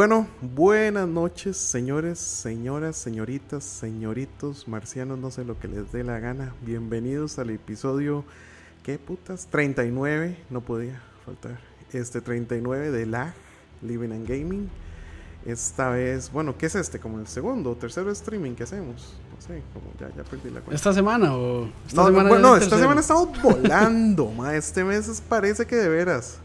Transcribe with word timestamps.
Bueno, 0.00 0.26
buenas 0.40 1.06
noches, 1.06 1.58
señores, 1.58 2.18
señoras, 2.18 2.96
señoritas, 2.96 3.62
señoritos, 3.62 4.66
marcianos, 4.66 5.18
no 5.18 5.30
sé 5.30 5.44
lo 5.44 5.58
que 5.58 5.68
les 5.68 5.92
dé 5.92 6.04
la 6.04 6.18
gana. 6.18 6.54
Bienvenidos 6.62 7.38
al 7.38 7.50
episodio, 7.50 8.24
¿qué 8.82 8.98
putas? 8.98 9.46
39, 9.50 10.38
no 10.48 10.62
podía 10.62 11.02
faltar. 11.26 11.60
Este 11.92 12.22
39 12.22 12.90
de 12.90 13.04
LAG, 13.04 13.34
Living 13.82 14.12
and 14.12 14.26
Gaming. 14.26 14.70
Esta 15.44 15.90
vez, 15.90 16.32
bueno, 16.32 16.56
¿qué 16.56 16.64
es 16.64 16.76
este? 16.76 16.98
Como 16.98 17.20
el 17.20 17.26
segundo 17.26 17.72
o 17.72 17.76
tercero 17.76 18.10
streaming 18.10 18.54
que 18.54 18.62
hacemos. 18.62 19.12
No 19.36 19.46
sé, 19.46 19.62
como 19.74 19.92
ya, 20.00 20.08
ya 20.16 20.24
perdí 20.24 20.48
la 20.48 20.60
cuenta. 20.60 20.76
¿Esta 20.76 20.94
semana 20.94 21.36
o.? 21.36 21.68
Esta 21.86 22.00
no, 22.00 22.06
semana 22.06 22.30
no, 22.30 22.38
no, 22.38 22.56
esta 22.56 22.78
semana 22.78 23.02
estamos 23.02 23.28
volando, 23.42 24.32
ma. 24.34 24.56
Este 24.56 24.82
mes 24.82 25.08
es- 25.08 25.20
parece 25.20 25.66
que 25.66 25.76
de 25.76 25.90
veras. 25.90 26.38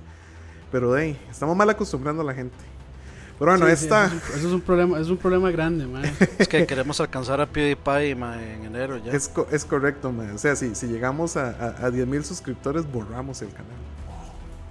Pero 0.73 0.93
ahí, 0.93 1.17
estamos 1.31 1.55
mal 1.55 1.69
acostumbrando 1.69 2.21
a 2.21 2.25
la 2.25 2.33
gente. 2.33 2.74
Pero 3.37 3.51
bueno, 3.51 3.65
Sí, 3.67 3.71
esta. 3.73 4.05
eso, 4.05 4.15
es, 4.15 4.29
eso 4.37 4.47
es 4.47 4.53
un 4.53 4.61
problema, 4.61 4.99
es 4.99 5.07
un 5.09 5.17
problema 5.17 5.51
grande, 5.51 5.85
man. 5.85 6.03
Es 6.39 6.47
que 6.47 6.65
queremos 6.65 6.99
alcanzar 7.01 7.41
a 7.41 7.45
PewDiePie 7.45 8.15
ma, 8.15 8.41
en 8.41 8.63
enero 8.65 8.97
ya. 8.97 9.11
Es, 9.11 9.27
co- 9.27 9.47
es 9.51 9.65
correcto, 9.65 10.11
man. 10.11 10.31
O 10.35 10.37
sea, 10.37 10.55
si, 10.55 10.73
si 10.75 10.87
llegamos 10.87 11.35
a, 11.35 11.49
a, 11.49 11.85
a 11.85 11.89
10.000 11.89 12.23
suscriptores, 12.23 12.89
borramos 12.89 13.41
el 13.41 13.49
canal. 13.49 13.65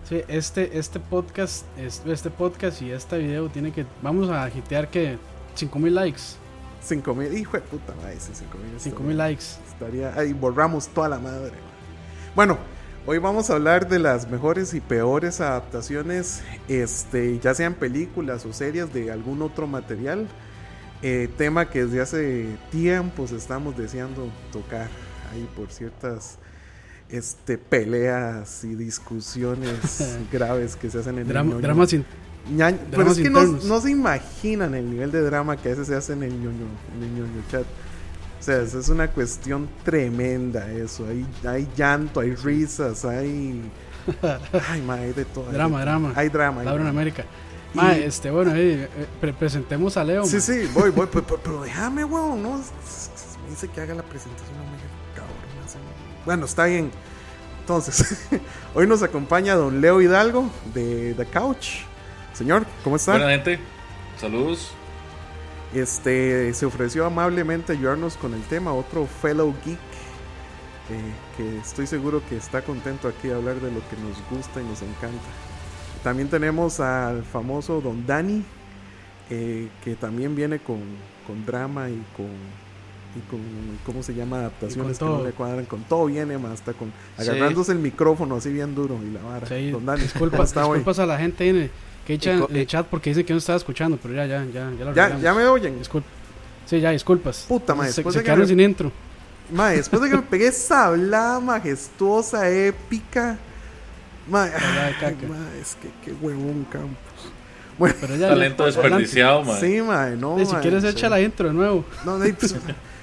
Sí, 0.08 0.22
este, 0.28 0.78
este 0.78 0.98
podcast, 1.00 1.64
es- 1.78 2.02
este 2.06 2.30
podcast 2.30 2.80
y 2.82 2.90
este 2.90 3.18
video 3.18 3.48
tiene 3.48 3.70
que. 3.72 3.84
Vamos 4.02 4.30
a 4.30 4.48
hitear 4.48 4.88
que 4.88 5.18
5000 5.54 5.94
likes. 5.94 6.20
5.000, 6.88 7.38
hijo 7.38 7.56
de 7.56 7.62
puta, 7.62 7.94
madre, 8.02 8.16
sí, 8.18 8.32
5.000. 8.32 8.78
5000 8.78 9.16
likes. 9.16 9.44
Estaría, 9.72 10.14
ahí 10.18 10.32
borramos 10.34 10.88
toda 10.88 11.08
la 11.08 11.18
madre. 11.18 11.50
man. 11.52 12.34
Bueno, 12.34 12.58
hoy 13.06 13.18
vamos 13.18 13.50
a 13.50 13.54
hablar 13.54 13.88
de 13.88 13.98
las 13.98 14.30
mejores 14.30 14.74
y 14.74 14.80
peores 14.80 15.40
adaptaciones, 15.40 16.42
este, 16.68 17.38
ya 17.38 17.54
sean 17.54 17.74
películas 17.74 18.44
o 18.46 18.52
series 18.52 18.92
de 18.92 19.10
algún 19.12 19.42
otro 19.42 19.66
material. 19.66 20.26
eh, 21.06 21.28
tema 21.36 21.68
que 21.68 21.84
desde 21.84 22.00
hace 22.00 22.46
tiempos 22.70 23.30
estamos 23.32 23.76
deseando 23.76 24.30
tocar 24.50 24.88
ahí 25.32 25.46
por 25.54 25.70
ciertas 25.70 26.38
este, 27.10 27.58
peleas 27.58 28.64
y 28.64 28.74
discusiones 28.74 30.16
graves 30.32 30.76
que 30.76 30.88
se 30.88 31.00
hacen 31.00 31.18
en 31.18 31.28
Drama, 31.28 31.48
el 31.50 31.56
ñoño. 31.56 31.62
dramas 31.62 31.90
sin- 31.90 32.06
Ñañ- 32.56 32.78
pero 32.90 33.02
Dramas 33.04 33.18
es 33.18 33.22
que 33.22 33.28
no 33.68 33.80
se 33.82 33.90
imaginan 33.90 34.74
el 34.74 34.88
nivel 34.90 35.10
de 35.12 35.20
drama 35.20 35.58
que 35.58 35.68
a 35.68 35.72
veces 35.72 35.88
se 35.88 35.94
hace 35.94 36.14
en 36.14 36.22
el 36.22 36.32
ñoño, 36.40 36.66
en 36.96 37.02
el 37.02 37.10
ñoño 37.14 37.42
chat. 37.50 37.64
O 38.44 38.46
sea, 38.46 38.60
es 38.60 38.88
una 38.90 39.08
cuestión 39.08 39.66
tremenda 39.84 40.70
eso. 40.70 41.06
Hay, 41.08 41.26
hay 41.48 41.66
llanto, 41.74 42.20
hay 42.20 42.34
risas, 42.34 43.04
hay... 43.06 43.62
Ay, 44.68 44.82
ma, 44.82 44.94
hay 44.96 45.14
de 45.14 45.24
todo. 45.24 45.46
hay 45.48 45.54
Drama, 45.54 45.78
de- 45.78 45.84
drama. 45.86 46.12
Hay 46.14 46.28
drama. 46.28 46.62
Laura 46.62 46.82
en. 46.82 46.88
América. 46.90 47.24
Y- 47.72 47.76
Ma, 47.78 47.96
este, 47.96 48.30
bueno, 48.30 48.54
eh, 48.54 48.84
eh, 48.84 48.88
pre- 49.18 49.32
presentemos 49.32 49.96
a 49.96 50.04
Leo. 50.04 50.24
Sí, 50.26 50.36
ma. 50.36 50.40
sí, 50.42 50.70
voy, 50.74 50.90
voy, 50.90 51.08
pero, 51.10 51.24
pero- 51.26 51.40
pero 51.42 51.62
déjame, 51.62 52.04
weón, 52.04 52.42
no. 52.42 52.58
Me 52.58 53.50
dice 53.50 53.68
que 53.68 53.80
haga 53.80 53.94
la 53.94 54.02
presentación, 54.02 54.56
no 54.58 54.64
me 54.64 54.76
cabrón. 55.14 55.34
Bueno, 56.26 56.44
está 56.44 56.66
bien. 56.66 56.90
Entonces, 57.60 58.28
hoy 58.74 58.86
nos 58.86 59.02
acompaña 59.02 59.54
don 59.54 59.80
Leo 59.80 60.02
Hidalgo 60.02 60.50
de 60.74 61.14
The 61.16 61.24
Couch. 61.24 61.68
Señor, 62.34 62.66
¿cómo 62.84 62.96
está? 62.96 63.12
Buena 63.12 63.30
gente, 63.30 63.58
saludos. 64.20 64.70
Este 65.74 66.54
se 66.54 66.66
ofreció 66.66 67.04
amablemente 67.04 67.72
ayudarnos 67.72 68.16
con 68.16 68.32
el 68.34 68.42
tema, 68.42 68.72
otro 68.72 69.06
fellow 69.06 69.52
geek 69.64 69.78
eh, 70.90 71.12
que 71.36 71.58
estoy 71.58 71.86
seguro 71.86 72.22
que 72.28 72.36
está 72.36 72.62
contento 72.62 73.08
aquí 73.08 73.28
de 73.28 73.34
hablar 73.34 73.56
de 73.56 73.70
lo 73.72 73.80
que 73.88 73.96
nos 73.96 74.16
gusta 74.30 74.60
y 74.60 74.64
nos 74.64 74.82
encanta. 74.82 75.18
También 76.02 76.28
tenemos 76.28 76.78
al 76.80 77.24
famoso 77.24 77.80
Don 77.80 78.06
Dani, 78.06 78.44
eh, 79.30 79.68
que 79.82 79.94
también 79.96 80.36
viene 80.36 80.58
con, 80.58 80.80
con 81.26 81.44
drama 81.46 81.88
y 81.88 82.02
con, 82.14 82.26
y 83.16 83.20
con, 83.30 83.40
¿cómo 83.86 84.02
se 84.02 84.14
llama? 84.14 84.40
Adaptaciones 84.40 84.98
que 84.98 85.04
no 85.06 85.24
le 85.24 85.32
cuadran. 85.32 85.64
Con 85.64 85.82
todo 85.84 86.04
viene, 86.06 86.36
más 86.36 86.52
hasta 86.52 86.74
con 86.74 86.88
Sí. 87.18 87.22
agarrándose 87.30 87.72
el 87.72 87.78
micrófono 87.78 88.36
así 88.36 88.52
bien 88.52 88.74
duro 88.74 88.98
y 89.02 89.10
la 89.14 89.22
vara. 89.22 89.46
Sí, 89.46 89.70
Don 89.70 89.86
Dani, 89.86 90.02
disculpa, 90.02 90.36
¿cómo 90.36 90.44
está 90.44 90.66
hoy? 90.66 90.78
disculpas 90.78 90.98
a 90.98 91.06
la 91.06 91.16
gente 91.18 91.48
en 91.48 91.56
el, 91.56 91.70
que 92.06 92.14
echa 92.14 92.32
en 92.32 92.46
el 92.56 92.66
chat 92.66 92.86
porque 92.86 93.10
dice 93.10 93.24
que 93.24 93.32
no 93.32 93.38
estaba 93.38 93.56
escuchando, 93.56 93.98
pero 94.02 94.14
ya, 94.14 94.26
ya, 94.26 94.44
ya, 94.52 94.70
ya 94.78 94.84
lo 94.84 94.94
¿Ya, 94.94 95.18
ya 95.18 95.32
me 95.34 95.44
oyen? 95.46 95.78
Disculpa. 95.78 96.08
Sí, 96.66 96.80
ya, 96.80 96.90
disculpas. 96.90 97.44
Puta, 97.48 97.74
ma, 97.74 97.84
se, 97.84 97.88
después 97.96 98.12
se 98.14 98.18
de 98.18 98.22
que 98.22 98.26
quedaron 98.26 98.42
me- 98.42 98.48
sin 98.48 98.60
intro. 98.60 98.92
Mae, 99.52 99.76
después 99.76 100.00
de 100.02 100.08
que 100.10 100.16
me 100.16 100.22
pegué 100.22 100.46
esa 100.48 100.86
hablada 100.86 101.38
majestuosa, 101.40 102.48
épica. 102.50 103.36
Mae, 104.26 104.50
es 105.60 105.76
que 105.76 105.88
qué 106.04 106.12
huevón 106.20 106.66
Campos. 106.70 106.96
Bueno, 107.78 107.94
Pero 108.00 108.16
ya, 108.16 108.28
Talento 108.28 108.62
ya, 108.62 108.66
desperdiciado, 108.80 109.42
man. 109.44 109.60
sí, 109.60 109.82
mae, 109.82 110.16
no. 110.16 110.38
Eh, 110.38 110.46
si 110.46 110.54
quieres, 110.56 110.82
sí. 110.82 110.88
echa 110.90 111.08
la 111.08 111.20
intro 111.20 111.48
de 111.48 111.54
nuevo. 111.54 111.84
No, 112.04 112.18
de, 112.18 112.32
pues, 112.32 112.54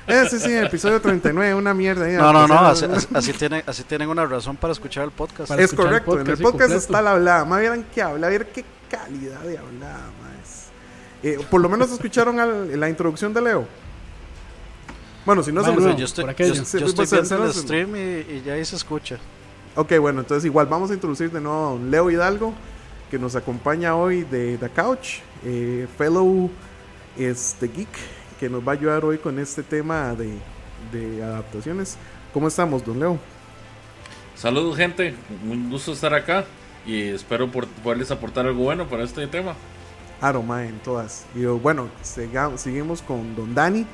eh, 0.07 0.23
sí, 0.29 0.39
sí, 0.39 0.51
episodio 0.55 0.99
39, 1.01 1.53
una 1.53 1.73
mierda. 1.73 2.05
ahí, 2.05 2.13
No, 2.13 2.31
no, 2.33 2.47
no, 2.47 2.57
así, 2.67 2.85
así- 3.13 3.33
tienen, 3.33 3.63
así 3.67 3.83
tienen 3.83 4.09
una 4.09 4.25
razón 4.25 4.55
para 4.55 4.71
escuchar 4.73 5.03
el 5.03 5.11
podcast. 5.11 5.49
Para 5.49 5.61
Es 5.61 5.71
el 5.71 5.77
correcto, 5.77 6.19
en 6.19 6.27
el 6.27 6.37
podcast, 6.37 6.71
sí, 6.71 6.77
está 6.77 7.01
la 7.01 7.11
hablada. 7.11 7.45
Más 7.45 7.59
vieran 7.59 7.85
que 7.93 8.01
habla, 8.01 8.29
vieran 8.29 8.47
qué 8.53 8.63
calidad 8.91 9.41
de 9.41 9.57
hablada, 9.57 10.11
más. 10.21 10.67
Eh, 11.23 11.39
por 11.49 11.61
lo 11.61 11.69
menos 11.69 11.89
escucharon 11.91 12.39
al- 12.39 12.79
la 12.79 12.89
introducción 12.89 13.33
de 13.33 13.41
Leo. 13.41 13.65
Bueno, 15.25 15.43
si 15.43 15.51
no 15.51 15.61
se 15.63 15.69
Bueno, 15.69 15.85
los- 15.87 15.93
no. 15.93 15.99
yo 15.99 16.05
estoy, 16.05 16.25
por 16.25 16.35
yo, 16.35 16.45
yo 16.53 16.61
estoy 16.63 16.81
pues, 16.95 17.11
viendo 17.11 17.25
se- 17.25 17.35
el 17.47 17.53
se- 17.53 17.61
stream 17.61 17.95
y, 17.95 17.99
y 17.99 18.43
ya 18.45 18.53
ahí 18.53 18.65
se 18.65 18.75
escucha. 18.75 19.17
Ok, 19.75 19.97
bueno, 19.99 20.21
entonces 20.21 20.45
igual 20.45 20.65
vamos 20.65 20.91
a 20.91 20.93
introducir 20.95 21.31
de 21.31 21.39
nuevo 21.39 21.67
a 21.67 21.71
don 21.71 21.91
Leo 21.91 22.09
Hidalgo, 22.11 22.53
que 23.09 23.17
nos 23.19 23.35
acompaña 23.35 23.95
hoy 23.95 24.23
de 24.23 24.57
The 24.57 24.69
Couch, 24.69 25.19
eh, 25.45 25.87
fellow 25.97 26.49
este, 27.17 27.67
geek, 27.67 27.89
que 28.39 28.49
nos 28.49 28.67
va 28.67 28.71
a 28.71 28.75
ayudar 28.75 29.05
hoy 29.05 29.17
con 29.19 29.37
este 29.39 29.63
tema 29.63 30.13
de, 30.15 30.33
de 30.91 31.23
adaptaciones. 31.23 31.97
¿Cómo 32.33 32.47
estamos, 32.47 32.83
don 32.83 32.99
Leo? 32.99 33.19
Saludos 34.35 34.75
gente, 34.75 35.13
un 35.47 35.69
gusto 35.69 35.91
estar 35.93 36.13
acá 36.15 36.45
y 36.85 37.01
espero 37.09 37.49
por- 37.51 37.67
poderles 37.67 38.11
aportar 38.11 38.45
algo 38.47 38.63
bueno 38.63 38.87
para 38.87 39.03
este 39.03 39.25
tema. 39.27 39.53
Aroma 40.19 40.65
en 40.65 40.77
todas. 40.79 41.25
Y 41.35 41.45
oh, 41.45 41.57
bueno, 41.57 41.89
siga- 42.03 42.57
seguimos 42.57 43.01
con 43.01 43.35
don 43.35 43.53
Dani, 43.55 43.85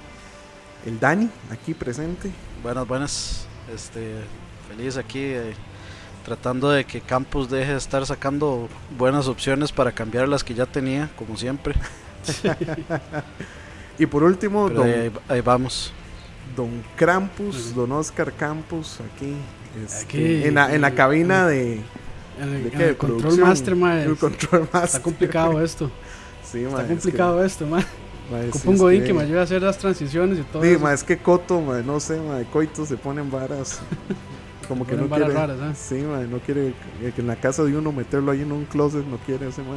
el 0.85 0.99
Dani, 0.99 1.29
aquí 1.51 1.73
presente. 1.73 2.31
Buenas, 2.63 2.87
buenas. 2.87 3.45
Este, 3.73 4.15
feliz 4.69 4.97
aquí 4.97 5.19
eh, 5.19 5.53
tratando 6.25 6.69
de 6.69 6.85
que 6.85 7.01
Campus 7.01 7.49
deje 7.49 7.71
de 7.71 7.77
estar 7.77 8.05
sacando 8.05 8.67
buenas 8.97 9.27
opciones 9.27 9.71
para 9.71 9.91
cambiar 9.91 10.27
las 10.27 10.43
que 10.43 10.53
ya 10.53 10.65
tenía, 10.65 11.09
como 11.17 11.37
siempre. 11.37 11.75
Y 13.99 14.05
por 14.05 14.23
último, 14.23 14.67
Pero 14.67 14.81
don, 14.81 14.89
ahí, 14.89 15.11
ahí 15.27 15.41
vamos. 15.41 15.91
don 16.55 16.83
Krampus, 16.95 17.73
don 17.73 17.91
Oscar 17.93 18.31
Campus, 18.31 18.99
aquí, 19.01 19.33
este, 19.83 20.03
Aquí, 20.05 20.43
en, 20.45 20.53
la, 20.55 20.73
en 20.75 20.81
la 20.81 20.91
cabina 20.91 21.47
de, 21.47 21.81
el, 22.41 22.49
¿de 22.63 22.69
en 22.69 22.71
qué? 22.77 22.89
el 22.89 22.97
control 22.97 23.37
master, 23.39 23.75
ma, 23.75 24.01
el 24.01 24.15
control 24.17 24.63
Está 24.63 24.79
master. 24.81 25.01
complicado 25.01 25.61
esto. 25.61 25.91
Sí, 26.49 26.63
Está 26.63 26.81
es 26.83 26.87
complicado 26.87 27.43
esto, 27.43 27.65
ma. 27.67 27.79
que- 27.79 27.85
ma, 28.31 28.41
sí, 28.41 28.47
Ocupo 28.49 28.69
un 28.69 28.75
es 28.75 28.81
godín 28.81 29.01
que- 29.01 29.07
que 29.07 29.13
me 29.13 29.21
ayude 29.23 29.39
a 29.39 29.43
hacer 29.43 29.61
las 29.61 29.77
transiciones 29.77 30.39
y 30.39 30.43
todo 30.43 30.63
Sí, 30.63 30.69
eso. 30.69 30.79
ma, 30.79 30.93
es 30.93 31.03
que 31.03 31.17
Coto, 31.17 31.61
no 31.85 31.99
sé, 31.99 32.19
ma, 32.21 32.39
Coito 32.51 32.85
se 32.85 32.95
ponen 32.95 33.29
varas. 33.29 33.79
Como 34.69 34.85
que 34.87 34.95
no 34.95 35.07
quiere. 35.09 35.33
raras, 35.33 35.57
¿eh? 35.59 35.73
Sí, 35.75 36.01
no 36.29 36.39
quiere 36.39 36.73
que 37.15 37.21
en 37.21 37.27
la 37.27 37.35
casa 37.37 37.63
de 37.63 37.75
uno 37.77 37.91
meterlo 37.91 38.31
ahí 38.31 38.41
en 38.41 38.51
un 38.53 38.65
closet, 38.65 39.05
no 39.05 39.17
quiere 39.17 39.47
ese 39.49 39.61
ma. 39.61 39.75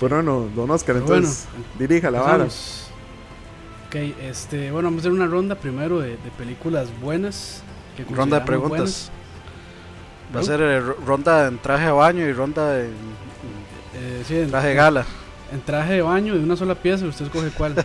Pero 0.00 0.16
bueno, 0.16 0.48
don 0.54 0.70
Oscar, 0.70 0.96
Pero 0.96 1.14
entonces 1.14 1.46
dirija 1.78 2.10
la 2.10 2.20
vara. 2.20 2.44
Ok, 2.44 3.94
este, 4.22 4.70
bueno, 4.70 4.88
vamos 4.88 4.98
a 4.98 5.08
hacer 5.08 5.12
una 5.12 5.26
ronda 5.26 5.54
primero 5.54 6.00
de, 6.00 6.10
de 6.10 6.30
películas 6.36 6.88
buenas. 7.00 7.62
que 7.96 8.04
Ronda 8.14 8.40
de 8.40 8.46
preguntas. 8.46 9.10
Va 10.34 10.40
a 10.40 10.42
ser 10.42 10.60
eh, 10.60 10.80
ro- 10.80 10.96
ronda 11.06 11.46
en 11.46 11.58
traje 11.58 11.86
de 11.86 11.92
baño 11.92 12.26
y 12.26 12.32
ronda 12.32 12.80
en. 12.80 12.92
Eh, 13.94 14.22
sí, 14.26 14.36
en, 14.38 14.50
traje 14.50 14.68
de 14.68 14.74
gala. 14.74 15.04
en 15.52 15.60
traje 15.62 15.94
de 15.94 16.02
baño 16.02 16.34
de 16.34 16.40
una 16.40 16.56
sola 16.56 16.74
pieza, 16.74 17.04
usted 17.06 17.26
escoge 17.26 17.50
cuál. 17.50 17.74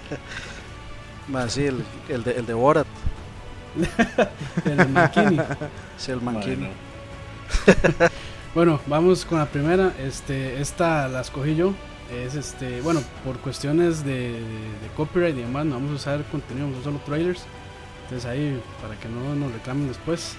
Ma, 1.28 1.48
sí, 1.50 1.66
el, 1.66 1.84
el 2.07 2.24
de, 2.24 2.31
el 2.31 2.46
de 2.46 2.54
Borat. 2.54 2.88
el 4.66 4.86
bikini. 4.88 5.40
Sí, 5.98 6.12
el. 6.12 6.19
Bueno, 6.19 6.40
Bueno, 8.56 8.80
vamos 8.88 9.25
con 9.25 9.38
la 9.38 9.46
primera. 9.46 9.94
Este, 10.00 10.60
esta 10.60 11.07
la 11.07 11.22
escogí 11.22 11.56
yo. 11.56 11.74
Es 12.12 12.34
este, 12.34 12.81
bueno, 12.81 13.04
por 13.24 13.38
cuestiones 13.38 14.04
de, 14.04 14.31
de- 14.31 14.40
de 14.42 14.88
copyright 14.98 15.38
y 15.38 15.42
demás, 15.42 15.68
no 15.68 15.75
vamos 15.75 15.92
a 15.92 15.96
usar 15.96 16.24
contenido, 16.31 16.66
vamos 16.66 16.78
a 16.78 16.81
usar 16.81 16.94
solo 16.94 17.06
trailers. 17.06 17.44
Entonces 18.06 18.28
ahí, 18.28 18.60
para 18.81 18.96
que 19.00 19.07
no 19.07 19.36
nos 19.36 19.54
reclamen 19.54 19.88
después. 19.88 20.36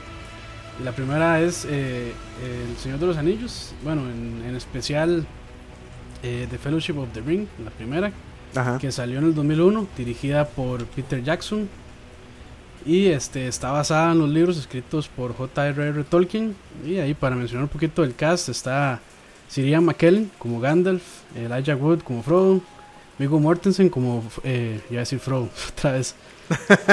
La 0.84 0.92
primera 0.92 1.40
es 1.40 1.66
eh, 1.68 2.12
El 2.42 2.76
Señor 2.78 2.98
de 2.98 3.06
los 3.06 3.16
Anillos. 3.16 3.72
Bueno, 3.84 4.02
en, 4.02 4.42
en 4.48 4.56
especial 4.56 5.26
eh, 6.22 6.46
The 6.50 6.58
Fellowship 6.58 6.98
of 6.98 7.08
the 7.12 7.20
Ring, 7.20 7.46
la 7.62 7.70
primera, 7.70 8.12
Ajá. 8.54 8.78
que 8.78 8.90
salió 8.90 9.18
en 9.18 9.26
el 9.26 9.34
2001, 9.34 9.86
dirigida 9.96 10.46
por 10.46 10.84
Peter 10.86 11.22
Jackson. 11.22 11.68
Y 12.86 13.08
este, 13.08 13.46
está 13.46 13.72
basada 13.72 14.12
en 14.12 14.18
los 14.20 14.30
libros 14.30 14.56
escritos 14.56 15.08
por 15.08 15.34
J.R.R. 15.34 16.02
Tolkien. 16.04 16.56
Y 16.86 16.96
ahí, 16.96 17.12
para 17.12 17.36
mencionar 17.36 17.64
un 17.64 17.68
poquito 17.68 18.00
del 18.02 18.14
cast, 18.14 18.48
está 18.48 19.00
Sirian 19.48 19.84
McKellen 19.84 20.30
como 20.38 20.60
Gandalf, 20.60 21.02
Elijah 21.36 21.76
Wood 21.76 22.00
como 22.00 22.22
Frodo, 22.22 22.62
Viggo 23.18 23.38
Mortensen 23.38 23.90
como, 23.90 24.24
eh, 24.44 24.80
iba 24.88 25.00
a 25.00 25.00
decir 25.00 25.18
Frodo 25.18 25.50
otra 25.76 25.92
vez, 25.92 26.14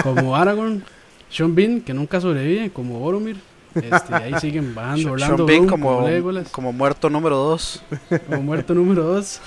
como 0.04 0.36
Aragorn, 0.36 0.84
Sean 1.30 1.56
Bean, 1.56 1.80
que 1.82 1.94
nunca 1.94 2.20
sobrevive, 2.20 2.70
como 2.72 3.00
Boromir. 3.00 3.38
Este, 3.84 4.16
ahí 4.16 4.34
siguen 4.40 4.74
bajando. 4.76 5.12
Orlando 5.14 5.36
Sean 5.38 5.46
Bean 5.48 5.60
Bloom 5.66 5.70
como, 5.70 5.96
como 5.98 6.08
Legolas, 6.10 6.50
como 6.50 6.74
muerto 6.74 7.10
número 7.10 7.36
2. 7.38 7.84
como 8.28 8.42
muerto 8.44 8.74
número 8.74 9.04
2. 9.04 9.42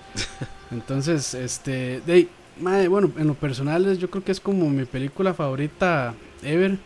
Entonces, 0.72 1.34
este, 1.34 2.00
de, 2.06 2.28
mae, 2.60 2.88
bueno, 2.88 3.10
en 3.16 3.26
lo 3.26 3.34
personal 3.34 3.86
es- 3.86 3.98
yo 3.98 4.10
creo 4.10 4.24
que 4.24 4.32
es 4.32 4.40
como 4.40 4.68
mi 4.68 4.84
película 4.84 5.34
favorita 5.34 6.14
ever 6.42 6.78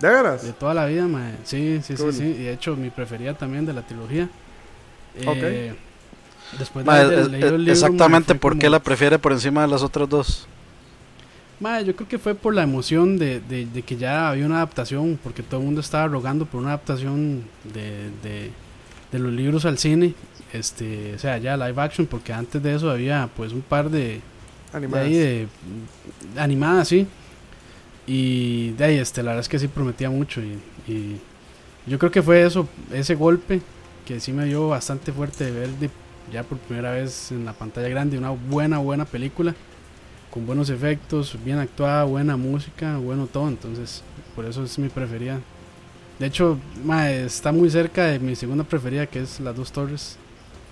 ¿De 0.00 0.08
veras? 0.08 0.42
de 0.44 0.52
toda 0.52 0.74
la 0.74 0.86
vida, 0.86 1.06
mae. 1.06 1.34
Sí, 1.44 1.80
sí, 1.82 1.96
sí, 1.96 2.02
Cool. 2.02 2.12
sí. 2.12 2.22
Y 2.24 2.42
de 2.44 2.52
hecho 2.52 2.76
mi 2.76 2.90
preferida 2.90 3.34
también 3.34 3.66
de 3.66 3.72
la 3.72 3.82
trilogía. 3.82 4.28
Eh, 5.16 5.74
Después 6.58 6.84
de 6.84 6.90
Ma, 6.90 6.98
haber 7.00 7.18
es- 7.18 7.28
leído 7.30 7.46
es- 7.48 7.52
el 7.52 7.58
libro, 7.60 7.72
exactamente 7.72 8.34
por 8.34 8.54
qué 8.54 8.60
como- 8.66 8.70
la 8.70 8.78
prefiere 8.82 9.18
por 9.18 9.32
encima 9.32 9.62
de 9.62 9.68
las 9.68 9.82
otras 9.82 10.08
dos. 10.08 10.48
Mae, 11.60 11.84
yo 11.84 11.96
creo 11.96 12.08
que 12.08 12.18
fue 12.18 12.34
por 12.36 12.54
la 12.54 12.62
emoción 12.62 13.18
de, 13.18 13.40
de- 13.40 13.66
de 13.66 13.82
que 13.82 13.96
ya 13.96 14.30
había 14.30 14.46
una 14.46 14.56
adaptación, 14.56 15.18
porque 15.22 15.42
todo 15.42 15.58
el 15.60 15.66
mundo 15.66 15.80
estaba 15.80 16.06
rogando 16.06 16.46
por 16.46 16.60
una 16.60 16.70
adaptación 16.70 17.42
de, 17.74 18.10
de, 18.22 18.50
de 19.10 19.18
los 19.18 19.32
libros 19.32 19.64
al 19.64 19.76
cine, 19.78 20.14
este, 20.52 21.14
o 21.14 21.18
sea, 21.18 21.38
ya 21.38 21.56
live 21.56 21.80
action, 21.82 22.06
porque 22.06 22.32
antes 22.32 22.62
de 22.62 22.74
eso 22.76 22.90
había 22.90 23.28
pues 23.36 23.52
un 23.52 23.62
par 23.62 23.90
de, 23.90 24.20
Animadas. 26.36 26.88
de, 26.88 26.88
sí, 26.88 27.06
y 28.06 28.70
de 28.70 28.84
ahí, 28.84 28.96
este, 28.98 29.22
la 29.22 29.30
verdad 29.32 29.40
es 29.40 29.48
que 29.48 29.58
sí 29.58 29.68
prometía 29.68 30.10
mucho 30.10 30.40
y, 30.40 30.58
y 30.90 31.16
yo 31.86 31.98
creo 31.98 32.10
que 32.10 32.22
fue 32.22 32.44
eso, 32.46 32.68
ese 32.92 33.14
golpe 33.16 33.60
que 34.06 34.20
sí 34.20 34.32
me 34.32 34.44
dio 34.46 34.68
bastante 34.68 35.12
fuerte 35.12 35.44
de 35.44 35.50
ver 35.50 35.68
de- 35.70 35.90
ya 36.32 36.42
por 36.42 36.58
primera 36.58 36.92
vez 36.92 37.32
en 37.32 37.44
la 37.46 37.52
pantalla 37.54 37.88
grande 37.88 38.16
una 38.18 38.30
buena, 38.30 38.78
buena 38.78 39.04
película 39.06 39.54
con 40.38 40.46
buenos 40.46 40.70
efectos, 40.70 41.36
bien 41.44 41.58
actuada, 41.58 42.04
buena 42.04 42.36
música, 42.36 42.96
bueno 42.98 43.26
todo, 43.26 43.48
entonces 43.48 44.04
por 44.36 44.44
eso 44.44 44.62
es 44.62 44.78
mi 44.78 44.88
preferida. 44.88 45.40
De 46.20 46.26
hecho, 46.26 46.58
mae, 46.84 47.24
está 47.24 47.50
muy 47.50 47.68
cerca 47.70 48.04
de 48.04 48.20
mi 48.20 48.36
segunda 48.36 48.62
preferida 48.62 49.06
que 49.06 49.20
es 49.22 49.40
Las 49.40 49.56
Dos 49.56 49.72
Torres. 49.72 50.16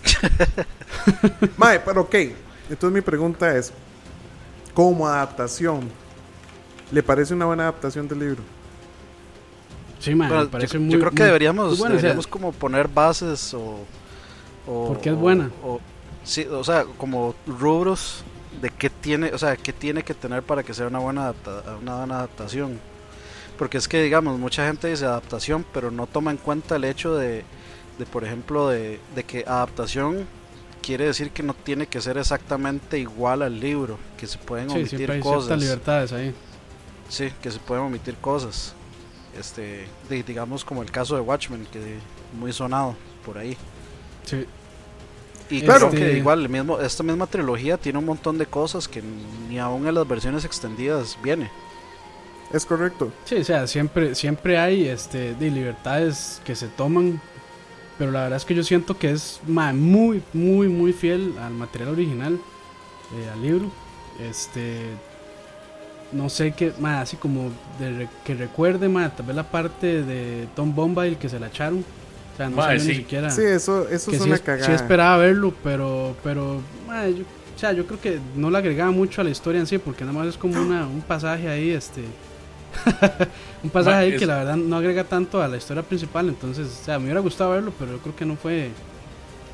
Mae, 1.56 1.80
pero 1.80 2.02
ok. 2.02 2.14
Entonces 2.70 2.92
mi 2.94 3.00
pregunta 3.00 3.56
es, 3.56 3.72
como 4.74 5.06
adaptación, 5.08 5.88
¿le 6.92 7.02
parece 7.02 7.34
una 7.34 7.46
buena 7.46 7.64
adaptación 7.64 8.06
del 8.06 8.18
libro? 8.20 8.42
Sí, 9.98 10.14
mae, 10.14 10.28
Bueno, 10.28 10.44
me 10.44 10.48
parece 10.50 10.74
yo, 10.74 10.80
muy 10.80 10.92
yo 10.92 10.98
creo 11.00 11.10
que 11.10 11.22
muy- 11.22 11.26
deberíamos, 11.26 11.68
muy 11.70 11.78
buena, 11.78 11.94
o 11.94 11.98
sea, 11.98 12.02
deberíamos 12.02 12.26
como 12.28 12.52
poner 12.52 12.86
bases 12.88 13.52
o... 13.54 13.78
o 14.66 14.88
Porque 14.88 15.08
es 15.10 15.14
o- 15.16 15.18
buena. 15.18 15.50
o- 15.64 15.80
sí, 16.24 16.44
o 16.44 16.62
sea, 16.62 16.84
como 16.98 17.34
rubros 17.46 18.22
de 18.60 18.70
qué 18.70 18.90
tiene, 18.90 19.32
o 19.32 19.38
sea, 19.38 19.56
qué 19.56 19.72
tiene 19.72 20.02
que 20.02 20.14
tener 20.14 20.42
para 20.42 20.62
que 20.62 20.74
sea 20.74 20.86
una 20.86 20.98
buena, 20.98 21.22
adapta- 21.32 21.76
una 21.80 21.96
buena 21.98 22.16
adaptación. 22.16 22.78
Porque 23.58 23.78
es 23.78 23.88
que, 23.88 24.02
digamos, 24.02 24.38
mucha 24.38 24.66
gente 24.66 24.88
dice 24.88 25.06
adaptación, 25.06 25.64
pero 25.72 25.90
no 25.90 26.06
toma 26.06 26.30
en 26.30 26.36
cuenta 26.36 26.76
el 26.76 26.84
hecho 26.84 27.14
de, 27.16 27.44
de 27.98 28.06
por 28.06 28.24
ejemplo, 28.24 28.68
de, 28.68 29.00
de 29.14 29.24
que 29.24 29.44
adaptación 29.46 30.26
quiere 30.82 31.06
decir 31.06 31.30
que 31.30 31.42
no 31.42 31.54
tiene 31.54 31.86
que 31.86 32.00
ser 32.00 32.16
exactamente 32.18 32.98
igual 32.98 33.42
al 33.42 33.58
libro, 33.58 33.98
que 34.18 34.26
se 34.26 34.38
pueden 34.38 34.68
sí, 34.70 34.76
omitir 34.76 35.10
hay 35.10 35.20
cosas. 35.20 35.58
libertades 35.58 36.12
ahí. 36.12 36.34
Sí, 37.08 37.32
que 37.42 37.50
se 37.50 37.58
pueden 37.58 37.84
omitir 37.84 38.16
cosas. 38.16 38.74
Este, 39.38 39.86
di- 40.08 40.22
digamos 40.22 40.64
como 40.64 40.82
el 40.82 40.90
caso 40.90 41.14
de 41.14 41.20
Watchmen, 41.22 41.66
que 41.72 41.98
muy 42.38 42.52
sonado 42.52 42.94
por 43.24 43.38
ahí. 43.38 43.56
Sí. 44.24 44.46
Y 45.50 45.62
Claro. 45.62 45.90
que 45.90 45.96
Este- 45.96 46.18
igual 46.18 46.42
el 46.42 46.48
mismo, 46.48 46.80
esta 46.80 47.02
misma 47.02 47.26
trilogía 47.26 47.76
tiene 47.76 47.98
un 47.98 48.04
montón 48.06 48.36
de 48.38 48.46
cosas 48.46 48.88
que 48.88 49.02
ni 49.48 49.58
aún 49.58 49.86
en 49.86 49.94
las 49.94 50.06
versiones 50.08 50.44
extendidas 50.44 51.16
viene. 51.22 51.50
Es 52.52 52.64
correcto. 52.64 53.12
Sí, 53.24 53.36
o 53.36 53.44
sea, 53.44 53.66
siempre, 53.66 54.14
siempre 54.14 54.58
hay 54.58 54.86
este, 54.88 55.34
de 55.34 55.50
libertades 55.50 56.40
que 56.44 56.54
se 56.54 56.68
toman, 56.68 57.20
pero 57.98 58.10
la 58.12 58.22
verdad 58.22 58.36
es 58.36 58.44
que 58.44 58.54
yo 58.54 58.62
siento 58.62 58.96
que 58.98 59.10
es 59.10 59.40
muy, 59.46 60.22
muy, 60.32 60.68
muy 60.68 60.92
fiel 60.92 61.34
al 61.40 61.52
material 61.54 61.90
original, 61.90 62.38
eh, 63.18 63.30
al 63.32 63.42
libro. 63.42 63.66
Este, 64.20 64.86
no 66.12 66.28
sé 66.28 66.52
qué, 66.52 66.72
así 66.84 67.16
como 67.16 67.50
de 67.78 68.08
que 68.24 68.34
recuerde, 68.34 68.88
tal 68.88 69.26
vez 69.26 69.36
la 69.36 69.50
parte 69.50 70.02
de 70.02 70.46
Tom 70.54 70.74
Bombadil 70.74 71.16
que 71.18 71.28
se 71.28 71.38
la 71.40 71.48
echaron. 71.48 71.84
O 72.36 72.38
sea, 72.38 72.48
no 72.50 72.56
Mae, 72.56 72.66
salió 72.78 72.84
ni 72.84 72.90
sí. 72.90 72.96
siquiera. 72.96 73.30
Sí, 73.30 73.42
eso, 73.42 73.88
eso 73.88 74.10
que 74.10 74.16
es 74.16 74.22
sí, 74.22 74.28
una 74.28 74.34
es- 74.36 74.42
cagada. 74.42 74.66
sí 74.66 74.72
esperaba 74.72 75.16
verlo, 75.16 75.54
pero, 75.64 76.14
pero, 76.22 76.60
mae, 76.86 77.14
yo, 77.14 77.22
o 77.24 77.58
sea, 77.58 77.72
yo 77.72 77.86
creo 77.86 77.98
que 78.00 78.18
no 78.36 78.50
le 78.50 78.58
agregaba 78.58 78.90
mucho 78.90 79.22
a 79.22 79.24
la 79.24 79.30
historia 79.30 79.58
en 79.60 79.66
sí, 79.66 79.78
porque 79.78 80.04
nada 80.04 80.16
más 80.18 80.26
es 80.28 80.36
como 80.36 80.60
una, 80.60 80.86
un 80.86 81.00
pasaje 81.00 81.48
ahí, 81.48 81.70
este, 81.70 82.02
un 83.62 83.70
pasaje 83.70 83.96
Ma, 83.96 84.00
ahí 84.02 84.12
es- 84.12 84.18
que 84.20 84.26
la 84.26 84.36
verdad 84.36 84.56
no 84.56 84.76
agrega 84.76 85.04
tanto 85.04 85.40
a 85.42 85.48
la 85.48 85.56
historia 85.56 85.82
principal, 85.82 86.28
entonces, 86.28 86.66
o 86.82 86.84
sea, 86.84 86.98
me 86.98 87.04
hubiera 87.06 87.20
gustado 87.20 87.52
verlo, 87.52 87.72
pero 87.78 87.92
yo 87.92 87.98
creo 87.98 88.14
que 88.16 88.26
no 88.26 88.36
fue 88.36 88.68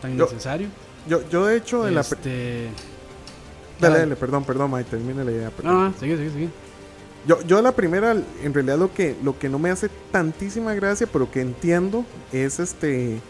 tan 0.00 0.16
Yo- 0.16 0.24
necesario. 0.24 0.66
Yo, 1.08 1.20
yo 1.30 1.46
de 1.46 1.56
hecho, 1.56 1.86
en 1.88 1.94
la... 1.96 2.00
Este, 2.02 2.68
Dale, 3.80 3.94
dale. 3.94 3.98
dale, 4.00 4.16
perdón, 4.16 4.44
perdón, 4.44 4.70
Mike, 4.70 4.90
termina 4.90 5.24
la 5.24 5.30
idea. 5.32 5.50
perdón. 5.50 5.74
no, 5.74 5.88
no, 5.88 5.94
sigue, 5.98 6.16
sigue, 6.16 6.30
sigue. 6.30 6.48
Yo, 7.26 7.40
yo 7.42 7.62
la 7.62 7.72
primera, 7.72 8.16
en 8.42 8.52
realidad 8.54 8.78
lo 8.78 8.92
que, 8.92 9.16
lo 9.22 9.38
que 9.38 9.48
no 9.48 9.58
me 9.58 9.70
hace 9.70 9.88
tantísima 10.10 10.74
gracia, 10.74 11.06
pero 11.12 11.30
que 11.30 11.40
entiendo, 11.40 12.04
es 12.32 12.58
este 12.60 13.20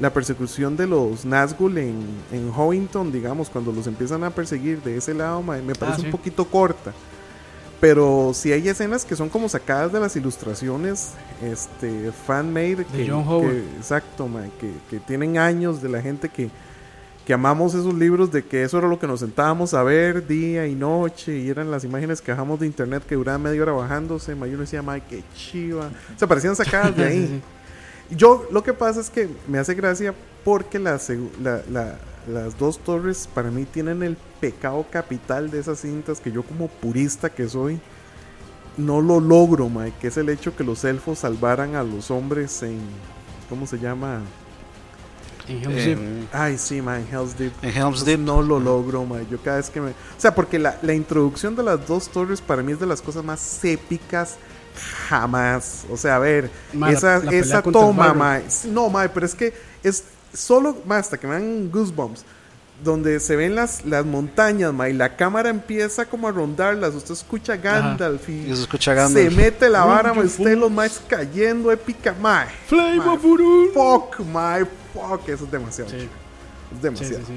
la 0.00 0.12
persecución 0.12 0.76
de 0.76 0.86
los 0.86 1.24
Nazgûl 1.26 1.76
en, 1.78 2.00
en 2.32 2.50
Howington, 2.50 3.12
digamos, 3.12 3.48
cuando 3.50 3.72
los 3.72 3.86
empiezan 3.86 4.24
a 4.24 4.30
perseguir 4.30 4.80
de 4.82 4.96
ese 4.96 5.12
lado, 5.14 5.42
me 5.42 5.60
parece 5.74 5.84
Ah, 5.84 6.00
sí. 6.00 6.04
un 6.06 6.10
poquito 6.12 6.44
corta. 6.44 6.92
Pero 7.80 8.30
sí 8.32 8.52
hay 8.52 8.68
escenas 8.68 9.04
que 9.04 9.16
son 9.16 9.28
como 9.28 9.48
sacadas 9.48 9.92
de 9.92 9.98
las 9.98 10.14
ilustraciones 10.14 11.10
este, 11.42 12.12
fan-made. 12.26 12.84
que- 12.86 13.08
John 13.08 13.26
Howard. 13.26 13.50
que- 13.50 13.76
Exacto, 13.76 14.28
ma, 14.28 14.44
que, 14.60 14.72
que 14.88 15.00
tienen 15.00 15.36
años 15.36 15.82
de 15.82 15.88
la 15.88 16.00
gente 16.00 16.28
que, 16.28 16.48
que 17.26 17.32
amamos 17.32 17.74
esos 17.74 17.94
libros, 17.94 18.32
de 18.32 18.44
que 18.44 18.64
eso 18.64 18.78
era 18.78 18.88
lo 18.88 18.98
que 18.98 19.06
nos 19.06 19.20
sentábamos 19.20 19.74
a 19.74 19.82
ver 19.82 20.26
día 20.26 20.66
y 20.66 20.74
noche, 20.74 21.38
y 21.38 21.48
eran 21.48 21.70
las 21.70 21.84
imágenes 21.84 22.20
que 22.20 22.32
bajamos 22.32 22.58
de 22.60 22.66
internet 22.66 23.04
que 23.06 23.14
duraban 23.14 23.42
media 23.42 23.62
hora 23.62 23.72
bajándose. 23.72 24.34
ma, 24.34 24.46
y 24.48 24.50
uno 24.50 24.62
decía, 24.62 24.82
Mike, 24.82 25.06
qué 25.08 25.24
chiva. 25.36 25.90
O 26.14 26.18
sea, 26.18 26.26
parecían 26.26 26.56
sacadas 26.56 26.96
de 26.96 27.04
ahí. 27.06 27.42
Yo 28.10 28.46
lo 28.50 28.62
que 28.62 28.72
pasa 28.72 29.00
es 29.00 29.08
que 29.08 29.28
me 29.48 29.58
hace 29.58 29.74
gracia 29.74 30.14
porque 30.44 30.78
la 30.78 30.98
la- 31.42 31.62
la- 31.70 31.98
las 32.28 32.56
dos 32.56 32.78
torres 32.78 33.28
para 33.32 33.50
mí 33.50 33.64
tienen 33.64 34.02
el 34.04 34.16
pecado 34.40 34.84
capital 34.90 35.50
de 35.50 35.58
esas 35.58 35.80
cintas 35.80 36.20
que 36.20 36.30
yo 36.30 36.42
como 36.44 36.68
purista 36.68 37.30
que 37.30 37.48
soy 37.48 37.80
no 38.76 39.00
lo 39.00 39.18
logro, 39.20 39.68
Mike, 39.68 39.96
que 40.00 40.06
es 40.08 40.16
el 40.16 40.28
hecho 40.28 40.54
que 40.54 40.62
los 40.62 40.84
elfos 40.84 41.18
salvaran 41.20 41.74
a 41.74 41.82
los 41.82 42.10
hombres 42.12 42.62
en 42.62 42.78
¿cómo 43.48 43.66
se 43.66 43.78
llama? 43.78 44.20
En 45.48 45.62
Helm's 45.62 45.84
Deep. 45.84 45.98
En, 45.98 46.28
Ay, 46.32 46.56
sí, 46.58 46.80
man, 46.80 47.06
Hell's 47.10 47.36
Deep. 47.36 47.52
en 47.62 47.70
Helm's 47.76 47.96
Eso 47.98 48.06
Deep. 48.06 48.20
no 48.20 48.42
lo 48.42 48.60
logro, 48.60 49.04
Mike. 49.04 49.26
Yo 49.30 49.38
cada 49.42 49.56
vez 49.58 49.70
que 49.70 49.80
me... 49.80 49.90
O 49.90 49.94
sea, 50.16 50.34
porque 50.34 50.58
la, 50.58 50.78
la 50.82 50.94
introducción 50.94 51.56
de 51.56 51.62
las 51.62 51.86
dos 51.86 52.08
torres 52.08 52.40
para 52.40 52.62
mí 52.62 52.72
es 52.72 52.80
de 52.80 52.86
las 52.86 53.02
cosas 53.02 53.24
más 53.24 53.64
épicas 53.64 54.36
jamás. 55.08 55.84
O 55.90 55.96
sea, 55.96 56.16
a 56.16 56.18
ver, 56.18 56.50
Ma, 56.72 56.90
esa, 56.90 57.18
la 57.18 57.32
esa 57.32 57.62
toma, 57.62 58.14
mae. 58.14 58.44
No, 58.68 58.88
mae, 58.88 59.08
pero 59.08 59.26
es 59.26 59.34
que 59.34 59.52
es 59.82 60.04
solo, 60.32 60.76
mae, 60.86 61.00
hasta 61.00 61.18
que 61.18 61.26
me 61.26 61.34
dan 61.34 61.70
goosebumps. 61.70 62.24
Donde 62.82 63.20
se 63.20 63.36
ven 63.36 63.54
las, 63.54 63.84
las 63.84 64.04
montañas, 64.04 64.72
mae, 64.72 64.90
y 64.90 64.94
la 64.94 65.14
cámara 65.16 65.50
empieza 65.50 66.04
como 66.06 66.26
a 66.26 66.32
rondarlas. 66.32 66.94
Usted 66.94 67.12
escucha 67.14 67.56
Gandalf 67.56 68.28
y, 68.28 68.32
Y 68.50 68.56
se 68.56 68.62
escucha 68.62 68.92
Gandalf. 68.92 69.30
se 69.30 69.36
mete 69.36 69.68
la 69.70 69.84
vara, 69.84 70.12
Beautiful. 70.12 70.40
usted 70.46 70.58
los 70.58 70.70
más 70.70 71.00
cayendo 71.06 71.70
épica, 71.70 72.12
mae. 72.20 72.48
Flame 72.66 72.96
Ma, 72.96 73.12
of. 73.12 73.22
Fuck, 73.72 74.20
mae, 74.26 74.64
fuck, 74.92 75.28
eso 75.28 75.44
es 75.44 75.50
demasiado. 75.52 75.90
Sí, 75.90 75.96
Es 75.96 76.02
sí, 76.02 76.08
sí, 76.74 76.78
demasiado. 76.82 77.24
sí. 77.26 77.32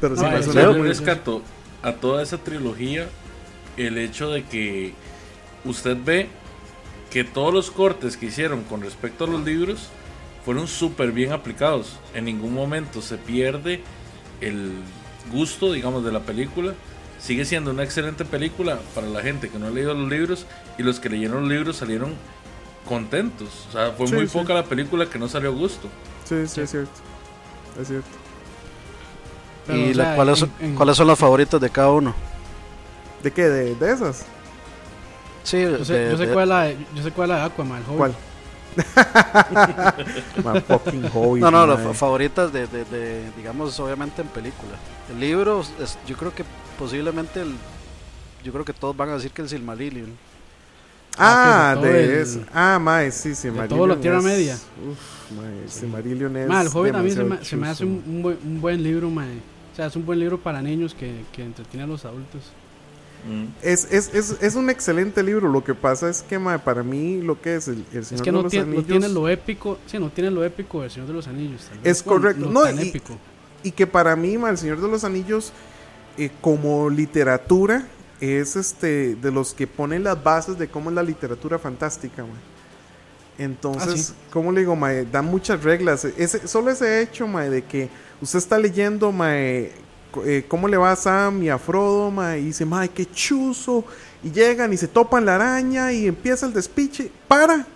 Pero 0.00 0.16
sí, 0.16 0.22
yo- 0.54 0.72
Yo 0.76 0.82
rescato 0.82 1.42
a 1.82 1.92
toda 1.92 2.22
esa 2.22 2.38
trilogía 2.38 3.08
el 3.76 3.98
hecho 3.98 4.30
de 4.30 4.44
que 4.44 4.94
usted 5.64 5.96
ve 6.02 6.28
que 7.10 7.24
todos 7.24 7.52
los 7.52 7.70
cortes 7.70 8.16
que 8.16 8.26
hicieron 8.26 8.62
con 8.64 8.80
respecto 8.80 9.24
a 9.24 9.26
los 9.26 9.44
libros 9.44 9.88
fueron 10.44 10.66
súper 10.66 11.12
bien 11.12 11.32
aplicados. 11.32 11.98
En 12.14 12.24
ningún 12.24 12.54
momento 12.54 13.02
se 13.02 13.16
pierde 13.18 13.82
el 14.40 14.72
gusto, 15.32 15.72
digamos, 15.72 16.04
de 16.04 16.12
la 16.12 16.20
película. 16.20 16.74
Sigue 17.18 17.44
siendo 17.44 17.72
una 17.72 17.82
excelente 17.82 18.24
película 18.24 18.78
para 18.94 19.06
la 19.08 19.20
gente 19.22 19.48
que 19.48 19.58
no 19.58 19.66
ha 19.66 19.70
leído 19.70 19.92
los 19.94 20.08
libros 20.08 20.46
y 20.78 20.82
los 20.84 21.00
que 21.00 21.08
leyeron 21.08 21.40
los 21.42 21.48
libros 21.50 21.76
salieron 21.76 22.14
contentos. 22.88 23.66
O 23.68 23.72
sea, 23.72 23.90
fue 23.92 24.06
Sí, 24.06 24.14
muy 24.14 24.28
sí. 24.28 24.38
poca 24.38 24.54
la 24.54 24.64
película 24.64 25.06
que 25.06 25.18
no 25.18 25.28
salió 25.28 25.50
a 25.50 25.52
gusto. 25.52 25.88
Sí, 26.24 26.46
sí, 26.46 26.60
es 26.60 26.70
cierto. 26.70 26.90
Es 27.80 27.88
cierto. 27.88 28.06
Pero, 29.66 29.78
¿Y 29.78 29.90
o 29.90 29.94
la- 29.94 30.04
sea, 30.04 30.14
cuáles, 30.16 30.42
en- 30.42 30.52
en- 30.60 30.74
cuáles 30.76 30.96
son 30.96 31.06
las 31.08 31.18
favoritas 31.18 31.60
de 31.60 31.70
cada 31.70 31.90
uno? 31.90 32.14
¿De 33.22 33.30
qué? 33.32 33.42
¿De, 33.48 33.74
de 33.74 33.92
esas? 33.92 34.24
Sí, 35.42 35.60
Yo 35.62 35.84
sé, 35.84 35.92
de- 35.94 36.10
yo 36.12 36.16
sé 36.18 36.26
de- 36.26 36.32
cuál 36.32 36.44
es 36.44 36.48
la, 36.48 36.70
yo 36.94 37.02
sé 37.02 37.10
cuál 37.10 37.30
es 37.30 37.36
la 37.36 37.40
de 37.40 37.46
Aquaman, 37.46 37.78
el 37.78 37.84
joven. 37.84 37.98
¿Cuál? 37.98 38.14
Fucking 40.66 41.02
No, 41.40 41.50
no, 41.50 41.66
las 41.66 41.80
fa- 41.82 41.94
favoritas 41.94 42.52
de, 42.52 42.66
de, 42.66 42.84
de, 42.84 43.30
digamos, 43.36 43.78
obviamente 43.80 44.22
en 44.22 44.28
película. 44.28 44.72
El 45.10 45.20
libro, 45.20 45.60
es, 45.80 45.98
yo 46.06 46.16
creo 46.16 46.34
que 46.34 46.44
posiblemente, 46.78 47.40
el, 47.40 47.54
yo 48.44 48.52
creo 48.52 48.64
que 48.64 48.72
todos 48.72 48.96
van 48.96 49.10
a 49.10 49.14
decir 49.14 49.30
que 49.30 49.42
el 49.42 49.48
Silmarillion. 49.48 50.10
Ah, 51.20 51.72
Ah, 51.76 51.80
de 51.80 52.04
el- 52.04 52.10
eso. 52.22 52.40
Ah, 52.54 52.78
mae, 52.80 53.10
sí, 53.10 53.34
sí, 53.34 53.50
de 53.50 53.66
todo 53.68 53.86
la 53.86 53.96
Tierra 53.96 54.20
Media. 54.20 54.54
Uf, 54.54 55.32
mae, 55.36 55.68
Silmarillion 55.68 56.36
es. 56.36 56.48
Ma, 56.48 56.62
el 56.62 56.68
Hobbit 56.68 56.94
a 56.94 57.02
mí 57.02 57.10
se 57.10 57.24
me, 57.24 57.44
se 57.44 57.56
me 57.56 57.68
hace 57.68 57.84
chuzo, 57.84 57.92
un, 58.06 58.14
un 58.16 58.22
buen, 58.22 58.38
un 58.44 58.60
buen 58.60 58.82
libro, 58.82 59.10
mae. 59.10 59.38
O 59.72 59.76
sea, 59.76 59.86
es 59.86 59.96
un 59.96 60.04
buen 60.06 60.18
libro 60.18 60.38
para 60.38 60.60
niños 60.62 60.94
que, 60.94 61.24
que 61.32 61.42
entretiene 61.44 61.84
a 61.84 61.86
los 61.86 62.04
adultos. 62.04 62.42
Mm. 63.26 63.46
Es, 63.62 63.88
es, 63.90 64.14
es, 64.14 64.36
es 64.40 64.54
un 64.54 64.70
excelente 64.70 65.22
libro. 65.22 65.48
Lo 65.48 65.64
que 65.64 65.74
pasa 65.74 66.08
es 66.08 66.22
que, 66.22 66.38
mae, 66.38 66.58
para 66.58 66.82
mí, 66.82 67.20
lo 67.20 67.40
que 67.40 67.56
es 67.56 67.68
el, 67.68 67.84
el 67.92 68.04
Señor 68.04 68.20
Es 68.20 68.22
que 68.22 68.30
de 68.30 68.32
no 68.32 68.42
los 68.42 68.50
tiene, 68.50 68.66
no 68.66 68.72
Anillos. 68.72 68.86
tiene 68.86 69.08
lo 69.08 69.28
épico, 69.28 69.78
sí, 69.86 69.98
no 69.98 70.10
tiene 70.10 70.30
lo 70.30 70.44
épico 70.44 70.82
del 70.82 70.90
Señor 70.90 71.08
de 71.08 71.14
los 71.14 71.26
Anillos. 71.28 71.68
Es 71.84 72.02
correcto. 72.02 72.48
No, 72.48 72.62
tan 72.62 72.78
y- 72.78 72.88
épico. 72.88 73.16
Y 73.62 73.72
que 73.72 73.86
para 73.86 74.14
mí, 74.16 74.38
ma, 74.38 74.50
El 74.50 74.58
Señor 74.58 74.80
de 74.80 74.88
los 74.88 75.02
Anillos, 75.04 75.52
eh, 76.16 76.30
como 76.40 76.88
literatura, 76.88 77.86
es 78.20 78.56
este 78.56 79.14
de 79.16 79.30
los 79.30 79.52
que 79.54 79.66
ponen 79.66 80.04
las 80.04 80.22
bases 80.22 80.58
de 80.58 80.68
cómo 80.68 80.90
es 80.90 80.96
la 80.96 81.02
literatura 81.02 81.58
fantástica, 81.58 82.22
ma. 82.22 82.34
Entonces, 83.36 84.10
Ah, 84.10 84.14
sí. 84.16 84.30
¿cómo 84.32 84.50
le 84.52 84.60
digo, 84.60 84.74
ma? 84.74 84.92
Dan 84.92 85.26
muchas 85.26 85.62
reglas. 85.62 86.04
Ese, 86.04 86.48
solo 86.48 86.70
ese 86.70 87.00
hecho, 87.02 87.26
ma, 87.28 87.44
de 87.44 87.62
que 87.62 87.88
usted 88.20 88.38
está 88.38 88.58
leyendo, 88.58 89.12
ma, 89.12 89.32
eh, 90.24 90.44
cómo 90.48 90.68
le 90.68 90.76
va 90.76 90.92
a 90.92 90.96
Sam 90.96 91.42
y 91.42 91.48
a 91.50 91.58
Frodo, 91.58 92.10
ma, 92.10 92.36
y 92.36 92.46
dice, 92.46 92.64
ma, 92.64 92.86
qué 92.88 93.06
chuzo. 93.06 93.84
Y 94.22 94.30
llegan 94.32 94.72
y 94.72 94.76
se 94.76 94.88
topan 94.88 95.24
la 95.24 95.36
araña 95.36 95.92
y 95.92 96.06
empieza 96.06 96.46
el 96.46 96.52
despiche. 96.52 97.10
¡Para! 97.28 97.66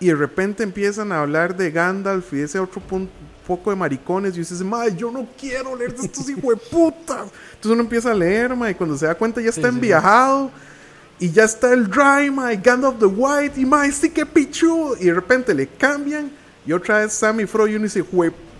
Y 0.00 0.06
de 0.08 0.14
repente 0.14 0.62
empiezan 0.62 1.12
a 1.12 1.20
hablar 1.22 1.56
de 1.56 1.70
Gandalf 1.70 2.32
y 2.32 2.40
ese 2.40 2.58
otro 2.58 2.82
poco 3.46 3.70
de 3.70 3.76
maricones. 3.76 4.34
Y 4.36 4.40
dices, 4.40 4.62
madre, 4.62 4.94
yo 4.96 5.10
no 5.10 5.26
quiero 5.38 5.74
leer 5.76 5.94
de 5.96 6.06
estos 6.06 6.28
hijos 6.28 6.42
de 6.42 6.56
putas. 6.70 7.22
Entonces 7.54 7.70
uno 7.72 7.82
empieza 7.82 8.10
a 8.10 8.14
leer, 8.14 8.54
ma, 8.56 8.70
y 8.70 8.74
cuando 8.74 8.96
se 8.96 9.06
da 9.06 9.14
cuenta 9.14 9.40
ya 9.40 9.48
está 9.50 9.62
Sí, 9.62 9.68
sí. 9.68 9.74
enviajado. 9.74 10.50
Y 11.18 11.30
ya 11.30 11.44
está 11.44 11.72
el 11.72 11.88
Dry, 11.88 12.30
ma, 12.30 12.52
y 12.52 12.56
Gandalf 12.58 12.98
the 12.98 13.06
White. 13.06 13.58
Y 13.60 13.64
ma, 13.64 13.90
sí 13.90 14.10
que 14.10 14.24
pichu. 14.26 14.94
Y 15.00 15.06
de 15.06 15.14
repente 15.14 15.54
le 15.54 15.66
cambian. 15.66 16.30
Y 16.66 16.72
otra 16.72 16.98
vez 16.98 17.12
Sam 17.12 17.40
y 17.40 17.46
Frodo 17.46 17.68
y 17.68 17.76
uno 17.76 17.84
dice, 17.84 18.02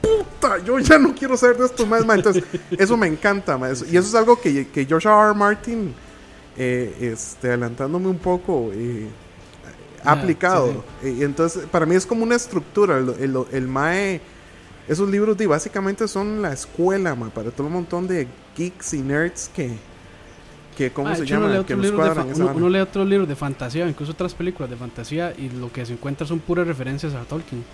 puta, 0.07 0.59
yo 0.59 0.79
ya 0.79 0.99
no 0.99 1.15
quiero 1.15 1.37
saber 1.37 1.57
de 1.59 1.67
esto 1.67 1.87
más, 1.87 2.05
ma. 2.07 2.15
Entonces, 2.15 2.45
eso 2.71 2.97
me 2.97 3.07
encanta, 3.07 3.57
ma. 3.59 3.71
Eso- 3.71 3.85
Y 3.87 3.97
eso 3.97 4.09
es 4.09 4.15
algo 4.15 4.41
que, 4.41 4.69
que 4.69 4.85
George 4.87 5.09
R. 5.09 5.17
R. 5.31 5.35
Martin, 5.35 5.95
eh, 6.57 6.95
este, 7.13 7.49
adelantándome 7.49 8.09
un 8.09 8.19
poco, 8.19 8.71
eh, 8.73 9.09
ha 10.05 10.11
Ah, 10.11 10.13
aplicado. 10.13 10.85
sí, 11.03 11.17
Y 11.19 11.23
entonces, 11.25 11.65
para 11.67 11.85
mí 11.87 11.95
es 11.95 12.07
como 12.07 12.23
una 12.23 12.37
estructura. 12.37 12.99
El, 12.99 13.11
el, 13.21 13.37
el 13.53 13.69
MAE, 13.69 14.21
esos 14.89 15.09
libros, 15.11 15.37
básicamente 15.47 16.07
son 16.07 16.41
la 16.43 16.53
escuela, 16.53 17.15
ma, 17.15 17.29
para 17.31 17.51
todo 17.51 17.67
un 17.67 17.73
montón 17.73 18.07
de 18.07 18.29
geeks 18.57 18.95
y 18.95 19.03
nerds 19.03 19.51
que, 19.55 19.73
que 20.77 20.93
¿cómo 20.93 21.09
Ah, 21.09 21.17
se 21.17 21.25
hecho, 21.25 21.35
uno 21.39 21.49
llama? 21.49 21.55
lee 21.59 21.91
de 21.91 22.15
fa- 22.15 22.27
esa 22.31 22.45
uno, 22.45 22.53
uno 22.55 22.69
lee 22.69 22.79
otros 22.79 23.07
libros 23.09 23.29
de 23.29 23.35
fantasía, 23.35 23.89
incluso 23.89 24.13
otras 24.13 24.33
películas 24.35 24.71
de 24.71 24.77
fantasía, 24.77 25.35
y 25.37 25.49
lo 25.51 25.73
que 25.73 25.85
se 25.85 25.95
encuentra 25.95 26.25
son 26.27 26.39
puras 26.39 26.67
referencias 26.69 27.13
a 27.15 27.23
Tolkien. 27.25 27.65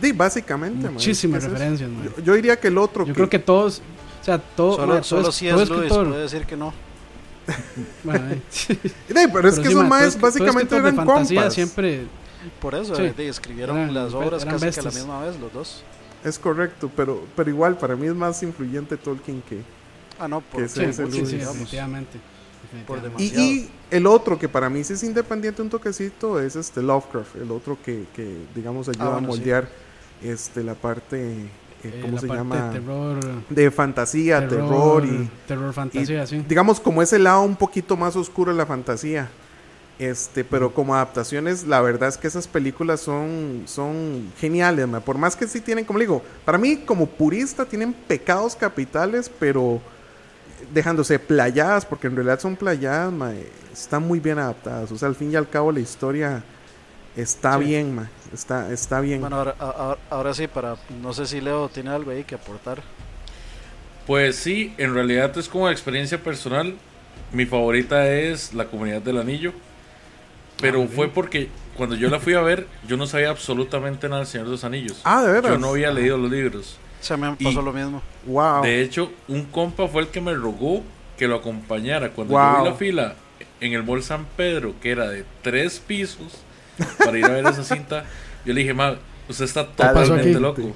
Di, 0.00 0.12
básicamente, 0.12 0.86
ma, 0.86 0.92
Muchísimas 0.92 1.44
referencias, 1.44 1.88
man. 1.90 2.04
Yo, 2.18 2.22
yo 2.22 2.34
diría 2.34 2.58
que 2.58 2.68
el 2.68 2.78
otro. 2.78 3.04
Yo 3.06 3.14
creo 3.14 3.28
que 3.30 3.38
todos, 3.38 3.80
o 4.20 4.24
sea, 4.24 4.38
todo, 4.38 4.76
Solo, 4.76 4.86
ma, 4.86 4.92
todo 4.94 5.02
solo 5.04 5.28
es- 5.28 5.34
si 5.34 5.48
todo 5.48 5.62
es 5.62 5.68
Luis 5.68 5.80
escritor- 5.82 6.08
puede 6.08 6.22
decir 6.22 6.46
que 6.46 6.56
no. 6.56 6.72
bueno, 8.04 8.24
eh, 8.30 9.28
pero 9.32 9.48
es 9.48 9.56
que 9.58 9.66
sí, 9.66 9.70
esos 9.72 9.86
maes 9.86 10.18
básicamente 10.20 10.76
eran 10.76 10.96
compas. 10.96 11.52
siempre 11.54 12.06
Por 12.60 12.74
eso, 12.74 12.94
Sí. 12.94 13.02
eh, 13.02 13.14
de- 13.16 13.28
escribieron 13.28 13.76
Eran 13.78 13.94
las 13.94 14.14
obras 14.14 14.44
casi 14.44 14.70
que 14.70 14.80
a 14.80 14.82
la 14.82 14.90
misma 14.90 15.20
vez, 15.22 15.38
los 15.40 15.52
dos. 15.52 15.82
Es 16.24 16.38
correcto, 16.38 16.90
pero, 16.96 17.22
pero 17.36 17.50
igual, 17.50 17.76
para 17.76 17.96
mí 17.96 18.06
es 18.06 18.14
más 18.14 18.42
influyente 18.42 18.96
Tolkien 18.96 19.42
que. 19.48 19.60
Ah, 20.18 20.26
no, 20.28 20.40
por 20.40 20.62
Que 20.62 20.68
sí, 20.68 20.80
ese 20.80 20.90
es 20.90 20.98
el 21.00 21.12
sí, 21.12 21.18
Luis, 21.18 21.30
sí, 21.30 21.36
definitivamente. 21.36 22.18
Por 22.86 23.00
definitivamente. 23.02 23.52
Y, 23.52 23.58
y 23.60 23.70
el 23.96 24.06
otro 24.06 24.38
que 24.38 24.48
para 24.48 24.68
mí 24.68 24.82
sí 24.84 24.92
es 24.94 25.02
independiente 25.02 25.62
un 25.62 25.70
toquecito 25.70 26.40
es 26.40 26.56
este 26.56 26.82
Lovecraft, 26.82 27.36
el 27.36 27.50
otro 27.50 27.78
que, 27.84 28.04
que 28.14 28.38
digamos 28.54 28.88
ayuda 28.88 29.04
Ah, 29.06 29.10
bueno, 29.10 29.28
a 29.28 29.32
sí. 29.32 29.38
moldear 29.38 29.68
este 30.22 30.62
la 30.64 30.74
parte 30.74 31.16
eh, 31.32 31.48
Eh, 31.84 31.98
¿cómo 32.00 32.14
la 32.14 32.20
se 32.20 32.26
parte 32.26 32.38
llama? 32.40 32.56
de 32.68 32.78
terror, 32.80 33.20
de 33.50 33.70
fantasía, 33.70 34.48
terror, 34.48 35.04
y, 35.04 35.30
terror 35.46 35.72
fantasía, 35.74 36.26
sí. 36.26 36.42
digamos 36.48 36.80
como 36.80 37.02
ese 37.02 37.18
lado 37.18 37.42
un 37.42 37.56
poquito 37.56 37.96
más 37.96 38.16
oscuro 38.16 38.52
de 38.52 38.58
la 38.58 38.66
fantasía. 38.66 39.28
Este, 39.96 40.42
pero 40.44 40.74
como 40.74 40.94
adaptaciones, 40.96 41.68
la 41.68 41.80
verdad 41.80 42.08
es 42.08 42.16
que 42.18 42.26
esas 42.26 42.48
películas 42.48 43.00
son, 43.00 43.62
son 43.66 44.32
geniales, 44.40 44.88
por 45.04 45.18
más 45.18 45.36
que 45.36 45.46
sí 45.46 45.60
tienen, 45.60 45.84
como 45.84 46.00
le 46.00 46.06
digo, 46.06 46.20
para 46.44 46.58
mí 46.58 46.78
como 46.78 47.06
purista 47.06 47.64
tienen 47.64 47.92
pecados 47.92 48.56
capitales, 48.56 49.30
pero 49.38 49.80
dejándose 50.72 51.18
playadas, 51.18 51.84
porque 51.86 52.06
en 52.06 52.16
realidad 52.16 52.40
son 52.40 52.56
playadas, 52.56 53.12
ma, 53.12 53.32
están 53.72 54.06
muy 54.06 54.20
bien 54.20 54.38
adaptadas. 54.38 54.90
O 54.92 54.98
sea, 54.98 55.08
al 55.08 55.14
fin 55.14 55.32
y 55.32 55.36
al 55.36 55.48
cabo 55.48 55.72
la 55.72 55.80
historia 55.80 56.42
está 57.16 57.58
Sí. 57.58 57.64
bien, 57.64 57.94
ma, 57.94 58.08
está, 58.32 58.72
está 58.72 59.00
bien. 59.00 59.20
Bueno, 59.20 59.36
ahora, 59.36 59.96
ahora 60.10 60.34
sí, 60.34 60.46
para 60.46 60.76
no 61.02 61.12
sé 61.12 61.26
si 61.26 61.40
Leo 61.40 61.68
tiene 61.68 61.90
algo 61.90 62.10
ahí 62.10 62.24
que 62.24 62.34
aportar. 62.34 62.82
Pues 64.06 64.36
sí, 64.36 64.74
en 64.78 64.92
realidad 64.94 65.36
es 65.38 65.48
como 65.48 65.70
experiencia 65.70 66.22
personal. 66.22 66.74
Mi 67.32 67.46
favorita 67.46 68.06
es 68.08 68.52
La 68.54 68.66
Comunidad 68.66 69.00
del 69.02 69.18
Anillo. 69.18 69.52
Pero 70.60 70.82
Ah, 70.82 70.88
fue 70.94 71.08
porque 71.08 71.48
cuando 71.76 71.96
yo 71.96 72.08
la 72.10 72.20
fui 72.20 72.34
a 72.34 72.40
ver, 72.40 72.66
yo 72.86 72.96
no 72.96 73.06
sabía 73.06 73.30
absolutamente 73.30 74.08
nada 74.08 74.20
del 74.20 74.28
Señor 74.28 74.46
de 74.46 74.52
los 74.52 74.62
Anillos. 74.64 75.00
ah, 75.04 75.22
de 75.22 75.32
veras. 75.32 75.52
yo 75.52 75.58
no 75.58 75.68
había 75.70 75.90
leído 75.90 76.16
los 76.18 76.30
libros. 76.30 76.78
O 77.04 77.06
sea, 77.06 77.18
me 77.18 77.34
Y- 77.38 77.44
pasó 77.44 77.60
lo 77.60 77.70
mismo. 77.70 78.00
Wow. 78.24 78.62
De 78.62 78.80
hecho, 78.80 79.12
un 79.28 79.44
compa 79.44 79.86
fue 79.88 80.00
el 80.00 80.08
que 80.08 80.22
me 80.22 80.32
rogó 80.32 80.82
que 81.18 81.28
lo 81.28 81.34
acompañara. 81.36 82.08
Cuando 82.12 82.32
yo 82.32 82.40
Wow. 82.40 82.62
vi 82.64 82.70
la 82.70 82.74
fila 82.76 83.14
en 83.60 83.74
el 83.74 83.82
Mall 83.82 84.02
San 84.02 84.24
Pedro, 84.38 84.74
que 84.80 84.90
era 84.90 85.10
de 85.10 85.22
tres 85.42 85.80
pisos, 85.86 86.38
para 86.98 87.18
ir 87.18 87.26
a 87.26 87.28
ver 87.28 87.44
esa 87.44 87.62
cinta, 87.76 88.06
yo 88.46 88.54
le 88.54 88.60
dije, 88.62 88.72
ma, 88.72 88.96
usted 89.28 89.44
está 89.44 89.66
totalmente 89.66 90.40
loco. 90.40 90.74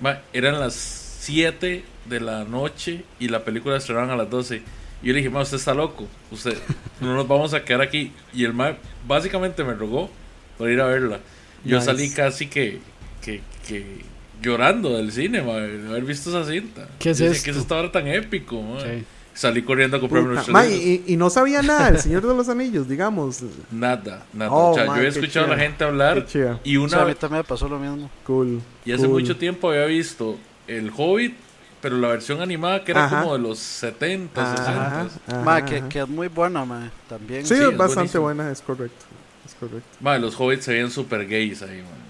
Ma, 0.00 0.20
eran 0.32 0.60
las 0.60 0.74
7 0.74 1.84
de 2.06 2.20
la 2.20 2.44
noche 2.44 3.04
y 3.18 3.26
la 3.26 3.44
película 3.44 3.76
estrenaban 3.76 4.10
a 4.10 4.16
las 4.16 4.30
12. 4.30 4.62
Y 5.02 5.06
yo 5.08 5.12
le 5.12 5.18
dije, 5.18 5.28
ma, 5.30 5.40
usted 5.42 5.56
está 5.56 5.74
loco. 5.74 6.06
Usted, 6.30 6.56
no 7.00 7.16
nos 7.16 7.26
vamos 7.26 7.52
a 7.52 7.64
quedar 7.64 7.82
aquí. 7.82 8.12
Y 8.32 8.44
el 8.44 8.54
ma 8.54 8.76
básicamente 9.08 9.64
me 9.64 9.74
rogó 9.74 10.08
para 10.56 10.70
ir 10.70 10.80
a 10.80 10.86
verla. 10.86 11.18
Yo 11.64 11.78
Nice. 11.78 11.86
salí 11.86 12.10
casi 12.10 12.46
que, 12.46 12.78
que, 13.20 13.40
que 13.66 14.04
llorando 14.42 14.96
del 14.96 15.12
cine, 15.12 15.40
ma, 15.42 15.54
de 15.56 15.88
haber 15.88 16.04
visto 16.04 16.30
esa 16.30 16.50
cinta. 16.50 16.88
¿Qué 16.98 17.10
es 17.10 17.20
esto? 17.20 17.44
¿Qué 17.44 17.50
es 17.52 17.56
esta 17.56 17.76
hora 17.76 17.90
tan 17.92 18.06
épico? 18.08 18.60
ma?" 18.60 18.80
Sí. 18.80 19.04
Salí 19.34 19.62
corriendo 19.62 19.96
a 19.96 20.00
comprarme 20.00 20.36
Puta, 20.36 20.52
ma, 20.52 20.66
y, 20.66 21.04
y 21.06 21.16
no 21.16 21.30
sabía 21.30 21.62
nada 21.62 21.90
del 21.90 22.00
Señor 22.00 22.20
de 22.26 22.34
los 22.34 22.50
Anillos, 22.50 22.86
digamos. 22.86 23.42
Nada, 23.70 24.26
nada. 24.34 24.50
Oh, 24.52 24.72
o 24.72 24.74
sea, 24.74 24.84
ma, 24.84 24.88
yo 24.88 24.92
había 24.98 25.10
qué 25.10 25.18
escuchado 25.20 25.46
a 25.46 25.48
la 25.48 25.58
gente 25.58 25.84
hablar 25.84 26.18
y 26.64 26.76
O 26.76 26.86
sea, 26.86 26.98
a 26.98 27.02
una 27.04 27.08
mí 27.08 27.14
también 27.14 27.38
me 27.38 27.44
pasó 27.44 27.66
lo 27.66 27.78
mismo. 27.78 28.10
Cool. 28.24 28.60
y 28.84 28.92
hace 28.92 29.04
cool. 29.06 29.20
mucho 29.22 29.34
tiempo 29.38 29.70
había 29.70 29.86
visto 29.86 30.36
El 30.66 30.92
Hobbit, 30.94 31.34
pero 31.80 31.96
la 31.96 32.08
versión 32.08 32.42
animada 32.42 32.84
que 32.84 32.92
era 32.92 33.06
Ajá. 33.06 33.22
como 33.22 33.32
de 33.32 33.38
los 33.42 33.58
70, 33.58 34.42
Ajá, 34.42 34.56
60. 34.56 34.86
ajá, 35.30 35.42
Ma, 35.44 35.64
que, 35.64 35.82
que 35.88 36.00
es 36.00 36.08
muy 36.08 36.28
buena, 36.28 36.66
ma, 36.66 36.90
también. 37.08 37.46
Sí, 37.46 37.54
sí, 37.56 37.62
es 37.62 37.70
es 37.70 37.76
bastante 37.78 38.18
buenísimo. 38.18 38.22
buena, 38.24 38.50
es 38.52 38.60
correcto. 38.60 39.04
Es 39.46 39.54
correcto. 39.54 39.88
Ma, 40.00 40.18
los 40.18 40.38
hobbits 40.38 40.66
se 40.66 40.72
veían 40.72 40.90
super 40.90 41.26
gays 41.26 41.62
ahí, 41.62 41.78
man. 41.78 42.01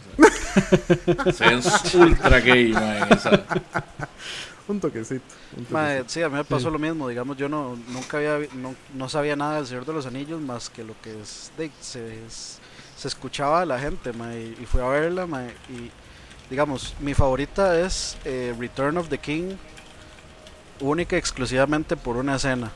Se 1.33 1.97
ultra 1.99 2.41
gay, 2.41 2.73
ma, 2.73 2.99
en 2.99 3.13
esa. 3.13 3.45
Un 4.69 4.81
toquecito. 4.81 5.25
un 5.57 5.65
toquecito. 5.65 6.09
sí, 6.09 6.23
a 6.23 6.29
mí 6.29 6.37
me 6.37 6.45
pasó 6.45 6.67
Sí. 6.69 6.73
lo 6.73 6.79
mismo, 6.79 7.09
digamos, 7.09 7.37
yo 7.37 7.49
no 7.49 7.77
nunca 7.89 8.19
había 8.19 8.39
no, 8.55 8.75
no 8.95 9.09
sabía 9.09 9.35
nada 9.37 9.57
del 9.57 9.67
Señor 9.67 9.85
de 9.85 9.93
los 9.93 10.07
Anillos 10.07 10.41
más 10.41 10.71
que 10.71 10.85
lo 10.85 10.95
que 11.03 11.21
es, 11.21 11.51
de- 11.59 11.71
se, 11.81 12.19
se 12.29 13.09
escuchaba 13.09 13.61
de 13.61 13.67
la 13.67 13.79
gente, 13.79 14.13
ma, 14.13 14.35
y, 14.35 14.55
fui 14.67 14.81
a 14.81 14.87
verla, 14.87 15.27
ma, 15.27 15.43
y 15.69 15.91
digamos, 16.49 16.95
mi 17.01 17.13
favorita 17.15 17.79
es 17.81 18.17
eh, 18.25 18.55
Return 18.59 18.99
of 18.99 19.09
the 19.09 19.19
King, 19.19 19.55
única 20.81 21.17
y 21.17 21.19
exclusivamente 21.19 21.97
por 21.97 22.17
una 22.17 22.37
escena, 22.37 22.71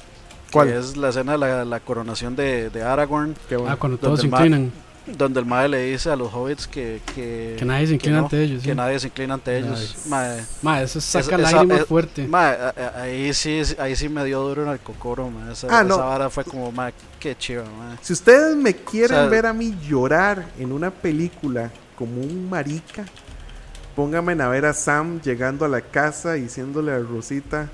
¿Cuál? 0.53 0.69
que 0.69 0.79
es 0.79 0.97
la 0.97 1.11
escena 1.11 1.33
de 1.33 1.39
la, 1.39 1.65
la 1.65 1.81
coronación 1.81 2.35
de, 2.37 2.69
de 2.71 2.83
Aragorn, 2.83 3.37
Qué 3.49 3.57
bueno. 3.57 3.73
Ah, 3.73 3.77
cuando 3.77 3.97
todos 3.99 4.21
se 4.21 4.27
inclinan, 4.27 4.73
donde 5.07 5.39
el 5.41 5.47
mae 5.47 5.69
le 5.69 5.85
dice 5.85 6.11
a 6.11 6.17
los 6.17 6.33
hobbits 6.35 6.67
que, 6.67 7.01
que, 7.15 7.55
que 7.59 7.65
nadie 7.65 7.87
se 7.87 7.95
inclina 7.95 8.19
no, 8.19 8.25
ante 8.25 8.43
ellos. 8.43 8.63
que 8.63 8.71
sí. 8.71 8.75
nadie 8.75 8.99
se 8.99 9.07
inclina 9.07 9.35
ante 9.35 9.57
ellos. 9.59 9.95
Mae, 10.09 10.45
Ma, 10.63 10.83
eso 10.83 11.01
saca 11.01 11.21
Esa- 11.27 11.37
esa- 11.37 11.53
lágrimas 11.53 11.81
eh, 11.81 11.85
fuerte. 11.85 12.29
Ahí 12.97 13.33
sí, 13.35 13.63
ahí 13.79 13.95
sí 13.95 14.09
me 14.09 14.25
dio 14.25 14.41
duro 14.41 14.65
en 14.65 14.71
el 14.71 14.81
cocoro, 14.81 15.31
ma. 15.31 15.53
Esa, 15.53 15.69
Ah, 15.71 15.85
no. 15.85 15.95
esa 15.95 16.05
vara 16.05 16.31
fue 16.31 16.45
como, 16.45 16.73
ma, 16.73 16.91
qué 17.21 17.37
chido, 17.37 17.65
ma. 17.79 17.97
Si 18.03 18.13
ustedes 18.13 18.57
me 18.57 18.75
quieren 18.75 19.17
O 19.17 19.21
sea- 19.21 19.29
ver 19.29 19.47
a 19.47 19.53
mí 19.53 19.77
llorar 19.89 20.47
en 20.59 20.73
una 20.73 20.91
película 20.91 21.71
como 21.97 22.21
un 22.21 22.51
marica, 22.51 23.05
pónganme 23.95 24.33
a 24.43 24.49
ver 24.49 24.67
a 24.67 24.75
Sam 24.75 25.21
llegando 25.23 25.65
a 25.65 25.69
la 25.69 25.81
casa 25.81 26.37
y 26.37 26.43
diciéndole 26.43 26.93
a 26.93 26.99
Rosita, 26.99 27.69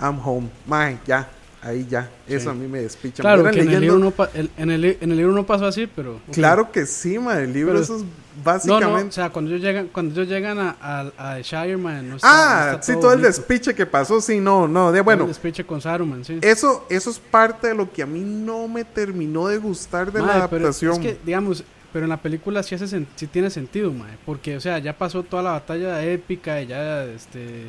I'm 0.00 0.18
home. 0.24 0.48
Mae, 0.66 0.98
ya. 1.06 1.28
Ahí 1.62 1.86
ya. 1.88 2.10
Eso 2.26 2.44
Sí. 2.44 2.48
a 2.50 2.54
mí 2.54 2.66
me 2.68 2.80
despicha. 2.82 3.22
Claro, 3.22 3.44
que 3.50 3.60
en 3.60 3.70
el, 3.70 3.80
libro 3.80 3.98
no 3.98 4.12
el- 4.34 4.50
en, 4.56 4.70
el, 4.70 4.84
en 5.00 5.10
el 5.12 5.16
libro 5.16 5.32
no 5.32 5.46
pasó 5.46 5.66
así, 5.66 5.86
pero... 5.86 6.16
ok. 6.16 6.32
Claro 6.32 6.70
que 6.72 6.84
sí, 6.86 7.18
ma. 7.18 7.38
El 7.38 7.52
libro 7.52 7.72
Pero- 7.72 7.84
eso 7.84 7.96
es 7.96 8.02
No, 8.02 8.08
básicamente... 8.44 9.02
no, 9.04 9.08
o 9.08 9.12
sea, 9.12 9.30
cuando 9.30 9.50
ellos 9.52 9.62
llegan, 9.62 9.88
cuando 9.88 10.12
ellos 10.14 10.28
llegan 10.28 10.58
a, 10.58 10.76
a, 10.80 11.34
a 11.34 11.40
Shire, 11.40 11.76
man, 11.76 12.08
no 12.08 12.16
está, 12.16 12.26
no 12.28 12.32
ah, 12.34 12.70
está 12.72 12.82
sí, 12.82 12.92
todo 12.94 13.12
el 13.12 13.20
bonito. 13.20 13.28
despiche 13.28 13.74
que 13.74 13.86
pasó, 13.86 14.20
sí, 14.20 14.40
no, 14.40 14.66
no. 14.66 14.90
De, 14.90 14.98
Todo 14.98 15.04
bueno, 15.04 15.22
el 15.22 15.28
despiche 15.28 15.64
con 15.64 15.80
Saruman, 15.80 16.24
sí. 16.24 16.38
eso, 16.42 16.84
eso 16.90 17.10
es 17.10 17.18
parte 17.18 17.68
de 17.68 17.74
lo 17.74 17.92
que 17.92 18.02
a 18.02 18.06
mí 18.06 18.20
no 18.20 18.66
me 18.68 18.84
terminó 18.84 19.46
de 19.48 19.58
gustar 19.58 20.10
de 20.12 20.20
la 20.20 20.26
Mae, 20.26 20.34
pero 20.48 20.64
adaptación. 20.64 20.92
Es 20.94 20.98
que, 20.98 21.18
digamos, 21.24 21.62
pero 21.92 22.06
en 22.06 22.08
la 22.08 22.16
película 22.16 22.62
sí, 22.62 22.74
hace 22.74 22.88
sí 23.14 23.26
tiene 23.26 23.50
sentido, 23.50 23.92
mae, 23.92 24.16
porque, 24.24 24.56
o 24.56 24.60
sea, 24.60 24.78
ya 24.78 24.96
pasó 24.96 25.22
toda 25.22 25.42
la 25.42 25.50
batalla 25.52 26.02
épica 26.04 26.60
y 26.62 26.66
ya, 26.68 27.04
este... 27.04 27.66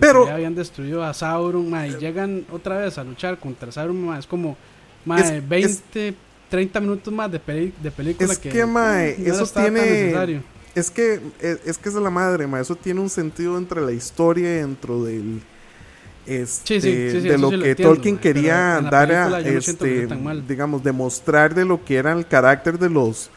Pero- 0.00 0.20
teoría 0.20 0.34
habían 0.34 0.54
destruido 0.54 1.02
a 1.04 1.12
Sauron, 1.14 1.68
mae, 1.70 1.90
y 1.90 1.96
llegan 1.98 2.44
otra 2.50 2.78
vez 2.78 2.98
a 2.98 3.04
luchar 3.04 3.38
contra 3.38 3.70
Sauron, 3.72 4.04
mae, 4.06 4.18
es 4.20 4.26
como, 4.26 4.56
mae, 5.04 5.38
Es- 5.38 5.48
20, 5.48 6.14
30 6.50 6.80
minutos 6.80 7.12
más 7.12 7.30
de, 7.32 7.38
peli- 7.38 7.72
de 7.82 7.90
película 7.90 8.32
Es 8.32 8.38
que... 8.38 8.48
que, 8.50 8.66
no 8.66 9.34
eso 9.34 9.46
tiene-. 9.46 10.42
Es 10.74 10.90
que 10.90 11.20
es, 11.40 11.58
es 11.66 11.78
que 11.78 11.88
es 11.90 11.94
de 11.94 12.00
la 12.00 12.10
madre, 12.10 12.46
ma. 12.46 12.60
Eso 12.60 12.76
tiene 12.76 13.00
un 13.00 13.10
sentido 13.10 13.58
entre 13.58 13.80
la 13.82 13.92
historia 13.92 14.48
y 14.54 14.58
dentro 14.60 15.04
del 15.04 15.42
este, 16.26 16.80
Sí, 16.80 17.10
sí, 17.10 17.20
sí, 17.20 17.28
de 17.28 17.36
lo 17.38 17.50
sí 17.50 17.56
lo 17.56 17.62
que 17.62 17.70
entiendo, 17.70 17.94
Tolkien 17.94 18.14
ma, 18.14 18.20
quería 18.20 18.80
dar 18.90 19.12
a 19.12 19.42
que 19.42 19.56
este 19.56 20.08
digamos 20.48 20.82
demostrar 20.84 21.54
de 21.54 21.64
lo 21.64 21.84
que 21.84 21.96
era 21.96 22.12
el 22.12 22.26
carácter 22.26 22.78
de 22.78 22.88
los 22.88 23.28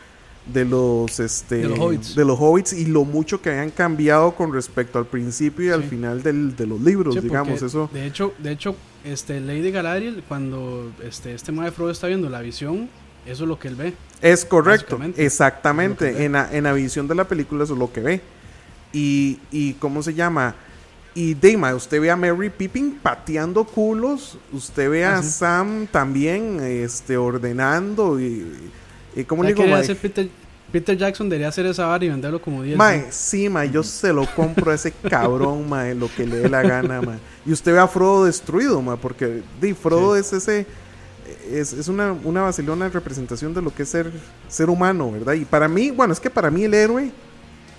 de 0.45 0.63
los 0.65 1.19
este 1.19 1.55
De 1.57 1.69
los 1.69 1.79
hobbits. 1.79 2.15
de 2.15 2.23
los 2.25 2.37
hobbits 2.39 2.73
y 2.73 2.85
lo 2.85 3.03
mucho 3.03 3.41
que 3.41 3.49
habían 3.49 3.71
cambiado 3.71 4.35
con 4.35 4.53
respecto 4.53 4.99
al 4.99 5.05
principio 5.07 5.65
y 5.65 5.69
al 5.69 5.83
final 5.83 6.21
del- 6.21 6.55
de 6.55 6.67
los 6.67 6.79
libros, 6.81 7.15
Sí, 7.15 7.21
digamos, 7.21 7.61
eso 7.63 7.89
De 7.91 8.05
hecho, 8.05 8.33
de 8.37 8.51
hecho, 8.51 8.75
este 9.03 9.39
Lady 9.39 9.71
Galadriel 9.71 10.23
cuando 10.27 10.91
este 11.03 11.33
este 11.33 11.51
mae 11.51 11.71
Frodo 11.71 11.89
está 11.91 12.07
viendo 12.07 12.29
la 12.29 12.41
visión, 12.41 12.87
eso 13.25 13.43
es 13.43 13.47
lo 13.49 13.57
que 13.57 13.69
él 13.69 13.75
ve. 13.75 13.93
Es 14.21 14.45
correcto, 14.45 14.99
exactamente. 15.17 16.11
Es. 16.11 16.19
En 16.21 16.33
la, 16.33 16.47
en 16.55 16.63
la 16.65 16.73
visión 16.73 17.07
de 17.07 17.15
la 17.15 17.27
película 17.27 17.63
eso 17.63 17.73
es 17.73 17.79
lo 17.79 17.91
que 17.91 18.01
ve. 18.01 18.21
Y, 18.93 19.39
y 19.51 19.73
¿cómo 19.73 20.03
se 20.03 20.13
llama? 20.13 20.55
Y 21.15 21.33
Dima, 21.33 21.73
usted 21.73 21.99
ve 22.01 22.11
a 22.11 22.15
Mary 22.15 22.49
Pippin 22.49 22.99
pateando 23.01 23.63
culos, 23.63 24.37
usted 24.53 24.89
ve 24.89 25.05
a 25.05 25.17
Ah. 25.17 25.23
Sam 25.23 25.87
también 25.87 26.59
este, 26.61 27.17
ordenando 27.17 28.19
y, 28.19 28.45
y 29.15 29.23
¿cómo 29.23 29.43
le 29.43 29.53
digo, 29.53 29.73
hacer 29.75 29.97
Peter, 29.97 30.27
Peter 30.71 30.97
Jackson 30.97 31.29
debería 31.29 31.47
hacer 31.49 31.65
esa 31.67 31.85
vara 31.85 32.03
y 32.03 32.09
venderlo 32.09 32.41
como 32.41 32.61
10. 32.63 32.77
Mae, 32.77 32.97
¿no? 32.99 33.05
sí, 33.11 33.47
mae, 33.49 33.69
yo 33.71 33.81
se 33.83 34.11
lo 34.11 34.25
compro 34.35 34.71
a 34.71 34.75
ese 34.75 34.91
cabrón, 34.91 35.69
mae, 35.69 35.95
lo 35.95 36.09
que 36.13 36.25
le 36.25 36.37
dé 36.37 36.49
la 36.49 36.61
gana, 36.63 37.01
mae. 37.01 37.17
Y 37.45 37.51
usted 37.51 37.71
ve 37.73 37.79
a 37.79 37.87
Frodo 37.87 38.25
destruido, 38.25 38.81
mae, 38.81 38.97
porque 38.97 39.41
di, 39.61 39.73
Frodo 39.73 40.15
es 40.15 40.33
ese 40.33 40.65
es, 41.51 41.73
es 41.73 41.87
una, 41.87 42.11
una 42.11 42.41
vacilona 42.41 42.89
representación 42.89 43.53
de 43.53 43.61
lo 43.61 43.73
que 43.73 43.83
es 43.83 43.89
ser, 43.89 44.11
ser 44.47 44.69
humano, 44.69 45.11
¿verdad? 45.11 45.33
Y 45.33 45.45
para 45.45 45.67
mí, 45.67 45.91
bueno, 45.91 46.13
es 46.13 46.19
que 46.19 46.29
para 46.29 46.51
mí 46.51 46.63
el 46.63 46.73
héroe 46.73 47.11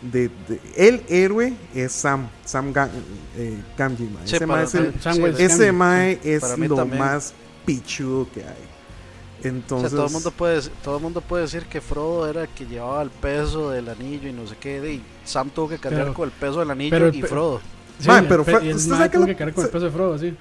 de, 0.03 0.31
de- 0.49 0.61
el 0.77 1.03
héroe 1.09 1.53
es 1.75 1.93
Sam, 1.93 2.29
Sam 2.45 2.73
Ga- 2.73 2.89
eh, 3.37 3.57
Gamgee, 3.77 4.09
mae. 4.09 4.27
Sí, 4.27 4.37
Ese 4.37 4.47
mae 4.47 4.65
es 4.65 4.75
el- 4.75 4.95
sí, 5.01 5.23
ese 5.43 5.73
mae 5.73 6.19
es 6.25 6.43
lo 6.59 6.77
también. 6.77 6.99
más 7.01 7.35
pichudo 7.65 8.29
que 8.33 8.41
hay. 8.43 8.76
O 9.47 9.51
sea, 9.51 9.59
Entonces, 9.59 9.91
todo 9.93 10.07
el 10.07 10.13
mundo 10.13 10.31
puede 10.31 10.61
todo 10.83 10.97
el 10.97 11.03
mundo 11.03 11.21
puede 11.21 11.43
decir 11.45 11.65
que 11.67 11.81
Frodo 11.81 12.29
era 12.29 12.43
el 12.43 12.49
que 12.49 12.67
llevaba 12.67 13.03
el 13.03 13.11
peso 13.11 13.71
del 13.71 13.89
anillo 13.89 14.29
y 14.29 14.33
no 14.33 14.47
sé 14.47 14.57
qué 14.61 14.77
y 14.93 15.03
Sam 15.25 15.51
tuvo 15.51 15.69
que 15.69 15.79
cargar 15.79 16.03
Pero- 16.03 16.15
con 16.15 16.25
el 16.27 16.33
peso 16.33 16.61
del 16.61 16.71
anillo 16.71 16.91
pero 16.91 17.07
el 17.09 17.15
y 17.15 17.23
Frodo 17.23 17.61
Sí, 17.99 18.09
Mae, 18.09 18.21
el 18.21 18.27
pero 18.29 18.45
y 18.63 18.69
el 18.69 18.77
usted 18.77 18.91
mae 18.91 18.99
sabe 18.99 19.11
que 19.11 19.17
tuvo 19.17 19.21
lo- 19.23 19.27
que 19.29 19.37
cargar 19.37 19.55
con 19.55 19.65
el 19.65 19.71
peso 19.71 19.85
de 19.87 19.91
Frodo, 19.91 20.19
sí. 20.19 20.37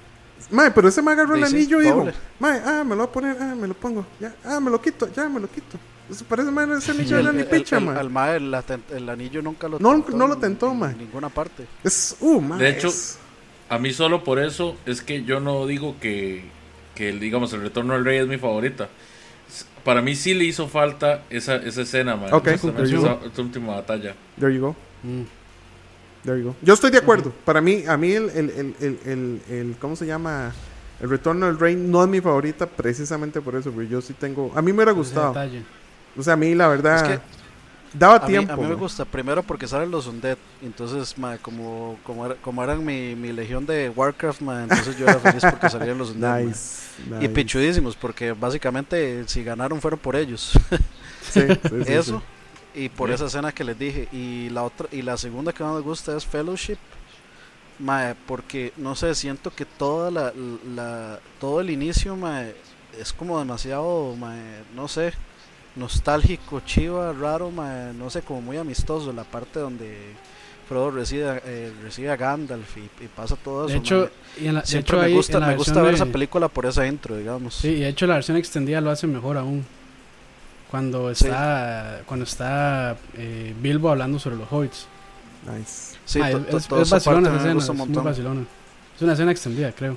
Mae, 0.50 0.70
pero 0.70 0.88
ese 0.88 1.00
me 1.00 1.10
agarró 1.12 1.34
el 1.34 1.44
anillo 1.44 1.80
y 1.80 1.84
dijo. 1.86 2.06
Mae, 2.38 2.60
ah, 2.66 2.84
me 2.84 2.90
lo 2.90 2.96
voy 2.96 3.04
a 3.06 3.12
poner, 3.12 3.36
ah, 3.40 3.54
me 3.54 3.66
lo 3.66 3.72
pongo, 3.74 4.04
ya, 4.20 4.34
ah, 4.44 4.60
me 4.60 4.70
lo 4.70 4.80
quito, 4.80 5.08
ya, 5.14 5.26
me 5.28 5.40
lo 5.40 5.48
quito. 5.50 5.78
Eso 6.10 6.24
parece 6.28 6.50
mae, 6.50 6.70
ese 6.76 6.90
anillo 6.92 7.18
el, 7.18 7.24
era 7.24 7.32
ni 7.32 7.40
el- 7.40 7.46
picha, 7.48 7.78
el- 7.78 7.84
mae. 7.86 7.98
al 7.98 8.10
mae, 8.10 8.38
ten- 8.66 8.84
el 8.90 9.08
anillo 9.08 9.40
nunca 9.40 9.66
lo 9.68 9.78
No, 9.78 9.92
tentó 9.94 10.16
no 10.16 10.26
lo 10.28 10.34
en- 10.34 10.40
tentó, 10.40 10.70
en 10.72 10.78
mae. 10.78 10.94
ninguna 10.96 11.30
parte 11.30 11.66
Es, 11.82 12.14
uh, 12.20 12.40
mae. 12.42 12.58
De 12.58 12.68
hecho, 12.68 12.88
es- 12.88 13.18
A 13.70 13.78
mí 13.78 13.92
solo 13.92 14.22
por 14.22 14.38
eso 14.38 14.76
es 14.86 15.00
que 15.02 15.24
yo 15.24 15.40
no 15.40 15.66
digo 15.66 15.96
que, 16.00 16.48
que 16.96 17.10
el, 17.10 17.20
digamos, 17.20 17.52
el 17.52 17.60
retorno 17.60 17.94
del 17.94 18.04
rey 18.04 18.18
es 18.18 18.26
mi 18.26 18.38
favorita. 18.38 18.88
Para 19.84 20.02
mí 20.02 20.16
sí 20.16 20.34
le 20.34 20.44
hizo 20.44 20.66
falta 20.66 21.22
esa, 21.30 21.56
esa 21.56 21.82
escena, 21.82 22.16
man. 22.16 22.32
Ok, 22.32 22.48
esa, 22.48 22.72
there 22.72 22.88
you 22.90 22.98
esa- 22.98 23.14
go. 23.14 23.26
esa 23.32 23.42
última 23.42 23.74
batalla. 23.76 24.14
there 24.40 24.52
you 24.52 24.60
go, 24.60 24.76
Mm. 25.04 25.22
there 26.24 26.38
you 26.40 26.46
go. 26.48 26.56
Yo 26.62 26.74
estoy 26.74 26.90
de 26.90 26.98
acuerdo. 26.98 27.32
Para 27.44 27.60
mí, 27.60 27.84
a 27.86 27.96
mí 27.96 28.10
el, 28.10 28.30
el, 28.30 28.50
el, 28.50 28.74
el, 28.80 28.98
el, 29.06 29.40
el- 29.48 29.76
¿cómo 29.78 29.94
se 29.94 30.06
llama? 30.06 30.52
El 31.00 31.10
retorno 31.10 31.46
del 31.46 31.58
rey 31.58 31.76
no 31.76 32.02
es 32.02 32.08
mi 32.08 32.20
favorita 32.20 32.66
precisamente 32.66 33.40
por 33.42 33.54
eso, 33.54 33.70
porque 33.70 33.86
yo 33.88 34.00
sí 34.00 34.14
tengo, 34.14 34.50
a 34.56 34.62
mí 34.62 34.72
me 34.72 34.78
hubiera 34.78 34.92
gustado. 34.92 35.34
O 36.16 36.22
sea, 36.22 36.32
a 36.32 36.36
mí 36.36 36.54
la 36.54 36.66
verdad, 36.68 37.12
Es 37.12 37.18
que 37.18 37.35
daba 37.92 38.18
a 38.20 38.28
mí, 38.28 38.32
tiempo. 38.32 38.52
a 38.52 38.56
mí 38.56 38.66
me 38.66 38.74
gusta 38.74 39.04
primero 39.04 39.42
porque 39.42 39.66
salen 39.66 39.90
los 39.90 40.06
undead 40.06 40.38
entonces 40.62 41.14
como 41.42 41.98
como, 42.02 42.26
era- 42.26 42.34
como 42.36 42.62
eran 42.62 42.84
mi, 42.84 43.14
mi 43.14 43.32
legión 43.32 43.66
de 43.66 43.90
Warcraft 43.90 44.42
entonces 44.42 44.96
yo 44.98 45.06
era 45.08 45.18
feliz 45.20 45.44
porque 45.48 45.68
salían 45.68 45.98
los 45.98 46.10
undead. 46.10 46.32
Nice, 46.46 46.88
y 47.20 47.28
nice. 47.28 47.28
pichudísimos 47.28 47.96
porque 47.96 48.32
básicamente 48.32 49.26
si 49.28 49.44
ganaron 49.44 49.80
fueron 49.80 49.98
por 50.00 50.16
ellos 50.16 50.52
Sí, 51.22 51.42
sí, 51.68 51.84
sí, 51.84 51.92
eso 51.92 52.22
y 52.74 52.88
por 52.90 53.10
esa 53.10 53.26
escena 53.26 53.52
que 53.52 53.64
les 53.64 53.78
dije 53.78 54.08
y 54.12 54.50
la 54.50 54.62
otra 54.62 54.88
y 54.92 55.02
la 55.02 55.16
segunda 55.16 55.52
que 55.52 55.64
más 55.64 55.74
me 55.74 55.80
gusta 55.80 56.16
es 56.16 56.26
Fellowship 56.26 56.78
mae, 57.78 58.14
porque 58.26 58.72
no 58.76 58.94
sé 58.94 59.14
siento 59.14 59.50
que 59.54 59.64
toda 59.66 60.10
la, 60.10 60.32
la 60.74 61.20
todo 61.40 61.60
el 61.60 61.70
inicio 61.70 62.16
mae, 62.16 62.54
es 62.98 63.12
como 63.12 63.38
demasiado 63.38 64.14
mae, 64.16 64.64
no 64.74 64.88
sé 64.88 65.12
nostálgico 65.76 66.60
chiva 66.64 67.12
raro 67.12 67.50
mae, 67.50 67.92
no 67.92 68.08
sé 68.10 68.22
como 68.22 68.40
muy 68.40 68.56
amistoso 68.56 69.12
la 69.12 69.24
parte 69.24 69.58
donde 69.60 69.96
Frodo 70.68 70.90
recibe, 70.90 71.40
eh, 71.44 71.72
recibe 71.82 72.10
a 72.10 72.16
Gandalf 72.16 72.76
y, 72.76 72.80
y 73.04 73.08
pasa 73.08 73.36
todo 73.36 73.66
eso 73.66 73.72
De 73.72 73.78
hecho, 73.78 74.10
mae. 74.36 74.44
y 74.44 74.48
en 74.48 74.54
la, 74.54 74.60
de 74.62 74.66
siempre 74.66 74.88
hecho 74.96 75.00
me 75.00 75.06
ahí 75.06 75.14
gusta 75.14 75.34
en 75.34 75.40
la 75.40 75.46
me 75.48 75.56
gusta 75.56 75.74
ver 75.82 75.90
de- 75.90 75.94
esa 75.96 76.06
película 76.06 76.48
por 76.48 76.66
esa 76.66 76.86
intro 76.86 77.16
digamos 77.16 77.54
Sí, 77.54 77.68
y 77.68 77.80
de 77.80 77.88
hecho 77.88 78.06
la 78.06 78.14
versión 78.14 78.36
extendida 78.36 78.80
lo 78.80 78.90
hace 78.90 79.06
mejor 79.06 79.36
aún. 79.36 79.64
Cuando 80.70 81.14
Sí. 81.14 81.26
está 81.26 82.00
cuando 82.06 82.24
está 82.24 82.96
eh, 83.14 83.54
Bilbo 83.62 83.88
hablando 83.90 84.18
sobre 84.18 84.36
los 84.36 84.50
hobbits. 84.50 84.88
Sí, 86.04 86.20
Ah, 86.20 86.32
to- 86.32 86.38
es, 86.58 86.68
vacilona 86.68 86.82
esa 86.82 86.96
escena, 86.96 87.84
muy 87.84 87.94
vacilona. 88.02 88.44
Es 88.96 89.02
una 89.02 89.12
escena 89.12 89.30
extendida, 89.30 89.70
creo. 89.72 89.96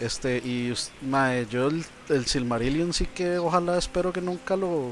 Este, 0.00 0.38
y 0.38 0.72
mae, 1.02 1.46
yo 1.48 1.68
el, 1.68 1.84
el 2.08 2.26
Silmarillion 2.26 2.92
sí 2.92 3.06
que 3.06 3.38
ojalá 3.38 3.78
espero 3.78 4.12
que 4.12 4.20
nunca 4.20 4.56
lo. 4.56 4.90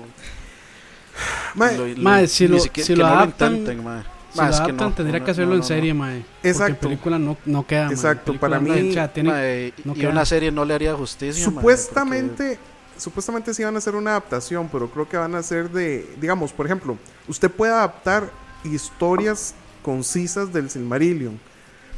Mae, 1.55 1.77
lo- 1.77 1.87
lo- 1.89 2.03
Mae, 2.03 2.27
si 2.29 2.49
lo- 2.49 2.59
siquiera- 2.59 2.87
si 2.87 2.95
lo 2.97 3.07
no 3.07 3.15
adaptan- 3.15 3.57
intenten, 3.57 3.85
mae. 3.85 4.03
Si 4.33 4.39
Mae, 4.39 4.47
lo 4.49 4.53
es 4.55 4.61
que 4.61 4.65
adaptan, 4.65 4.89
no, 4.89 4.95
tendría 4.95 5.19
no, 5.19 5.25
que 5.25 5.31
hacerlo 5.31 5.49
no, 5.51 5.55
en 5.57 5.61
no, 5.61 5.67
serie, 5.67 5.93
no. 5.93 5.99
mae. 6.01 6.21
Porque 6.23 6.49
Exacto. 6.49 6.73
en 6.73 6.77
película 6.77 7.19
no, 7.19 7.37
no 7.45 7.67
queda, 7.67 7.85
mae. 7.87 7.95
Exacto, 7.95 8.39
para 8.41 8.59
no- 8.61 8.73
mí- 8.73 8.93
sea, 8.95 9.13
tiene- 9.13 9.31
Mae, 9.31 9.75
no 9.85 9.93
y 9.93 9.97
queda. 10.01 10.11
una 10.11 10.25
serie 10.25 10.51
no 10.53 10.65
le 10.65 10.75
haría 10.75 10.95
justicia. 10.95 11.45
mae, 11.47 11.55
Supuestamente, 11.55 12.59
supuestamente 12.97 13.53
sí 13.53 13.65
van 13.65 13.75
a 13.75 13.79
hacer 13.79 13.95
una 13.97 14.11
adaptación, 14.13 14.69
pero 14.71 14.89
creo 14.91 15.09
que 15.09 15.17
van 15.17 15.35
a 15.35 15.43
ser 15.43 15.69
de, 15.71 16.09
digamos, 16.21 16.53
por 16.53 16.65
ejemplo, 16.67 16.97
usted 17.29 17.51
puede 17.51 17.73
adaptar 17.73 18.31
historias 18.65 19.55
concisas 19.83 20.53
del 20.53 20.71
Silmarillion. 20.71 21.39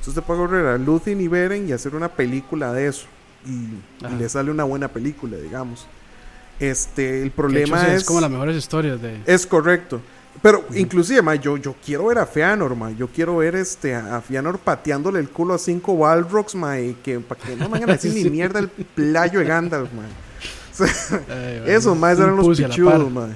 Entonces 0.05 0.19
usted 0.19 0.27
puede 0.27 0.40
correr 0.40 0.67
a 0.67 0.77
Lúthien 0.77 1.19
y 1.19 1.29
Beren 1.29 1.67
y 1.67 1.73
hacer 1.73 1.95
una 1.95 2.11
película 2.11 2.75
de 2.75 2.88
eso. 2.88 3.07
Y, 3.47 4.12
le 4.19 4.29
sale 4.29 4.51
una 4.51 4.64
buena 4.64 4.88
película, 4.88 5.38
digamos. 5.38 5.87
Este, 6.61 7.23
el 7.23 7.29
hecho, 7.29 7.37
problema 7.37 7.88
es... 7.88 8.03
es 8.03 8.05
como 8.05 8.21
las 8.21 8.31
mejores 8.31 8.55
historias 8.55 9.01
de 9.01 9.19
Es 9.25 9.47
correcto. 9.47 10.03
Pero 10.43 10.62
inclusive, 10.75 11.23
ma, 11.23 11.37
yo, 11.37 11.57
yo 11.57 11.75
quiero 11.83 12.09
ver 12.09 12.19
a 12.19 12.27
Feanor, 12.27 12.77
ma. 12.77 12.90
Yo 12.90 13.09
quiero 13.09 13.38
ver 13.38 13.55
este, 13.55 13.95
a 13.95 14.21
Feanor 14.21 14.59
pateándole 14.59 15.21
el 15.21 15.31
culo 15.31 15.55
a 15.55 15.59
cinco 15.59 15.97
Balrogs, 15.97 16.55
ma. 16.55 16.79
Y 16.79 16.93
que, 17.03 17.21
para 17.21 17.40
que 17.40 17.57
no 17.57 17.71
me 17.71 17.79
hagan 17.79 17.88
decir 17.88 18.12
ni 18.12 18.25
mierda 18.31 18.59
el 18.59 18.69
playo 18.69 19.38
de 19.38 19.47
Gandalf, 19.47 19.90
ma. 19.95 20.03
O 20.03 20.77
sea, 20.77 21.23
eh, 21.31 21.62
mae, 21.64 21.75
Esos 21.75 21.97
más 21.97 22.19
eran 22.19 22.37
los 22.37 22.61
a 22.61 22.67
pichudos, 22.67 23.11
ma. 23.11 23.29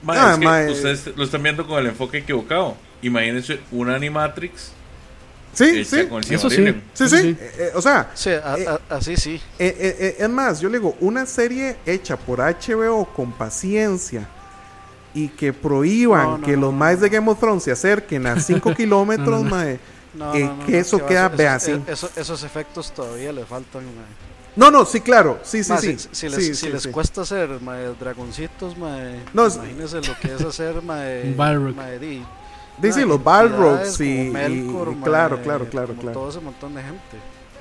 Mae, 0.00 0.16
Ah, 0.16 0.62
es 0.62 0.66
que 0.66 0.72
ustedes 0.90 1.16
lo 1.16 1.24
están 1.24 1.42
viendo 1.42 1.66
con 1.66 1.80
el 1.80 1.86
enfoque 1.86 2.18
equivocado. 2.18 2.76
Imagínense 3.02 3.58
una 3.72 3.96
Animatrix 3.96 4.70
Sí, 5.54 5.84
sí. 5.84 6.06
con 6.06 6.22
el 6.22 6.32
Eso 6.34 6.50
sí. 6.50 6.56
Sí, 6.56 7.04
Eso 7.04 7.08
sí. 7.16 7.22
sí. 7.22 7.36
Eh, 7.40 7.54
eh, 7.58 7.70
o 7.74 7.80
sea, 7.82 8.10
Sí, 8.14 8.30
a- 8.30 8.56
Eh, 8.58 8.66
a- 8.68 8.94
así 8.96 9.16
sí. 9.16 9.34
eh, 9.58 9.76
eh, 9.78 9.96
eh, 10.00 10.16
es 10.18 10.28
más, 10.28 10.60
yo 10.60 10.68
le 10.68 10.78
digo, 10.78 10.96
una 11.00 11.24
serie 11.26 11.76
hecha 11.86 12.16
por 12.16 12.40
HBO 12.40 13.04
con 13.14 13.32
paciencia 13.32 14.28
y 15.14 15.28
que 15.28 15.52
prohíban 15.52 16.24
No, 16.24 16.38
no, 16.38 16.44
que 16.46 16.52
no, 16.56 16.60
los 16.62 16.72
no, 16.72 16.78
más 16.78 16.94
no. 16.96 17.00
de 17.02 17.08
Game 17.08 17.30
of 17.30 17.38
Thrones 17.38 17.62
se 17.62 17.72
acerquen 17.72 18.26
a 18.26 18.40
5 18.40 18.74
kilómetros, 18.76 19.42
mae. 19.44 19.78
No, 20.14 20.34
Eh, 20.34 20.40
no, 20.44 20.56
no, 20.56 20.66
que 20.66 20.72
no, 20.72 20.78
eso 20.78 21.04
queda, 21.06 21.28
vea, 21.28 21.54
así. 21.56 21.72
esos- 21.86 22.16
esos 22.16 22.42
efectos 22.44 22.92
todavía 22.92 23.32
le 23.32 23.44
faltan. 23.44 23.84
mae. 23.84 24.24
No, 24.56 24.70
no, 24.70 24.84
sí, 24.84 25.00
claro. 25.00 25.40
Sí, 25.42 25.64
sí, 25.64 25.72
Ma, 25.72 25.78
sí. 25.78 25.98
Si, 25.98 26.08
si 26.12 26.28
les, 26.28 26.38
Sí, 26.38 26.54
si 26.54 26.66
sí, 26.66 26.68
les 26.68 26.82
sí. 26.84 26.90
cuesta 26.90 27.22
hacer 27.22 27.48
mae, 27.60 27.88
dragoncitos, 27.98 28.78
mae, 28.78 29.20
No, 29.32 29.48
imagínense 29.48 29.96
lo 29.96 30.16
que 30.20 30.32
es 30.34 30.40
hacer 30.42 30.80
mae, 30.82 31.34
mae, 31.36 32.22
di- 32.78 32.88
Dice 32.88 33.00
mae, 33.00 33.08
los 33.08 33.24
Balrogs 33.24 34.00
y, 34.00 34.30
Melkor, 34.30 34.92
y 34.92 35.02
claro, 35.02 35.40
claro, 35.42 35.66
claro, 35.68 35.88
como 35.88 36.00
claro. 36.00 36.18
todo 36.20 36.30
ese 36.30 36.40
montón 36.40 36.74
de 36.74 36.82
gente. 36.82 37.16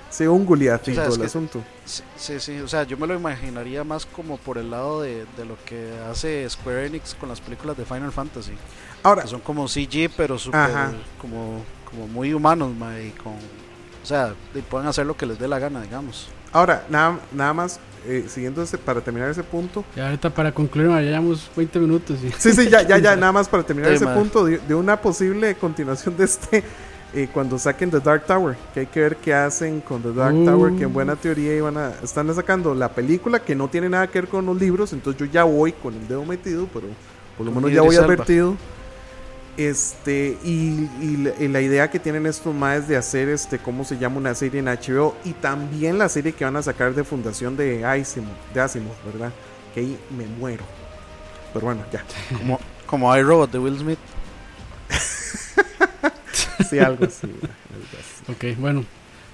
Sí, 0.10 0.28
un 0.28 0.46
Goliath 0.46 0.88
O 0.88 0.94
sea, 0.94 1.06
el 1.08 1.18
que- 1.20 1.26
asunto. 1.26 1.64
Sí, 1.86 2.40
sí, 2.40 2.60
o 2.60 2.68
sea, 2.68 2.84
yo 2.84 2.98
me 2.98 3.08
lo 3.08 3.16
imaginaría 3.16 3.84
más 3.84 4.06
como 4.06 4.38
por 4.38 4.60
el 4.60 4.70
lado 4.70 5.02
de, 5.02 5.26
de 5.38 5.46
lo 5.46 5.56
que 5.66 5.92
hace 6.10 6.48
Square 6.50 6.86
Enix 6.86 7.16
con 7.16 7.30
las 7.30 7.42
películas 7.42 7.76
de 7.78 7.84
Final 7.86 8.12
Fantasy. 8.12 8.54
Ahora, 9.02 9.24
Que 9.24 9.28
son 9.30 9.40
como 9.42 9.68
CG, 9.68 10.12
pero 10.16 10.38
súper, 10.38 10.60
Ajá. 10.60 10.92
como, 11.20 11.64
como 11.90 12.08
muy 12.08 12.32
humanos, 12.34 12.74
ma, 12.76 13.00
y 13.00 13.10
con, 13.12 13.34
o 13.34 14.06
sea, 14.06 14.36
y 14.54 14.60
pueden 14.62 14.88
hacer 14.88 15.06
lo 15.08 15.18
que 15.18 15.26
les 15.26 15.40
dé 15.40 15.48
la 15.48 15.58
gana, 15.60 15.82
digamos. 15.82 16.28
ahora 16.52 16.86
nada, 16.90 17.20
nada 17.32 17.54
más, 17.54 17.80
eh, 18.06 18.26
siguiendo 18.28 18.62
ese, 18.64 18.78
para 18.78 19.02
terminar 19.02 19.30
ese 19.30 19.44
punto. 19.44 19.84
Y 19.96 20.00
ahorita 20.00 20.30
para 20.30 20.52
concluir, 20.52 20.90
ya 20.90 21.02
llevamos 21.02 21.50
20 21.56 21.80
minutos. 21.80 22.20
Y... 22.24 22.32
Sí, 22.38 22.52
sí, 22.54 22.70
ya, 22.70 22.82
ya, 22.82 22.98
ya, 22.98 23.16
nada 23.18 23.32
más 23.32 23.48
para 23.50 23.64
terminar 23.64 23.92
Sí, 23.92 23.96
ese 23.98 24.06
ma. 24.06 24.14
punto 24.14 24.46
de, 24.46 24.60
de 24.60 24.76
una 24.76 25.00
posible 25.02 25.56
continuación 25.56 26.16
de 26.18 26.26
este. 26.26 26.64
eh, 27.16 27.30
cuando 27.32 27.60
saquen 27.60 27.92
The 27.92 28.00
Dark 28.00 28.26
Tower, 28.26 28.56
que 28.74 28.82
hay 28.82 28.86
que 28.88 29.00
ver 29.02 29.18
qué 29.18 29.34
hacen 29.36 29.82
con 29.82 30.02
The 30.02 30.14
Dark 30.14 30.36
Uh. 30.36 30.46
Tower, 30.46 30.74
que 30.74 30.84
en 30.86 30.94
buena 30.94 31.16
teoría 31.16 31.56
iban 31.56 31.78
a, 31.78 31.92
están 32.04 32.34
sacando 32.34 32.74
la 32.74 32.90
película 32.90 33.40
que 33.40 33.54
no 33.56 33.68
tiene 33.68 33.88
nada 33.90 34.08
que 34.08 34.20
ver 34.22 34.30
con 34.30 34.46
los 34.48 34.60
libros, 34.60 34.94
entonces 34.94 35.20
yo 35.20 35.28
ya 35.28 35.44
voy 35.44 35.74
con 35.74 35.94
el 35.94 36.08
dedo 36.08 36.26
metido, 36.26 36.68
pero 36.74 36.88
por 37.38 37.46
lo 37.46 37.52
menos 37.52 37.72
ya 37.72 37.82
voy 37.84 37.96
Elba. 37.96 38.06
advertido. 38.06 38.56
Este, 39.56 40.38
y, 40.44 40.90
y 41.02 41.18
la- 41.18 41.34
y 41.44 41.48
la 41.48 41.62
idea 41.62 41.92
que 41.92 42.00
tienen 42.00 42.26
estos 42.26 42.54
más 42.56 42.88
de 42.88 42.98
hacer 42.98 43.30
este, 43.30 43.60
¿cómo 43.60 43.84
se 43.86 43.98
llama? 44.00 44.18
Una 44.18 44.34
serie 44.34 44.60
en 44.62 44.66
HBO 44.66 45.16
y 45.24 45.34
también 45.34 45.98
la 46.00 46.10
serie 46.10 46.34
que 46.34 46.44
van 46.44 46.56
a 46.56 46.64
sacar 46.64 46.96
de 46.96 47.04
Fundación 47.04 47.56
de 47.56 47.86
Asimov, 47.86 48.34
de 48.54 48.62
Asimov, 48.62 48.96
¿verdad? 49.06 49.32
Que 49.76 49.82
ahí 49.82 50.00
me 50.18 50.26
muero. 50.26 50.64
Pero 51.54 51.66
bueno, 51.68 51.84
ya. 51.92 52.04
Como, 52.40 52.60
como 52.88 53.16
iRobot 53.18 53.52
de 53.52 53.60
Will 53.60 53.78
Smith. 53.78 54.00
Sí, 56.70 56.80
algo 56.80 57.06
así. 57.06 57.28
algo 57.28 57.44
así. 58.00 58.32
Ok, 58.52 58.58
bueno. 58.60 58.84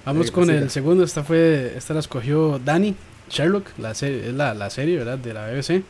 Vamos 0.04 0.30
con 0.30 0.46
siga. 0.46 0.58
el 0.58 0.70
segundo. 0.70 1.04
Esta 1.04 1.22
fue 1.22 1.74
esta 1.76 1.94
la 1.94 2.00
escogió 2.00 2.58
Dani 2.58 2.94
Sherlock, 3.28 3.66
la 3.78 3.94
serie, 3.94 4.28
es 4.28 4.34
la, 4.34 4.52
la 4.54 4.68
serie, 4.70 4.96
¿verdad? 4.98 5.18
De 5.18 5.32
la 5.32 5.46
BBC. 5.48 5.82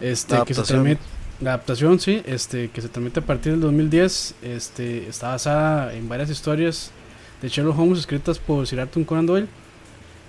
Este, 0.00 0.34
La 0.34 0.44
que 0.44 0.54
se 0.54 0.62
transmite 0.62 1.00
la 1.40 1.54
adaptación, 1.54 1.98
sí, 1.98 2.22
este 2.26 2.68
que 2.70 2.82
se 2.82 2.88
transmite 2.88 3.20
a 3.20 3.22
partir 3.24 3.52
del 3.52 3.60
2010, 3.62 4.34
este 4.42 5.08
está 5.08 5.28
basada 5.28 5.94
en 5.94 6.08
varias 6.08 6.30
historias 6.30 6.90
de 7.40 7.48
Sherlock 7.48 7.78
Holmes 7.78 8.00
escritas 8.00 8.38
por 8.38 8.66
Sir 8.66 8.80
Arthur 8.80 9.06
Conan 9.06 9.26
Doyle. 9.26 9.48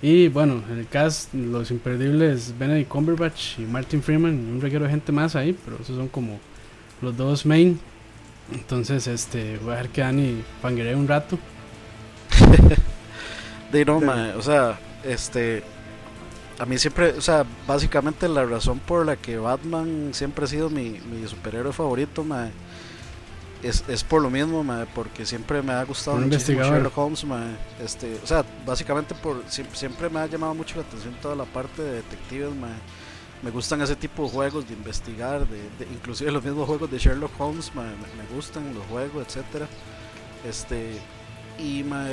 Y 0.00 0.28
bueno, 0.28 0.62
en 0.70 0.78
el 0.78 0.88
cast 0.88 1.32
los 1.32 1.70
imperdibles 1.70 2.58
Benedict 2.58 2.88
Cumberbatch 2.88 3.58
y 3.58 3.62
Martin 3.62 4.02
Freeman 4.02 4.34
un 4.34 4.60
reguero 4.60 4.84
de 4.84 4.90
gente 4.90 5.12
más 5.12 5.36
ahí, 5.36 5.56
pero 5.64 5.76
esos 5.80 5.96
son 5.96 6.08
como 6.08 6.40
los 7.00 7.16
dos 7.16 7.46
main. 7.46 7.78
Entonces, 8.52 9.06
este 9.06 9.58
voy 9.58 9.72
a 9.72 9.76
dejar 9.76 9.88
que 9.90 10.00
Dani 10.00 10.42
pangueree 10.60 10.96
un 10.96 11.06
rato. 11.06 11.38
De 13.72 13.84
no, 13.84 14.00
ma, 14.00 14.34
o 14.36 14.42
sea, 14.42 14.78
este. 15.04 15.62
A 16.58 16.66
mí 16.66 16.78
siempre, 16.78 17.10
o 17.12 17.20
sea, 17.20 17.44
básicamente 17.66 18.28
la 18.28 18.44
razón 18.44 18.78
por 18.78 19.04
la 19.06 19.16
que 19.16 19.36
Batman 19.38 20.10
siempre 20.12 20.44
ha 20.44 20.48
sido 20.48 20.70
mi, 20.70 21.00
mi 21.00 21.26
superhéroe 21.26 21.72
favorito, 21.72 22.22
ma, 22.24 22.50
es, 23.62 23.84
es 23.88 24.04
por 24.04 24.22
lo 24.22 24.30
mismo, 24.30 24.62
ma, 24.62 24.86
porque 24.94 25.24
siempre 25.26 25.62
me 25.62 25.72
ha 25.72 25.84
gustado 25.84 26.18
muchísimo. 26.34 26.58
Sherlock 26.74 26.98
Holmes, 26.98 27.24
ma, 27.24 27.42
este, 27.82 28.18
o 28.22 28.26
sea, 28.26 28.44
básicamente 28.66 29.14
por 29.14 29.42
siempre, 29.48 29.76
siempre 29.76 30.08
me 30.10 30.20
ha 30.20 30.26
llamado 30.26 30.54
mucho 30.54 30.76
la 30.76 30.82
atención 30.82 31.14
toda 31.22 31.34
la 31.34 31.44
parte 31.44 31.82
de 31.82 31.92
detectives. 31.94 32.50
Me 33.42 33.50
gustan 33.50 33.80
ese 33.82 33.96
tipo 33.96 34.22
de 34.24 34.28
juegos 34.30 34.68
de 34.68 34.74
investigar, 34.74 35.46
de, 35.48 35.56
de- 35.78 35.92
inclusive 35.92 36.30
los 36.30 36.44
mismos 36.44 36.66
juegos 36.68 36.88
de 36.90 36.98
Sherlock 36.98 37.32
Holmes, 37.40 37.74
me, 37.74 37.82
me 37.82 38.34
gustan 38.34 38.72
los 38.74 38.84
juegos, 38.86 39.26
etcétera. 39.26 39.66
Este, 40.48 40.92
y 41.58 41.82
ma, 41.82 42.06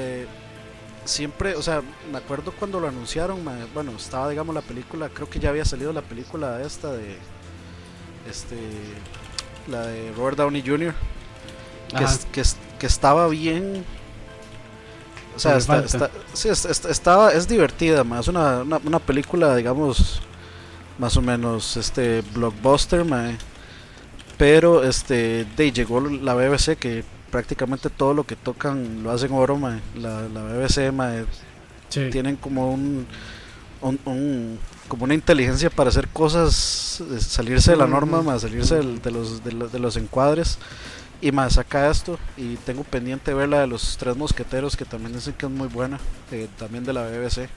siempre, 1.06 1.56
o 1.56 1.62
sea, 1.62 1.82
me 2.12 2.18
acuerdo 2.18 2.52
cuando 2.52 2.80
lo 2.80 2.88
anunciaron, 2.88 3.44
ma, 3.44 3.56
bueno, 3.74 3.92
estaba 3.98 4.30
digamos 4.30 4.54
la 4.56 4.62
película, 4.62 5.10
creo 5.10 5.30
que 5.30 5.40
ya 5.40 5.50
había 5.50 5.66
salido 5.66 5.92
la 5.94 6.02
película 6.02 6.62
esta 6.62 6.92
de 6.94 7.18
este 8.30 8.56
la 9.68 9.86
de 9.86 10.12
Robert 10.14 10.38
Downey 10.38 10.64
Jr. 10.66 10.94
que, 11.90 12.04
es- 12.04 12.26
que, 12.32 12.42
es- 12.42 12.58
que 12.80 12.86
estaba 12.88 13.28
bien 13.28 13.84
o 15.36 15.40
sea, 15.40 15.58
está, 15.58 15.74
está- 15.86 16.12
sí, 16.34 16.50
es- 16.50 16.66
es- 16.66 16.86
estaba, 16.86 17.32
es 17.34 17.48
divertida, 17.48 18.04
más 18.04 18.28
una, 18.28 18.60
una, 18.64 18.78
una 18.84 19.00
película, 19.00 19.56
digamos, 19.56 20.22
más 20.98 21.16
o 21.18 21.22
menos, 21.22 21.78
este, 21.78 22.22
blockbuster, 22.34 23.06
pero, 24.38 24.84
este, 24.84 25.46
de, 25.56 25.72
llegó 25.72 26.02
la 26.02 26.34
BBC, 26.34 26.76
que 26.78 27.04
prácticamente 27.32 27.90
todo 27.90 28.14
lo 28.14 28.24
que 28.26 28.36
tocan 28.36 29.04
lo 29.04 29.12
hacen 29.12 29.32
oro. 29.32 29.60
La, 29.96 30.22
la 30.28 30.44
BBC, 30.44 30.92
Sí. 31.90 32.10
tienen 32.12 32.36
como 32.36 32.72
un, 32.72 33.08
un- 33.82 34.00
un- 34.06 34.60
como 34.88 35.06
una 35.06 35.14
inteligencia 35.16 35.70
para 35.70 35.90
hacer 35.90 36.08
cosas, 36.10 37.02
eh, 37.12 37.20
salirse 37.20 37.72
de 37.72 37.78
la 37.78 37.88
norma, 37.88 38.22
más 38.22 38.42
salirse 38.42 38.76
del- 38.76 39.02
de, 39.02 39.12
los, 39.12 39.44
de, 39.44 39.52
los, 39.54 39.72
de 39.72 39.80
los 39.80 39.96
encuadres. 39.98 40.58
Y 41.22 41.32
más 41.34 41.54
saca 41.56 41.90
esto 41.90 42.18
y 42.38 42.56
tengo 42.58 42.84
pendiente 42.86 43.34
ver 43.34 43.50
la 43.50 43.60
de 43.62 43.68
los 43.68 43.98
tres 43.98 44.16
mosqueteros 44.16 44.78
que 44.78 44.86
también 44.86 45.14
dicen 45.14 45.34
que 45.34 45.48
es 45.48 45.52
muy 45.52 45.68
buena, 45.68 46.00
eh, 46.32 46.48
también 46.58 46.84
de 46.86 46.94
la 46.94 47.04
BBC. 47.04 47.50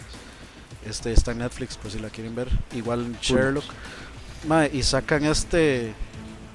Este 0.85 1.13
está 1.13 1.31
en 1.33 1.39
Netflix 1.39 1.77
por 1.77 1.91
si 1.93 1.99
la 2.01 2.11
quieren 2.11 2.35
ver. 2.35 2.49
Igual 2.75 3.17
Sherlock. 3.23 3.65
Ma, 4.49 4.67
y 4.67 4.83
sacan 4.83 5.25
este 5.25 5.95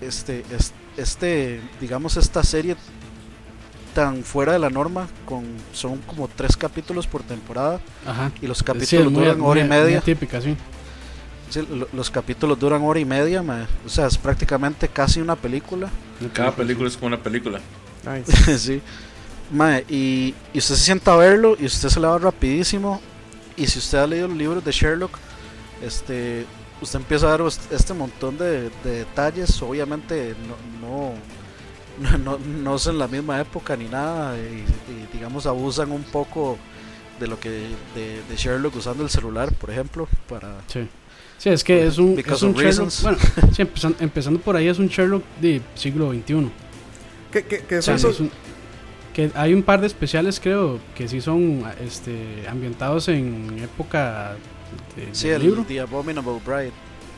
este 0.01 0.43
es- 0.51 0.73
este 0.97 1.61
digamos 1.79 2.17
esta 2.17 2.43
serie 2.43 2.75
tan 3.97 4.23
fuera 4.23 4.53
de 4.53 4.59
la 4.59 4.69
norma 4.69 5.07
con 5.25 5.43
son 5.73 5.97
como 6.05 6.27
tres 6.27 6.55
capítulos 6.55 7.07
por 7.07 7.23
temporada 7.23 7.79
Ajá. 8.05 8.31
y 8.39 8.45
los 8.45 8.59
Sí, 8.59 8.63
capítulos 8.63 9.05
es 9.07 9.11
muy- 9.11 9.23
duran 9.25 9.41
hora 9.41 9.59
y 9.59 9.63
muy- 9.63 9.69
muy 9.75 9.85
media. 9.85 10.01
típica, 10.01 10.39
sí. 10.39 10.55
Sí, 11.49 11.65
lo- 11.67 11.87
los 11.91 12.11
capítulos 12.11 12.59
duran 12.59 12.83
hora 12.83 12.99
y 12.99 13.05
media, 13.05 13.41
ma. 13.41 13.65
o 13.83 13.89
sea, 13.89 14.05
es 14.05 14.15
prácticamente 14.19 14.87
casi 14.87 15.19
una 15.19 15.35
película. 15.35 15.89
Cada 16.31 16.51
película 16.55 16.87
es 16.87 16.95
como 16.95 17.07
una 17.07 17.23
película. 17.23 17.59
Nice. 18.05 18.57
sí. 18.59 18.81
Mae, 19.51 19.83
y, 19.89 20.35
y 20.53 20.57
usted 20.59 20.75
se 20.75 20.83
sienta 20.83 21.13
a 21.13 21.17
verlo 21.17 21.55
y 21.59 21.65
usted 21.65 21.89
se 21.89 21.99
le 21.99 22.05
va 22.05 22.19
rapidísimo. 22.19 23.01
Y 23.55 23.65
si 23.65 23.79
usted 23.79 23.97
ha 23.97 24.05
leído 24.05 24.27
los 24.27 24.37
libros 24.37 24.63
de 24.63 24.71
Sherlock, 24.71 25.17
este, 25.81 26.45
usted 26.81 26.99
empieza 26.99 27.33
a 27.33 27.37
ver 27.37 27.47
est- 27.47 27.71
este 27.71 27.93
montón 27.95 28.37
de, 28.37 28.69
de 28.83 28.91
detalles. 28.99 29.59
Obviamente 29.63 30.35
no, 30.47 30.87
no, 30.87 31.13
no, 32.23 32.37
no 32.37 32.75
es 32.75 32.87
en 32.87 32.97
la 32.99 33.07
misma 33.07 33.39
época 33.39 33.75
ni 33.75 33.85
nada. 33.85 34.37
Y, 34.37 34.41
y, 34.41 35.07
digamos 35.13 35.45
abusan 35.45 35.91
un 35.91 36.03
poco 36.03 36.57
de 37.19 37.27
lo 37.27 37.39
que 37.39 37.49
de, 37.49 38.21
de 38.29 38.35
Sherlock 38.35 38.75
usando 38.75 39.03
el 39.03 39.09
celular, 39.09 39.51
por 39.53 39.71
ejemplo, 39.71 40.07
para 40.29 40.61
Sí. 40.67 40.87
Sí, 41.39 41.49
es 41.49 41.63
que 41.63 41.85
es 41.85 41.99
un, 41.99 42.15
Because 42.15 42.37
es 42.37 42.41
un 42.43 42.49
of 42.49 42.55
Sherlock. 42.57 42.63
reasons. 42.63 43.03
Bueno, 43.03 43.17
sí, 43.53 43.61
empezando, 43.61 43.97
empezando 43.99 44.39
por 44.39 44.55
ahí 44.55 44.67
es 44.67 44.79
un 44.79 44.87
Sherlock 44.87 45.23
de 45.39 45.61
siglo 45.75 46.11
XXI. 46.11 46.49
Que, 47.31 47.43
que, 47.45 47.59
que 47.63 47.77
O 47.77 47.81
sea, 47.81 47.95
eso- 47.95 48.09
es 48.09 48.19
un- 48.19 48.31
que 49.13 49.31
hay 49.33 49.53
un 49.53 49.63
par 49.63 49.81
de 49.81 49.87
especiales, 49.87 50.39
creo, 50.39 50.79
que 50.95 51.07
sí 51.07 51.21
son 51.21 51.63
este, 51.83 52.45
ambientados 52.47 53.07
en 53.07 53.57
época 53.63 54.35
de, 54.95 55.07
sí, 55.11 55.27
del 55.29 55.41
el 55.41 55.47
libro. 55.47 55.65
The 55.67 55.79
Abominable 55.81 56.39
Bride. 56.45 56.71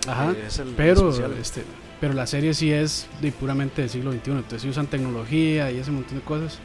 Ajá. 0.07 0.31
eh, 0.31 0.45
es 0.47 0.59
el 0.59 0.69
Pero, 0.77 1.09
especial. 1.09 1.33
este, 1.41 1.63
pero 1.99 2.13
la 2.13 2.25
serie 2.27 2.53
sí 2.53 2.71
es 2.71 3.07
de 3.21 3.31
puramente 3.31 3.81
del 3.81 3.89
siglo 3.89 4.11
XXI. 4.11 4.31
Entonces 4.31 4.61
sí 4.61 4.69
usan 4.69 4.87
tecnología 4.87 5.71
y 5.71 5.77
ese 5.77 5.91
montón 5.91 6.17
de 6.17 6.23
cosas. 6.23 6.59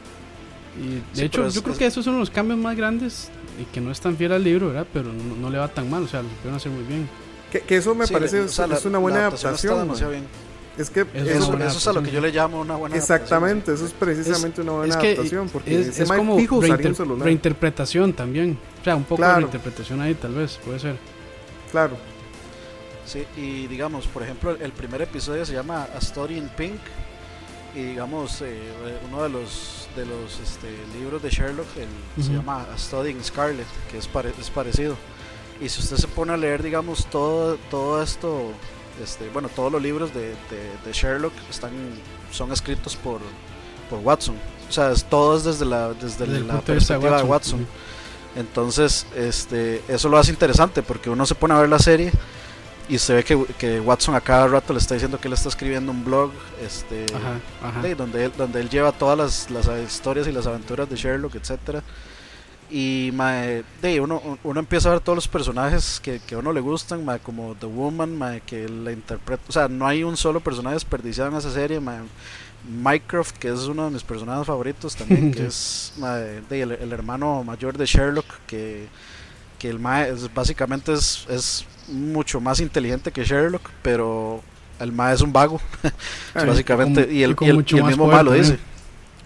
Y 0.81 0.95
de 0.95 1.01
Sí, 1.13 1.23
hecho, 1.25 1.45
es- 1.47 1.53
yo 1.53 1.61
creo 1.61 1.73
es- 1.73 1.79
que 1.79 1.85
esos 1.85 2.03
son 2.05 2.19
los 2.19 2.29
cambios 2.29 2.59
más 2.59 2.75
grandes 2.75 3.29
y 3.61 3.63
que 3.65 3.79
no 3.81 3.91
es 3.91 3.99
tan 4.01 4.17
fiel 4.17 4.31
al 4.33 4.43
libro, 4.43 4.67
¿verdad? 4.67 4.85
Pero 4.93 5.11
no, 5.13 5.35
no 5.35 5.49
le 5.49 5.57
va 5.57 5.67
tan 5.69 5.89
mal, 5.89 6.03
o 6.03 6.07
sea, 6.07 6.21
lo 6.21 6.29
supieron 6.29 6.55
hacer 6.55 6.71
muy 6.71 6.83
bien. 6.83 7.07
que, 7.51 7.61
que 7.61 7.77
eso 7.77 7.95
me 7.95 8.05
Sí, 8.05 8.11
parece 8.11 8.41
o 8.41 8.45
es, 8.45 8.51
sea, 8.51 8.67
la- 8.67 8.75
es 8.75 8.83
una 8.85 8.97
buena 8.97 9.19
la 9.19 9.27
adaptación 9.27 9.73
adaptación. 9.75 10.09
bien. 10.11 10.23
Es 10.77 10.89
que 10.89 11.01
Es 11.01 11.07
Eso, 11.13 11.37
eso- 11.39 11.47
buena 11.51 11.67
eso 11.67 11.77
es 11.77 11.87
a 11.87 11.93
lo 11.93 12.03
que 12.03 12.11
yo 12.11 12.19
le 12.19 12.31
llamo 12.33 12.59
una 12.59 12.75
buena 12.75 12.97
exactamente, 12.97 13.73
eso 13.73 13.85
es 13.85 13.93
precisamente 13.93 14.59
una 14.59 14.73
buena 14.73 14.93
es 14.93 14.99
que 14.99 15.07
adaptación. 15.11 15.47
Porque 15.47 15.79
Es, 15.79 15.87
ese 15.87 16.03
es 16.03 16.11
como 16.11 16.35
fijo 16.37 16.57
un 16.57 16.63
reinter- 16.65 16.93
celular. 16.95 17.23
reinterpretación 17.25 18.11
también. 18.11 18.57
O 18.81 18.83
sea, 18.83 18.97
un 18.97 19.03
poco 19.05 19.17
Claro. 19.17 19.35
de 19.35 19.39
reinterpretación 19.43 20.01
ahí, 20.01 20.15
tal 20.15 20.33
vez, 20.33 20.59
puede 20.65 20.79
ser. 20.79 20.97
Claro. 21.71 21.95
Sí, 23.05 23.25
y 23.37 23.67
digamos, 23.67 24.07
por 24.07 24.23
ejemplo, 24.23 24.51
el, 24.51 24.71
primer 24.71 25.01
episodio 25.01 25.45
se 25.45 25.53
llama 25.53 25.87
A 25.95 25.99
Story 25.99 26.37
in 26.37 26.49
Pink. 26.49 26.79
Y 27.75 27.83
digamos, 27.83 28.41
eh, 28.41 28.57
uno 29.09 29.21
de 29.23 29.29
los 29.29 29.87
de 29.97 30.05
los 30.05 30.39
este, 30.39 30.69
libros 30.97 31.21
de 31.21 31.29
Sherlock 31.29 31.67
el- 31.77 32.23
se 32.23 32.29
Ujú. 32.31 32.39
llama 32.39 32.65
A 32.73 32.77
Study 32.77 33.11
in 33.11 33.23
Scarlet, 33.23 33.67
que 33.91 33.97
es, 33.97 34.07
pare- 34.07 34.33
es 34.39 34.49
parecido. 34.49 34.95
Y 35.61 35.69
si 35.69 35.81
usted 35.81 35.97
se 35.97 36.07
pone 36.07 36.33
a 36.33 36.37
leer, 36.37 36.63
digamos, 36.63 37.05
todo, 37.07 37.57
todo 37.69 38.01
esto, 38.01 38.51
este, 39.03 39.29
bueno, 39.29 39.49
todos 39.49 39.71
los 39.71 39.81
libros 39.81 40.13
de, 40.13 40.29
de- 40.29 40.71
de 40.85 40.91
Sherlock 40.93 41.33
están, 41.49 41.71
son 42.31 42.51
escritos 42.53 42.95
por, 42.95 43.19
por 43.89 43.99
Watson. 43.99 44.35
O 44.67 44.71
sea, 44.71 44.91
es, 44.91 45.03
todo 45.05 45.37
es 45.37 45.43
desde 45.43 45.65
la, 45.65 45.89
desde 45.93 46.25
Desde 46.25 46.39
la 46.45 46.53
de 46.55 46.59
de 46.59 46.65
perspectiva 46.65 47.17
de 47.17 47.23
Watson. 47.23 47.59
Watson. 47.61 47.67
Entonces, 48.37 49.05
este, 49.15 49.81
eso 49.87 50.09
lo 50.09 50.17
hace 50.17 50.31
interesante 50.31 50.81
porque 50.81 51.09
uno 51.09 51.25
se 51.25 51.35
pone 51.35 51.53
a 51.53 51.59
ver 51.59 51.69
la 51.69 51.79
serie 51.79 52.11
y 52.89 52.97
se 52.99 53.13
ve 53.15 53.23
que, 53.23 53.43
que 53.57 53.79
Watson 53.79 54.15
a 54.15 54.21
cada 54.21 54.47
rato 54.47 54.73
le 54.73 54.79
está 54.79 54.93
diciendo 54.93 55.19
que 55.19 55.27
él 55.27 55.33
está 55.33 55.49
escribiendo 55.49 55.91
un 55.91 56.03
blog 56.05 56.31
este, 56.63 57.05
Ajá, 57.15 57.39
ajá. 57.69 57.81
de- 57.81 57.95
donde, 57.95 58.25
él, 58.25 58.31
donde 58.37 58.59
él 58.61 58.69
lleva 58.69 58.91
todas 58.91 59.17
las, 59.17 59.49
las 59.49 59.67
historias 59.87 60.27
y 60.27 60.31
las 60.31 60.45
aventuras 60.47 60.89
de 60.89 60.95
Sherlock, 60.95 61.35
etcétera 61.35 61.81
Y 62.69 63.11
mae, 63.13 63.63
de, 63.81 64.01
uno, 64.01 64.39
uno 64.43 64.59
empieza 64.59 64.89
a 64.89 64.93
ver 64.93 65.01
todos 65.01 65.15
los 65.15 65.27
personajes 65.27 65.99
que, 66.03 66.19
que 66.19 66.35
a 66.35 66.39
uno 66.39 66.51
le 66.51 66.61
gustan, 66.61 67.05
mae, 67.05 67.19
como 67.19 67.55
The 67.55 67.67
Woman, 67.67 68.17
mae, 68.17 68.41
que 68.41 68.67
la 68.67 68.91
interpreta. 68.91 69.43
O 69.47 69.51
sea, 69.51 69.67
no 69.67 69.85
hay 69.87 70.03
un 70.03 70.17
solo 70.17 70.39
personaje 70.39 70.73
desperdiciado 70.75 71.29
en 71.31 71.37
esa 71.37 71.51
serie. 71.51 71.79
Mae. 71.79 71.99
Mycroft, 72.67 73.33
que 73.37 73.49
es 73.53 73.59
uno 73.67 73.85
de 73.85 73.91
mis 73.91 74.01
personajes 74.03 74.47
favoritos 74.47 74.95
también, 74.95 75.31
que 75.35 75.45
es 75.45 75.93
mae, 75.99 76.41
de, 76.49 76.61
el, 76.63 76.71
el 76.71 76.91
hermano 76.91 77.43
mayor 77.43 77.77
de 77.77 77.85
Sherlock, 77.85 78.25
que, 78.47 78.87
que 79.55 79.69
el 79.69 79.79
mae 79.79 80.09
es, 80.11 80.33
básicamente 80.33 80.93
es, 80.93 81.25
es 81.29 81.65
mucho 81.87 82.39
más 82.41 82.59
inteligente 82.59 83.11
que 83.11 83.23
Sherlock, 83.23 83.69
pero 83.81 84.41
el 84.79 84.91
mae 84.91 85.13
es 85.15 85.21
un 85.21 85.31
vago, 85.33 85.59
Ay, 86.33 86.47
básicamente. 86.47 87.01
y 87.13 87.23
el, 87.23 87.35
y 87.39 87.45
el- 87.49 87.65
y 87.67 87.81
mismo 87.83 88.07
malo 88.07 88.31
también. 88.31 88.43
dice. 88.53 88.59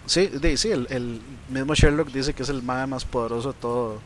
Sí, 0.05 0.27
de- 0.27 0.57
sí 0.57 0.71
el, 0.71 0.87
el 0.89 1.21
mismo 1.49 1.73
Sherlock 1.75 2.09
dice 2.11 2.33
que 2.33 2.43
es 2.43 2.49
el 2.49 2.61
mae 2.63 2.85
más 2.87 3.05
poderoso 3.05 3.53
de 3.53 3.59
todo, 3.59 3.99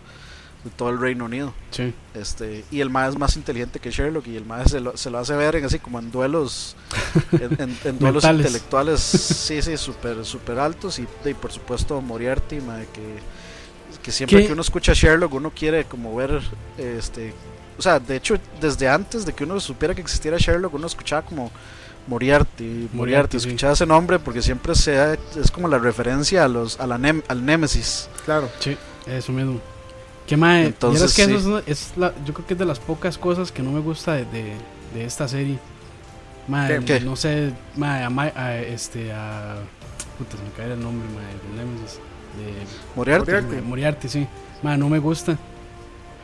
de 0.64 0.70
todo 0.72 0.90
el 0.90 1.00
Reino 1.00 1.26
Unido. 1.26 1.54
Sí. 1.72 1.94
Este, 2.14 2.64
y 2.72 2.80
el 2.82 2.90
mae 2.90 3.10
es 3.10 3.18
más 3.18 3.36
inteligente 3.36 3.80
que 3.80 3.90
Sherlock 3.92 4.28
y 4.28 4.36
el 4.38 4.46
mae 4.46 4.66
se 4.68 4.80
lo, 4.80 4.96
se 4.98 5.10
lo 5.10 5.18
hace 5.20 5.34
ver 5.36 5.56
en 5.56 5.66
así 5.66 5.80
como 5.80 6.00
en 6.00 6.12
duelos 6.12 6.76
en, 7.34 7.60
en- 7.62 7.78
en 7.86 8.00
duelos 8.00 8.24
intelectuales 8.24 9.00
sí 9.02 9.62
sí 9.62 9.76
súper 9.78 10.24
super 10.26 10.60
altos 10.60 11.00
y, 11.00 11.08
y 11.26 11.34
por 11.34 11.52
supuesto 11.52 12.00
Moriarty 12.02 12.62
mae, 12.62 12.86
que, 12.94 13.20
que 14.04 14.12
siempre 14.12 14.42
¿Qué? 14.42 14.48
que 14.48 14.54
uno 14.54 14.62
escucha 14.62 14.92
a 14.92 14.96
Sherlock 14.96 15.34
uno 15.34 15.50
quiere 15.52 15.86
como 15.86 16.16
ver 16.16 16.42
este 16.78 17.34
o 17.78 17.82
sea 17.82 18.00
de 18.00 18.16
hecho 18.18 18.36
desde 18.62 18.88
antes 18.90 19.26
de 19.26 19.34
que 19.34 19.46
uno 19.46 19.60
supiera 19.60 19.96
que 19.96 20.02
existiera 20.02 20.38
Sherlock 20.38 20.74
uno 20.76 20.86
escuchaba 20.88 21.24
como 21.24 21.50
Moriarty 22.08 22.64
Moriarty, 22.64 22.96
Moriarty, 22.98 23.40
sí. 23.40 23.48
escuchaba 23.48 23.74
ese 23.74 23.86
nombre 23.86 24.20
porque 24.20 24.42
siempre 24.42 24.76
se 24.76 25.00
ha- 25.00 25.14
es 25.14 25.50
como 25.52 25.68
la 25.70 25.78
referencia 25.80 26.44
a 26.44 26.48
los 26.50 26.80
a 26.80 26.86
la 26.86 26.98
nem- 26.98 27.24
al 27.30 27.46
Némesis 27.46 28.10
Claro. 28.26 28.50
Sí, 28.60 28.78
eso 29.08 29.32
mismo. 29.32 29.60
Que 30.28 30.38
mae, 30.38 30.68
Entonces, 30.68 31.16
vieras 31.16 31.16
que 31.16 31.26
sí. 31.26 31.34
eso 31.48 31.60
es, 31.60 31.68
es 31.68 31.98
la, 31.98 32.14
yo 32.26 32.34
creo 32.34 32.46
que 32.48 32.54
es 32.54 32.60
de 32.60 32.66
las 32.66 32.80
pocas 32.80 33.18
cosas 33.18 33.52
que 33.52 33.62
no 33.62 33.72
me 33.72 33.80
gusta 33.82 34.14
de, 34.14 34.26
de, 34.26 34.54
de 34.94 35.04
esta 35.06 35.28
serie. 35.28 35.60
Mae, 36.48 36.80
¿Qué? 36.86 37.00
no 37.02 37.16
sé, 37.16 37.52
mae, 37.76 38.04
a, 38.04 38.10
a 38.42 38.58
este 38.60 39.12
a 39.14 39.56
puta, 40.18 40.38
se 40.38 40.44
me 40.44 40.50
cae 40.52 40.72
el 40.74 40.80
nombre, 40.82 41.08
mae, 41.10 41.26
del 41.26 41.56
Nemesis, 41.68 41.96
de 41.96 42.02
Moriarty, 42.96 43.32
Moriarty. 43.32 43.62
Moriarty, 43.62 44.08
sí. 44.10 44.28
Mae, 44.62 44.78
no 44.78 44.90
me 44.90 45.00
gusta. 45.00 45.38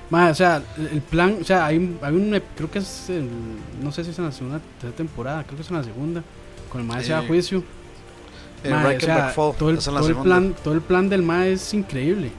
Mae, 0.09 0.31
o 0.31 0.35
sea, 0.35 0.61
el 0.91 1.01
plan, 1.01 1.37
o 1.41 1.43
sea, 1.43 1.65
hay, 1.67 1.77
un- 1.77 1.99
hay 2.01 2.13
un, 2.15 2.41
creo 2.55 2.71
que 2.71 2.79
es 2.79 3.09
el, 3.09 3.27
no 3.81 3.91
sé 3.91 4.03
si 4.03 4.09
es 4.09 4.17
en 4.19 4.25
la 4.25 4.31
segunda 4.31 4.59
tercera 4.79 4.95
temporada, 4.95 5.43
creo 5.43 5.55
que 5.55 5.61
es 5.61 5.69
en 5.69 5.77
la 5.77 5.83
segunda, 5.83 6.23
con 6.71 6.81
el 6.81 6.87
mae 6.87 7.03
se 7.03 7.13
va 7.13 7.19
a 7.19 7.23
Eh, 7.23 7.27
juicio. 7.27 7.63
eh, 8.63 8.69
Mae, 8.71 8.97
o 8.97 8.99
sea, 8.99 9.27
Fall, 9.29 9.53
todo 9.57 9.69
el, 9.69 9.77
todo 9.77 10.07
el 10.07 10.15
plan, 10.15 10.55
todo 10.63 10.73
el 10.73 10.81
plan 10.81 11.09
del 11.09 11.21
mae 11.21 11.51
es 11.53 11.73
increíble. 11.73 12.31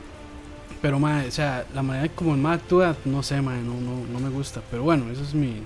Pero 0.83 0.99
mae, 0.99 1.29
o 1.29 1.31
sea, 1.31 1.65
la 1.75 1.83
manera 1.83 2.09
como 2.15 2.35
el 2.35 2.41
mae 2.41 2.55
actúa, 2.57 2.97
no 3.05 3.23
sé, 3.23 3.41
mae, 3.43 3.61
no, 3.63 3.75
no, 3.75 4.05
no 4.13 4.19
me 4.19 4.31
gusta. 4.31 4.63
Pero 4.71 4.83
bueno, 4.83 5.05
eso 5.13 5.23
es 5.23 5.35
mi, 5.35 5.63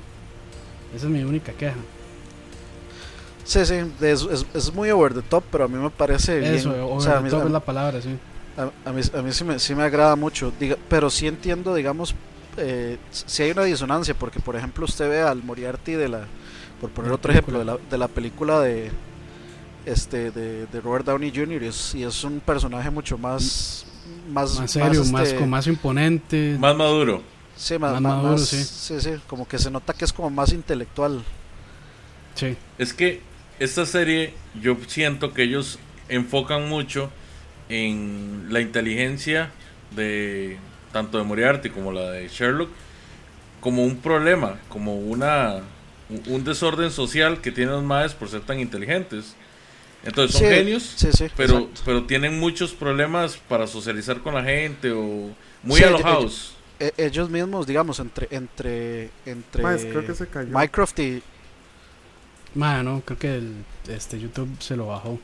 esa 0.94 1.06
es 1.06 1.10
mi 1.12 1.22
única 1.22 1.52
queja. 1.52 1.76
Sí, 3.44 3.64
sí, 3.66 3.74
es, 4.00 4.22
es, 4.22 4.46
es 4.54 4.72
muy 4.72 4.90
over 4.90 5.12
the 5.14 5.22
top, 5.22 5.44
pero 5.52 5.64
a 5.64 5.68
mí 5.68 5.76
me 5.76 5.90
parece 5.90 6.40
bien. 6.40 6.54
Eso, 6.54 6.70
o 6.70 6.94
over 6.96 7.02
sea, 7.02 7.12
a 7.12 7.16
the 7.18 7.24
mí, 7.24 7.30
top 7.30 7.42
a- 7.42 7.46
es 7.46 7.50
la 7.50 7.60
palabra, 7.60 8.00
sí. 8.00 8.16
a- 8.56 8.88
a 8.88 8.92
mí, 8.92 9.02
a 9.16 9.22
mí 9.22 9.32
sí, 9.32 9.44
me, 9.44 9.58
sí 9.58 9.74
me 9.74 9.82
agrada 9.82 10.16
mucho, 10.16 10.52
diga, 10.58 10.76
pero 10.88 11.10
sí 11.10 11.26
entiendo, 11.26 11.74
digamos, 11.74 12.14
eh, 12.56 12.98
si 13.10 13.42
hay 13.42 13.50
una 13.50 13.64
disonancia, 13.64 14.14
porque 14.14 14.40
por 14.40 14.56
ejemplo 14.56 14.84
usted 14.86 15.08
ve 15.10 15.20
al 15.20 15.42
Moriarty 15.42 15.92
de 15.92 16.08
la, 16.08 16.24
por 16.80 16.90
poner 16.90 17.10
la 17.10 17.16
otro 17.16 17.32
ejemplo, 17.32 17.58
de 17.58 17.64
la, 17.64 17.78
de 17.90 17.98
la 17.98 18.08
película 18.08 18.60
de 18.60 18.90
este 19.84 20.30
de, 20.30 20.66
de 20.66 20.80
Robert 20.80 21.04
Downey 21.04 21.30
Jr. 21.34 21.62
y 21.62 21.66
es, 21.66 21.94
y 21.94 22.02
es 22.04 22.24
un 22.24 22.40
personaje 22.40 22.90
mucho 22.90 23.18
más 23.18 23.84
más, 24.30 24.58
Más 24.58 24.70
serio, 24.70 25.04
más, 25.06 25.24
este, 25.28 25.36
con 25.38 25.50
más 25.50 25.66
imponente. 25.66 26.56
Más 26.58 26.74
maduro. 26.76 27.22
sí, 27.56 27.78
más, 27.78 27.92
más 27.92 28.00
más- 28.00 28.14
maduro, 28.16 28.32
más- 28.32 28.46
sí. 28.46 28.62
sí, 28.64 29.00
sí, 29.00 29.10
como 29.26 29.46
que 29.48 29.58
se 29.58 29.70
nota 29.70 29.92
que 29.92 30.04
es 30.04 30.12
como 30.12 30.30
más 30.30 30.52
intelectual. 30.52 31.22
Sí, 32.34 32.56
Es 32.78 32.92
que 32.92 33.20
esta 33.58 33.86
serie 33.86 34.34
yo 34.60 34.76
siento 34.86 35.32
que 35.34 35.42
ellos 35.44 35.78
enfocan 36.08 36.68
mucho 36.68 37.10
en 37.68 38.46
la 38.50 38.60
inteligencia 38.60 39.50
de 39.90 40.58
tanto 40.92 41.18
de 41.18 41.24
Moriarty 41.24 41.70
como 41.70 41.92
la 41.92 42.10
de 42.10 42.28
Sherlock 42.28 42.70
como 43.60 43.84
un 43.84 43.96
problema, 43.98 44.60
como 44.68 44.96
una 44.98 45.62
un- 46.28 46.44
desorden 46.44 46.90
social 46.90 47.40
que 47.40 47.50
tienen 47.52 47.74
los 47.74 47.82
maes 47.84 48.12
por 48.14 48.28
ser 48.28 48.42
tan 48.42 48.60
inteligentes. 48.60 49.34
Entonces 50.04 50.32
son 50.32 50.42
Sí, 50.42 50.48
genios, 50.48 50.82
Sí, 50.96 51.12
sí, 51.12 51.24
pero 51.36 51.56
exacto. 51.58 51.82
pero 51.84 52.04
tienen 52.04 52.38
muchos 52.38 52.72
problemas 52.74 53.36
para 53.38 53.66
socializar 53.66 54.20
con 54.20 54.34
la 54.34 54.44
gente 54.44 54.92
o 54.92 55.30
muy 55.62 55.78
Sí, 55.78 55.84
alojados. 55.84 56.54
Ellos 56.96 57.30
mismos, 57.30 57.66
digamos, 57.66 58.00
entre 58.00 58.28
entre 58.30 59.10
entre 59.24 59.62
creo 59.62 60.04
que 60.04 60.14
se 60.14 60.26
cayó. 60.28 60.50
Mycroft 60.50 60.98
y 60.98 61.22
mae, 62.54 62.82
no, 62.82 63.00
creo 63.02 63.18
que 63.18 63.34
el, 63.36 63.64
este 63.88 64.18
YouTube 64.20 64.50
se 64.60 64.76
lo 64.76 64.86
bajó. 64.88 65.18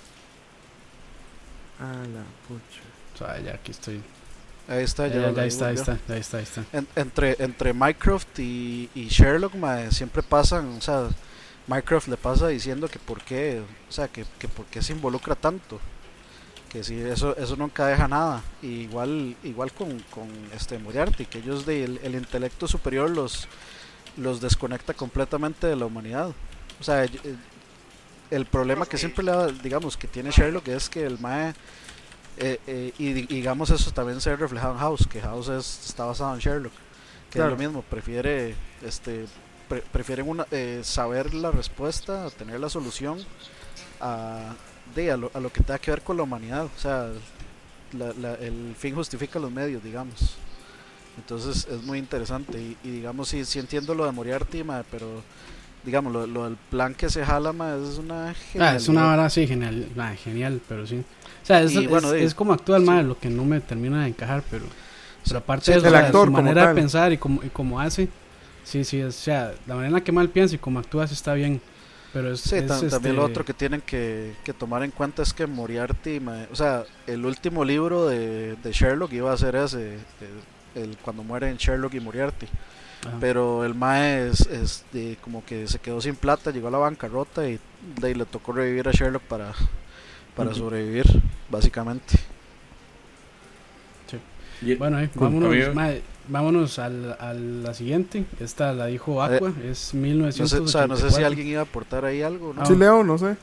Ah, 1.79 2.05
la 2.13 2.23
pucha. 2.47 2.81
O 3.15 3.19
sea, 3.19 3.41
ya 3.41 3.55
aquí 3.55 3.71
estoy. 3.71 4.03
ahí 4.69 4.85
está, 4.85 5.09
Ya, 5.09 5.15
ya, 5.21 5.31
ya, 5.31 5.43
ahí 5.43 5.49
ya 5.49 5.49
está, 5.49 5.67
ahí 5.69 5.75
está, 5.75 5.99
ahí 6.09 6.21
está, 6.21 6.37
ahí 6.39 6.43
está. 6.45 6.65
En- 6.73 6.89
entre 6.97 7.37
entre 7.43 7.73
Mycroft 7.73 8.39
y, 8.39 8.91
y 8.95 9.09
Sherlock 9.09 9.55
siempre 9.91 10.23
pasan, 10.23 10.77
o 10.79 10.81
sea, 10.81 11.09
Mycroft 11.67 12.09
le 12.09 12.17
pasa 12.17 12.49
diciendo 12.49 12.89
que 12.89 12.99
por 12.99 13.23
qué, 13.23 13.63
o 13.89 13.93
sea, 13.93 14.09
que, 14.09 14.25
que 14.39 14.49
por 14.49 14.67
qué 14.67 14.83
se 14.83 14.93
involucra 14.93 15.35
tanto. 15.35 15.81
Que 16.71 16.85
si 16.85 16.95
eso 17.01 17.37
eso 17.37 17.57
nunca 17.57 17.87
deja 17.87 18.07
nada. 18.09 18.43
Y 18.63 18.69
igual 18.83 19.37
igual 19.43 19.73
con, 19.73 19.99
con 20.11 20.29
este 20.55 20.79
Moriarty, 20.79 21.27
que 21.27 21.39
ellos 21.39 21.67
de, 21.67 21.85
el, 21.85 22.01
el 22.05 22.15
intelecto 22.15 22.69
superior 22.69 23.11
los 23.11 23.49
los 24.17 24.41
desconecta 24.41 24.95
completamente 24.95 25.67
de 25.67 25.77
la 25.77 25.87
humanidad. 25.87 26.33
O 26.81 26.83
sea, 26.83 27.05
el, 27.05 27.39
el 28.31 28.47
problema 28.47 28.87
que 28.87 28.97
siempre 28.97 29.25
le 29.25 29.33
da, 29.33 29.47
digamos, 29.49 29.97
que 29.97 30.09
tiene 30.09 30.31
Sherlock 30.31 30.69
es 30.69 30.89
que 30.89 31.05
el 31.05 31.19
mae 31.19 31.53
eh, 32.39 32.59
eh, 32.67 32.93
y 32.99 33.13
di- 33.13 33.27
digamos 33.27 33.69
eso 33.71 33.91
también 33.93 34.21
se 34.21 34.31
ve 34.31 34.37
reflejado 34.37 34.73
en 34.73 34.79
House, 34.79 35.07
que 35.07 35.21
House 35.21 35.49
es, 35.49 35.89
está 35.89 36.07
basado 36.07 36.33
en 36.35 36.41
Sherlock, 36.41 36.73
que 37.31 37.39
Claro. 37.39 37.53
es 37.55 37.59
lo 37.61 37.65
mismo, 37.69 37.83
prefiere 37.83 38.55
este 38.83 39.27
pre- 39.69 39.83
prefieren 39.93 40.27
una, 40.29 40.47
eh, 40.51 40.81
saber 40.83 41.35
la 41.35 41.51
respuesta, 41.51 42.31
tener 42.31 42.59
la 42.61 42.71
solución 42.71 43.19
a, 44.01 44.55
de, 44.95 45.11
a, 45.13 45.17
lo, 45.17 45.31
a 45.35 45.41
lo 45.41 45.53
que 45.53 45.63
tenga 45.63 45.79
que 45.79 45.91
ver 45.91 46.03
con 46.03 46.17
la 46.17 46.23
humanidad, 46.23 46.65
o 46.65 46.79
sea, 46.81 47.11
la- 47.93 48.13
la- 48.15 48.35
el 48.35 48.75
fin 48.79 48.95
justifica 48.95 49.39
los 49.39 49.51
medios, 49.53 49.83
digamos. 49.85 50.37
Entonces 51.19 51.67
es 51.71 51.83
muy 51.83 51.99
interesante 51.99 52.59
y, 52.59 52.77
y 52.85 52.91
digamos 52.91 53.29
sí, 53.29 53.45
sí 53.45 53.59
entiendo 53.59 53.95
lo 53.95 54.07
de 54.07 54.13
Moriarty, 54.13 54.65
mae, 54.65 54.85
pero 54.91 55.23
digamos 55.85 56.13
lo, 56.13 56.27
lo 56.27 56.45
del 56.45 56.57
plan 56.57 56.95
que 56.95 57.11
se 57.11 57.25
jala 57.25 57.53
mae, 57.53 57.83
es 57.83 57.99
una 57.99 58.35
Ah, 58.59 58.75
es 58.77 58.89
una 58.89 59.05
vara 59.05 59.27
así 59.27 59.47
genial, 59.47 59.87
genial, 60.23 60.61
pero 60.69 60.87
sí. 60.87 60.99
O 61.43 61.47
sea, 61.47 61.63
es, 61.63 61.75
Y 61.75 61.87
bueno, 61.87 62.11
es, 62.11 62.13
de- 62.13 62.27
es 62.27 62.35
como 62.35 62.53
actúa 62.53 62.77
el 62.77 62.85
sí. 62.85 62.93
lo 63.09 63.19
que 63.19 63.31
no 63.31 63.45
me 63.45 63.61
termina 63.61 64.03
de 64.03 64.09
encajar, 64.09 64.43
pero, 64.51 64.67
pero 65.27 65.39
aparte 65.39 65.65
Sí, 65.65 65.73
de 65.73 65.77
eso, 65.77 65.89
el 65.89 65.95
o 65.95 65.95
sea, 65.95 66.13
actor 66.13 66.31
su 66.31 66.31
manera 66.31 66.53
tal. 66.57 66.69
de 66.69 66.69
pensar 66.69 67.13
y 67.13 67.19
como, 67.19 67.43
y 67.43 67.49
como 67.51 67.81
hace, 67.81 68.09
sí, 68.65 68.85
sí, 68.85 69.01
es, 69.01 69.17
o 69.19 69.23
sea, 69.23 69.53
la 69.67 69.75
manera 69.75 69.89
en 69.89 69.95
la 69.95 70.05
que 70.05 70.13
mal 70.13 70.29
piensa 70.31 70.55
y 70.57 70.59
como 70.59 70.79
actúa 70.79 71.07
sí 71.07 71.15
está 71.15 71.35
bien, 71.35 71.63
pero 72.13 72.33
es, 72.33 72.49
Sí, 72.49 72.57
es, 72.57 72.63
tam- 72.63 72.89
también 72.89 73.17
lo 73.17 73.23
este, 73.23 73.25
otro 73.25 73.45
que 73.45 73.53
tienen 73.53 73.83
que, 73.83 74.39
que 74.43 74.55
tomar 74.55 74.83
en 74.83 74.91
cuenta 74.93 75.23
es 75.23 75.35
que 75.35 75.47
Moriarty, 75.47 76.21
ma- 76.21 76.47
o 76.51 76.57
sea, 76.57 76.87
el 77.07 77.25
último 77.27 77.65
libro 77.65 78.07
de, 78.09 78.57
de 78.57 78.73
Sherlock 78.73 79.13
iba 79.13 79.33
a 79.33 79.37
ser 79.37 79.57
ese, 79.57 80.07
el, 80.21 80.83
el- 80.83 80.99
cuando 80.99 81.23
mueren 81.23 81.57
Sherlock 81.59 81.95
y 81.95 82.01
Moriarty, 82.01 82.49
ajá. 83.07 83.17
pero 83.21 83.65
el 83.65 83.75
Mae 83.75 84.29
es, 84.29 84.41
es 84.47 84.85
de- 84.93 85.17
como 85.23 85.45
que 85.45 85.67
se 85.69 85.79
quedó 85.79 86.01
sin 86.01 86.17
plata, 86.17 86.51
llegó 86.51 86.69
a 86.69 86.71
la 86.73 86.79
bancarrota 86.79 87.49
y, 87.49 87.59
de 88.01 88.07
ahí 88.09 88.15
le 88.15 88.25
tocó 88.27 88.53
revivir 88.53 88.89
a 88.89 88.93
Sherlock 88.93 89.23
para, 89.23 89.53
para 90.37 90.51
Ujú. 90.51 90.59
sobrevivir, 90.59 91.05
básicamente. 91.51 92.19
Y- 94.63 94.75
Bueno, 94.75 94.99
ahí, 94.99 95.09
Cool. 95.09 95.23
vámonos, 95.23 95.75
mae, 95.75 96.03
vámonos 96.29 96.79
al, 96.79 97.17
a 97.19 97.33
la 97.33 97.73
siguiente. 97.73 98.25
Esta 98.41 98.75
la 98.75 98.87
dijo 98.87 99.23
Aqua, 99.23 99.49
es 99.65 99.95
Eh, 99.95 99.97
No 99.97 100.31
sé, 100.31 100.43
1984. 100.53 100.65
o 100.65 100.69
sea, 100.69 100.87
no 100.87 100.97
sé 100.97 101.11
si 101.11 101.23
alguien 101.23 101.47
iba 101.49 101.61
a 101.61 101.65
aportar 101.65 102.05
ahí 102.05 102.21
algo, 102.21 102.53
¿no? 102.53 102.61
Ah. 102.63 102.67
Sí, 102.67 102.77
Leo, 102.77 103.03
no 103.03 103.17
sé. 103.17 103.37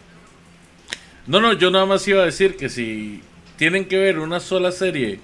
No, 1.26 1.42
no, 1.42 1.54
yo 1.54 1.72
nada 1.72 1.88
más 1.88 2.08
iba 2.08 2.22
a 2.22 2.26
decir 2.26 2.56
que 2.56 2.70
si 2.70 3.24
tienen 3.58 3.86
que 3.88 3.98
ver 3.98 4.20
una 4.20 4.40
sola 4.40 4.72
serie 4.72 5.20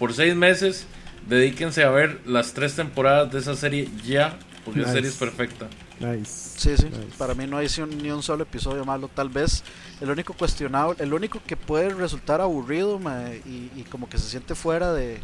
por 0.00 0.12
seis 0.12 0.34
meses, 0.34 0.86
dedíquense 1.28 1.84
a 1.84 1.90
ver 1.90 2.20
las 2.26 2.52
tres 2.52 2.74
temporadas 2.74 3.30
de 3.32 3.38
esa 3.38 3.54
serie 3.54 3.88
ya, 4.04 4.38
porque 4.64 4.80
Nice. 4.80 4.88
la 4.88 4.94
serie 4.94 5.10
es 5.10 5.16
perfecta. 5.16 5.68
Nice. 6.00 6.58
Sí, 6.58 6.76
sí. 6.76 6.86
Nice. 6.86 7.16
Para 7.18 7.34
mí 7.34 7.46
no 7.46 7.58
hay 7.58 7.68
ni 8.00 8.10
un 8.10 8.22
solo 8.22 8.44
episodio 8.44 8.84
malo. 8.84 9.08
Tal 9.12 9.28
vez 9.28 9.62
el 10.00 10.10
único 10.10 10.32
cuestionable, 10.32 10.96
el 11.02 11.12
único 11.12 11.40
que 11.46 11.56
puede 11.56 11.90
resultar 11.90 12.40
aburrido 12.40 13.00
y, 13.44 13.70
y 13.76 13.84
como 13.90 14.08
que 14.08 14.18
se 14.18 14.28
siente 14.28 14.54
fuera 14.54 14.92
de 14.92 15.18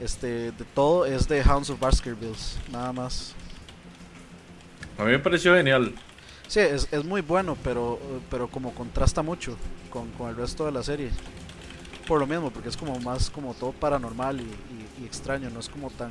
este 0.00 0.52
de 0.52 0.64
todo 0.74 1.06
es 1.06 1.26
de 1.28 1.42
Hounds 1.42 1.70
of 1.70 1.80
Baskervilles, 1.80 2.56
nada 2.70 2.92
más. 2.92 3.34
A 4.98 5.04
mí 5.04 5.10
me 5.12 5.18
pareció 5.18 5.54
genial. 5.54 5.92
Sí, 6.46 6.60
es, 6.60 6.88
es 6.90 7.04
muy 7.04 7.20
bueno, 7.20 7.56
pero 7.62 7.98
pero 8.30 8.48
como 8.48 8.72
contrasta 8.74 9.22
mucho 9.22 9.56
con, 9.90 10.10
con 10.12 10.30
el 10.30 10.36
resto 10.36 10.64
de 10.64 10.72
la 10.72 10.82
serie. 10.82 11.10
Por 12.08 12.18
lo 12.18 12.26
mismo, 12.26 12.50
porque 12.50 12.70
es 12.70 12.76
como 12.76 12.98
más 13.00 13.28
como 13.28 13.52
todo 13.54 13.72
paranormal 13.72 14.40
y, 14.40 15.02
y 15.02 15.04
extraño, 15.04 15.50
no 15.50 15.60
es 15.60 15.68
como 15.68 15.90
tan 15.90 16.10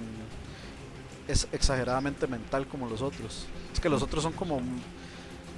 es 1.27 1.47
exageradamente 1.51 2.27
mental 2.27 2.67
como 2.67 2.87
los 2.87 3.01
otros. 3.01 3.45
Es 3.73 3.79
que 3.79 3.89
los 3.89 4.01
otros 4.01 4.23
son 4.23 4.33
como 4.33 4.61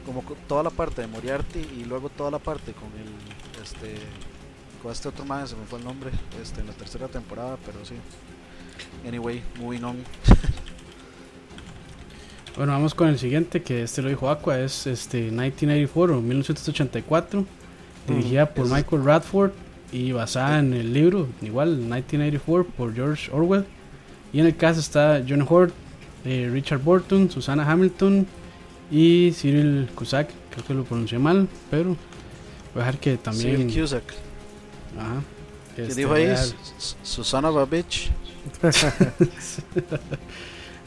como 0.06 0.23
toda 0.47 0.63
la 0.63 0.69
parte 0.69 1.02
de 1.02 1.08
Moriarty 1.08 1.60
y 1.60 1.86
luego 1.86 2.10
toda 2.10 2.32
la 2.32 2.39
parte 2.39 2.73
con 2.73 2.88
el 2.99 3.62
este 3.62 3.95
con 4.82 4.91
este 4.91 5.10
otro 5.10 5.25
man, 5.25 5.47
se 5.47 5.56
me 5.56 5.65
fue 5.65 5.78
el 5.78 5.86
nombre, 5.86 6.10
este 6.41 6.62
en 6.62 6.67
la 6.67 6.73
tercera 6.73 7.08
temporada, 7.10 7.58
pero 7.65 7.84
sí. 7.84 7.95
Anyway, 9.06 9.43
moving 9.60 9.84
on. 9.84 9.97
bueno, 12.56 12.71
vamos 12.71 12.95
con 12.95 13.10
el 13.10 13.19
siguiente 13.19 13.62
que 13.62 13.84
este 13.84 14.02
lo 14.02 14.08
dijo 14.08 14.30
Aqua, 14.30 14.58
es 14.58 14.88
este 14.88 15.32
1984 15.32 16.17
o 16.17 16.21
1984, 16.21 17.45
dirigida 18.08 18.54
por 18.54 18.69
Michael 18.69 19.04
Radford 19.04 19.52
y 19.91 20.12
basada 20.12 20.60
en 20.60 20.73
el 20.73 20.93
libro 20.93 21.28
igual 21.41 21.78
1984 21.78 22.71
por 22.78 22.93
George 22.93 23.32
Orwell. 23.32 23.65
Y 24.32 24.39
en 24.39 24.45
el 24.45 24.56
caso 24.56 24.80
está 24.80 25.23
John 25.28 25.45
Hort, 25.47 25.73
eh, 26.25 26.49
Richard 26.52 26.80
Burton, 26.80 27.30
Susana 27.32 27.69
Hamilton 27.69 28.28
y 28.91 29.32
Cyril 29.32 29.89
Cusack. 29.95 30.30
Creo 30.52 30.65
que 30.65 30.73
lo 30.73 30.84
pronuncié 30.84 31.17
mal, 31.17 31.47
pero 31.71 31.95
voy 32.73 32.84
a 32.84 32.86
dejar 32.86 32.99
que 32.99 33.17
también. 33.17 33.58
Cyril 33.58 33.82
Cusack. 33.82 34.13
Ajá. 34.97 35.21
¿Qué 35.75 35.84
este, 35.84 36.02
dijo 36.02 36.13
ahí? 36.13 36.34
Susana 37.04 37.49
Babich. 37.49 38.12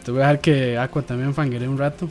Te 0.05 0.11
voy 0.11 0.21
a 0.21 0.27
dejar 0.27 0.41
que 0.41 0.79
Aqua 0.79 1.03
también 1.03 1.35
fanguere 1.35 1.69
un 1.69 1.79
rato. 1.79 2.09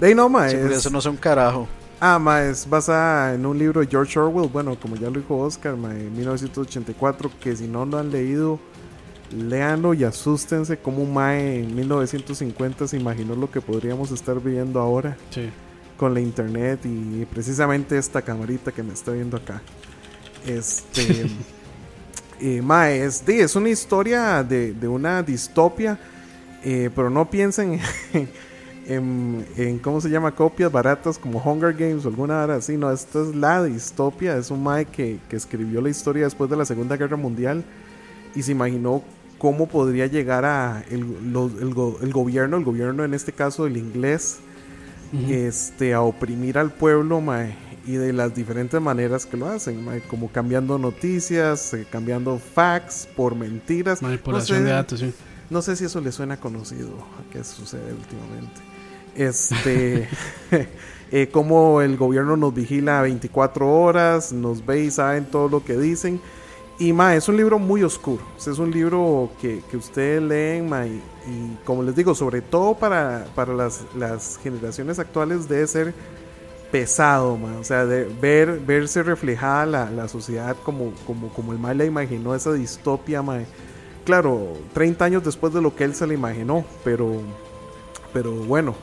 De 0.00 0.14
no, 0.14 0.28
ma, 0.28 0.48
eso 0.48 0.90
no 0.90 0.98
es 0.98 1.06
un 1.06 1.16
carajo. 1.16 1.68
Ah, 2.00 2.18
ma, 2.18 2.42
es 2.42 2.68
basada 2.68 3.34
en 3.34 3.46
un 3.46 3.58
libro 3.58 3.80
de 3.80 3.86
George 3.86 4.18
Orwell, 4.18 4.48
bueno, 4.48 4.76
como 4.80 4.96
ya 4.96 5.08
lo 5.08 5.20
dijo 5.20 5.38
Oscar, 5.38 5.76
ma, 5.76 5.92
en 5.94 6.14
1984, 6.16 7.30
que 7.40 7.56
si 7.56 7.66
no 7.66 7.86
lo 7.86 7.98
han 7.98 8.10
leído, 8.10 8.58
léanlo 9.34 9.94
y 9.94 10.04
asústense 10.04 10.76
como 10.78 11.04
Mae 11.04 11.60
en 11.60 11.74
1950 11.74 12.88
se 12.88 12.96
imaginó 12.96 13.34
lo 13.34 13.50
que 13.50 13.60
podríamos 13.60 14.10
estar 14.10 14.40
viviendo 14.40 14.80
ahora 14.80 15.16
con 15.96 16.14
la 16.14 16.20
internet 16.20 16.80
y 16.84 17.24
precisamente 17.26 17.96
esta 17.98 18.22
camarita 18.22 18.72
que 18.72 18.82
me 18.82 18.92
está 18.92 19.12
viendo 19.12 19.36
acá. 19.36 19.62
Este. 20.46 21.26
eh, 22.40 22.62
Mae, 22.62 23.04
es, 23.04 23.26
es, 23.26 23.56
una 23.56 23.70
historia 23.70 24.42
de, 24.42 24.72
de 24.72 24.88
una 24.88 25.22
distopia, 25.22 25.98
eh, 26.62 26.90
pero 26.94 27.10
no 27.10 27.30
piensen 27.30 27.80
en, 28.86 29.46
en, 29.56 29.78
¿cómo 29.78 30.00
se 30.00 30.10
llama? 30.10 30.32
Copias 30.34 30.70
baratas 30.70 31.18
como 31.18 31.38
Hunger 31.38 31.74
Games 31.74 32.04
o 32.04 32.08
alguna 32.08 32.42
hora 32.42 32.56
así. 32.56 32.76
No, 32.76 32.90
esta 32.90 33.22
es 33.22 33.34
la 33.34 33.62
distopia. 33.62 34.36
Es 34.36 34.50
un 34.50 34.62
Mae 34.62 34.84
que, 34.86 35.18
que 35.28 35.36
escribió 35.36 35.80
la 35.80 35.90
historia 35.90 36.24
después 36.24 36.50
de 36.50 36.56
la 36.56 36.64
Segunda 36.64 36.96
Guerra 36.96 37.16
Mundial 37.16 37.64
y 38.34 38.42
se 38.42 38.52
imaginó 38.52 39.02
cómo 39.38 39.66
podría 39.66 40.06
llegar 40.06 40.44
a 40.44 40.84
el, 40.90 41.02
el, 41.02 42.12
gobierno, 42.12 42.56
el 42.56 42.64
gobierno 42.64 43.04
en 43.04 43.14
este 43.14 43.32
caso 43.32 43.66
el 43.66 43.76
inglés, 43.76 44.38
este, 45.28 45.94
a 45.94 46.00
oprimir 46.00 46.58
al 46.58 46.72
pueblo 46.72 47.22
y 47.86 47.92
de 47.92 48.12
las 48.12 48.34
diferentes 48.34 48.80
maneras 48.80 49.26
que 49.26 49.36
lo 49.36 49.46
hacen, 49.46 49.86
como 50.08 50.32
cambiando 50.32 50.78
noticias, 50.78 51.74
eh, 51.74 51.86
cambiando 51.90 52.38
facts 52.38 53.06
por 53.14 53.34
mentiras. 53.34 54.02
Manipulación 54.02 54.58
no 54.58 54.64
sé, 54.64 54.68
de 54.68 54.74
datos, 54.74 55.00
sí. 55.00 55.12
No 55.50 55.62
sé 55.62 55.76
si 55.76 55.84
eso 55.84 56.00
le 56.00 56.10
suena 56.10 56.38
conocido 56.38 56.88
a 57.18 57.30
qué 57.30 57.44
sucede 57.44 57.92
últimamente. 57.92 58.73
Este, 59.14 60.08
eh, 61.12 61.28
como 61.30 61.80
el 61.80 61.96
gobierno 61.96 62.36
nos 62.36 62.54
vigila 62.54 63.02
24 63.02 63.70
horas, 63.70 64.32
nos 64.32 64.64
ve 64.64 64.84
y 64.84 64.90
saben 64.90 65.26
todo 65.26 65.48
lo 65.48 65.64
que 65.64 65.76
dicen 65.76 66.20
y 66.78 66.92
ma, 66.92 67.14
es 67.14 67.28
un 67.28 67.36
libro 67.36 67.58
muy 67.58 67.82
oscuro. 67.84 68.22
Es 68.36 68.46
un 68.58 68.70
libro 68.70 69.30
que, 69.40 69.62
que 69.70 69.76
ustedes 69.76 70.20
leen, 70.20 70.68
ma, 70.68 70.86
y, 70.86 71.00
como 71.64 71.82
les 71.82 71.94
digo, 71.94 72.14
sobre 72.14 72.42
todo 72.42 72.74
para, 72.74 73.26
para 73.34 73.54
las, 73.54 73.82
las, 73.96 74.38
generaciones 74.42 74.98
actuales 74.98 75.48
debe 75.48 75.66
ser 75.68 75.94
pesado, 76.72 77.36
ma. 77.36 77.58
O 77.60 77.64
sea, 77.64 77.86
de 77.86 78.04
ver, 78.04 78.58
verse 78.58 79.02
reflejada 79.04 79.66
la, 79.66 79.90
la 79.90 80.08
sociedad 80.08 80.56
como, 80.64 80.92
como, 81.06 81.28
como 81.28 81.52
el 81.52 81.58
mal 81.58 81.78
la 81.78 81.84
imaginó, 81.84 82.34
esa 82.34 82.52
distopia, 82.52 83.22
ma. 83.22 83.38
Claro, 84.04 84.48
30 84.72 85.04
años 85.04 85.24
después 85.24 85.54
de 85.54 85.62
lo 85.62 85.76
que 85.76 85.84
él 85.84 85.94
se 85.94 86.06
le 86.06 86.14
imaginó, 86.14 86.64
pero, 86.82 87.20
pero 88.12 88.32
bueno. 88.32 88.74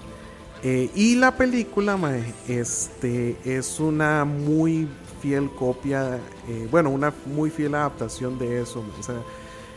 Eh, 0.64 0.92
y 0.94 1.16
la 1.16 1.36
película, 1.36 1.98
ma, 1.98 2.16
este, 2.48 3.36
es 3.44 3.80
una 3.80 4.26
muy 4.26 4.88
fiel 5.22 5.50
copia, 5.52 6.20
eh, 6.48 6.68
bueno, 6.70 6.90
una 6.90 7.14
muy 7.26 7.50
fiel 7.50 7.76
adaptación 7.76 8.38
de 8.38 8.62
eso. 8.62 8.84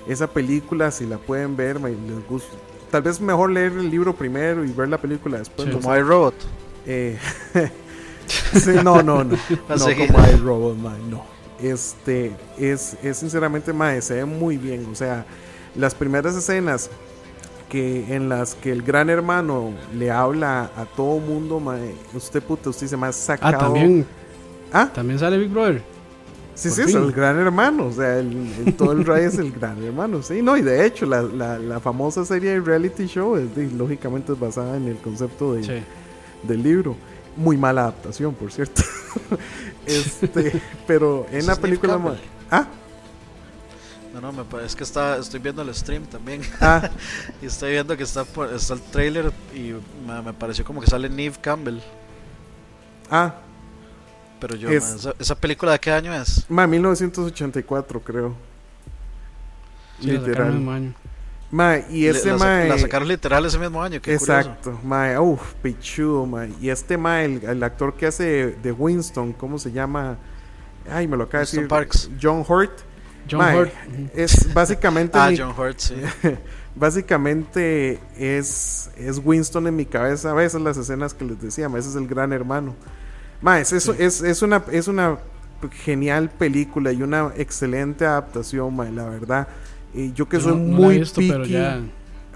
esa 0.07 0.27
película, 0.27 0.91
si 0.91 1.07
la 1.07 1.19
pueden 1.19 1.57
ver, 1.57 1.81
les 1.81 2.29
gusta. 2.29 2.57
Tal 2.91 3.03
vez 3.03 3.21
mejor 3.21 3.51
leer 3.51 3.73
el 3.73 3.91
libro 3.91 4.15
primero 4.15 4.65
y 4.65 4.71
ver 4.73 4.89
la 4.89 4.99
película 4.99 5.39
después. 5.39 5.69
como 5.71 5.97
iRobot. 5.97 6.35
Eh, 6.87 7.19
no, 8.85 9.03
no, 9.03 9.25
no. 9.25 9.25
no 9.69 9.85
como 9.97 10.27
iRobot, 10.29 10.77
no. 10.77 11.25
Este, 11.63 12.37
es, 12.59 12.97
es 13.03 13.17
sinceramente, 13.17 13.73
mae, 13.73 14.03
se 14.03 14.15
ve 14.15 14.25
muy 14.27 14.59
bien. 14.59 14.87
O 14.93 14.95
sea, 14.95 15.25
las 15.75 15.95
primeras 15.95 16.37
escenas 16.37 16.91
que 17.69 18.15
en 18.15 18.29
las 18.29 18.55
que 18.55 18.71
el 18.71 18.83
gran 18.83 19.11
hermano 19.11 19.73
le 19.95 20.11
habla 20.11 20.71
a 20.77 20.85
todo 20.85 21.19
mundo, 21.19 21.61
mae, 21.61 21.95
usted 22.15 22.43
puta, 22.43 22.71
usted 22.71 22.87
se 22.87 22.97
me 22.97 23.07
ha 23.07 23.13
sacado. 23.13 23.57
Ah, 23.57 23.59
también 23.59 24.07
¿Ah? 24.75 24.91
También 24.93 25.21
sale 25.21 25.39
Big 25.39 25.51
Brother. 25.51 25.81
Sí, 26.57 26.69
sí, 26.69 26.83
es 26.83 26.95
el 26.95 27.13
gran 27.13 27.39
hermano. 27.39 27.87
O 27.87 27.93
sea, 27.93 28.19
el, 28.19 28.75
todo 28.77 28.91
el 28.91 29.05
Ray 29.05 29.25
es 29.25 29.39
el 29.39 29.53
gran 29.53 29.83
hermano. 29.83 30.21
Sí, 30.21 30.43
no, 30.43 30.57
y 30.57 30.63
de 30.63 30.85
hecho, 30.85 31.07
la, 31.07 31.23
la, 31.23 31.81
famosa 31.81 32.25
serie 32.25 32.51
de 32.51 32.61
reality 32.61 33.07
show 33.07 33.37
es 33.37 33.73
lógicamente 33.73 34.33
es 34.33 34.39
basada 34.39 34.77
en 34.77 34.89
el 34.89 34.97
concepto 34.97 35.55
de, 35.55 35.85
del 36.43 36.63
libro. 36.63 36.97
Muy 37.37 37.57
mala 37.57 37.83
adaptación, 37.83 38.35
por 38.35 38.53
cierto. 38.53 38.83
este, 39.87 40.61
pero 40.89 41.27
en 41.31 41.47
la 41.47 41.55
película. 41.55 42.01
¿Ah? 42.51 42.67
No, 44.15 44.21
no, 44.21 44.33
me 44.33 44.45
parece 44.45 44.77
que 44.77 44.85
está, 44.85 45.19
estoy 45.19 45.41
viendo 45.41 45.61
el 45.63 45.75
stream 45.75 46.05
también. 46.05 46.41
Ah. 46.61 46.89
y 47.43 47.47
estoy 47.47 47.73
viendo 47.73 47.97
que 47.97 48.05
está, 48.05 48.25
está 48.55 48.75
el 48.75 48.81
trailer 48.81 49.33
y 49.53 49.75
me, 50.07 50.23
me 50.23 50.33
pareció 50.33 50.65
como 50.65 50.81
que 50.81 50.87
sale 50.87 51.09
Neve 51.09 51.35
Campbell. 51.41 51.81
Ah, 53.11 53.35
pero 54.39 54.55
yo, 54.55 54.71
¿esa, 54.71 55.35
película 55.35 55.73
de 55.73 55.81
qué 55.81 55.91
año 55.91 56.15
es? 56.15 56.45
Ma, 56.49 56.67
1984, 56.67 58.01
creo. 58.01 58.37
literal. 60.01 60.63
El 60.63 60.69
año. 60.69 60.95
Ma, 61.51 61.79
y 61.91 62.07
ese 62.07 62.31
la, 62.31 62.37
ma. 62.37 62.65
La 62.65 62.79
sacaron 62.79 63.09
literal 63.09 63.45
ese 63.47 63.59
mismo 63.59 63.83
año, 63.83 64.01
qué 64.01 64.15
Exacto, 64.15 64.79
ma, 64.85 65.21
uff, 65.21 65.55
pichudo, 65.55 66.25
ma. 66.25 66.47
Y 66.61 66.69
este 66.69 66.97
ma, 66.97 67.25
el, 67.25 67.63
actor 67.65 67.95
que 67.95 68.07
hace 68.07 68.57
de 68.63 68.71
Winston, 68.71 69.33
¿cómo 69.33 69.59
se 69.59 69.73
llama? 69.73 70.19
Ay, 70.89 71.09
me 71.09 71.17
lo 71.17 71.25
acaba 71.25 71.41
de 71.41 71.51
decir. 71.51 71.67
Parks. 71.67 72.11
John 72.21 72.45
Hurt. 72.47 72.94
John 73.31 73.55
Hurt. 73.55 73.73
Es 74.15 74.53
básicamente. 74.53 75.19
ah, 75.21 75.31
John 75.37 75.55
Hurt, 75.57 75.79
sí. 75.79 75.95
básicamente 76.75 77.99
es, 78.19 78.91
es 78.97 79.21
Winston 79.25 79.67
en 79.67 79.77
mi 79.77 79.87
cabeza. 79.87 80.31
A 80.31 80.35
veces 80.35 80.61
las 80.61 80.77
escenas 80.77 81.15
que 81.15 81.25
les 81.25 81.41
decía, 81.41 81.67
ese 81.77 81.89
es 81.91 81.97
el 81.97 82.07
gran 82.07 82.33
hermano. 82.33 82.75
Más, 83.41 83.73
es, 83.73 83.89
es, 83.89 84.23
es, 84.23 84.43
una, 84.43 84.63
es 84.71 84.89
una 84.89 85.19
genial 85.85 86.31
película 86.31 86.93
y 86.93 87.03
una 87.03 87.33
excelente 87.37 88.07
adaptación, 88.07 88.75
mae, 88.75 88.91
la 88.91 89.05
verdad. 89.05 89.49
Y 89.93 90.13
yo 90.13 90.29
que 90.29 90.41
soy 90.41 90.55
muy 90.55 90.99
visto, 90.99 91.21
pero 91.21 91.45
ya... 91.45 91.81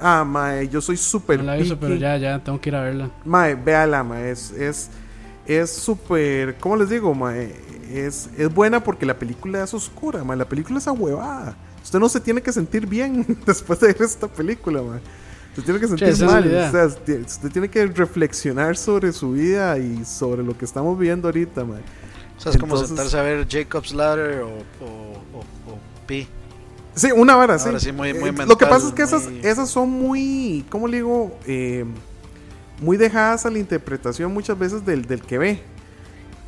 Ah, 0.01 0.22
mae, 0.24 0.68
yo 0.68 0.81
soy 0.81 0.96
súper 0.96 1.38
No 1.38 1.44
la 1.44 1.57
he 1.57 1.61
visto, 1.61 1.77
pero 1.79 1.96
ya, 1.96 2.16
ya, 2.18 2.38
tengo 2.38 2.61
que 2.61 2.68
ir 2.68 2.77
a 2.77 2.83
verla. 2.83 3.11
Mae, 3.24 3.55
véala, 3.55 4.05
mae, 4.05 4.31
es... 4.31 4.51
es 4.53 4.90
es 5.48 5.70
súper, 5.70 6.57
¿cómo 6.59 6.77
les 6.77 6.90
digo, 6.90 7.14
mae? 7.14 7.55
Es, 7.90 8.29
es 8.37 8.53
buena 8.53 8.83
porque 8.83 9.07
la 9.07 9.18
película 9.18 9.63
es 9.65 9.75
oscura, 9.75 10.25
mae. 10.25 10.37
La 10.37 10.48
película 10.48 10.79
es 10.79 10.87
ahuevada. 10.87 11.56
Usted 11.83 11.98
no 11.98 12.08
se 12.08 12.21
tiene 12.21 12.42
que 12.42 12.52
sentir 12.52 12.87
bien 12.87 13.25
después 13.46 13.81
de 13.81 13.88
ver 13.88 14.02
esta 14.02 14.29
película, 14.29 14.83
mae. 14.83 15.00
Se 15.56 15.63
tiene 15.63 15.81
que 15.81 15.88
sentir 15.88 16.25
mal. 16.25 16.46
O 16.46 16.71
sea, 16.71 16.87
usted 16.87 17.50
tiene 17.52 17.69
que 17.69 17.85
reflexionar 17.87 18.77
sobre 18.77 19.13
su 19.13 19.33
vida 19.33 19.77
y 19.79 20.04
sobre 20.04 20.42
lo 20.42 20.56
que 20.56 20.65
estamos 20.65 20.98
viendo 20.98 21.29
ahorita, 21.29 21.65
man. 21.65 21.81
O 22.37 22.40
sea, 22.40 22.52
es 22.52 22.58
como 22.58 22.77
sentarse 22.77 23.19
a 23.19 23.23
ver 23.23 23.46
Jacob's 23.48 23.92
Ladder 23.92 24.42
o, 24.42 24.48
o, 24.48 25.40
o, 25.40 25.79
Pi. 26.06 26.29
Sí, 26.94 27.10
una 27.13 27.37
hora, 27.37 27.58
sí. 27.58 27.71
sí 27.79 27.92
muy, 27.92 28.13
muy 28.13 28.31
mental, 28.31 28.46
eh, 28.46 28.48
lo 28.48 28.58
que 28.58 28.67
pasa 28.67 28.88
es 28.88 28.92
que 28.92 29.02
esas, 29.02 29.27
esas 29.42 29.69
son 29.69 29.90
muy, 29.90 30.65
¿cómo 30.71 30.87
le 30.87 30.98
digo? 30.98 31.37
Eh, 31.46 31.85
muy 32.81 32.96
dejadas 32.96 33.44
a 33.46 33.50
la 33.50 33.58
interpretación 33.58 34.33
muchas 34.33 34.58
veces 34.58 34.87
del, 34.87 35.06
del 35.06 35.23
que 35.23 35.38
ve. 35.38 35.63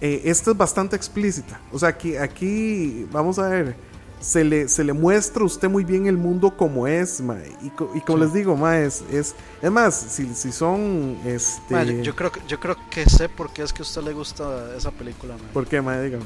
Eh, 0.01 0.23
esta 0.25 0.53
es 0.53 0.57
bastante 0.57 0.97
explícita. 0.97 1.61
O 1.73 1.79
sea, 1.79 1.91
aquí, 1.91 2.17
aquí 2.17 3.07
vamos 3.13 3.39
a 3.39 3.49
ver 3.49 3.77
se 4.21 4.45
le, 4.45 4.69
se 4.69 4.85
le 4.85 4.93
muestra 4.93 5.43
a 5.43 5.47
usted 5.47 5.69
muy 5.69 5.83
bien 5.83 6.07
el 6.07 6.19
mundo 6.19 6.55
como 6.55 6.87
es, 6.87 7.21
ma, 7.23 7.39
y, 7.63 7.67
y, 7.97 8.01
como 8.03 8.19
les 8.19 8.35
digo, 8.35 8.55
ma, 8.55 8.79
es, 8.79 9.03
es, 9.11 9.35
es 9.63 9.71
más, 9.71 9.95
si, 9.95 10.35
si 10.35 10.53
son, 10.53 11.17
este... 11.25 12.03
yo, 12.03 12.15
creo 12.15 12.31
que, 12.31 12.41
yo 12.47 12.61
creo 12.61 12.77
que 12.91 13.09
sé 13.09 13.31
por 13.31 13.51
qué 13.53 13.63
es 13.63 13.73
que 13.73 13.81
a 13.81 13.85
usted 13.85 14.03
le 14.03 14.13
gusta 14.13 14.77
esa 14.77 14.91
película, 14.91 15.35
ma. 15.35 15.49
¿Por 15.55 15.67
qué, 15.67 15.81
ma? 15.81 15.99
Dígame. 15.99 16.25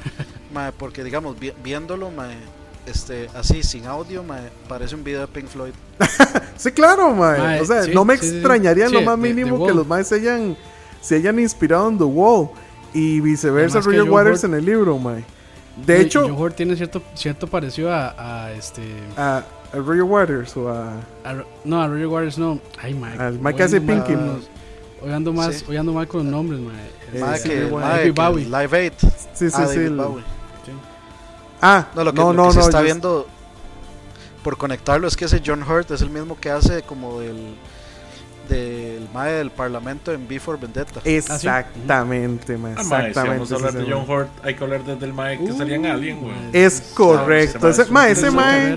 mae, 0.52 0.72
porque 0.72 1.04
digamos, 1.04 1.38
vi- 1.38 1.54
viéndolo, 1.62 2.10
mae, 2.10 2.36
este, 2.84 3.28
así, 3.34 3.62
sin 3.62 3.86
audio, 3.86 4.24
mae, 4.24 4.50
parece 4.68 4.96
un 4.96 5.04
video 5.04 5.20
de 5.20 5.28
Pink 5.28 5.46
Floyd. 5.46 5.72
Sí, 6.56 6.72
claro. 6.72 7.14
Mae, 7.14 7.60
o 7.60 7.66
sea, 7.66 7.82
sí, 7.82 7.90
no 7.92 8.02
me 8.06 8.16
sí, 8.16 8.22
sí, 8.22 8.30
sí. 8.30 8.36
extrañaría 8.36 8.88
lo 8.88 9.02
más 9.02 9.16
The- 9.16 9.22
The 9.22 9.34
mínimo 9.34 9.66
que 9.66 9.74
los 9.74 9.86
maes 9.86 10.08
se 10.08 10.14
hayan, 10.14 10.56
se 11.02 11.16
hayan 11.16 11.38
inspirado 11.38 11.86
en 11.90 11.98
The 11.98 12.04
Wall. 12.04 12.48
Y 12.94 13.20
viceversa, 13.20 13.80
Roger 13.80 14.00
Joe 14.00 14.10
Waters 14.10 14.44
en 14.44 14.54
el 14.54 14.64
libro, 14.64 14.98
mae. 14.98 15.24
De 15.84 16.00
hecho, 16.00 16.22
Joe 16.22 16.32
Hurt 16.32 16.56
tiene 16.56 16.74
cierto, 16.76 17.02
cierto 17.14 17.46
parecido 17.46 17.92
a, 17.92 18.14
a 18.46 18.52
este. 18.52 18.82
a, 19.16 19.42
a 19.72 19.76
Roger 19.76 20.04
Waters 20.04 20.56
o 20.56 20.68
a. 20.70 20.92
a 21.24 21.34
no, 21.64 21.82
a 21.82 21.88
Roger 21.88 22.06
Waters 22.06 22.38
no. 22.38 22.58
Ay, 22.82 22.94
Mike. 22.94 23.18
Al 23.22 23.38
Mike 23.38 23.62
hace 23.62 23.80
Pinky. 23.80 24.14
Hoy 25.02 25.12
ando 25.12 25.32
más, 25.34 25.56
Sí. 25.56 25.64
hoy 25.68 25.76
ando 25.76 25.92
mal 25.92 26.08
con 26.08 26.22
los 26.22 26.32
nombres, 26.32 26.58
mae. 26.60 26.74
Eh, 27.12 27.20
Mae, 27.20 27.42
que, 27.42 27.68
David 27.68 28.14
Bowie. 28.14 28.44
Live 28.46 28.76
Aid. 28.78 28.92
Sí, 29.34 29.50
sí, 29.50 29.54
ah, 29.54 29.66
sí. 29.66 29.74
David 29.76 29.80
el- 29.86 29.96
Bowie. 29.96 30.24
Ah, 31.60 31.86
No, 31.94 32.04
lo 32.04 32.12
que, 32.12 32.18
no, 32.20 32.32
lo 32.32 32.42
no, 32.44 32.46
que 32.48 32.52
se 32.52 32.58
no, 32.58 32.64
está 32.64 32.78
yo- 32.78 32.84
viendo 32.84 33.26
por 34.42 34.56
conectarlo 34.56 35.08
es 35.08 35.16
que 35.16 35.24
ese 35.24 35.42
John 35.44 35.62
Hurt 35.62 35.90
es 35.90 36.00
el 36.02 36.10
mismo 36.10 36.38
que 36.40 36.50
hace 36.50 36.82
como 36.82 37.20
del 37.20 37.56
del 38.48 39.08
mae 39.12 39.32
del 39.32 39.50
parlamento 39.50 40.12
en 40.12 40.26
Before 40.28 40.58
Vendetta. 40.60 41.00
Exactamente, 41.04 42.56
mae. 42.56 42.74
Ah, 42.76 42.82
mae, 42.84 43.02
si 43.02 43.08
Exactamente. 43.08 43.28
vamos 43.34 43.52
a 43.52 43.54
hablar 43.56 43.72
de 43.72 43.92
John. 43.92 44.04
Hurt, 44.10 44.28
hay 44.44 44.54
que 44.54 44.64
hablar 44.64 44.84
desde 44.84 45.06
el 45.06 45.12
Mae 45.12 45.38
que 45.38 45.52
salía 45.52 45.76
en 45.76 45.86
Alien, 45.86 46.20
güey. 46.20 46.34
Es 46.52 46.92
correcto. 46.94 47.68
ese 47.68 47.86
mae 47.90 48.12
ese 48.12 48.30
mae, 48.30 48.76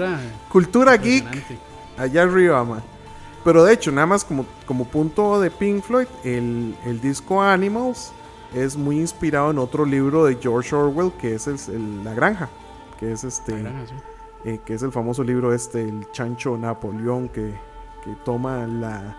cultura 0.50 0.96
geek, 0.98 1.26
allá 1.98 2.24
arriba, 2.24 2.64
mae. 2.64 2.82
Pero 3.44 3.64
de 3.64 3.74
hecho, 3.74 3.92
nada 3.92 4.06
más 4.08 4.24
como, 4.26 4.46
como 4.66 4.86
punto 4.86 5.40
de 5.40 5.50
Pink 5.50 5.84
Floyd, 5.84 6.08
el, 6.24 6.76
el 6.86 7.00
disco 7.00 7.42
Animals 7.42 8.12
es 8.54 8.76
muy 8.76 9.00
inspirado 9.00 9.52
en 9.52 9.60
otro 9.60 9.86
libro 9.86 10.26
de 10.26 10.38
George 10.42 10.76
Orwell, 10.76 11.12
que 11.14 11.36
es 11.36 11.48
el, 11.48 11.56
el- 11.74 12.04
La 12.04 12.14
Granja, 12.14 12.50
que 13.00 13.12
es 13.14 13.24
este, 13.24 13.54
La 13.54 13.70
granja, 13.70 13.88
sí. 13.88 13.94
eh, 14.44 14.60
que 14.66 14.74
es 14.74 14.82
el 14.84 14.92
famoso 14.92 15.24
libro 15.24 15.54
este, 15.54 15.82
el 15.84 16.12
chancho 16.12 16.58
Napoleón, 16.58 17.30
que, 17.30 17.54
que 18.04 18.12
toma 18.26 18.68
la, 18.68 19.16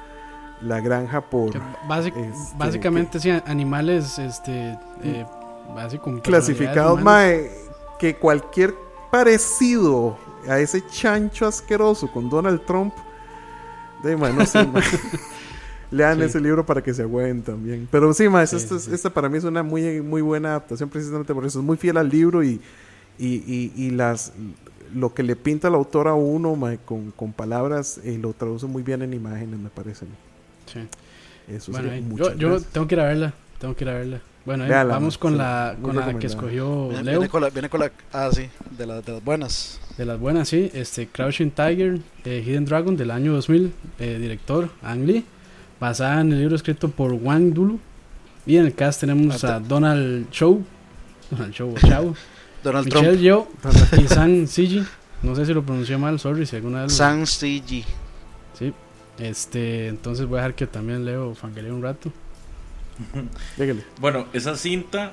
la 0.63 0.81
granja 0.81 1.21
por 1.21 1.53
Que 1.53 1.59
este, 1.59 2.57
básicamente, 2.57 3.21
sí, 3.21 3.31
animales 3.47 4.19
este, 4.19 4.79
eh, 5.03 5.27
así 5.77 5.99
clasificados, 6.23 7.01
mae, 7.03 7.51
que 7.99 8.17
cualquier 8.17 8.75
parecido 9.11 10.17
a 10.49 10.59
ese 10.59 10.87
chancho 10.87 11.47
asqueroso 11.47 12.11
con 12.11 12.29
Donald 12.31 12.65
Trump, 12.67 12.95
de 14.03 14.17
mae, 14.17 14.33
no 14.33 14.47
sé, 14.47 14.67
mae. 14.67 14.83
Lean 15.91 16.19
Sí. 16.19 16.23
ese 16.23 16.41
libro 16.41 16.65
para 16.65 16.83
que 16.83 16.95
se 16.95 17.03
agüen 17.03 17.43
también. 17.43 17.89
Pero 17.91 18.15
sí, 18.15 18.27
Sí, 18.47 18.91
esta, 18.93 19.11
para 19.11 19.29
mí 19.29 19.39
es 19.39 19.45
una 19.45 19.65
muy, 19.65 20.01
muy 20.01 20.23
buena 20.23 20.51
adaptación 20.51 20.89
precisamente 20.89 21.35
por 21.35 21.45
eso. 21.45 21.59
Es 21.59 21.65
muy 21.65 21.77
fiel 21.77 21.97
al 21.97 22.09
libro 22.09 22.45
y, 22.45 22.61
y, 23.19 23.43
y, 23.47 23.73
y 23.77 23.91
las 23.91 24.33
lo 24.95 25.15
que 25.15 25.23
le 25.23 25.37
pinta 25.37 25.69
el 25.69 25.75
autor 25.75 26.09
a 26.09 26.15
uno 26.15 26.57
mae, 26.57 26.79
con, 26.79 27.11
con 27.13 27.33
palabras 27.33 28.01
eh, 28.05 28.19
lo 28.21 28.33
traduce 28.33 28.67
muy 28.67 28.83
bien 28.83 29.03
en 29.03 29.15
imágenes, 29.15 29.59
me 29.59 29.69
parece. 29.71 30.07
Sí. 30.73 30.81
Eso 31.49 31.73
Bueno, 31.73 31.89
sería 31.91 32.09
yo, 32.17 32.35
yo 32.37 32.61
tengo 32.61 32.87
que 32.87 32.95
ir 32.95 33.01
a 33.01 33.05
verla. 33.05 33.33
Tengo 33.59 33.75
que 33.75 33.85
ir 33.85 33.91
a 33.91 33.95
verla. 33.95 34.21
Bueno, 34.45 34.65
Véala, 34.67 34.95
vamos 34.95 35.19
con 35.19 35.33
sí, 35.33 35.39
la, 35.39 35.77
con 35.83 35.95
la 35.95 36.19
que 36.19 36.27
escogió 36.27 36.89
Viene, 36.89 37.05
Leo. 37.05 37.19
viene 37.21 37.29
con 37.31 37.43
la, 37.43 37.51
viene 37.51 37.69
con 37.69 37.81
la 37.81 37.93
ah 38.13 38.31
sí, 38.33 38.49
de, 38.77 38.87
la- 38.87 39.03
de 39.03 39.13
las 39.13 39.23
buenas. 39.25 39.81
De 39.99 40.07
las 40.07 40.19
buenas, 40.19 40.49
sí. 40.49 40.71
Este, 40.73 41.09
Crouching 41.09 41.51
Tiger, 41.51 41.99
eh, 42.25 42.43
Hidden 42.47 42.65
Dragon 42.65 42.97
del 42.97 43.11
año 43.11 43.33
2000, 43.35 43.73
eh, 43.99 44.19
director 44.19 44.71
Ang 44.83 45.05
Lee, 45.07 45.25
basada 45.79 46.23
en 46.23 46.33
el 46.33 46.39
libro 46.41 46.57
escrito 46.57 46.91
por 46.91 47.13
Wang 47.13 47.53
Dulu. 47.53 47.79
Y 48.47 48.57
en 48.57 48.65
el 48.65 48.75
cast 48.75 49.01
tenemos 49.01 49.45
a 49.45 49.61
Donald 49.61 50.31
Chow, 50.31 50.65
Donald 51.31 51.53
Chow, 51.53 51.75
o 51.75 51.79
Chow, 51.79 52.15
Donald 52.65 52.87
Michelle 52.87 53.07
Trump, 53.09 53.21
Yeoh 53.21 53.49
y 54.03 54.09
Sang 54.09 54.47
Siji. 54.47 54.83
No 55.23 55.35
sé 55.37 55.45
si 55.45 55.53
lo 55.53 55.63
pronuncié 55.63 55.99
mal, 55.99 56.19
sorry 56.19 56.47
si 56.47 56.57
alguna 56.57 56.83
vez. 56.85 56.93
lo- 56.93 56.97
San 56.97 57.27
CG. 57.27 57.85
Este, 59.21 59.89
entonces 59.89 60.27
voy 60.27 60.39
a 60.39 60.43
dejar 60.43 60.55
que 60.55 60.67
también 60.67 61.05
Leo 61.05 61.35
fanguelee 61.35 61.71
un 61.73 61.83
rato. 61.83 62.11
Dígale. 63.57 63.83
Bueno, 64.01 64.27
esa 64.33 64.57
cinta 64.57 65.13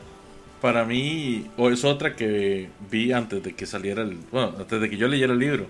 para 0.62 0.86
mí, 0.86 1.48
o 1.58 1.70
es 1.70 1.84
otra 1.86 2.16
que 2.16 2.70
vi 2.90 3.12
antes 3.12 3.44
de 3.44 3.54
que 3.54 3.66
saliera 3.66 4.02
el. 4.04 4.18
Bueno, 4.32 4.54
antes 4.60 4.82
de 4.82 4.90
que 4.90 4.98
yo 4.98 5.08
leyera 5.08 5.34
el 5.34 5.40
libro. 5.40 5.66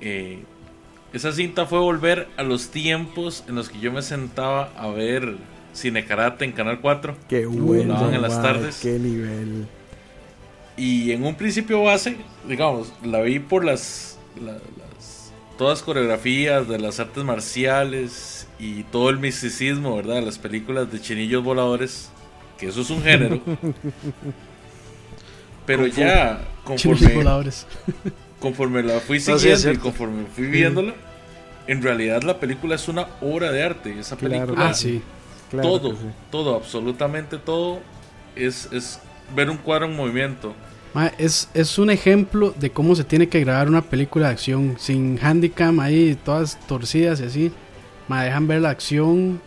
Eh, 0.00 0.40
esa 1.12 1.32
cinta 1.32 1.66
fue 1.66 1.78
volver 1.78 2.28
a 2.36 2.42
los 2.42 2.68
tiempos 2.68 3.44
en 3.48 3.54
los 3.54 3.68
que 3.68 3.78
yo 3.80 3.90
me 3.92 4.02
sentaba 4.02 4.70
a 4.76 4.88
ver 4.88 5.36
Cine 5.72 6.04
Karate 6.04 6.44
en 6.44 6.52
Canal 6.52 6.80
4. 6.80 7.16
Qué 7.28 7.46
bueno. 7.46 8.12
en 8.12 8.20
las 8.22 8.40
tardes. 8.42 8.80
Qué 8.82 8.98
nivel. 8.98 9.66
Y 10.76 11.12
en 11.12 11.24
un 11.24 11.34
principio 11.34 11.82
base, 11.82 12.16
digamos, 12.46 12.92
la 13.02 13.22
vi 13.22 13.38
por 13.38 13.64
las, 13.64 14.18
la- 14.40 14.52
las 14.52 14.60
todas 15.58 15.82
coreografías 15.82 16.68
de 16.68 16.78
las 16.78 17.00
artes 17.00 17.24
marciales 17.24 18.46
y 18.58 18.82
todo 18.84 19.10
el 19.10 19.18
misticismo, 19.18 19.96
¿verdad? 19.96 20.22
Las 20.22 20.38
películas 20.38 20.90
de 20.92 21.00
chinillos 21.00 21.42
voladores, 21.42 22.10
que 22.58 22.66
eso 22.68 22.80
es 22.82 22.90
un 22.90 23.02
género. 23.02 23.40
Pero 25.66 25.86
ya, 25.86 26.40
conforme, 26.64 27.14
voladores. 27.14 27.66
conforme 28.40 28.82
la 28.82 29.00
fui 29.00 29.18
siguiendo 29.18 29.72
y 29.72 29.76
conforme 29.78 30.26
fui 30.26 30.46
viéndola, 30.46 30.94
en 31.66 31.82
realidad 31.82 32.22
la 32.22 32.38
película 32.38 32.76
es 32.76 32.86
una 32.88 33.08
obra 33.20 33.50
de 33.50 33.62
arte. 33.64 33.98
Esa 33.98 34.16
Claro. 34.16 34.34
película 34.46 34.68
Ah, 34.68 34.74
sí. 34.74 35.02
Claro 35.50 35.68
todo, 35.68 35.92
sí. 35.92 36.06
todo, 36.30 36.56
absolutamente 36.56 37.38
todo 37.38 37.80
es, 38.34 38.68
es 38.72 39.00
ver 39.34 39.48
un 39.50 39.56
cuadro 39.56 39.86
en 39.86 39.96
movimiento. 39.96 40.54
Ma, 40.96 41.08
es, 41.18 41.50
es 41.52 41.78
un 41.78 41.90
ejemplo 41.90 42.54
de 42.58 42.70
cómo 42.70 42.96
se 42.96 43.04
tiene 43.04 43.28
que 43.28 43.38
grabar 43.40 43.68
una 43.68 43.82
película 43.82 44.28
de 44.28 44.32
acción. 44.32 44.76
Sin 44.78 45.18
handicam 45.22 45.78
ahí, 45.78 46.18
todas 46.24 46.58
torcidas 46.66 47.20
y 47.20 47.24
así. 47.24 47.52
Ma, 48.08 48.22
dejan 48.22 48.46
ver 48.46 48.62
la 48.62 48.70
acción, 48.70 49.42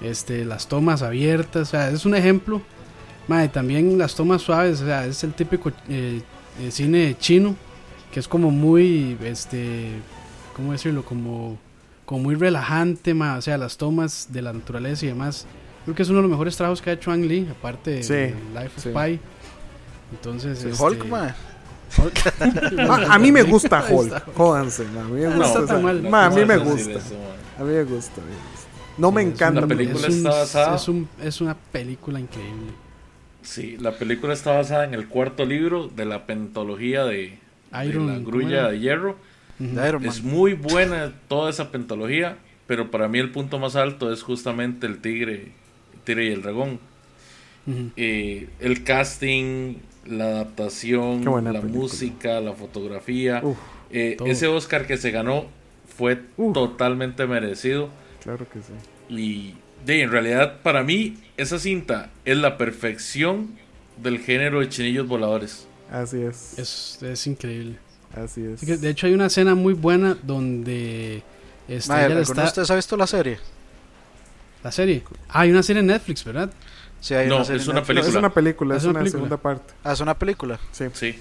este, 0.00 0.46
las 0.46 0.66
tomas 0.66 1.02
abiertas. 1.02 1.68
O 1.68 1.70
sea, 1.72 1.90
es 1.90 2.06
un 2.06 2.14
ejemplo. 2.14 2.62
Ma, 3.26 3.44
y 3.44 3.48
también 3.48 3.98
las 3.98 4.14
tomas 4.14 4.40
suaves. 4.40 4.80
O 4.80 4.86
sea, 4.86 5.04
es 5.04 5.22
el 5.24 5.34
típico 5.34 5.70
eh, 5.90 6.22
eh, 6.58 6.70
cine 6.70 7.14
chino. 7.18 7.54
Que 8.10 8.20
es 8.20 8.26
como 8.26 8.50
muy, 8.50 9.18
este, 9.22 9.90
¿cómo 10.56 10.72
decirlo? 10.72 11.04
Como, 11.04 11.58
como 12.06 12.22
muy 12.22 12.34
relajante. 12.34 13.12
Ma, 13.12 13.36
o 13.36 13.42
sea, 13.42 13.58
las 13.58 13.76
tomas 13.76 14.28
de 14.32 14.40
la 14.40 14.54
naturaleza 14.54 15.04
y 15.04 15.08
demás. 15.08 15.44
Creo 15.84 15.94
que 15.94 16.02
es 16.02 16.08
uno 16.08 16.20
de 16.20 16.22
los 16.22 16.30
mejores 16.30 16.56
trabajos 16.56 16.80
que 16.80 16.88
ha 16.88 16.92
hecho 16.94 17.12
Ang 17.12 17.26
Lee. 17.26 17.46
Aparte 17.50 17.90
de 17.90 18.02
Sí, 18.02 18.14
de 18.14 18.34
Life 18.54 18.72
of 18.78 18.82
sí. 18.84 18.88
Pi. 18.88 19.20
Entonces, 20.12 20.64
este, 20.64 20.82
Hulk, 20.82 21.04
a 23.10 23.18
mí 23.18 23.32
me 23.32 23.42
gusta 23.42 23.84
Hulk. 23.88 24.34
Jódanse, 24.34 24.84
ma, 24.94 25.00
a 25.00 25.04
mí 25.04 25.20
me 25.20 25.26
No, 25.28 25.36
gusta. 25.36 25.60
está 25.60 25.78
mal. 25.78 26.02
ma, 26.02 26.26
a 26.26 26.30
mí 26.30 26.44
me 26.44 26.58
¿Cómo 26.58 26.70
vas 26.74 26.80
a 26.80 26.84
gusta. 26.84 26.98
eso? 26.98 27.16
A 27.58 27.64
mí 27.64 27.72
me. 28.20 28.36
No 28.98 29.12
me 29.12 29.22
Es 29.22 29.28
encanta. 29.28 29.60
me 29.62 29.66
película 29.76 30.06
es, 30.06 30.14
un- 30.14 30.16
está 30.26 30.30
basada- 30.30 30.76
es, 30.76 30.88
un- 30.88 31.08
es 31.22 31.40
una 31.40 31.54
película 31.54 32.20
increíble. 32.20 32.72
Sí, 33.42 33.76
la 33.78 33.92
película 33.92 34.34
está 34.34 34.52
basada 34.52 34.84
en 34.84 34.94
el 34.94 35.08
cuarto 35.08 35.44
libro 35.46 35.88
de 35.88 36.04
la 36.04 36.26
pentología 36.26 37.04
de, 37.04 37.38
la 38.06 38.14
¿cómo 38.14 38.26
grulla 38.26 38.68
de 38.68 38.80
hierro. 38.80 39.16
De. 39.58 40.08
Es 40.08 40.22
muy 40.22 40.54
buena 40.54 41.12
toda 41.28 41.48
esa 41.50 41.70
pentología, 41.70 42.36
pero 42.66 42.90
para 42.90 43.08
mí 43.08 43.18
el 43.18 43.30
punto 43.30 43.58
más 43.58 43.76
alto 43.76 44.12
es 44.12 44.22
justamente 44.22 44.86
el 44.86 44.98
tigre, 45.00 45.52
el 45.94 46.00
tigre 46.04 46.26
y 46.26 46.32
el 46.32 46.42
dragón. 46.42 46.78
Eh, 47.96 48.48
el 48.60 48.82
casting, 48.84 49.74
la 50.08 50.24
adaptación, 50.26 51.24
la 51.24 51.32
película. 51.60 51.60
música, 51.62 52.40
la 52.40 52.52
fotografía. 52.52 53.40
Uf, 53.42 53.56
Eh, 53.90 54.16
ese 54.26 54.46
Oscar 54.48 54.86
que 54.86 54.96
se 54.98 55.10
ganó 55.10 55.46
fue 55.96 56.20
Uf. 56.36 56.52
totalmente 56.54 57.26
merecido. 57.26 57.88
claro 58.22 58.46
que 58.48 58.58
sí. 58.60 58.72
Y 59.08 59.54
de, 59.86 60.02
en 60.02 60.10
realidad, 60.10 60.60
para 60.62 60.82
mí, 60.82 61.16
esa 61.36 61.58
cinta 61.58 62.10
es 62.24 62.36
la 62.36 62.58
perfección 62.58 63.50
del 64.02 64.18
género 64.20 64.60
de 64.60 64.68
chinillos 64.68 65.06
voladores. 65.08 65.66
Así 65.90 66.20
es. 66.20 66.58
Es, 66.58 67.02
es 67.02 67.26
increíble. 67.26 67.78
Así 68.14 68.42
es. 68.44 68.80
De 68.80 68.90
hecho, 68.90 69.06
hay 69.06 69.14
una 69.14 69.26
escena 69.26 69.54
muy 69.54 69.72
buena 69.74 70.16
donde 70.22 71.22
este, 71.68 71.88
Mae, 71.92 72.00
ella 72.06 72.08
le 72.08 72.14
¿alguno 72.14 72.16
de 72.16 72.22
está. 72.22 72.44
ustedes 72.44 72.70
ha 72.70 72.74
visto 72.76 72.96
la 72.96 73.06
serie? 73.06 73.38
La 74.62 74.72
serie. 74.72 75.02
Ah, 75.28 75.40
hay 75.40 75.50
una 75.50 75.62
serie 75.62 75.80
en 75.80 75.86
Netflix, 75.86 76.24
¿verdad? 76.24 76.50
Sí, 77.00 77.14
hay 77.14 77.28
No, 77.28 77.36
una 77.36 77.44
serie 77.44 77.60
es 77.62 77.68
una. 77.68 77.80
No, 77.80 78.00
es 78.00 78.14
una 78.14 78.30
película, 78.34 78.74
Es 78.76 78.82
es 78.82 78.84
una 78.84 78.90
una 78.92 78.98
película. 79.00 79.18
segunda 79.18 79.36
parte. 79.36 79.74
Ah, 79.84 79.92
es 79.92 80.00
una 80.00 80.14
película. 80.18 80.58
Sí. 80.72 80.86
Sí. 80.92 81.18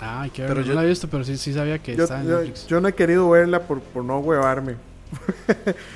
Ah, 0.00 0.22
hay 0.22 0.30
que 0.30 0.42
Pero 0.42 0.56
verla. 0.56 0.62
yo- 0.68 0.74
No 0.74 0.80
la 0.80 0.86
he 0.86 0.88
visto, 0.90 1.08
pero 1.08 1.24
sí, 1.24 1.36
sí 1.36 1.52
sabía 1.52 1.78
que 1.80 1.96
Yo, 1.96 2.04
estaba 2.04 2.20
en 2.20 2.28
yo- 2.28 2.36
Netflix. 2.38 2.66
yo 2.66 2.80
no 2.80 2.88
he 2.88 2.94
querido 2.94 3.28
verla 3.30 3.62
por, 3.62 3.80
por 3.80 4.04
no 4.04 4.18
huevarme. 4.18 4.76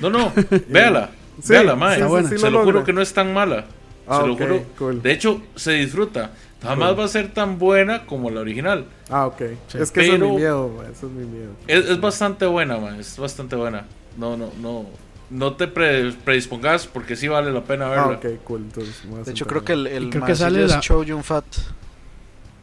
No, 0.01 0.09
no, 0.09 0.31
véala. 0.67 1.11
Sí, 1.41 1.53
véala, 1.53 1.75
mae. 1.75 1.95
sí, 2.27 2.37
se 2.37 2.49
lo 2.49 2.59
lo 2.59 2.63
juro 2.63 2.83
que 2.83 2.93
no 2.93 3.01
es 3.01 3.13
tan 3.13 3.33
mala. 3.33 3.65
Ah, 4.07 4.21
se 4.21 4.27
lo 4.27 4.33
ok, 4.33 4.39
juro. 4.41 4.63
cool. 4.77 5.01
De 5.01 5.11
hecho, 5.11 5.41
se 5.55 5.71
disfruta. 5.73 6.31
Jamás 6.61 6.89
Cool. 6.91 6.99
va 6.99 7.05
a 7.05 7.07
ser 7.09 7.33
tan 7.33 7.59
buena 7.59 8.05
como 8.05 8.29
la 8.29 8.39
original. 8.41 8.85
Ah, 9.09 9.25
ok. 9.27 9.41
Sí. 9.67 9.77
Es 9.79 9.91
que 9.91 10.01
eso 10.01 10.13
es 10.13 10.19
mi 10.19 10.31
miedo, 10.31 10.81
eso 10.91 11.07
es 11.07 11.11
mi 11.13 11.25
miedo. 11.25 11.51
Es, 11.67 11.85
es 11.89 11.99
bastante 11.99 12.45
buena, 12.45 12.77
man. 12.77 12.99
Es 12.99 13.17
bastante 13.17 13.55
buena. 13.55 13.85
No, 14.17 14.37
no, 14.37 14.49
no. 14.61 14.85
No 15.29 15.53
te 15.53 15.67
pre- 15.67 16.11
predispongas 16.23 16.85
porque 16.87 17.15
sí 17.15 17.27
vale 17.27 17.51
la 17.51 17.63
pena 17.63 17.87
verla. 17.89 18.19
Ah, 18.23 18.27
cool. 18.43 18.61
Entonces, 18.61 19.01
De 19.25 19.31
hecho, 19.31 19.45
creo 19.47 19.63
que 19.63 19.73
el, 19.73 19.87
el 19.87 20.09
creo 20.09 20.25
que 20.25 20.35
sale 20.35 20.63
es 20.63 20.71
la- 20.71 20.79
Chow 20.79 21.03
Yun 21.03 21.23
Fat. 21.23 21.45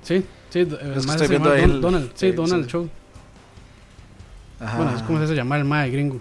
Sí, 0.02 0.18
sí, 0.18 0.24
que 0.50 0.61
el 0.61 0.72
estoy 0.72 1.06
mae 1.06 1.18
se 1.18 1.28
viendo 1.28 1.48
llama 1.48 1.54
ahí 1.56 1.61
Don- 1.62 1.70
el- 1.72 1.80
Donald, 1.80 2.11
sí, 2.14 2.30
sí, 2.30 2.32
Donald 2.32 2.64
sí. 2.64 2.70
Show. 2.70 2.88
Ajá. 4.61 4.76
Bueno, 4.76 4.96
es 4.96 5.02
como 5.02 5.18
se 5.18 5.24
hace 5.24 5.34
llamar 5.34 5.58
el 5.61 5.64
mae 5.64 5.90
gringo. 5.90 6.20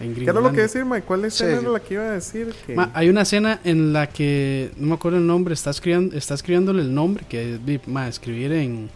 En 0.00 0.12
¿Qué 0.14 0.24
era 0.24 0.32
lo 0.40 0.50
que 0.50 0.62
decir, 0.62 0.84
Mike? 0.84 1.02
¿Cuál 1.06 1.24
escena 1.26 1.52
Sí. 1.52 1.58
era 1.62 1.72
la 1.72 1.78
que 1.80 1.94
iba 1.94 2.02
a 2.02 2.10
decir? 2.10 2.52
Que... 2.66 2.74
Ma, 2.74 2.90
hay 2.94 3.08
una 3.08 3.22
escena 3.22 3.60
en 3.62 3.92
la 3.92 4.08
que 4.08 4.72
no 4.76 4.88
me 4.88 4.94
acuerdo 4.94 5.18
el 5.18 5.26
nombre, 5.26 5.54
está 5.54 5.70
escribiendo, 5.70 6.16
está 6.16 6.34
escribiéndole 6.34 6.82
el 6.82 6.92
nombre, 6.92 7.24
que 7.28 7.54
es 7.54 7.86
ma, 7.86 8.08
escribir 8.08 8.50
en 8.52 8.90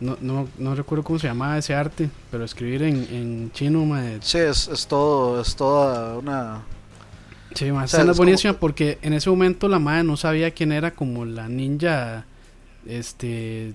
no, 0.00 0.16
no, 0.20 0.48
no 0.58 0.74
recuerdo 0.74 1.02
cómo 1.04 1.18
se 1.18 1.26
llamaba 1.26 1.56
ese 1.58 1.74
arte, 1.74 2.10
pero 2.30 2.44
escribir 2.44 2.82
en, 2.82 2.96
en 3.10 3.50
chino, 3.52 3.84
ma, 3.84 4.02
Sí, 4.20 4.38
es, 4.38 4.68
es 4.68 4.86
todo, 4.86 5.40
es 5.40 5.56
toda 5.56 6.18
una... 6.18 6.62
sí, 7.54 7.70
ma, 7.72 7.84
O 7.84 7.88
sea, 7.88 8.02
es 8.02 8.16
buenísima 8.16 8.52
como- 8.52 8.60
porque 8.60 8.98
en 9.02 9.12
ese 9.14 9.30
momento 9.30 9.68
la 9.68 9.78
madre 9.78 10.04
no 10.04 10.16
sabía 10.16 10.50
quién 10.50 10.72
era 10.72 10.90
como 10.92 11.24
la 11.24 11.48
ninja, 11.48 12.24
este, 12.86 13.74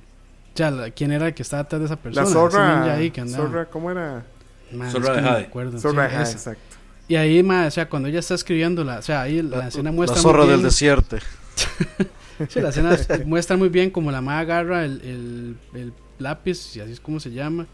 ya, 0.56 0.72
la- 0.72 0.92
quién 0.92 1.12
era 1.12 1.28
el 1.28 1.34
que 1.34 1.42
estaba 1.44 1.64
atrás 1.64 1.80
de 1.82 1.86
esa 1.86 1.96
persona, 1.96 2.26
la 2.28 2.32
zorra. 2.32 2.76
ninja 2.80 2.94
ahí 2.96 3.12
que 3.12 3.22
andaba. 3.22 3.46
zorra, 3.48 3.66
¿cómo 3.66 3.92
era? 3.92 4.24
Ma, 4.72 4.88
es 4.88 4.94
Zorra 4.94 5.08
que 5.10 5.16
de 5.16 5.22
no 5.22 5.28
Jade. 5.30 5.72
sí, 5.74 5.80
Zorra, 5.80 6.06
ajá, 6.06 6.22
esa. 6.24 6.32
exacto. 6.34 6.62
Y 7.08 7.16
ahí, 7.18 7.44
ma, 7.44 7.66
o 7.66 7.72
sea, 7.72 7.90
cuando 7.90 8.08
ella 8.08 8.20
está 8.20 8.36
escribiéndola, 8.36 9.00
o 9.00 9.02
sea, 9.02 9.22
ahí 9.24 9.42
la, 9.42 9.58
La, 9.58 9.68
escena 9.68 9.90
la 9.90 9.96
muestra 9.96 10.16
muy 10.16 10.22
zorra 10.24 10.42
del 10.46 10.50
bien- 10.58 10.64
desierto. 10.64 11.18
Sí, 12.50 12.60
la 12.60 12.70
escena 12.70 12.98
muestra 13.28 13.56
muy 13.56 13.70
bien 13.70 13.92
como 13.92 14.10
la 14.12 14.20
madre 14.20 14.42
agarra 14.54 14.84
el, 14.84 15.00
el, 15.74 15.80
el 15.80 15.94
lápiz, 16.22 16.76
y 16.76 16.80
así 16.80 16.94
es 16.94 17.00
como 17.00 17.20
se 17.20 17.32
llama, 17.32 17.68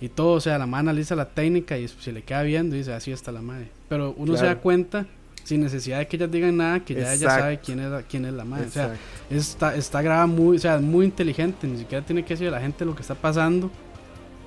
y 0.00 0.08
todo, 0.08 0.32
o 0.32 0.40
sea, 0.40 0.58
la 0.58 0.66
madre 0.66 0.90
analiza 0.90 1.14
la 1.14 1.28
técnica 1.28 1.78
y 1.78 1.86
se 1.88 2.10
le 2.12 2.22
queda 2.22 2.42
viendo 2.42 2.74
y 2.74 2.78
dice, 2.80 2.92
así 2.92 3.12
está 3.12 3.30
la 3.32 3.42
madre. 3.42 3.68
Pero 3.88 4.14
uno 4.16 4.32
se 4.36 4.46
da 4.46 4.56
cuenta, 4.60 5.06
sin 5.44 5.60
necesidad 5.60 5.98
de 5.98 6.06
que 6.08 6.16
ellas 6.16 6.30
digan 6.30 6.56
nada, 6.56 6.80
que 6.80 6.94
ya 6.94 7.14
ella 7.14 7.28
sabe 7.40 7.60
quién 7.60 7.78
es 7.80 7.90
la, 7.90 8.02
quién 8.02 8.24
es 8.24 8.32
la 8.32 8.44
madre. 8.44 8.66
O 8.66 8.70
sea, 8.70 8.94
está, 9.30 9.74
está 9.76 10.02
grabada 10.02 10.26
muy, 10.26 10.56
o 10.56 10.60
sea, 10.60 10.78
muy 10.78 11.04
inteligente, 11.04 11.66
ni 11.66 11.78
siquiera 11.78 12.04
tiene 12.04 12.24
que 12.24 12.34
decir 12.34 12.48
a 12.48 12.52
la 12.52 12.60
gente 12.60 12.84
lo 12.84 12.94
que 12.96 13.02
está 13.02 13.14
pasando 13.14 13.70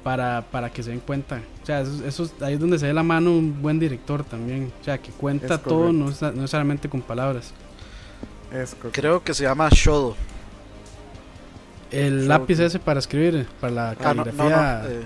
para, 0.03 0.41
para 0.51 0.69
que 0.71 0.83
se 0.83 0.91
den 0.91 0.99
cuenta. 0.99 1.41
O 1.63 1.65
sea, 1.65 1.81
eso, 1.81 2.05
eso 2.05 2.23
es- 2.25 2.41
ahí 2.41 2.53
es 2.55 2.59
donde 2.59 2.77
se 2.77 2.85
ve 2.87 2.93
la 2.93 3.01
mano 3.03 3.31
un 3.31 3.61
buen 3.61 3.79
director 3.79 4.23
también. 4.23 4.71
O 4.81 4.83
sea, 4.83 4.97
que 4.97 5.09
cuenta 5.11 5.55
Es 5.55 5.61
todo, 5.63 5.91
no, 5.93 6.09
no 6.09 6.31
necesariamente 6.33 6.87
con 6.89 7.01
palabras. 7.01 7.53
Es. 8.53 8.75
Creo 8.91 9.23
que 9.23 9.33
se 9.33 9.43
llama 9.43 9.69
Shodo. 9.71 10.15
El 11.91 12.27
lápiz 12.27 12.59
ese 12.59 12.79
para 12.79 12.99
escribir, 12.99 13.47
para 13.61 13.73
la 13.73 13.89
Ah, 13.91 14.13
no, 14.13 14.13
no, 14.13 14.23
caligrafía. 14.25 14.81
no. 14.83 14.89
eh, 14.89 15.05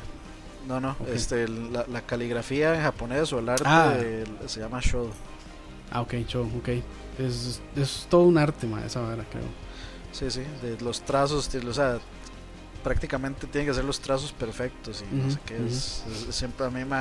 no, 0.68 0.80
no, 0.80 0.92
Ok. 1.00 1.08
este, 1.14 1.48
la, 1.48 1.86
la 1.88 2.02
caligrafía 2.02 2.76
en 2.76 2.82
japonés 2.82 3.32
o 3.34 3.40
el 3.40 3.50
arte 3.50 3.64
Ah. 3.66 3.94
eh, 3.98 4.24
se 4.48 4.60
llama 4.60 4.80
Shodo. 4.82 5.12
Ah, 5.92 6.02
ok, 6.02 6.14
show, 6.28 6.50
ok. 6.60 6.70
Es, 7.20 7.62
es 7.76 8.08
todo 8.10 8.24
un 8.24 8.38
arte, 8.38 8.66
ma, 8.68 8.86
esa 8.86 9.02
vara, 9.02 9.26
creo. 9.30 9.44
Sí, 10.12 10.30
sí, 10.32 10.42
de 10.62 10.80
los 10.82 11.02
trazos, 11.02 11.52
de- 11.52 11.60
o 11.68 11.74
sea, 11.74 12.00
prácticamente 12.84 13.46
tienen 13.48 13.68
que 13.68 13.74
ser 13.74 13.84
los 13.84 14.00
trazos 14.00 14.32
perfectos 14.32 15.04
y 15.12 15.16
no 15.16 15.30
sé 15.32 15.40
qué. 15.46 15.58
es, 15.68 16.04
es- 16.30 16.36
siempre 16.36 16.66
a 16.66 16.70
mí 16.70 16.86
me, 16.86 16.98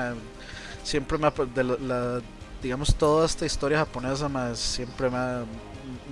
siempre 0.82 1.18
me, 1.18 1.26
ha- 1.28 1.32
de 1.54 1.64
la, 1.64 1.76
la- 1.78 2.20
digamos, 2.62 2.94
toda 2.94 3.26
esta 3.26 3.46
historia 3.46 3.78
japonesa 3.78 4.28
más 4.28 4.58
siempre 4.58 5.08
me 5.08 5.16
ha, 5.16 5.44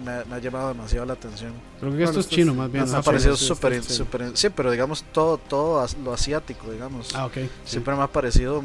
me, 0.04 0.10
ha- 0.12 0.24
me 0.24 0.36
ha 0.36 0.38
llamado 0.38 0.68
demasiado 0.68 1.06
la 1.06 1.12
atención. 1.14 1.52
Creo 1.80 1.90
que 1.92 1.96
Bueno, 1.96 2.10
esto 2.10 2.20
es 2.20 2.28
chino, 2.28 2.54
más 2.54 2.70
bien. 2.70 2.84
Me 2.84 2.96
ha 2.96 3.02
sí, 3.02 3.04
parecido 3.04 3.36
sí, 3.36 3.42
sí, 3.42 3.48
súper, 3.48 3.82
sí. 3.82 3.94
súper- 3.94 4.36
sí, 4.36 4.48
pero 4.50 4.70
digamos 4.70 5.04
todo, 5.12 5.38
todo 5.38 5.86
lo 6.04 6.12
asiático, 6.12 6.70
digamos. 6.70 7.14
Ah, 7.14 7.26
ok. 7.26 7.34
sí. 7.34 7.50
Siempre 7.64 7.94
me 7.96 8.02
ha 8.02 8.06
parecido 8.08 8.62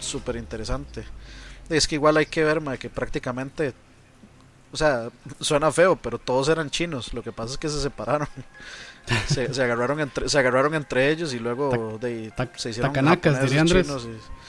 súper 0.00 0.36
interesante. 0.36 1.04
Es 1.68 1.86
que 1.86 1.94
igual 1.94 2.16
hay 2.16 2.26
que 2.26 2.44
ver 2.44 2.60
ma, 2.60 2.76
que 2.76 2.90
prácticamente, 2.90 3.72
o 4.72 4.76
sea, 4.76 5.08
suena 5.40 5.70
feo, 5.72 5.96
pero 5.96 6.18
todos 6.18 6.48
eran 6.48 6.70
chinos. 6.70 7.14
Lo 7.14 7.22
que 7.22 7.32
pasa 7.32 7.52
es 7.52 7.58
que 7.58 7.68
se 7.68 7.80
separaron. 7.80 8.28
Se, 9.26 9.52
se 9.52 9.60
agarraron 9.64 9.98
entre 9.98 10.28
se 10.28 10.38
agarraron 10.38 10.76
entre 10.76 11.10
ellos 11.10 11.34
y 11.34 11.40
luego 11.40 11.98
de, 12.00 12.32
se 12.54 12.70
hicieron 12.70 12.92
tacanacas, 12.92 13.32
japoneses, 13.34 13.50
diría 13.50 13.60
Andrés. 13.62 13.86
chinos 13.88 14.04
y- 14.04 14.41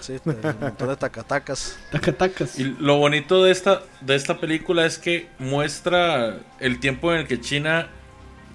sí, 0.00 0.16
un 0.24 0.36
montón 0.60 0.88
de 0.88 0.96
tacatacas. 0.96 1.78
Tacatacas. 1.90 2.58
Y 2.58 2.64
lo 2.78 2.96
bonito 2.98 3.42
de 3.44 3.50
esta, 3.52 3.82
de 4.00 4.14
esta 4.16 4.38
película 4.38 4.86
es 4.86 4.98
que 4.98 5.28
muestra 5.38 6.38
el 6.58 6.80
tiempo 6.80 7.12
en 7.12 7.20
el 7.20 7.26
que 7.26 7.40
China, 7.40 7.88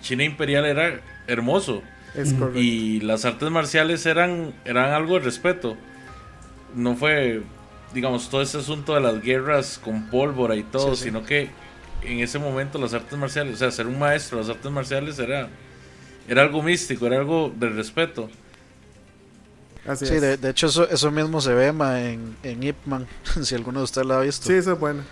China 0.02 0.24
imperial 0.24 0.66
era 0.66 1.00
hermoso. 1.28 1.82
Es 2.16 2.34
correcto. 2.34 2.60
Y 2.60 3.02
las 3.02 3.26
artes 3.26 3.50
marciales 3.52 4.06
eran, 4.06 4.54
eran 4.66 4.91
algo 4.93 5.16
de 5.16 5.20
respeto. 5.22 5.76
No 6.74 6.96
fue, 6.96 7.41
digamos, 7.93 8.30
todo 8.30 8.41
ese 8.41 8.58
asunto 8.60 8.93
de 8.96 9.02
las 9.02 9.22
guerras 9.22 9.80
con 9.84 10.10
pólvora 10.10 10.56
y 10.56 10.64
todo, 10.64 10.96
Sí, 10.96 11.04
sí. 11.04 11.04
sino 11.10 11.24
que 11.24 11.50
en 12.04 12.20
ese 12.20 12.39
momento 12.39 12.78
las 12.80 12.93
artes 12.93 13.18
marciales, 13.18 13.56
o 13.56 13.58
sea, 13.58 13.72
ser 13.72 13.88
un 13.88 13.98
maestro 14.00 14.38
de 14.38 14.43
las 14.48 14.56
artes 14.56 14.72
marciales 14.72 15.18
era, 15.20 15.50
era 16.28 16.41
algo 16.43 16.62
místico, 16.62 17.08
era 17.08 17.18
algo 17.18 17.54
de 17.56 17.70
respeto. 17.70 18.30
Así 19.88 20.06
Sí, 20.08 20.16
es. 20.16 20.22
de, 20.22 20.38
de 20.38 20.50
hecho 20.50 20.68
eso, 20.68 20.90
eso 20.90 21.12
mismo 21.12 21.40
se 21.42 21.54
ve 21.54 21.72
ma, 21.72 22.02
en, 22.02 22.36
en 22.44 22.64
Ip 22.64 22.76
Man, 22.86 23.08
si 23.44 23.54
alguno 23.56 23.80
de 23.80 23.84
ustedes 23.86 24.08
lo 24.08 24.16
ha 24.16 24.22
visto. 24.22 24.48
Sí, 24.48 24.54
eso 24.54 24.74
es 24.74 24.80
bueno. 24.80 25.04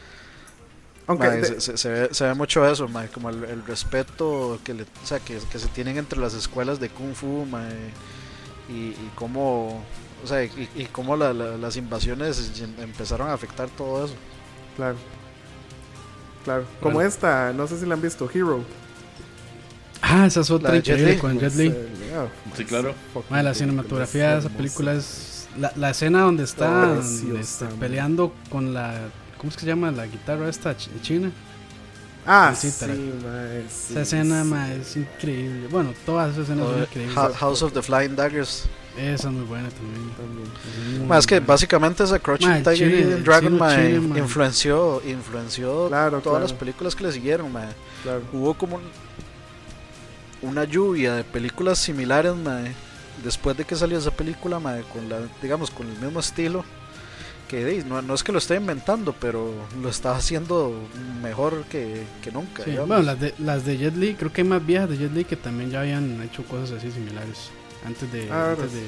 Aunque 1.05 1.28
Ma, 1.28 1.34
de- 1.34 1.45
se, 1.45 1.61
se- 1.61 1.78
se 1.78 1.89
ve, 1.89 2.09
se 2.11 2.26
ve 2.26 2.34
mucho 2.34 2.65
eso, 2.67 2.88
ma, 2.88 3.05
como 3.07 3.30
el, 3.30 3.43
el 3.43 3.65
respeto 3.65 4.59
que, 4.63 4.74
le, 4.74 4.84
o 4.84 5.05
sea, 5.05 5.19
que, 5.19 5.38
que 5.51 5.59
se 5.59 5.67
tienen 5.67 5.97
entre 5.97 6.17
las 6.19 6.34
escuelas 6.34 6.80
de 6.80 6.89
Kung 6.89 7.13
Fu 7.13 7.45
y, 8.69 8.74
y 8.74 9.11
cómo, 9.15 9.84
o 10.24 10.28
sea, 10.28 10.43
y, 10.43 10.69
y 10.76 10.86
cómo 10.86 11.17
la- 11.17 11.34
la- 11.34 11.57
las 11.57 11.76
invasiones 11.76 12.59
em- 12.61 12.80
empezaron 12.82 13.28
a 13.30 13.34
afectar 13.34 13.69
todo 13.69 14.05
eso. 14.05 14.15
Claro. 14.78 14.95
Claro. 16.45 16.65
Como 16.82 16.95
Bueno. 16.95 17.07
esta, 17.09 17.53
no 17.53 17.67
sé 17.67 17.80
si 17.80 17.86
la 17.86 17.93
han 17.95 18.01
visto, 18.01 18.30
Hero. 18.34 18.63
Ah, 20.05 20.25
esa 20.25 20.41
es 20.41 20.51
otra 20.51 20.69
La 20.69 20.75
de 20.75 20.81
Jet 20.81 20.89
increíble 20.99 21.13
Li. 21.15 21.19
con 21.19 21.31
Jet 21.39 21.41
Pues, 21.41 21.55
Li. 21.55 21.67
eh, 21.67 22.17
oh, 22.17 22.55
Sí, 22.57 22.65
claro. 22.65 22.93
fucking 23.13 23.31
Ma, 23.31 23.41
la 23.41 23.53
cinematografía 23.53 24.33
de 24.33 24.39
esa 24.39 24.49
película 24.49 24.93
es. 24.93 25.47
La, 25.57 25.71
la 25.75 25.91
escena 25.91 26.21
donde 26.21 26.43
está 26.43 26.97
este, 27.39 27.65
man. 27.65 27.73
peleando 27.79 28.33
con 28.49 28.73
la. 28.73 28.93
¿Cómo 29.37 29.49
es 29.49 29.55
que 29.55 29.61
se 29.61 29.67
llama? 29.67 29.91
La 29.91 30.05
guitarra 30.07 30.49
esta 30.49 30.75
ch- 30.75 30.89
china. 31.01 31.31
Ah, 32.25 32.53
Sí, 32.55 32.71
sí, 32.71 32.85
mae, 33.23 33.65
Esa 33.65 34.01
escena, 34.01 34.43
sí. 34.43 34.49
ma, 34.49 34.73
es 34.73 34.95
increíble. 34.95 35.67
Bueno, 35.69 35.93
todas 36.05 36.31
esas 36.33 36.43
escenas 36.49 36.67
son 36.69 36.79
increíbles. 36.81 37.15
House 37.37 37.61
of 37.61 37.73
the 37.73 37.81
Flying 37.81 38.15
Daggers. 38.15 38.65
Esa 38.97 39.27
es 39.27 39.33
muy 39.33 39.43
buena 39.45 39.69
también. 39.69 40.09
También. 40.15 40.47
Es 40.93 40.99
muy 40.99 41.07
Ma, 41.07 41.17
es 41.17 41.25
que 41.27 41.35
buena. 41.35 41.47
básicamente 41.47 42.03
esa 42.03 42.19
Crouching 42.19 42.63
Tiger 42.63 42.75
chile- 42.75 43.01
el 43.13 43.23
Dragon 43.23 43.59
chile, 43.59 43.99
ma. 43.99 44.17
influenció, 44.19 45.01
influenció 45.05 45.87
Claro, 45.89 46.19
todas 46.19 46.23
claro. 46.23 46.39
las 46.41 46.53
películas 46.53 46.95
que 46.95 47.03
le 47.03 47.11
siguieron. 47.11 47.51
ma. 47.51 47.65
Claro. 48.03 48.21
Hubo 48.31 48.53
como 48.53 48.77
un- 48.77 48.83
una 50.43 50.63
lluvia 50.65 51.15
de 51.15 51.23
películas 51.23 51.79
similares, 51.79 52.35
mae, 52.35 52.71
después 53.23 53.57
de 53.57 53.65
que 53.65 53.75
salió 53.75 53.97
esa 53.97 54.11
película, 54.11 54.59
mae, 54.59 54.83
con 54.83 55.09
la, 55.09 55.19
digamos, 55.41 55.71
con 55.71 55.87
el 55.89 55.97
mismo 55.97 56.19
estilo, 56.19 56.63
que 57.47 57.83
no, 57.85 58.01
no 58.01 58.13
es 58.13 58.23
que 58.23 58.31
lo 58.31 58.37
esté 58.37 58.55
inventando, 58.55 59.13
pero 59.13 59.53
lo 59.81 59.89
está 59.89 60.15
haciendo 60.15 60.73
mejor 61.21 61.63
que, 61.65 62.03
que 62.23 62.31
nunca. 62.31 62.63
Sí, 62.63 62.71
bueno, 62.71 63.03
las 63.03 63.19
de, 63.19 63.33
las 63.39 63.65
de 63.65 63.77
Jet 63.77 63.95
Li, 63.95 64.15
creo 64.15 64.31
que 64.31 64.41
hay 64.41 64.47
más 64.47 64.65
viejas 64.65 64.89
de 64.89 64.97
Jet 64.97 65.13
Li 65.13 65.23
que 65.23 65.35
también 65.35 65.69
ya 65.69 65.81
habían 65.81 66.21
hecho 66.23 66.43
cosas 66.43 66.71
así 66.71 66.91
similares. 66.91 67.51
Antes 67.85 68.11
de. 68.11 68.31
Ah, 68.31 68.51
antes 68.51 68.73
verdad. 68.73 68.75
de 68.75 68.83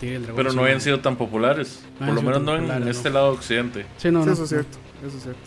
Tigre 0.00 0.16
el 0.16 0.22
Dragón. 0.22 0.36
Pero 0.36 0.52
no 0.52 0.62
habían 0.62 0.80
sido 0.80 1.00
tan 1.00 1.16
populares. 1.16 1.82
No 1.98 2.06
Por 2.06 2.14
lo 2.14 2.22
menos 2.22 2.42
no 2.42 2.56
en 2.56 2.88
este 2.88 3.10
lado 3.10 3.32
occidente. 3.32 3.86
Sí, 3.96 4.10
no, 4.10 4.20
Sí, 4.20 4.26
no, 4.26 4.32
eso 4.32 4.44
es 4.44 4.48
cierto. 4.48 4.78
Eso 5.04 5.16
es 5.16 5.22
cierto. 5.22 5.40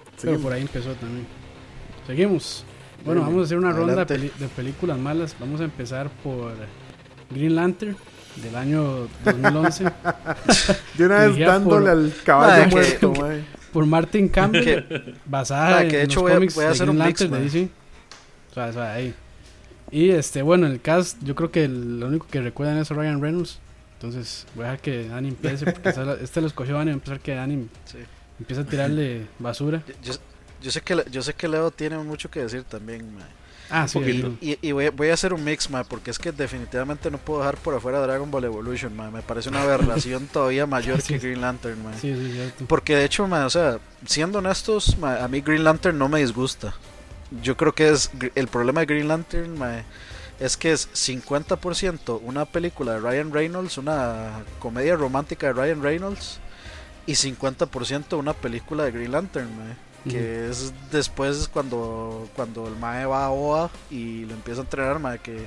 Pero 0.00 0.16
Seguimos. 0.20 0.42
por 0.42 0.52
ahí 0.52 0.62
empezó 0.62 0.92
también. 0.94 1.26
Seguimos. 2.06 2.64
Bueno, 3.04 3.22
vamos 3.22 3.42
a 3.42 3.44
hacer 3.44 3.58
una 3.58 3.72
ronda 3.72 4.04
de, 4.04 4.18
de 4.18 4.48
películas 4.54 4.98
malas. 4.98 5.34
Vamos 5.40 5.60
a 5.60 5.64
empezar 5.64 6.08
por 6.22 6.52
Green 7.30 7.54
Lantern 7.56 7.96
del 8.42 8.54
año 8.56 9.08
2011 9.24 9.84
De 10.98 11.06
una 11.06 11.26
vez 11.26 11.38
dándole 11.38 11.80
por- 11.82 11.88
al 11.90 12.12
caballo 12.24 12.60
Mae, 12.62 12.68
que- 12.68 13.06
muerto, 13.06 13.12
por 13.72 13.86
Martin 13.86 14.28
Campbell, 14.28 14.64
Que- 14.64 15.14
basada 15.26 15.70
Ma, 15.76 15.82
en 15.82 15.88
que 15.88 15.96
de 15.98 16.02
hecho 16.04 16.14
los 16.16 16.22
voy 16.22 16.32
a- 16.32 16.34
cómics 16.36 16.54
voy 16.54 16.64
a 16.64 16.66
de 16.68 16.72
hacer 16.72 16.86
Green 16.86 17.00
un 17.00 17.06
mix, 17.06 17.20
Lantern 17.20 17.30
de 17.32 17.38
ma. 17.38 17.44
DC. 17.44 17.68
O 18.50 18.54
sea, 18.54 18.66
o 18.66 18.72
sea, 18.72 18.92
ahí. 18.94 19.14
Y 19.90 20.10
este, 20.10 20.42
bueno, 20.42 20.66
el 20.66 20.80
cast, 20.80 21.20
yo 21.22 21.34
creo 21.34 21.50
que 21.50 21.64
el- 21.64 21.98
lo 22.00 22.06
único 22.08 22.26
que 22.30 22.40
recuerdan 22.40 22.78
es 22.78 22.90
a 22.90 22.94
Ryan 22.94 23.20
Reynolds. 23.20 23.58
Entonces, 23.94 24.46
voy 24.54 24.64
a 24.64 24.68
dejar 24.70 24.80
que 24.82 25.08
Dani 25.08 25.28
empiece 25.28 25.64
porque 25.70 25.92
este 26.22 26.40
lo 26.40 26.46
escogió 26.46 26.74
Dani, 26.74 26.84
voy 26.86 26.92
a 26.92 26.94
empezar 26.94 27.20
que 27.20 27.34
Dani 27.34 27.68
sí. 27.84 27.98
empieza 28.38 28.62
a 28.62 28.64
tirarle 28.66 29.26
basura. 29.38 29.82
yo, 30.04 30.12
yo- 30.12 30.18
yo 30.60 30.70
sé 30.70 30.80
que, 30.82 31.04
yo 31.10 31.22
sé 31.22 31.34
que 31.34 31.48
Leo 31.48 31.70
tiene 31.70 31.98
mucho 31.98 32.30
que 32.30 32.40
decir 32.40 32.64
también, 32.64 33.14
mae. 33.14 33.24
Ah, 33.72 33.86
sí, 33.86 33.98
poquito. 34.00 34.26
ahí. 34.40 34.58
Y, 34.62 34.68
y 34.68 34.72
voy, 34.72 34.86
a- 34.86 34.90
voy 34.90 35.10
a 35.10 35.14
hacer 35.14 35.32
un 35.32 35.44
mix, 35.44 35.70
mae, 35.70 35.84
porque 35.84 36.10
es 36.10 36.18
que 36.18 36.32
definitivamente 36.32 37.08
no 37.10 37.18
puedo 37.18 37.38
dejar 37.40 37.56
por 37.56 37.72
afuera 37.74 38.00
Dragon 38.00 38.28
Ball 38.30 38.44
Evolution, 38.44 38.96
mae. 38.96 39.10
Me 39.12 39.22
parece 39.22 39.48
una 39.48 39.62
aberración 39.62 40.26
todavía 40.32 40.66
mayor 40.66 41.00
Sí. 41.00 41.14
que 41.14 41.18
Green 41.20 41.40
Lantern, 41.40 41.82
mae. 41.84 41.96
sí. 41.98 42.14
Porque 42.66 42.96
de 42.96 43.04
hecho, 43.04 43.28
ma, 43.28 43.46
o 43.46 43.50
sea, 43.50 43.78
siendo 44.06 44.38
honestos, 44.40 44.96
ma, 44.98 45.22
a 45.22 45.28
mí 45.28 45.40
Green 45.40 45.62
Lantern 45.64 45.96
no 45.98 46.08
me 46.08 46.18
disgusta. 46.20 46.74
Yo 47.42 47.56
creo 47.56 47.72
que 47.72 47.90
es 47.90 48.10
el 48.34 48.48
problema 48.48 48.80
de 48.80 48.86
Green 48.86 49.06
Lantern 49.06 49.56
ma, 49.56 49.84
es 50.40 50.56
que 50.56 50.72
es 50.72 50.88
50% 50.92 52.18
una 52.24 52.44
película 52.46 52.94
de 52.94 52.98
Ryan 53.00 53.32
Reynolds, 53.32 53.78
una 53.78 54.42
comedia 54.58 54.96
romántica 54.96 55.46
de 55.46 55.52
Ryan 55.52 55.82
Reynolds 55.82 56.40
y 57.06 57.12
50% 57.12 58.18
una 58.18 58.32
película 58.32 58.84
de 58.84 58.90
Green 58.90 59.12
Lantern. 59.12 59.48
ma. 59.56 59.64
Que 60.08 60.48
es 60.48 60.72
después 60.90 61.48
cuando, 61.48 62.28
cuando 62.34 62.66
el 62.66 62.76
Mae 62.76 63.04
va 63.06 63.26
a 63.26 63.30
OA 63.30 63.70
y 63.90 64.24
lo 64.24 64.34
empieza 64.34 64.60
a 64.60 64.64
entrenar, 64.64 64.98
Mae, 64.98 65.18
que 65.18 65.46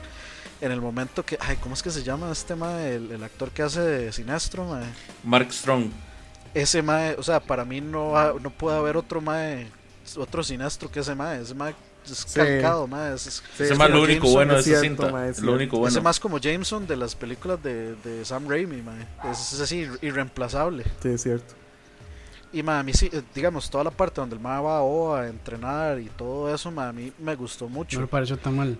en 0.62 0.72
el 0.72 0.80
momento 0.82 1.26
que, 1.26 1.38
ay, 1.42 1.58
¿cómo 1.58 1.74
es 1.74 1.84
que 1.84 1.90
se 1.92 2.04
llama 2.04 2.32
este 2.32 2.56
Mae? 2.56 2.96
El, 2.96 3.12
el 3.12 3.24
actor 3.24 3.50
que 3.52 3.64
hace 3.64 3.82
de 3.82 4.12
Sinestro, 4.14 4.66
Mae. 4.66 4.86
Mark 5.24 5.52
Strong. 5.52 5.86
Ese 6.54 6.82
Mae, 6.82 7.16
o 7.18 7.24
sea, 7.24 7.40
para 7.40 7.66
mí 7.66 7.82
no, 7.82 8.16
ha- 8.18 8.36
no 8.40 8.50
puede 8.52 8.78
haber 8.78 8.96
otro 8.98 9.20
Mae, 9.22 9.68
otro 10.18 10.44
Sinestro 10.44 10.90
que 10.92 11.00
ese 11.00 11.16
Mae, 11.16 11.42
ese 11.42 11.54
Mae 11.56 11.74
es 12.06 12.18
Sí. 12.18 12.36
calcado, 12.38 12.86
Mae, 12.86 13.16
es, 13.16 13.26
es- 13.28 13.44
Sí, 13.58 13.64
es 13.64 13.78
más 13.78 13.90
lo 13.90 14.04
único 14.04 14.26
Jameson, 14.28 14.34
bueno 14.34 14.54
de 14.56 14.60
es 14.60 14.68
esa 14.68 14.82
cinta. 14.82 15.10
mae, 15.12 15.30
es 15.30 15.40
lo 15.40 15.54
único 15.54 15.78
bueno. 15.80 15.90
ese 15.90 16.02
más 16.02 16.20
como 16.20 16.38
Jameson 16.38 16.86
de 16.86 16.98
las 16.98 17.16
películas 17.16 17.64
de, 17.64 17.96
de 17.96 18.24
Sam 18.26 18.48
Raimi, 18.48 18.82
Mae. 18.82 19.08
Es, 19.32 19.54
es 19.54 19.60
así, 19.62 19.88
irreemplazable. 20.02 20.84
Sí, 21.02 21.10
es 21.10 21.24
cierto. 21.24 21.56
Y 22.54 22.62
ma, 22.64 22.80
a 22.80 22.84
mí 22.84 22.94
sí, 22.94 23.10
eh, 23.12 23.22
digamos, 23.34 23.70
toda 23.70 23.84
la 23.84 23.92
parte 23.92 24.22
donde 24.22 24.36
el 24.36 24.42
ma 24.42 24.62
va 24.62 24.78
a 24.78 24.82
OA 24.84 25.22
a 25.24 25.28
entrenar 25.28 26.00
y 26.00 26.06
todo 26.06 26.54
eso, 26.54 26.70
ma, 26.72 26.90
a 26.90 26.94
mí 26.94 27.12
me 27.20 27.36
gustó 27.36 27.66
No 27.66 27.72
mucho. 27.72 28.00
me 28.00 28.08
pareció 28.08 28.38
tan 28.38 28.56
mal. 28.56 28.78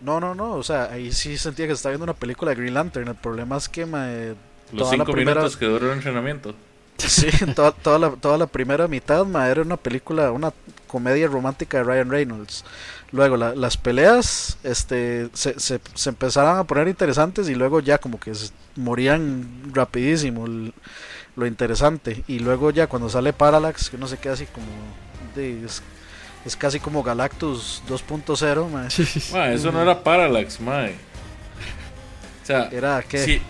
No, 0.00 0.18
no, 0.18 0.34
no, 0.34 0.54
o 0.54 0.62
sea, 0.64 0.84
ahí 0.90 1.12
sí 1.12 1.38
sentía 1.38 1.66
que 1.68 1.72
estaba 1.74 1.92
viendo 1.92 2.04
una 2.04 2.14
película 2.14 2.50
de 2.50 2.56
Green 2.56 2.74
Lantern. 2.74 3.06
El 3.08 3.14
problema 3.14 3.56
es 3.56 3.68
que, 3.68 3.86
ma, 3.86 4.10
eh, 4.10 4.34
Los 4.72 4.88
la 4.90 4.96
cinco 4.96 5.12
primera- 5.12 5.40
minutos 5.40 5.56
que 5.56 5.66
duró 5.66 5.86
el 5.92 5.98
entrenamiento. 5.98 6.54
sí, 6.98 7.28
toda, 7.54 7.70
toda, 7.70 7.98
la, 8.00 8.10
toda 8.10 8.36
la 8.38 8.46
primera 8.48 8.88
mitad, 8.88 9.24
ma, 9.24 9.48
era 9.48 9.62
una 9.62 9.76
película, 9.76 10.32
una 10.32 10.52
comedia 10.88 11.28
romántica 11.28 11.78
de 11.78 11.84
Ryan 11.84 12.10
Reynolds. 12.10 12.64
Luego 13.12 13.36
la- 13.36 13.54
las 13.54 13.76
peleas 13.76 14.58
este, 14.64 15.28
se, 15.34 15.60
se, 15.60 15.80
se 15.94 16.08
empezaron 16.08 16.58
a 16.58 16.64
poner 16.64 16.88
interesantes 16.88 17.48
y 17.48 17.54
luego 17.54 17.78
ya 17.78 17.98
como 17.98 18.18
que 18.18 18.34
se 18.34 18.50
morían 18.74 19.70
rapidísimo 19.72 20.46
el- 20.46 20.74
lo 21.36 21.46
interesante. 21.46 22.24
Y 22.28 22.38
luego 22.40 22.70
ya 22.70 22.86
cuando 22.86 23.08
sale 23.08 23.32
Parallax, 23.32 23.90
que 23.90 23.98
no 23.98 24.06
se 24.06 24.18
queda 24.18 24.34
así 24.34 24.46
como... 24.46 24.66
de- 25.34 25.64
es, 25.64 25.82
es 26.44 26.56
casi 26.56 26.80
como 26.80 27.02
Galactus 27.02 27.82
2.0, 27.88 28.68
ma. 28.68 28.88
Mae, 29.32 29.54
eso 29.54 29.70
no 29.72 29.80
era 29.80 30.02
Parallax, 30.02 30.60
mae. 30.60 30.94
O 32.42 32.46
sea, 32.46 32.68
Era 32.72 33.02
que... 33.02 33.18
si, 33.24 33.40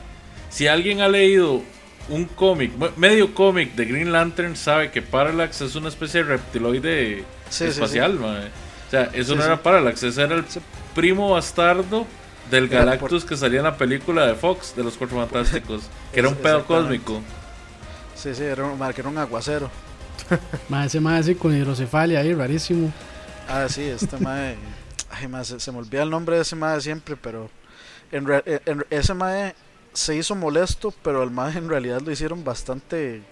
si 0.51 0.66
alguien 0.66 1.01
ha 1.01 1.09
leído 1.09 1.62
un 2.09 2.26
cómic, 2.26 2.72
me- 2.76 2.91
medio 2.97 3.35
cómic 3.35 3.74
de 3.74 3.87
Green 3.87 4.12
Lantern, 4.12 4.57
sabe 4.57 4.91
que 4.91 5.01
Parallax 5.03 5.62
es 5.62 5.74
una 5.76 5.89
especie 5.89 6.22
de 6.22 6.30
reptiloide 6.30 7.18
Sí, 7.18 7.24
sí, 7.51 7.64
sí. 7.64 7.70
espacial, 7.70 8.18
mae. 8.18 8.47
O 8.49 8.91
sea, 8.91 9.05
eso 9.14 9.33
Sí, 9.33 9.37
no 9.37 9.43
sí. 9.43 9.47
era 9.47 9.62
Parallax, 9.62 10.03
ese 10.03 10.22
era 10.22 10.35
el 10.35 10.45
primo 10.95 11.30
bastardo 11.30 12.07
del 12.51 12.68
Galactus 12.68 13.24
que 13.24 13.37
salía 13.39 13.61
en 13.61 13.64
la 13.64 13.76
película 13.78 14.26
de 14.26 14.35
Fox, 14.35 14.74
de 14.76 14.85
los 14.85 14.99
Cuatro 14.99 15.16
Fantásticos, 15.26 15.85
que 16.12 16.20
era 16.20 16.28
un 16.28 16.35
pedo 16.35 16.66
cósmico. 16.66 17.22
Sí, 18.22 18.34
sí, 18.34 18.42
era 18.44 18.64
un, 18.64 18.80
era 18.82 19.08
aguacero. 19.18 19.70
Más 20.68 20.86
ese 20.86 21.00
más 21.00 21.20
así 21.20 21.34
con 21.34 21.56
hidrocefalia 21.56 22.20
ahí, 22.20 22.32
rarísimo. 22.34 22.92
Ah, 23.48 23.66
sí, 23.68 23.82
este 23.82 24.16
mae. 24.20 24.56
Ay, 25.10 25.26
mae, 25.28 25.44
se, 25.44 25.58
se 25.58 25.72
me 25.72 25.78
olvida 25.78 26.02
el 26.02 26.10
nombre 26.10 26.36
de 26.36 26.42
ese 26.42 26.54
mae 26.56 26.80
siempre, 26.80 27.16
pero. 27.16 27.50
En, 28.12 28.26
re- 28.26 28.42
en- 28.46 28.60
en- 28.66 28.86
ese 28.90 29.14
mae 29.14 29.54
se 29.92 30.14
hizo 30.16 30.34
molesto, 30.34 30.92
pero 31.02 31.22
el 31.22 31.30
mae 31.30 31.56
en 31.58 31.68
realidad 31.68 32.00
lo 32.00 32.10
hicieron 32.12 32.44
bastante 32.44 33.22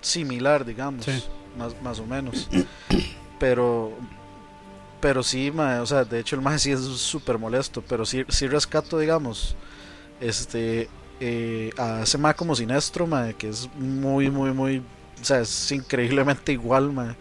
similar, 0.00 0.64
digamos. 0.64 1.04
Sí. 1.04 1.24
Más, 1.58 1.74
más 1.82 1.98
o 1.98 2.06
menos. 2.06 2.48
Pero. 3.38 3.92
Pero 5.00 5.22
sí, 5.22 5.50
mae, 5.50 5.80
o 5.80 5.86
sea, 5.86 6.04
de 6.04 6.20
hecho 6.20 6.36
el 6.36 6.42
mae 6.42 6.58
sí 6.58 6.72
es 6.72 6.80
súper 6.80 7.38
molesto, 7.38 7.82
pero 7.82 8.04
sí, 8.04 8.24
sí 8.28 8.46
rescato, 8.46 8.98
digamos, 8.98 9.56
este, 10.20 10.90
eh, 11.20 11.70
a 11.78 12.02
ese 12.02 12.18
mae 12.18 12.34
como 12.34 12.54
Sinestro, 12.56 13.06
mae, 13.06 13.34
que 13.34 13.48
es 13.50 13.68
muy, 13.76 14.30
muy, 14.30 14.52
muy, 14.52 14.78
o 15.20 15.24
sea, 15.24 15.40
es 15.40 15.72
increíblemente 15.72 16.52
igual, 16.52 16.92
mae, 16.92 17.14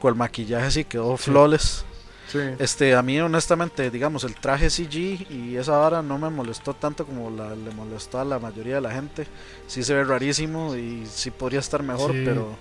con 0.00 0.10
el 0.10 0.14
maquillaje 0.16 0.70
sí 0.70 0.84
quedó 0.84 1.16
flawless. 1.16 1.84
Sí. 2.30 2.38
Este, 2.58 2.94
a 2.96 3.02
mí 3.02 3.20
honestamente, 3.20 3.90
digamos, 3.90 4.24
el 4.24 4.34
traje 4.34 4.68
CG 4.68 5.30
y 5.30 5.56
esa 5.56 5.76
vara 5.76 6.02
no 6.02 6.18
me 6.18 6.30
molestó 6.30 6.74
tanto 6.74 7.06
como 7.06 7.30
la, 7.30 7.54
le 7.54 7.70
molestó 7.70 8.18
a 8.18 8.24
la 8.24 8.38
mayoría 8.40 8.76
de 8.76 8.80
la 8.80 8.90
gente. 8.90 9.26
Sí 9.68 9.84
se 9.84 9.94
ve 9.94 10.02
rarísimo 10.04 10.74
y 10.74 11.06
sí 11.06 11.30
podría 11.30 11.60
estar 11.60 11.82
mejor, 11.82 12.12
Sí. 12.12 12.22
pero 12.24 12.56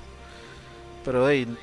pero 1.03 1.25
de 1.25 1.31
ahí, 1.33 1.57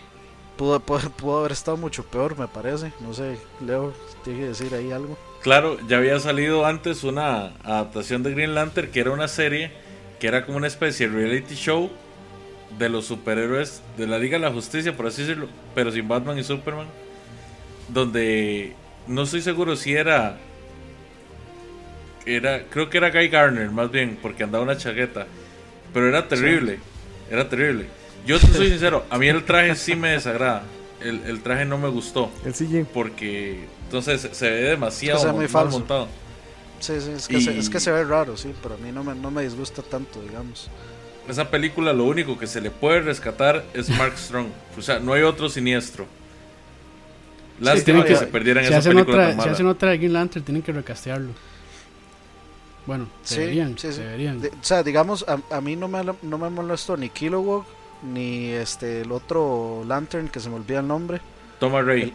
pudo, 0.56 0.80
pudo, 0.80 0.98
pudo 1.16 1.38
haber 1.40 1.52
estado 1.52 1.76
mucho 1.76 2.04
peor, 2.04 2.36
me 2.38 2.48
parece. 2.48 2.92
No 3.00 3.14
sé, 3.14 3.38
Leo, 3.64 3.92
tiene 4.24 4.40
que 4.40 4.48
decir 4.48 4.74
ahí 4.74 4.90
algo. 4.92 5.16
Claro, 5.42 5.78
ya 5.88 5.96
había 5.96 6.18
salido 6.20 6.66
antes 6.66 7.02
una 7.02 7.54
adaptación 7.64 8.22
de 8.22 8.32
Green 8.32 8.54
Lantern 8.54 8.90
que 8.90 9.00
era 9.00 9.10
una 9.10 9.28
serie 9.28 9.70
que 10.18 10.26
era 10.26 10.44
como 10.44 10.58
una 10.58 10.66
especie 10.66 11.08
de 11.08 11.16
reality 11.16 11.54
show 11.54 11.90
de 12.78 12.88
los 12.90 13.06
superhéroes 13.06 13.82
de 13.96 14.06
la 14.06 14.18
Liga 14.18 14.38
de 14.38 14.44
la 14.44 14.52
Justicia, 14.52 14.94
por 14.94 15.06
así 15.06 15.22
decirlo, 15.22 15.48
pero 15.74 15.90
sin 15.90 16.06
Batman 16.06 16.38
y 16.38 16.44
Superman, 16.44 16.86
donde 17.88 18.74
no 19.06 19.22
estoy 19.22 19.40
seguro 19.40 19.76
si 19.76 19.94
era 19.94 20.36
era 22.26 22.64
creo 22.64 22.90
que 22.90 22.98
era 22.98 23.10
Guy 23.10 23.28
Garner 23.28 23.70
más 23.70 23.90
bien, 23.90 24.18
porque 24.20 24.44
andaba 24.44 24.62
una 24.62 24.76
chaqueta, 24.76 25.26
pero 25.94 26.06
era 26.06 26.28
terrible, 26.28 26.78
era 27.30 27.48
terrible. 27.48 27.86
Yo 28.26 28.38
te 28.38 28.46
soy 28.48 28.68
sincero, 28.68 29.06
a 29.08 29.16
mí 29.16 29.26
el 29.28 29.42
traje 29.44 29.74
sí 29.74 29.96
me 29.96 30.10
desagrada. 30.10 30.64
El, 31.00 31.22
el 31.26 31.42
traje 31.42 31.64
no 31.64 31.78
me 31.78 31.88
gustó 31.88 32.30
El 32.44 32.54
CG. 32.54 32.84
porque 32.92 33.64
entonces 33.84 34.28
se 34.32 34.50
ve 34.50 34.56
demasiado 34.70 35.18
Es 35.18 35.24
que 35.24 35.26
se 35.28 35.32
ve 35.32 35.32
muy 35.32 35.44
mal 35.44 35.48
falso. 35.50 35.78
montado. 35.78 36.08
Sí, 36.80 36.94
sí, 37.00 37.10
es 37.12 37.28
que, 37.28 37.38
Y- 37.38 37.40
se, 37.42 37.58
es 37.58 37.68
que 37.70 37.80
se 37.80 37.90
ve 37.92 38.04
raro, 38.04 38.36
sí, 38.36 38.52
pero 38.62 38.74
a 38.74 38.78
mí 38.78 38.90
no 38.92 39.02
me, 39.04 39.14
no 39.14 39.30
me 39.30 39.42
disgusta 39.42 39.82
tanto, 39.82 40.20
digamos. 40.22 40.68
Esa 41.28 41.50
película 41.50 41.92
lo 41.92 42.04
único 42.04 42.38
que 42.38 42.46
se 42.46 42.60
le 42.60 42.70
puede 42.70 43.00
rescatar 43.02 43.64
es 43.74 43.88
Mark 43.90 44.14
Strong. 44.18 44.48
O 44.78 44.82
sea, 44.82 44.98
no 44.98 45.12
hay 45.12 45.22
otro 45.22 45.48
siniestro. 45.48 46.06
Lástima 47.60 47.84
tienen 47.84 48.02
que 48.04 48.08
que- 48.14 48.16
se 48.18 48.26
perdieran 48.26 48.64
Si 48.64 48.70
esa 48.70 48.78
hacen, 48.78 48.92
película 48.92 49.16
otra, 49.24 49.36
tan 49.36 49.42
si 49.44 49.48
hacen 49.50 49.66
otra 49.66 49.90
de 49.90 49.98
Green 49.98 50.12
Lantern, 50.14 50.44
tienen 50.44 50.62
que 50.62 50.72
recastearlo. 50.72 51.30
Bueno, 52.86 53.08
Sí, 53.22 53.36
deberían, 53.36 53.78
sí, 53.78 53.92
sí. 53.92 54.00
deberían. 54.00 54.40
De- 54.40 54.48
o 54.48 54.62
sea, 54.64 54.82
digamos, 54.82 55.24
a, 55.28 55.38
a 55.54 55.60
mí 55.60 55.76
no 55.76 55.86
me, 55.86 56.02
no 56.22 56.38
me 56.38 56.48
molestó 56.50 56.96
ni 56.96 57.10
Kilowog, 57.10 57.64
ni 58.02 58.48
este 58.48 59.02
el 59.02 59.12
otro 59.12 59.82
Lantern, 59.86 60.28
que 60.28 60.40
se 60.40 60.48
me 60.48 60.56
olvida 60.56 60.80
el 60.80 60.86
nombre. 60.88 61.20
Toma 61.58 61.82
Ray. 61.82 62.14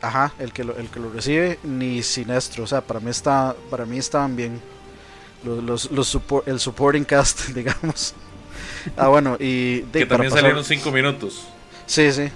Ajá, 0.00 0.32
el 0.38 0.52
que 0.52 0.64
lo, 0.64 0.76
el 0.76 0.88
que 0.88 0.98
lo 1.00 1.10
recibe, 1.12 1.58
ni 1.62 2.02
Sinestro. 2.02 2.64
O 2.64 2.66
sea, 2.66 2.80
para 2.80 2.98
mí, 3.00 3.10
está, 3.10 3.54
para 3.70 3.84
mí 3.86 3.98
estaban 3.98 4.34
bien. 4.36 4.60
Los, 5.44 5.62
los, 5.62 5.90
los 5.90 6.14
support- 6.14 6.42
el 6.46 6.58
supporting 6.60 7.04
cast, 7.04 7.46
digamos. 7.54 8.14
Ah, 8.96 9.08
bueno, 9.08 9.36
y... 9.38 9.80
de- 9.82 10.00
que 10.00 10.06
también 10.06 10.30
pasar- 10.30 10.40
salieron 10.42 10.64
cinco 10.64 10.90
minutos. 10.90 11.46
Sí, 11.86 12.10
sí. 12.12 12.28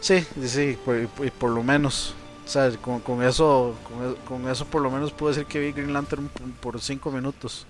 Sí, 0.00 0.24
sí, 0.46 0.76
por, 0.84 1.08
por- 1.32 1.50
lo 1.50 1.62
menos. 1.62 2.14
O 2.44 2.48
sea, 2.48 2.70
con, 2.76 3.00
con 3.00 3.22
eso 3.22 3.74
con, 3.84 4.14
con 4.42 4.50
eso 4.50 4.66
por 4.66 4.82
lo 4.82 4.90
menos 4.90 5.12
puedo 5.12 5.32
decir 5.32 5.46
que 5.46 5.58
vi 5.58 5.72
Green 5.72 5.92
Lantern 5.94 6.28
por, 6.28 6.74
por 6.74 6.80
cinco 6.82 7.10
minutos. 7.10 7.66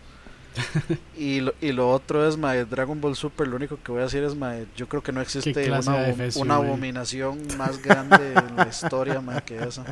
y, 1.16 1.40
lo, 1.40 1.52
y 1.60 1.72
lo 1.72 1.90
otro 1.90 2.26
es, 2.28 2.36
mae, 2.36 2.64
Dragon 2.64 3.00
Ball 3.00 3.16
Super, 3.16 3.48
lo 3.48 3.56
único 3.56 3.78
que 3.82 3.90
voy 3.92 4.00
a 4.00 4.04
decir 4.04 4.22
es, 4.24 4.34
mae, 4.36 4.66
yo 4.76 4.88
creo 4.88 5.02
que 5.02 5.12
no 5.12 5.20
existe 5.20 5.52
una, 5.80 6.04
una 6.42 6.54
abominación 6.68 7.38
más 7.58 7.82
grande 7.82 8.34
en 8.34 8.56
la 8.56 8.68
historia, 8.68 9.20
mae, 9.20 9.42
que 9.42 9.56
esa. 9.62 9.84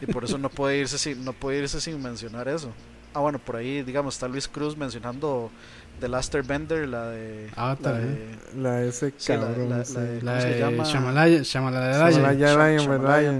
Y 0.00 0.06
por 0.06 0.24
eso 0.24 0.38
no 0.38 0.48
puede 0.48 0.78
irse 0.78 0.98
sin, 0.98 1.24
no 1.24 1.32
puede 1.32 1.58
irse 1.58 1.80
sin 1.80 2.02
mencionar 2.02 2.48
eso. 2.48 2.72
Ah, 3.12 3.20
bueno, 3.20 3.38
por 3.38 3.56
ahí, 3.56 3.82
digamos, 3.82 4.14
está 4.14 4.28
Luis 4.28 4.46
Cruz 4.46 4.76
mencionando 4.76 5.50
The 5.98 6.08
Last 6.08 6.34
Bender, 6.46 6.86
la 6.88 7.06
de... 7.10 7.50
Avatar, 7.56 7.94
la 7.94 8.00
¿eh? 8.00 8.04
de- 8.54 8.60
La 8.62 8.72
de 8.76 8.88
ese 8.88 9.12
Sí, 9.16 9.32
la- 9.32 9.40
cabrón. 9.40 9.68
la- 9.70 9.84
sí. 9.84 9.94
la 9.94 10.00
de- 10.02 10.22
La. 10.22 10.84
Shamalaya. 12.78 13.32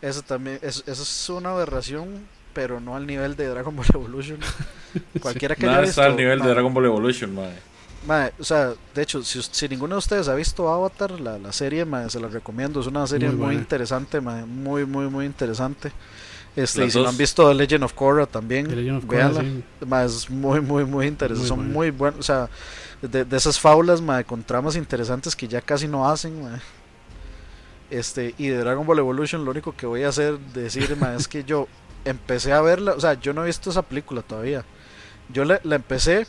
Eso 0.00 0.22
también, 0.22 0.58
eso, 0.62 0.82
eso 0.86 1.02
es 1.02 1.28
una 1.28 1.50
aberración, 1.50 2.20
pero 2.54 2.80
no 2.80 2.96
al 2.96 3.06
nivel 3.06 3.36
de 3.36 3.48
Dragon 3.48 3.74
Ball 3.76 3.86
Evolution. 3.92 4.38
Cualquiera 5.20 5.56
que 5.56 5.66
Nada 5.66 5.80
haya 5.80 5.84
está 5.84 6.02
visto, 6.02 6.06
al 6.06 6.16
nivel 6.16 6.38
mae, 6.38 6.48
de 6.48 6.50
Dragon 6.50 6.72
Ball 6.74 6.86
Evolution, 6.86 7.34
mae. 7.34 7.62
mae, 8.02 8.32
o 8.38 8.44
sea, 8.44 8.74
de 8.94 9.02
hecho, 9.02 9.22
si, 9.22 9.40
si 9.42 9.68
ninguno 9.68 9.94
de 9.96 9.98
ustedes 9.98 10.28
ha 10.28 10.34
visto 10.34 10.68
Avatar, 10.72 11.20
la, 11.20 11.38
la 11.38 11.52
serie, 11.52 11.84
mae, 11.84 12.08
se 12.10 12.20
la 12.20 12.28
recomiendo. 12.28 12.80
Es 12.80 12.86
una 12.86 13.06
serie 13.06 13.30
Muy 13.30 13.36
muy, 13.36 13.54
interesante, 13.54 14.20
mae, 14.20 14.44
muy, 14.46 14.86
muy, 14.86 15.08
muy 15.08 15.26
interesante. 15.26 15.92
Este, 16.56 16.84
y 16.86 16.90
si 16.90 17.00
no 17.00 17.08
han 17.08 17.16
visto 17.16 17.48
The 17.48 17.54
Legend 17.54 17.84
of 17.84 17.94
Korra 17.94 18.26
también, 18.26 18.66
of 18.96 19.06
Korra, 19.06 19.32
sí. 19.34 19.64
Es 20.04 20.30
muy, 20.30 20.60
muy, 20.60 20.84
muy 20.84 21.06
interesante. 21.06 21.48
Muy 21.48 21.48
Son 21.48 21.58
buena. 21.58 21.72
muy 21.72 21.90
buenos. 21.90 22.20
O 22.20 22.22
sea, 22.22 22.50
de, 23.02 23.24
de 23.24 23.36
esas 23.36 23.58
fábulas, 23.60 24.00
mae, 24.00 24.24
con 24.24 24.42
tramas 24.44 24.76
interesantes 24.76 25.36
que 25.36 25.48
ya 25.48 25.60
casi 25.62 25.86
no 25.88 26.08
hacen, 26.08 26.42
mae. 26.42 26.60
Este, 27.90 28.34
y 28.38 28.48
de 28.48 28.58
Dragon 28.58 28.86
Ball 28.86 28.98
Evolution, 29.00 29.44
lo 29.44 29.50
único 29.50 29.74
que 29.76 29.86
voy 29.86 30.04
a 30.04 30.08
hacer, 30.10 30.38
decir, 30.38 30.96
mae, 30.96 31.16
es 31.16 31.26
que 31.28 31.44
yo 31.44 31.68
empecé 32.04 32.52
a 32.52 32.60
verla. 32.62 32.92
O 32.94 33.00
sea, 33.00 33.14
yo 33.14 33.32
no 33.32 33.42
he 33.42 33.46
visto 33.46 33.70
esa 33.70 33.82
película 33.82 34.22
todavía. 34.22 34.64
Yo 35.32 35.44
la, 35.44 35.60
la 35.64 35.76
empecé 35.76 36.26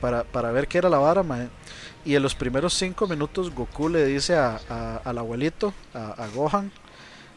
para, 0.00 0.24
para 0.24 0.50
ver 0.52 0.68
qué 0.68 0.78
era 0.78 0.88
la 0.88 0.98
vara, 0.98 1.22
mae. 1.22 1.48
Y 2.04 2.14
en 2.14 2.22
los 2.22 2.34
primeros 2.34 2.74
cinco 2.74 3.06
minutos, 3.06 3.54
Goku 3.54 3.88
le 3.88 4.06
dice 4.06 4.34
a, 4.36 4.60
a- 4.68 4.96
al 5.04 5.18
abuelito, 5.18 5.74
a, 5.94 6.12
a 6.24 6.28
Gohan, 6.28 6.70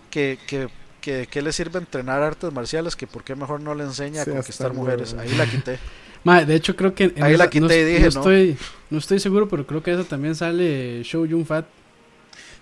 que, 0.10 0.40
que, 0.48 0.70
que, 1.02 1.28
que 1.28 1.42
le 1.42 1.52
sirve 1.52 1.80
entrenar 1.80 2.22
artes 2.24 2.52
marciales, 2.54 2.96
que 2.96 3.08
por 3.08 3.24
qué 3.24 3.36
mejor 3.36 3.60
no 3.62 3.76
le 3.76 3.84
enseña 3.84 4.22
a 4.22 4.26
Sí, 4.26 4.32
conquistar 4.32 4.68
hasta 4.72 4.80
mujeres. 4.80 5.14
Ahí 5.20 5.36
la 5.36 5.46
quité. 5.48 5.80
Mae, 6.24 6.46
de 6.46 6.56
hecho 6.56 6.76
creo 6.78 6.96
que 6.96 7.12
en 7.16 7.24
Ahí 7.24 7.36
la 7.36 7.50
quité 7.50 7.66
no, 7.68 7.74
y 7.82 7.84
dije, 7.84 8.00
no 8.00 8.04
no. 8.04 8.08
estoy 8.08 8.58
no 8.90 8.98
estoy 8.98 9.20
seguro, 9.20 9.50
pero 9.50 9.68
creo 9.68 9.84
que 9.84 9.92
esa 9.92 10.06
también 10.06 10.36
sale 10.36 11.04
Show 11.04 11.26
Yun 11.26 11.46
Fat. 11.46 11.66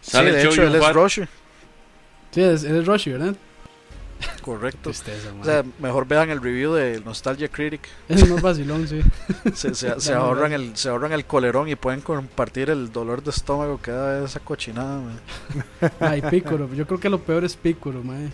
Sí, 0.01 0.11
Sale 0.11 0.31
de 0.31 0.43
Chow 0.43 0.51
hecho, 0.53 0.63
él 0.63 0.75
es. 0.75 0.93
Roshi. 0.93 1.21
Sí, 2.31 2.41
es, 2.41 2.63
él 2.63 2.77
es 2.77 2.85
Roshi, 2.87 3.11
¿verdad? 3.11 3.35
Correcto. 4.41 4.89
Tristeza, 4.89 5.31
man. 5.31 5.41
O 5.41 5.43
sea, 5.45 5.63
mejor 5.79 6.07
vean 6.07 6.29
el 6.29 6.41
review 6.41 6.73
de 6.73 7.01
Nostalgia 7.01 7.47
Critic. 7.47 7.81
es 8.09 8.29
más 8.29 8.41
vacilón, 8.41 8.87
sí. 8.87 9.01
Se, 9.53 9.73
se, 9.75 9.99
se 9.99 10.11
Dale, 10.11 10.13
ahorran 10.25 10.53
el, 10.53 10.75
se 10.75 10.89
ahorran 10.89 11.11
el 11.13 11.25
colerón 11.25 11.67
y 11.69 11.75
pueden 11.75 12.01
compartir 12.01 12.69
el 12.69 12.91
dolor 12.91 13.23
de 13.23 13.31
estómago 13.31 13.81
que 13.81 13.91
da 13.91 14.23
esa 14.25 14.39
cochinada. 14.39 14.99
man. 15.01 15.19
Ay, 15.99 16.21
Piccolo. 16.21 16.73
Yo 16.73 16.85
creo 16.87 16.99
que 16.99 17.09
lo 17.09 17.19
peor 17.19 17.43
es 17.43 17.55
Piccolo, 17.55 18.03
mae. 18.03 18.29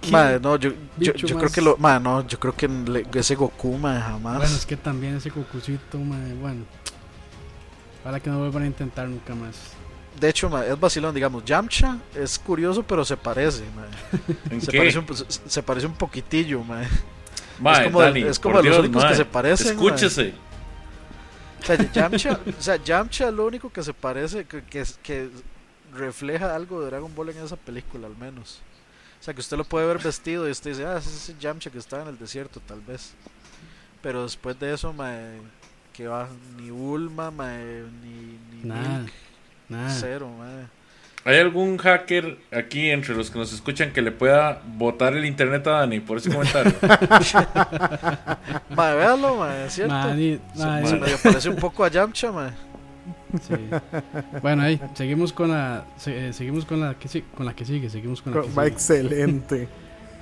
¿Qué 0.00 0.10
Madre, 0.10 0.40
no, 0.40 0.56
yo, 0.56 0.72
yo, 0.98 1.12
creo 1.14 1.48
que 1.50 1.60
lo, 1.60 1.76
madre, 1.76 2.02
no, 2.02 2.26
yo 2.26 2.36
creo 2.40 2.56
que 2.56 2.66
le- 2.66 3.06
ese 3.14 3.36
Goku, 3.36 3.78
madre, 3.78 4.00
jamás. 4.02 4.38
Bueno, 4.38 4.56
es 4.56 4.66
que 4.66 4.76
también 4.76 5.14
ese 5.16 5.30
Gokucito, 5.30 5.98
mae. 5.98 6.34
Bueno. 6.34 6.64
Para 8.02 8.18
que 8.18 8.28
no 8.28 8.38
vuelvan 8.40 8.64
a 8.64 8.66
intentar 8.66 9.06
nunca 9.08 9.32
más. 9.36 9.54
De 10.22 10.28
hecho, 10.28 10.62
es 10.62 10.78
vacilón, 10.78 11.12
digamos, 11.12 11.44
Yamcha 11.44 11.98
es 12.14 12.38
curioso, 12.38 12.84
pero 12.84 13.04
se 13.04 13.16
parece, 13.16 13.64
madre. 13.74 14.36
¿En 14.50 14.60
Se 14.62 14.70
qué? 14.70 14.78
parece, 14.78 14.98
un, 15.00 15.16
se, 15.16 15.24
se 15.48 15.62
parece 15.64 15.86
un 15.88 15.94
poquitillo, 15.94 16.60
es 16.60 17.80
como 17.80 18.00
de- 18.00 18.06
Dani, 18.06 18.22
es 18.22 18.38
como 18.38 18.56
de 18.58 18.62
los 18.62 18.72
Dios, 18.76 18.78
únicos 18.86 19.04
que 19.04 19.14
se 19.16 19.24
parecen, 19.24 19.72
Escúchese. 19.72 20.32
O 21.60 21.64
sea, 21.64 21.92
Yamcha, 21.92 22.40
o 22.56 22.62
sea, 22.62 22.76
Yamcha 22.76 23.28
es 23.28 23.34
lo 23.34 23.46
único 23.46 23.72
que 23.72 23.82
se 23.82 23.92
parece, 23.92 24.44
que, 24.44 24.62
que, 24.62 24.84
que 25.02 25.28
refleja 25.92 26.54
algo 26.54 26.80
de 26.80 26.86
Dragon 26.86 27.12
Ball 27.14 27.30
en 27.30 27.38
esa 27.38 27.56
película, 27.56 28.06
al 28.06 28.16
menos. 28.16 28.60
O 29.20 29.24
sea, 29.24 29.34
que 29.34 29.40
usted 29.40 29.56
lo 29.56 29.64
puede 29.64 29.86
ver 29.88 29.98
vestido 29.98 30.46
y 30.46 30.52
usted 30.52 30.70
dice, 30.70 30.86
ah, 30.86 30.98
ese 30.98 31.08
es 31.08 31.16
ese 31.16 31.34
Yamcha 31.40 31.70
que 31.70 31.78
estaba 31.78 32.02
en 32.02 32.10
el 32.10 32.18
desierto, 32.18 32.60
tal 32.60 32.80
vez. 32.80 33.12
Pero 34.02 34.22
después 34.22 34.58
de 34.60 34.72
eso, 34.72 34.92
mae, 34.92 35.40
que 35.92 36.06
va, 36.06 36.28
ni 36.56 36.70
Bulma, 36.70 37.32
mae, 37.32 37.84
ni, 38.02 38.38
ni 38.56 38.68
Nada. 38.68 39.00
Milk, 39.00 39.12
Nada. 39.72 39.90
cero, 39.90 40.30
mae. 40.38 40.66
¿Hay 41.24 41.38
algún 41.38 41.76
hacker 41.78 42.36
aquí 42.52 42.90
entre 42.90 43.14
los 43.14 43.30
que 43.30 43.38
nos 43.38 43.52
escuchan 43.52 43.92
que 43.92 44.02
le 44.02 44.10
pueda 44.10 44.60
botar 44.76 45.14
el 45.16 45.24
internet 45.24 45.64
a 45.68 45.70
Dani 45.78 46.00
por 46.00 46.18
ese 46.18 46.30
comentario? 46.32 46.72
Mae, 48.74 48.94
véalo, 48.96 49.36
mae, 49.36 49.66
es 49.66 49.72
cierto. 49.74 49.94
Se, 50.02 50.40
se 50.88 50.96
medio 50.96 51.16
parece 51.22 51.48
un 51.48 51.56
poco 51.56 51.84
a 51.84 51.88
Yamcha, 51.88 52.32
sí. 53.40 53.54
Bueno, 54.42 54.62
ahí, 54.62 54.80
seguimos 54.94 55.32
con 55.32 55.50
la. 55.50 55.84
eh, 56.06 56.30
seguimos 56.32 56.64
con 56.64 56.80
la 56.80 56.94
que 56.94 57.08
sí- 57.08 57.24
con 57.36 57.46
la 57.46 57.54
que 57.54 57.64
sigue. 57.64 57.88
Seguimos 57.88 58.20
con 58.22 58.34
la 58.34 58.42
que 58.42 58.48
Va 58.48 58.64
sigue. 58.64 58.74
excelente. 58.74 59.68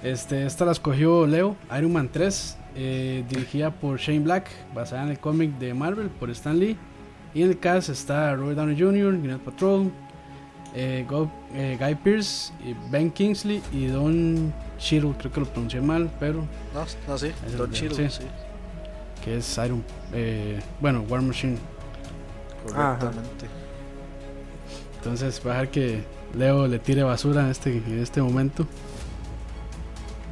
Este, 0.02 0.46
esta 0.46 0.64
la 0.64 0.72
escogió 0.72 1.26
Leo, 1.26 1.56
Iron 1.78 1.92
Man 1.92 2.08
3, 2.12 2.56
eh, 2.76 3.24
dirigida 3.28 3.70
por 3.70 3.98
Shane 3.98 4.20
Black, 4.20 4.48
basada 4.74 5.02
en 5.04 5.08
el 5.10 5.18
cómic 5.18 5.52
de 5.58 5.74
Marvel 5.74 6.08
por 6.08 6.30
Stan 6.30 6.58
Lee. 6.58 6.76
Y 7.34 7.42
en 7.42 7.50
el 7.50 7.58
cast 7.58 7.88
está 7.90 8.34
Robert 8.34 8.56
Downey 8.58 8.78
Jr., 8.78 9.16
Gwyneth 9.18 9.40
Patrol, 9.42 9.90
eh, 10.74 11.04
Go- 11.08 11.30
eh, 11.54 11.76
Guy 11.80 11.94
Pearce, 11.96 12.52
y 12.64 12.74
Ben 12.90 13.10
Kingsley 13.10 13.62
y 13.72 13.86
Don 13.86 14.52
Cheadle, 14.78 15.14
creo 15.18 15.32
que 15.32 15.40
lo 15.40 15.46
pronuncié 15.46 15.80
mal, 15.80 16.10
pero 16.18 16.44
No, 16.74 16.84
no, 17.08 17.18
sí, 17.18 17.30
Don 17.56 17.70
Cheadle, 17.70 18.10
sí. 18.10 18.22
que 19.24 19.36
es 19.36 19.58
Iron, 19.64 19.84
eh, 20.12 20.58
bueno, 20.80 21.04
War 21.08 21.22
Machine. 21.22 21.56
correctamente. 22.66 23.46
Entonces, 24.98 25.40
va 25.46 25.50
a 25.52 25.54
dejar 25.54 25.68
que 25.70 26.04
Leo 26.36 26.66
le 26.66 26.78
tire 26.78 27.02
basura 27.02 27.42
en 27.42 27.50
este, 27.50 27.70
en 27.76 28.00
este 28.02 28.20
momento. 28.20 28.66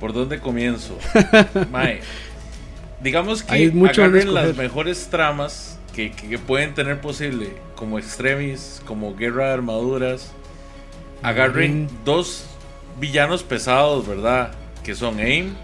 ¿Por 0.01 0.13
dónde 0.13 0.39
comienzo? 0.41 0.97
Mae, 1.73 2.01
digamos 3.03 3.43
que 3.43 3.53
Hay 3.55 3.71
mucho 3.71 4.03
donde 4.03 4.21
agarren 4.21 4.35
las 4.35 4.57
mejores 4.57 5.09
tramas 5.09 5.78
que, 5.99 6.13
que- 6.13 6.29
que 6.29 6.39
pueden 6.39 6.75
tener 6.75 7.01
posible, 7.01 7.55
como 7.75 7.99
Extremis, 7.99 8.81
como 8.87 9.17
Guerra 9.17 9.49
de 9.49 9.53
Armaduras. 9.55 10.31
Agarren 11.25 11.89
dos 12.05 12.45
villanos 13.01 13.43
pesados, 13.43 14.07
¿verdad? 14.07 14.53
Que 14.85 14.95
son 14.95 15.19
AIM 15.19 15.55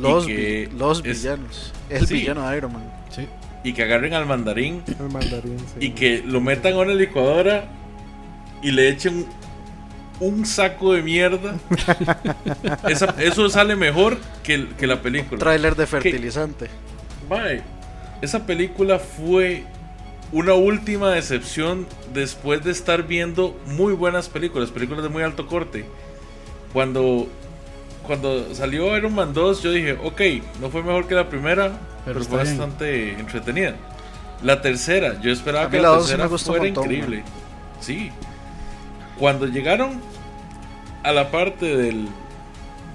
Los, 0.00 0.24
que 0.26 0.68
vi- 0.72 0.78
los 0.78 1.04
es- 1.04 1.22
villanos. 1.22 1.72
El 1.90 2.06
Sí. 2.06 2.14
villano 2.14 2.48
de 2.48 2.56
Iron 2.56 2.72
Man. 2.72 2.90
Sí. 3.14 3.28
y 3.62 3.72
que 3.74 3.82
agarren 3.82 4.12
al 4.14 4.26
mandarín 4.26 4.82
El 5.00 5.08
mandarín, 5.10 5.58
sí. 5.58 5.86
y 5.86 5.90
que 5.90 6.22
lo 6.26 6.40
metan 6.40 6.72
a 6.74 6.78
una 6.78 6.92
licuadora 6.94 7.64
y 8.62 8.70
le 8.72 8.88
echen 8.88 9.26
un 10.20 10.44
saco 10.46 10.92
de 10.94 11.02
mierda. 11.02 11.56
Esa- 12.88 13.14
eso 13.18 13.48
sale 13.50 13.76
mejor 13.76 14.16
que, 14.42 14.66
la 14.86 15.00
película. 15.02 15.38
Tráiler 15.38 15.76
de 15.76 15.86
fertilizante. 15.86 16.68
Mae, 17.28 17.62
esa 18.22 18.44
película 18.46 18.98
fue 18.98 19.64
una 20.34 20.54
última 20.54 21.10
decepción 21.10 21.86
después 22.12 22.64
de 22.64 22.72
estar 22.72 23.04
viendo 23.04 23.56
muy 23.66 23.92
buenas 23.92 24.28
películas, 24.28 24.72
películas 24.72 25.04
de 25.04 25.08
muy 25.08 25.22
alto 25.22 25.46
corte. 25.46 25.84
Cuando, 26.72 27.28
cuando 28.04 28.52
salió 28.52 28.96
Iron 28.96 29.14
Man 29.14 29.32
2, 29.32 29.62
yo 29.62 29.70
dije, 29.70 29.92
ok, 29.92 30.20
no 30.60 30.70
fue 30.70 30.82
mejor 30.82 31.06
que 31.06 31.14
la 31.14 31.28
primera, 31.28 31.78
pero, 32.04 32.24
fue 32.24 32.42
bien. 32.42 32.58
bastante 32.58 33.12
entretenida. 33.12 33.76
La 34.42 34.60
tercera, 34.60 35.20
yo 35.20 35.30
esperaba 35.30 35.70
que 35.70 35.80
la, 35.80 35.98
tercera 35.98 36.28
fuera 36.28 36.64
montón, 36.64 36.84
increíble. 36.84 37.22
Sí. 37.78 38.10
Cuando 39.16 39.46
llegaron 39.46 40.02
a 41.04 41.12
la 41.12 41.30
parte 41.30 41.76
del, 41.76 42.08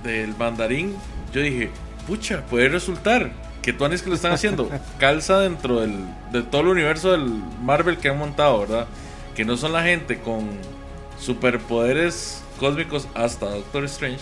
del 0.03 0.35
mandarín, 0.35 0.93
yo 1.33 1.39
dije, 1.39 1.69
pucha, 2.05 2.45
puede 2.47 2.67
resultar 2.67 3.31
que 3.61 3.73
Tuanis 3.73 4.01
que 4.01 4.09
lo 4.09 4.15
están 4.15 4.31
haciendo 4.31 4.69
calza 4.99 5.39
dentro 5.39 5.81
del, 5.81 6.05
de 6.31 6.41
todo 6.43 6.61
el 6.61 6.67
universo 6.69 7.11
del 7.11 7.25
Marvel 7.61 7.97
que 7.97 8.09
han 8.09 8.17
montado, 8.17 8.59
¿verdad? 8.61 8.87
Que 9.35 9.43
no 9.45 9.57
son 9.57 9.73
la 9.73 9.83
gente 9.83 10.19
con 10.19 10.47
superpoderes 11.19 12.41
cósmicos 12.59 13.07
hasta 13.15 13.45
Doctor 13.47 13.83
Strange, 13.85 14.19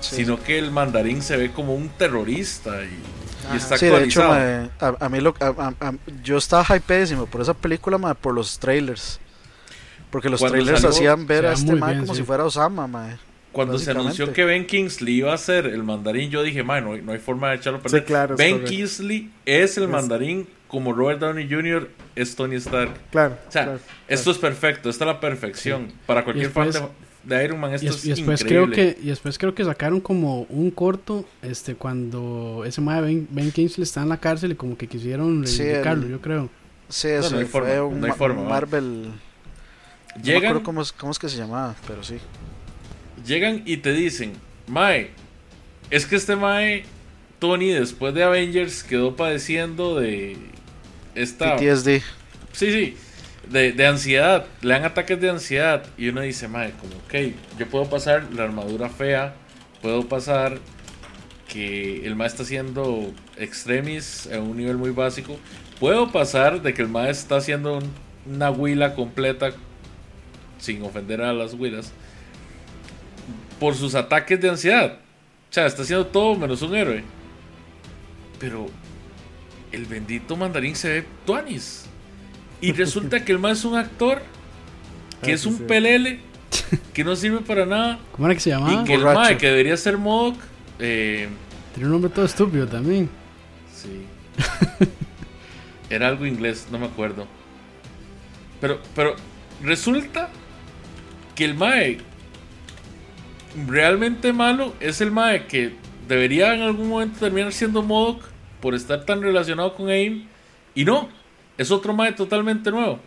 Sí. 0.00 0.16
sino 0.16 0.42
que 0.42 0.58
el 0.58 0.70
mandarín 0.70 1.22
se 1.22 1.36
ve 1.36 1.50
como 1.52 1.74
un 1.74 1.88
terrorista 1.88 2.82
y, 2.84 3.54
y 3.54 3.56
está 3.56 3.78
Sí, 3.78 3.86
de 3.86 4.04
hecho, 4.04 4.22
a, 4.30 4.68
a 5.00 5.08
mí 5.08 5.20
lo, 5.20 5.34
a- 5.40 5.46
a- 5.80 5.88
a- 5.88 5.94
yo 6.22 6.36
estaba 6.36 6.76
hypeísimo 6.76 7.26
por 7.26 7.40
esa 7.40 7.54
película, 7.54 7.98
por 8.14 8.34
los 8.34 8.58
trailers. 8.58 9.18
Porque 10.10 10.28
los 10.28 10.38
Cuando 10.40 10.54
trailers 10.54 10.80
salió, 10.82 10.96
hacían 10.96 11.26
ver 11.26 11.46
a 11.46 11.52
este 11.54 11.74
bien, 11.74 12.00
como 12.00 12.14
sí. 12.14 12.20
si 12.20 12.22
fuera 12.26 12.44
Osama, 12.44 12.86
mae. 12.86 13.16
Cuando 13.56 13.78
se 13.78 13.90
anunció 13.90 14.32
que 14.32 14.44
Ben 14.44 14.66
Kingsley 14.66 15.14
iba 15.14 15.32
a 15.32 15.38
ser 15.38 15.66
el 15.66 15.82
mandarín, 15.82 16.30
yo 16.30 16.42
dije, 16.42 16.62
"Mae, 16.62 16.82
no, 16.82 16.92
hay- 16.92 17.00
no 17.02 17.12
hay 17.12 17.18
forma 17.18 17.48
de 17.50 17.56
echarlo 17.56 17.78
a 17.78 17.82
perder. 17.82 18.00
Sí, 18.02 18.06
claro, 18.06 18.34
es 18.34 18.38
ben 18.38 18.50
correcto. 18.52 18.70
Kingsley 18.70 19.30
es 19.46 19.76
el 19.78 19.84
Es- 19.84 19.88
mandarín 19.90 20.46
como 20.68 20.92
Robert 20.92 21.20
Downey 21.20 21.48
Jr. 21.48 21.88
es 22.14 22.36
Tony 22.36 22.56
Stark. 22.56 22.90
Claro. 23.10 23.38
O 23.48 23.50
sea, 23.52 23.64
claro, 23.64 23.80
esto 24.08 24.30
es 24.30 24.38
perfecto, 24.38 24.90
esta 24.90 25.04
es 25.04 25.08
la 25.08 25.20
perfección. 25.20 25.92
Para 26.06 26.22
cualquier 26.24 26.50
fan 26.50 26.66
después- 26.70 26.90
de, 27.24 27.34
de 27.36 27.44
Iron 27.44 27.58
Man, 27.60 27.72
esto 27.72 27.86
Y, 27.86 27.88
es 27.88 27.96
es- 27.96 28.04
y 28.04 28.08
después 28.10 28.44
creo 28.44 28.64
increíble. 28.64 28.94
que 28.96 29.02
y 29.02 29.06
después 29.08 29.38
creo 29.38 29.54
que 29.54 29.64
sacaron 29.64 30.00
como 30.00 30.42
un 30.50 30.70
corto 30.70 31.24
este 31.42 31.74
cuando 31.76 32.62
ese 32.66 32.80
mae 32.82 33.00
Ben, 33.00 33.26
Ben 33.30 33.50
Kingsley 33.52 33.84
está 33.84 34.02
en 34.02 34.10
la 34.10 34.18
cárcel 34.18 34.52
y 34.52 34.54
como 34.54 34.76
que 34.76 34.86
quisieron 34.86 35.46
Sí, 35.46 35.58
reivindicarlo, 35.62 36.04
el- 36.04 36.10
yo 36.12 36.20
creo. 36.20 36.50
Sí, 36.88 37.08
eso 37.08 37.30
no 37.30 37.36
fue 37.38 37.46
forma, 37.46 37.82
un 37.84 38.00
no 38.00 38.04
hay 38.06 38.10
ma- 38.10 38.16
forma, 38.16 38.42
¿va? 38.42 38.48
Marvel. 38.50 39.12
No 40.16 40.40
me 40.54 40.62
cómo 40.62 40.82
es, 40.82 40.92
cómo 40.92 41.12
es 41.12 41.18
que 41.18 41.28
se 41.28 41.36
llamaba, 41.38 41.74
pero 41.86 42.02
sí. 42.02 42.18
Llegan 43.26 43.62
y 43.66 43.78
te 43.78 43.92
dicen, 43.92 44.32
Mae, 44.66 45.10
es 45.90 46.06
que 46.06 46.16
este 46.16 46.36
Mae, 46.36 46.84
Tony, 47.38 47.70
después 47.70 48.14
de 48.14 48.22
Avengers, 48.24 48.82
quedó 48.82 49.16
padeciendo 49.16 49.98
de 50.00 50.36
esta 51.14 51.56
PTSD. 51.56 52.02
Sí, 52.52 52.72
sí. 52.72 52.96
De, 53.50 53.72
de 53.72 53.86
ansiedad. 53.86 54.46
Le 54.62 54.70
dan 54.74 54.84
ataques 54.84 55.20
de 55.20 55.30
ansiedad. 55.30 55.84
Y 55.98 56.08
uno 56.08 56.22
dice, 56.22 56.48
madre, 56.48 56.72
como, 56.80 56.94
ok, 56.96 57.34
yo 57.58 57.66
puedo 57.68 57.88
pasar 57.88 58.26
la 58.34 58.44
armadura 58.44 58.88
fea. 58.88 59.34
Puedo 59.82 60.08
pasar 60.08 60.58
que 61.48 62.04
el 62.06 62.16
mae 62.16 62.26
está 62.26 62.42
haciendo 62.42 63.12
extremis 63.36 64.28
a 64.32 64.40
un 64.40 64.56
nivel 64.56 64.76
muy 64.78 64.90
básico. 64.90 65.38
Puedo 65.78 66.10
pasar 66.10 66.60
de 66.62 66.74
que 66.74 66.82
el 66.82 66.88
mae 66.88 67.10
está 67.10 67.36
haciendo 67.36 67.78
un- 67.78 67.90
una 68.34 68.50
huila 68.50 68.94
completa 68.94 69.52
sin 70.58 70.82
ofender 70.82 71.20
a 71.22 71.32
las 71.32 71.54
huilas 71.54 71.92
por 73.60 73.74
sus 73.74 73.94
ataques 73.94 74.40
de 74.40 74.48
ansiedad. 74.50 74.98
O 75.50 75.52
sea, 75.52 75.66
está 75.66 75.82
haciendo 75.82 76.06
todo 76.06 76.34
menos 76.34 76.60
un 76.62 76.74
héroe. 76.74 77.02
Pero 78.38 78.66
el 79.72 79.84
bendito 79.86 80.36
mandarín 80.36 80.76
se 80.76 80.88
ve 80.88 81.06
tuanis. 81.24 81.86
Y 82.60 82.72
resulta 82.72 83.24
que 83.24 83.32
el 83.32 83.38
mae 83.38 83.52
es 83.52 83.64
un 83.64 83.76
actor 83.76 84.22
que 85.22 85.30
Ah, 85.32 85.34
es 85.34 85.42
sí, 85.42 85.48
un 85.48 85.58
sí. 85.58 85.64
pelele 85.66 86.20
que 86.92 87.04
no 87.04 87.16
sirve 87.16 87.40
para 87.40 87.64
nada. 87.66 87.98
¿Cómo 88.12 88.26
era 88.26 88.34
que 88.34 88.40
se 88.40 88.50
llamaba? 88.50 88.82
y 88.82 88.84
que 88.84 88.94
el 88.94 89.02
mae 89.04 89.36
que 89.38 89.46
debería 89.48 89.76
ser 89.76 89.96
Modoc. 89.98 90.36
Eh, 90.78 91.28
Tiene 91.74 91.86
un 91.86 91.92
nombre 91.92 92.10
todo 92.10 92.24
estúpido 92.24 92.66
también. 92.66 93.08
sí. 93.74 94.04
Era 95.88 96.08
algo 96.08 96.26
inglés, 96.26 96.66
no 96.72 96.78
me 96.80 96.86
acuerdo. 96.86 97.26
Pero, 98.60 98.80
pero 98.94 99.14
resulta 99.62 100.30
que 101.36 101.44
el 101.44 101.54
mae 101.54 101.98
realmente 103.66 104.32
malo 104.32 104.74
es 104.80 105.00
el 105.00 105.10
mae 105.10 105.46
que 105.46 105.72
debería 106.08 106.54
en 106.54 106.62
algún 106.62 106.88
momento 106.88 107.18
terminar 107.20 107.52
siendo 107.52 107.82
Modoc 107.82 108.22
por 108.60 108.74
estar 108.74 109.04
tan 109.04 109.22
relacionado 109.22 109.74
con 109.74 109.88
AIM. 109.88 110.26
Y 110.74 110.84
no, 110.84 111.08
es 111.58 111.70
otro 111.70 111.92
mae 111.94 112.12
totalmente 112.12 112.70
nuevo. 112.70 112.98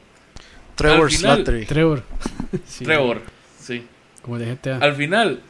Trevor 0.75 1.05
Al 1.05 1.11
final- 1.11 1.35
Slattery. 1.37 1.65
Trevor. 1.65 2.03
Sí, 2.65 2.83
Trevor, 2.85 3.21
sí. 3.59 3.83
Como 4.21 4.37
de 4.39 4.53
GTA. 4.55 4.77
Al 4.77 4.95
final, 4.95 5.41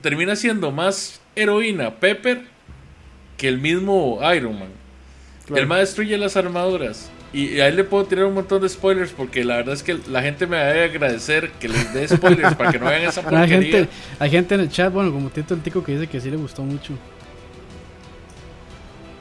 termina 0.00 0.34
siendo 0.36 0.70
más 0.70 1.20
heroína 1.36 1.96
Pepper 1.96 2.42
que 3.36 3.48
el 3.48 3.58
mismo 3.58 4.18
Iron 4.34 4.58
Man. 4.58 4.68
Claro. 5.46 5.62
El 5.62 5.68
más 5.68 5.80
destruye 5.80 6.16
las 6.18 6.36
armaduras. 6.36 7.10
Y 7.34 7.60
ahí 7.60 7.72
le 7.72 7.84
puedo 7.84 8.04
tirar 8.04 8.26
un 8.26 8.34
montón 8.34 8.60
de 8.60 8.68
spoilers 8.68 9.12
porque 9.12 9.42
la 9.42 9.56
verdad 9.56 9.72
es 9.74 9.82
que 9.82 9.98
la 10.08 10.20
gente 10.20 10.46
me 10.46 10.58
debe 10.58 10.84
agradecer 10.84 11.50
que 11.52 11.66
les 11.68 11.94
dé 11.94 12.06
spoilers 12.06 12.54
para 12.54 12.70
que 12.70 12.78
no 12.78 12.84
vean 12.86 13.02
esa 13.02 13.22
Pero 13.24 13.38
hay, 13.38 13.48
porquería. 13.48 13.78
gente, 13.78 13.92
hay 14.18 14.30
gente 14.30 14.54
en 14.54 14.60
el 14.60 14.68
chat, 14.70 14.92
bueno, 14.92 15.10
como 15.12 15.30
Tito 15.30 15.54
el 15.54 15.62
Tico, 15.62 15.82
que 15.82 15.92
dice 15.92 16.06
que 16.08 16.20
sí 16.20 16.30
le 16.30 16.36
gustó 16.36 16.62
mucho. 16.62 16.92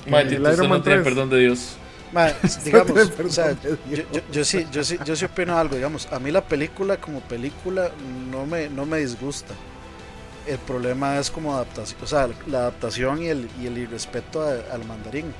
Mae, 0.07 0.23
El 0.23 0.29
Tito, 0.29 0.41
usted 0.49 0.67
no 0.67 0.81
tiene 0.81 1.01
3. 1.01 1.03
perdón 1.03 1.29
de 1.29 1.39
Dios. 1.39 1.77
Ma, 2.11 2.27
digamos, 2.65 3.11
o 3.23 3.29
sea, 3.29 3.53
yo, 3.61 3.77
yo- 4.11 4.21
yo 4.31 4.43
sí, 4.43 4.67
yo 4.71 4.83
sí, 4.83 4.97
yo 5.05 5.15
sí 5.15 5.25
opino 5.25 5.57
algo, 5.57 5.75
digamos, 5.75 6.07
a 6.11 6.19
mí 6.19 6.31
la 6.31 6.41
película 6.41 6.97
como 6.97 7.21
película 7.21 7.91
no 8.29 8.45
me, 8.45 8.67
no 8.69 8.85
me 8.85 8.97
disgusta. 8.97 9.53
El 10.47 10.57
problema 10.57 11.17
es 11.19 11.31
como 11.31 11.53
adaptación, 11.55 11.99
o 12.03 12.07
sea, 12.07 12.27
la 12.47 12.57
adaptación 12.59 13.21
y 13.21 13.27
el, 13.27 13.47
y 13.61 13.67
el 13.67 13.77
irrespeto 13.77 14.41
a- 14.41 14.73
al 14.73 14.83
mandarín. 14.85 15.33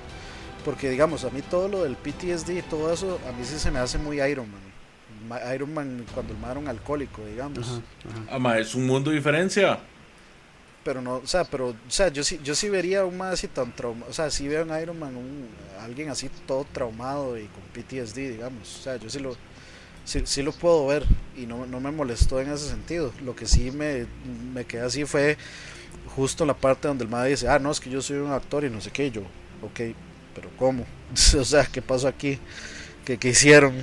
Porque 0.64 0.90
digamos, 0.90 1.24
a 1.24 1.30
mí 1.32 1.42
todo 1.42 1.68
lo 1.68 1.84
del 1.84 1.96
PTSD 1.96 2.60
y 2.60 2.62
todo 2.62 2.94
eso, 2.94 3.20
a 3.28 3.32
mí 3.32 3.44
sí 3.44 3.58
se 3.58 3.72
me 3.72 3.80
hace 3.80 3.98
muy 3.98 4.22
Iron 4.22 4.50
Man. 4.52 4.62
Ma- 5.28 5.56
Iron 5.56 5.74
Man 5.74 6.06
cuando 6.14 6.34
el 6.34 6.40
man 6.40 6.52
era 6.52 6.60
un 6.60 6.68
alcohólico, 6.68 7.26
digamos. 7.26 7.68
Ajá, 7.68 7.82
ajá. 8.10 8.36
Ah, 8.36 8.40
mae, 8.40 8.62
es 8.62 8.76
un 8.76 8.86
mundo 8.86 9.10
de 9.10 9.18
diferencia. 9.18 9.80
Pero 10.84 11.00
no, 11.02 11.18
o 11.18 11.28
sea, 11.28 11.44
pero, 11.44 11.70
o 11.70 11.76
sea, 11.90 12.08
yo 12.08 12.24
sí, 12.24 12.40
yo 12.44 12.56
sí 12.56 12.68
vería 12.68 13.06
un 13.06 13.16
más 13.16 13.34
así 13.34 13.48
tan 13.48 13.72
trauma, 13.76 14.04
o 14.10 14.14
sea, 14.14 14.32
sí 14.32 14.48
veo 14.48 14.64
en 14.64 14.82
Iron 14.82 14.98
Man 14.98 15.16
un, 15.16 15.48
alguien 15.80 16.10
así 16.10 16.28
todo 16.48 16.66
traumado 16.72 17.38
y 17.38 17.46
con 17.46 17.62
PTSD, 17.72 18.32
digamos, 18.32 18.80
o 18.80 18.82
sea, 18.82 18.96
yo 18.96 19.08
sí 19.08 19.20
lo, 19.20 19.36
sí, 20.06 20.22
sí 20.26 20.44
lo 20.44 20.54
puedo 20.54 20.88
ver 20.88 21.06
y 21.38 21.46
no, 21.48 21.68
no 21.68 21.80
me 21.82 21.92
molestó 21.92 22.42
en 22.42 22.52
ese 22.52 22.68
sentido. 22.70 23.14
Lo 23.24 23.36
que 23.36 23.48
sí 23.48 23.72
me, 23.72 24.08
me 24.54 24.66
quedé 24.66 24.82
así 24.84 25.06
fue 25.06 25.38
justo 26.16 26.44
en 26.44 26.50
la 26.50 26.56
parte 26.58 26.88
donde 26.88 27.04
el 27.06 27.10
madre 27.12 27.32
dice, 27.32 27.48
ah, 27.50 27.60
no, 27.60 27.72
es 27.72 27.80
que 27.80 27.90
yo 27.90 28.02
soy 28.02 28.18
un 28.18 28.32
actor 28.32 28.64
y 28.66 28.70
no 28.70 28.82
sé 28.82 28.92
qué, 28.92 29.08
y 29.08 29.12
yo, 29.12 29.22
ok, 29.64 29.82
pero 30.36 30.50
¿cómo? 30.58 30.86
o 31.40 31.46
sea, 31.46 31.66
¿qué 31.66 31.82
pasó 31.82 32.08
aquí? 32.08 32.40
¿Qué, 33.06 33.18
qué 33.18 33.30
hicieron? 33.30 33.74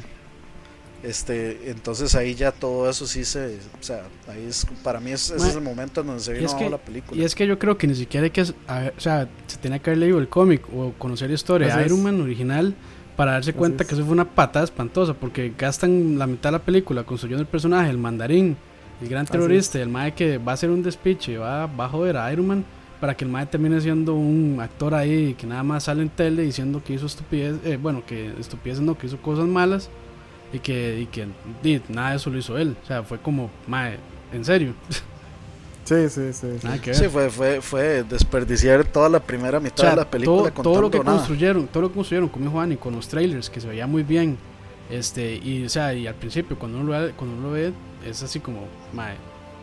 Este, 1.02 1.70
entonces 1.70 2.16
ahí 2.16 2.34
ya 2.34 2.50
todo 2.50 2.90
eso 2.90 3.06
sí 3.06 3.24
se, 3.24 3.58
o 3.80 3.82
sea, 3.82 4.02
ahí 4.26 4.44
es, 4.48 4.66
para 4.82 4.98
mí 4.98 5.12
es, 5.12 5.30
ese 5.30 5.38
Ma- 5.38 5.48
es 5.48 5.54
el 5.54 5.62
momento 5.62 6.00
en 6.00 6.08
donde 6.08 6.22
se 6.22 6.32
vino 6.32 6.56
que- 6.58 6.68
la 6.68 6.78
película. 6.78 7.20
Y 7.20 7.24
es 7.24 7.36
que 7.36 7.46
yo 7.46 7.56
creo 7.56 7.78
que 7.78 7.86
ni 7.86 7.94
siquiera 7.94 8.24
hay 8.24 8.30
que. 8.30 8.40
a 8.66 8.90
o 8.96 9.00
sea, 9.00 9.28
se 9.46 9.58
tenía 9.58 9.78
que 9.78 9.90
haber 9.90 9.98
leído 9.98 10.18
el 10.18 10.28
cómic 10.28 10.62
o 10.74 10.92
conocer 10.98 11.28
la 11.28 11.36
historia 11.36 11.76
de. 11.76 11.86
Iron 11.86 12.02
Man 12.02 12.20
original 12.20 12.74
para 13.16 13.32
darse 13.32 13.50
Así 13.50 13.58
cuenta 13.58 13.84
es. 13.84 13.88
que 13.88 13.94
eso 13.94 14.04
fue 14.04 14.12
una 14.12 14.24
patada 14.34 14.64
espantosa. 14.64 15.14
Porque 15.14 15.52
gastan 15.56 16.18
la 16.18 16.26
mitad 16.26 16.48
de 16.50 16.58
la 16.58 16.64
película 16.64 17.04
construyendo 17.04 17.42
el 17.42 17.48
personaje, 17.48 17.90
el 17.90 17.98
mandarín, 17.98 18.56
el 19.00 19.08
gran 19.08 19.24
terrorista, 19.24 19.80
el 19.80 19.88
mae 19.90 20.14
que 20.14 20.38
va 20.38 20.50
a 20.52 20.54
hacer 20.54 20.68
un 20.70 20.82
despiche, 20.82 21.38
va, 21.38 21.66
va 21.66 21.84
a 21.84 21.88
joder 21.90 22.16
a 22.16 22.32
Iron 22.32 22.46
Man. 22.48 22.64
Para 23.00 23.16
que 23.16 23.24
el 23.24 23.30
mae 23.30 23.46
termine 23.46 23.80
siendo 23.80 24.14
un 24.14 24.58
actor 24.60 24.94
ahí 24.94 25.34
que 25.34 25.46
nada 25.46 25.62
más 25.62 25.84
sale 25.84 26.02
en 26.02 26.08
tele 26.08 26.42
diciendo 26.42 26.82
que 26.84 26.94
hizo 26.94 27.06
estupidez, 27.06 27.56
eh, 27.64 27.78
bueno, 27.80 28.02
que 28.04 28.32
estupideces 28.40 28.82
no, 28.82 28.98
que 28.98 29.06
hizo 29.06 29.18
cosas 29.18 29.46
malas 29.46 29.88
y 30.52 30.58
que, 30.58 31.00
y 31.00 31.06
que 31.06 31.26
di, 31.62 31.80
nada 31.88 32.10
de 32.10 32.16
eso 32.16 32.28
lo 32.30 32.38
hizo 32.38 32.58
él. 32.58 32.76
O 32.82 32.86
sea, 32.86 33.02
fue 33.04 33.18
como, 33.18 33.50
mae, 33.68 33.98
en 34.32 34.44
serio, 34.44 34.74
Sí, 35.84 36.08
sí, 36.10 36.32
sí. 36.34 36.58
sí. 36.60 36.66
nada 36.66 36.78
que 36.80 36.90
ver. 36.90 36.98
Sí, 36.98 37.08
fue, 37.08 37.30
fue, 37.30 37.60
fue 37.62 38.02
desperdiciar 38.04 38.84
toda 38.84 39.08
la 39.08 39.20
primera 39.20 39.58
mitad 39.58 39.78
O 39.78 39.80
sea, 39.80 39.90
de 39.90 39.96
la 39.96 40.10
película 40.10 40.50
todo, 40.50 40.54
con 40.54 40.62
todo 40.62 40.80
lo 40.82 40.90
que 40.90 40.98
nada. 40.98 41.16
construyeron, 41.16 41.66
todo 41.68 41.82
lo 41.84 41.88
que 41.88 41.94
construyeron, 41.94 42.28
como 42.28 42.44
dijo 42.44 42.52
Juan, 42.56 42.72
y 42.72 42.76
con 42.76 42.94
los 42.94 43.08
trailers, 43.08 43.48
que 43.48 43.60
se 43.60 43.68
veía 43.68 43.86
muy 43.86 44.02
bien. 44.02 44.36
Este, 44.90 45.36
y 45.36 45.64
o 45.64 45.68
sea, 45.68 45.94
y 45.94 46.06
al 46.06 46.14
principio 46.14 46.58
cuando 46.58 46.78
uno 46.78 46.92
lo 46.92 47.00
ve, 47.06 47.12
cuando 47.16 47.36
uno 47.36 47.46
lo 47.48 47.52
ve 47.52 47.72
es 48.06 48.22
así 48.22 48.40
como, 48.40 48.66
mae, 48.92 49.14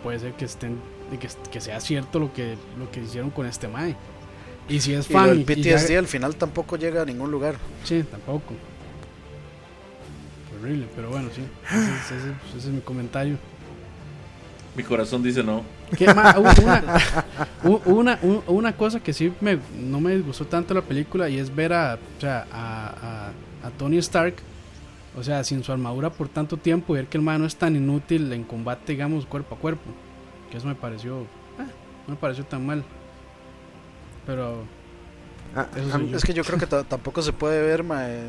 puede 0.03 0.19
ser 0.19 0.33
que 0.33 0.45
estén 0.45 0.79
y 1.11 1.17
que, 1.17 1.27
que 1.51 1.61
sea 1.61 1.79
cierto 1.79 2.19
lo 2.19 2.33
que 2.33 2.55
lo 2.79 2.89
que 2.91 3.01
hicieron 3.01 3.29
con 3.29 3.45
este 3.45 3.67
mae. 3.67 3.95
Y 4.67 4.79
si 4.79 4.93
es 4.93 5.09
Y 5.09 5.13
fan 5.13 5.35
y- 5.39 5.45
ya- 5.45 5.45
PTSD 5.77 5.97
al 5.97 6.07
final 6.07 6.35
tampoco 6.35 6.75
llega 6.77 7.01
a 7.03 7.05
ningún 7.05 7.29
lugar. 7.31 7.55
sí, 7.83 8.03
tampoco. 8.09 8.53
Horrible, 10.59 10.87
pero 10.95 11.09
bueno, 11.09 11.29
sí. 11.35 11.41
Ese, 11.69 11.77
es- 11.77 12.21
ese 12.21 12.29
es- 12.31 12.55
ese 12.57 12.67
es 12.69 12.73
mi 12.73 12.81
comentario. 12.81 13.37
Mi 14.75 14.83
corazón 14.83 15.23
dice 15.23 15.41
no. 15.43 15.63
¿Qué 15.97 16.13
más? 16.13 16.35
Hubo 17.63 17.81
Una, 17.85 17.85
una, 17.85 18.19
un- 18.23 18.43
una 18.47 18.75
cosa 18.75 18.99
que 18.99 19.13
sí 19.13 19.31
me, 19.39 19.57
no 19.79 20.01
me 20.01 20.15
disgustó 20.15 20.45
tanto 20.45 20.73
la 20.73 20.81
película 20.81 21.29
y 21.29 21.37
es 21.39 21.53
ver 21.53 21.71
a, 21.73 21.95
o 22.17 22.21
sea, 22.21 22.45
a, 22.51 23.29
a- 23.61 23.67
a 23.67 23.71
Tony 23.77 23.97
Stark, 23.99 24.35
o 25.17 25.23
sea, 25.23 25.43
sin 25.43 25.63
su 25.63 25.71
armadura 25.71 26.09
por 26.09 26.27
tanto 26.27 26.57
tiempo 26.57 26.93
y 26.93 26.97
ver 26.97 27.07
que 27.07 27.17
el 27.17 27.23
man 27.23 27.39
no 27.41 27.47
es 27.47 27.55
tan 27.55 27.75
inútil 27.75 28.31
en 28.33 28.43
combate, 28.43 28.91
digamos, 28.93 29.25
cuerpo 29.25 29.55
a 29.55 29.57
cuerpo. 29.59 29.89
Que 30.51 30.57
eso 30.57 30.67
me 30.67 30.75
pareció, 30.75 31.25
no 32.07 32.13
me 32.13 32.15
pareció 32.15 32.45
tan 32.45 32.65
mal. 32.65 32.83
Pero, 34.25 34.63
Ah. 35.57 35.67
Es 36.13 36.25
que 36.25 36.33
yo 36.33 36.43
creo 36.43 36.59
que 36.59 36.67
ta- 36.67 36.83
tampoco 36.83 37.21
se 37.21 37.31
puede 37.31 37.61
ver, 37.61 37.81
mae, 37.81 38.19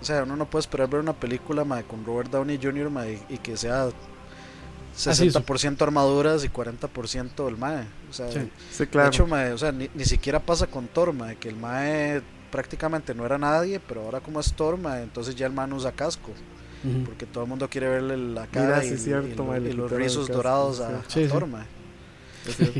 o 0.00 0.04
sea, 0.04 0.22
uno 0.22 0.36
no 0.36 0.46
puede 0.48 0.60
esperar 0.60 0.88
ver 0.88 1.00
una 1.00 1.14
película 1.14 1.64
mae, 1.64 1.82
con 1.82 2.04
Robert 2.04 2.30
Downey 2.30 2.60
Jr. 2.62 2.90
mae, 2.90 3.18
y 3.28 3.38
que 3.38 3.56
sea 3.56 3.84
Ah, 3.86 3.90
sí, 4.94 5.10
su- 5.12 5.40
60% 5.40 5.82
armaduras 5.82 6.44
y 6.44 6.48
40% 6.48 7.48
el 7.48 7.56
mae. 7.56 7.86
O 8.08 8.12
sea, 8.12 8.30
Sí. 8.30 8.48
sí, 8.70 8.78
de 8.84 8.88
claro. 8.88 9.08
hecho, 9.08 9.26
mae, 9.26 9.52
o 9.52 9.58
sea, 9.58 9.72
ni, 9.72 9.90
ni 9.94 10.04
siquiera 10.04 10.38
pasa 10.38 10.68
con 10.68 10.86
Thor, 10.86 11.12
mae, 11.12 11.34
que 11.36 11.48
el 11.48 11.56
mae 11.56 12.22
prácticamente 12.52 13.14
no 13.16 13.26
era 13.26 13.36
nadie, 13.36 13.80
pero 13.80 14.02
ahora 14.02 14.20
como 14.20 14.38
es 14.38 14.52
Thor, 14.52 14.78
mae, 14.78 15.02
entonces 15.02 15.34
ya 15.34 15.46
el 15.48 15.52
man 15.52 15.72
usa 15.72 15.90
casco. 15.90 16.30
Porque 17.04 17.26
todo 17.26 17.44
el 17.44 17.48
mundo 17.50 17.68
quiere 17.68 17.88
verle 17.88 18.16
la 18.16 18.46
cara 18.46 18.84
y, 18.84 18.96
cierto, 18.96 19.44
los 19.74 19.90
rizos 19.90 20.28
dorados 20.28 20.80
a, 20.80 21.02
sí. 21.08 21.24
a. 21.24 21.28
Thor. 21.28 21.46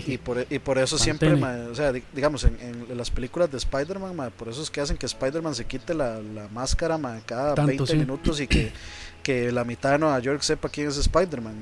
Y 0.06 0.18
por, 0.18 0.46
y 0.48 0.58
por 0.60 0.78
eso 0.78 0.96
siempre, 0.96 1.32
o 1.32 1.74
sea, 1.74 1.92
di- 1.92 2.04
digamos, 2.14 2.44
en, 2.44 2.56
en 2.88 2.96
las 2.96 3.10
películas 3.10 3.50
de 3.50 3.58
Spider-Man, 3.58 4.30
por 4.38 4.48
eso 4.48 4.62
es 4.62 4.70
que 4.70 4.80
hacen 4.80 4.96
que 4.96 5.06
Spider-Man 5.06 5.56
se 5.56 5.64
quite 5.64 5.92
la, 5.92 6.20
la 6.20 6.46
máscara 6.48 6.96
cada 7.26 7.54
Tanto, 7.56 7.66
20 7.68 7.86
sí. 7.88 7.96
minutos 7.98 8.40
y 8.40 8.46
que, 8.46 8.70
que 9.24 9.50
la 9.50 9.64
mitad 9.64 9.90
de 9.90 9.98
Nueva 9.98 10.20
York 10.20 10.40
sepa 10.42 10.68
quién 10.68 10.86
es 10.86 10.96
Spider-Man. 10.98 11.56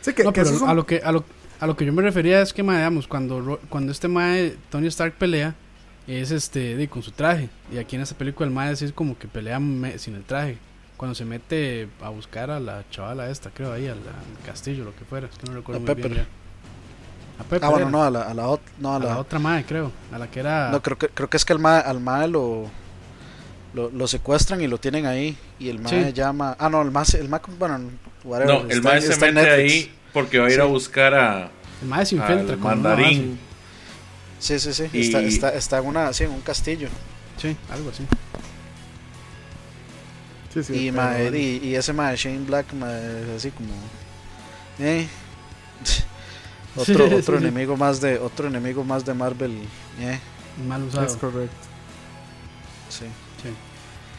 Sí, 0.00 0.12
que, 0.14 0.22
No, 0.22 0.32
pero 0.32 0.64
a 0.68 0.74
lo 0.74 0.86
que 0.86 1.00
a 1.02 1.10
lo, 1.10 1.24
a 1.58 1.66
lo 1.66 1.76
que 1.76 1.84
yo 1.84 1.92
me 1.92 2.02
refería 2.02 2.40
es 2.40 2.52
que 2.52 2.62
digamos, 2.62 3.08
cuando 3.08 3.58
cuando 3.68 3.90
este 3.90 4.06
mae 4.06 4.56
Tony 4.70 4.86
Stark 4.86 5.14
pelea 5.14 5.56
es 6.06 6.30
este 6.30 6.76
de, 6.76 6.88
con 6.88 7.02
su 7.02 7.10
traje 7.10 7.48
y 7.72 7.78
aquí 7.78 7.96
en 7.96 8.02
esta 8.02 8.16
película 8.16 8.46
el 8.46 8.54
mae 8.54 8.72
es 8.72 8.92
como 8.92 9.18
que 9.18 9.26
pelea 9.26 9.58
me- 9.58 9.98
sin 9.98 10.14
el 10.14 10.22
traje. 10.22 10.56
Cuando 10.98 11.14
se 11.14 11.24
mete 11.24 11.88
a 12.02 12.10
buscar 12.10 12.50
a 12.50 12.60
la 12.60 12.84
chavala 12.90 13.30
esta, 13.30 13.48
creo 13.50 13.72
ahí 13.72 13.86
al, 13.86 13.98
al 13.98 14.44
castillo 14.44 14.84
lo 14.84 14.94
que 14.94 15.04
fuera, 15.06 15.28
es 15.28 15.38
que 15.38 15.46
no 15.46 15.54
recuerdo 15.54 15.78
A 15.78 15.80
muy 15.80 15.86
Pepper. 15.94 16.10
bien. 16.12 16.24
ya. 16.24 17.40
A 17.40 17.44
Pepper. 17.44 17.64
ah, 17.64 17.68
bueno, 17.70 17.86
era. 17.86 17.90
no, 17.90 18.02
a 18.04 18.10
la, 18.10 18.22
a 18.22 18.34
la, 18.34 18.46
ot- 18.48 18.60
no, 18.78 18.92
a 18.92 18.96
a 18.96 18.98
la, 18.98 19.04
la 19.06 19.18
otra 19.18 19.38
mae, 19.38 19.64
creo, 19.64 19.90
a 20.12 20.18
la 20.18 20.28
que 20.30 20.40
era 20.40 20.70
no, 20.70 20.82
creo 20.82 20.98
que, 20.98 21.08
creo 21.08 21.30
que 21.30 21.36
es 21.38 21.44
que 21.44 21.52
al 21.54 21.60
mae, 21.60 21.80
al 21.82 22.00
mae 22.00 22.26
lo, 22.28 22.66
lo, 23.74 23.90
lo 23.90 24.06
secuestran 24.08 24.60
y 24.60 24.66
lo 24.66 24.78
tienen 24.78 25.06
ahí 25.06 25.38
y 25.60 25.68
el 25.68 25.78
mae 25.78 26.06
Sí. 26.06 26.12
llama, 26.12 26.56
ah, 26.58 26.68
no, 26.68 26.82
el 26.82 26.90
mae, 26.90 27.04
se- 27.04 27.20
el 27.20 27.28
mae 27.28 27.40
bueno, 27.58 27.78
whatever, 28.24 28.62
No, 28.64 28.68
el 28.68 28.82
mae 28.82 29.00
se 29.00 29.10
mete 29.20 29.32
Netflix. 29.32 29.72
ahí 29.72 29.92
porque 30.12 30.38
va 30.40 30.48
a 30.48 30.50
ir 30.52 30.60
a 30.60 30.64
buscar 30.64 31.14
a, 31.14 31.50
el 31.80 31.88
mae 31.88 32.04
se 32.04 32.16
infiltra 32.16 32.56
con 32.56 32.62
mandarín. 32.82 33.38
Sí, 34.40 34.58
sí, 34.58 34.72
sí, 34.72 34.88
Y- 34.92 35.02
está, 35.02 35.20
está, 35.20 35.54
está 35.54 35.78
en, 35.78 35.86
una, 35.86 36.12
sí, 36.12 36.24
en 36.24 36.30
un 36.30 36.40
castillo. 36.40 36.88
Sí, 37.36 37.56
algo 37.70 37.90
así. 37.90 38.04
Sí, 40.52 40.62
sí, 40.62 40.74
y, 40.74 40.90
pero 40.90 41.02
mae, 41.02 41.22
bueno. 41.22 41.36
y, 41.36 41.60
y 41.68 41.74
ese 41.74 41.92
mae 41.92 42.16
Shane 42.16 42.44
Black 42.44 42.72
mae, 42.72 43.22
es 43.22 43.28
así 43.36 43.50
como 43.50 43.70
eh. 44.78 45.06
Otro 46.76 47.08
sí, 47.08 47.14
otro 47.14 47.38
sí. 47.38 47.44
enemigo 47.44 47.76
más 47.76 48.00
de 48.00 48.18
otro 48.18 48.46
enemigo 48.46 48.84
más 48.84 49.04
de 49.04 49.14
Marvel 49.14 49.58
eh. 50.00 50.18
Mal 50.68 50.82
usado. 50.84 51.06
Es 51.06 51.16
correcto. 51.16 51.56
sí. 52.88 53.06
Sí. 53.42 53.48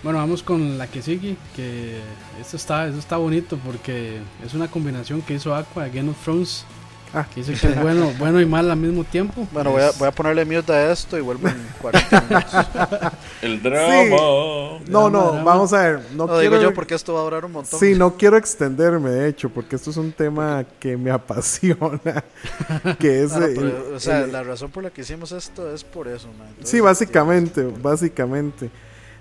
Bueno, 0.04 0.20
vamos 0.20 0.44
con 0.44 0.78
la 0.78 0.88
que 0.88 1.02
sigue, 1.02 1.36
que 1.56 2.00
esto 2.40 2.56
está, 2.56 2.88
esto 2.88 3.00
está 3.00 3.18
bonito 3.18 3.58
porque 3.66 4.20
es 4.46 4.54
una 4.54 4.70
combinación 4.70 5.22
que 5.22 5.34
hizo 5.34 5.54
Aqua 5.54 5.84
de 5.84 5.90
Game 5.90 6.10
of 6.10 6.24
Thrones, 6.24 6.64
Ah. 7.14 7.26
que 7.34 7.42
dice 7.44 7.54
que 7.54 7.74
es 7.74 7.82
bueno, 7.82 8.12
bueno 8.20 8.40
y 8.40 8.46
mal 8.46 8.70
al 8.70 8.78
mismo 8.78 9.04
tiempo. 9.04 9.48
bueno 9.52 9.72
voy 9.72 9.82
a, 9.82 9.92
voy 9.98 10.08
a 10.08 10.12
ponerle 10.12 10.46
mute 10.46 10.72
a 10.72 10.92
esto 10.92 11.18
y 11.18 11.22
vuelvo 11.22 11.48
en 11.48 11.56
40 11.82 12.22
minutos 12.22 12.54
El 13.42 13.64
drama. 13.64 14.16
No, 14.88 15.10
no, 15.10 15.32
Drama, 15.32 15.44
vamos 15.44 15.74
a 15.74 15.82
ver. 15.84 16.00
No, 16.12 16.28
no 16.28 16.38
quiero, 16.38 16.40
digo 16.58 16.62
yo 16.62 16.74
porque 16.74 16.94
esto 16.96 17.14
va 17.14 17.22
a 17.22 17.24
durar 17.24 17.46
un 17.46 17.52
montón 17.54 17.80
Sí, 17.80 17.96
no 17.96 18.16
quiero 18.16 18.38
extenderme, 18.38 19.10
de 19.10 19.28
hecho, 19.30 19.50
porque 19.50 19.76
esto 19.76 19.90
es 19.90 19.98
un 19.98 20.12
tema 20.12 20.64
que 20.80 20.98
me 20.98 21.10
apasiona. 21.20 22.24
que 23.00 23.24
es. 23.24 23.32
No, 23.34 23.46
el- 23.46 23.56
pero, 23.56 23.96
o 23.96 24.00
sea, 24.00 24.20
el- 24.22 24.32
la 24.32 24.44
razón 24.44 24.70
por 24.72 24.84
la 24.84 24.90
que 24.92 25.02
hicimos 25.02 25.32
esto 25.32 25.74
es 25.74 25.84
por 25.84 26.08
eso 26.08 26.28
mae. 26.38 26.48
Entonces, 26.50 26.70
Sí, 26.70 26.80
básicamente, 26.80 27.64
básicamente. 27.82 28.70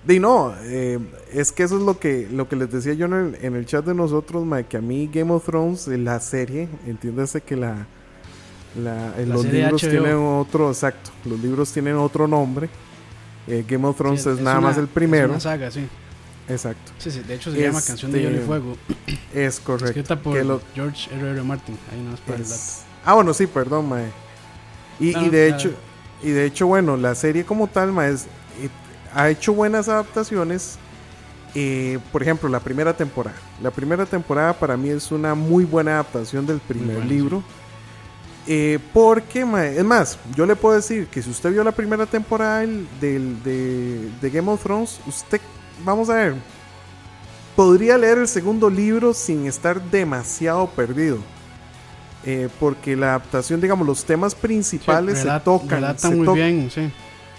Y 0.07 0.21
no, 0.21 0.55
eh, 0.63 0.99
es 1.33 1.53
que 1.53 1.63
eso 1.65 1.77
es 1.77 1.83
lo 1.83 1.99
que, 1.99 2.29
lo 2.31 2.49
que 2.49 2.57
les 2.57 2.71
decía 2.71 2.95
yo 2.95 3.07
en 3.07 3.13
el, 3.13 3.39
en 3.43 3.57
el 3.57 3.67
chat 3.67 3.85
de 3.85 3.95
nosotros, 3.95 4.45
mae, 4.45 4.65
que 4.67 4.77
a 4.77 4.81
mí 4.81 5.11
Game 5.13 5.33
of 5.33 5.45
Thrones, 5.45 5.87
eh, 5.89 5.99
la 5.99 6.19
serie, 6.21 6.69
entiéndase 6.87 7.41
que 7.43 7.57
la, 7.57 7.87
la, 8.81 9.15
eh, 9.19 9.27
La 9.27 9.35
los 9.35 9.45
libros 9.45 9.83
HBO. 9.83 9.91
tienen 9.91 10.17
otro, 10.17 10.69
exacto, 10.71 11.11
los 11.25 11.39
libros 11.41 11.73
tienen 11.73 11.97
otro 11.97 12.27
nombre. 12.29 12.71
Eh, 13.47 13.65
Game 13.69 13.87
of 13.87 13.97
Thrones 13.97 14.23
sí, 14.23 14.29
es, 14.31 14.41
nada 14.41 14.59
una- 14.59 14.69
más 14.69 14.79
el 14.79 14.85
Es 14.85 14.91
primero. 14.91 15.31
una 15.31 15.41
saga, 15.41 15.71
sí. 15.71 15.87
Exacto. 16.49 16.93
Sí, 16.99 17.11
sí, 17.11 17.21
de 17.21 17.35
hecho 17.35 17.51
se 17.53 17.61
llama 17.61 17.81
Canción 17.83 18.11
de 18.11 18.21
Hielo 18.21 18.31
y 18.31 18.35
Este, 18.37 18.47
Fuego. 18.47 18.77
Es 19.35 19.61
correcto. 19.61 19.87
Escrita 19.87 20.17
por 20.23 20.35
Que 20.39 20.45
lo- 20.45 20.63
George 20.75 21.11
R. 21.15 21.31
R. 21.33 21.43
Martin. 21.43 21.77
Ahí 21.93 22.01
no 22.01 22.15
es 22.15 22.21
para 22.21 22.37
el 22.39 22.45
dato. 22.45 22.55
es- 22.55 22.83
Ah, 23.05 23.15
bueno, 23.15 23.35
sí, 23.35 23.47
perdón, 23.47 23.89
mae. 23.91 24.07
Y, 25.01 25.13
No, 25.13 25.27
y 25.27 25.29
de 25.29 25.49
hecho, 25.49 25.71
y 26.23 26.31
de 26.31 26.47
hecho, 26.47 26.67
bueno, 26.67 26.97
la 26.97 27.15
serie 27.15 27.45
como 27.45 27.67
tal, 27.67 27.93
mae, 27.93 28.13
es- 28.13 28.27
ha 29.15 29.29
hecho 29.31 29.53
buenas 29.55 29.89
adaptaciones. 29.89 30.79
eh, 31.55 31.99
por 32.13 32.23
ejemplo, 32.23 32.49
la 32.49 32.61
primera 32.61 32.93
temporada. 32.95 33.37
La 33.63 33.71
primera 33.71 34.05
temporada 34.05 34.53
para 34.53 34.77
mí 34.77 34.91
es 34.91 35.11
una 35.11 35.35
muy 35.35 35.65
buena 35.65 35.93
adaptación 35.95 36.47
del 36.47 36.59
primer 36.61 36.97
buena, 36.97 37.07
libro. 37.11 37.43
Eh, 38.47 38.79
porque, 38.93 39.41
es 39.77 39.85
más, 39.85 40.19
yo 40.37 40.45
le 40.47 40.55
puedo 40.57 40.77
decir 40.77 41.07
que 41.07 41.23
si 41.23 41.31
usted 41.31 41.51
vio 41.51 41.65
la 41.65 41.73
primera 41.73 42.05
temporada 42.07 42.61
del, 42.61 42.87
del- 43.01 43.43
de, 43.43 44.09
de 44.21 44.31
Game 44.31 44.51
of 44.51 44.63
Thrones, 44.63 45.01
usted, 45.07 45.41
vamos 45.85 46.11
a 46.11 46.15
ver, 46.17 46.35
podría 47.57 47.99
leer 47.99 48.19
el 48.19 48.29
segundo 48.29 48.71
libro 48.71 49.13
sin 49.15 49.47
estar 49.47 49.81
demasiado 49.91 50.67
perdido. 50.69 51.19
Eh, 52.25 52.49
porque 52.61 52.95
la 52.97 53.09
adaptación, 53.11 53.61
digamos, 53.61 53.87
los 53.87 54.05
temas 54.05 54.35
principales 54.35 55.17
Sí, 55.19 55.25
se 55.25 55.29
relat- 55.31 55.43
tocan. 55.45 55.99
se 55.99 56.09
muy 56.11 56.27
to- 56.27 56.35
bien, 56.35 56.71
sí. 56.71 56.91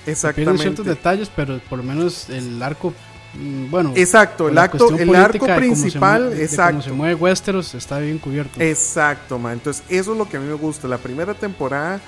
Pierden 0.09 0.55
Exactamente. 0.55 0.61
ciertos 0.61 0.85
detalles, 0.85 1.31
pero 1.35 1.59
por 1.69 1.77
lo 1.79 1.83
menos 1.83 2.29
el 2.29 2.61
arco. 2.61 2.93
mm, 3.33 3.69
Bueno, 3.69 3.93
Exacto, 3.95 4.49
el, 4.49 4.57
acto, 4.57 4.97
el 4.97 5.15
arco 5.15 5.45
se 5.45 5.55
principal, 5.55 6.29
de 6.31 6.43
exacto. 6.43 6.71
cómo 6.71 6.81
se 6.83 6.91
mueve 6.91 7.15
Westeros 7.15 7.73
está 7.75 7.99
bien 7.99 8.17
cubierto. 8.17 8.59
Exacto, 8.61 9.37
ma. 9.39 9.53
Entonces, 9.53 9.83
eso 9.89 10.11
es 10.13 10.17
lo 10.17 10.27
que 10.27 10.37
a 10.37 10.39
mí 10.39 10.47
me 10.47 10.53
gusta. 10.55 10.87
La 10.87 10.97
primera 10.97 11.33
temporada, 11.33 11.99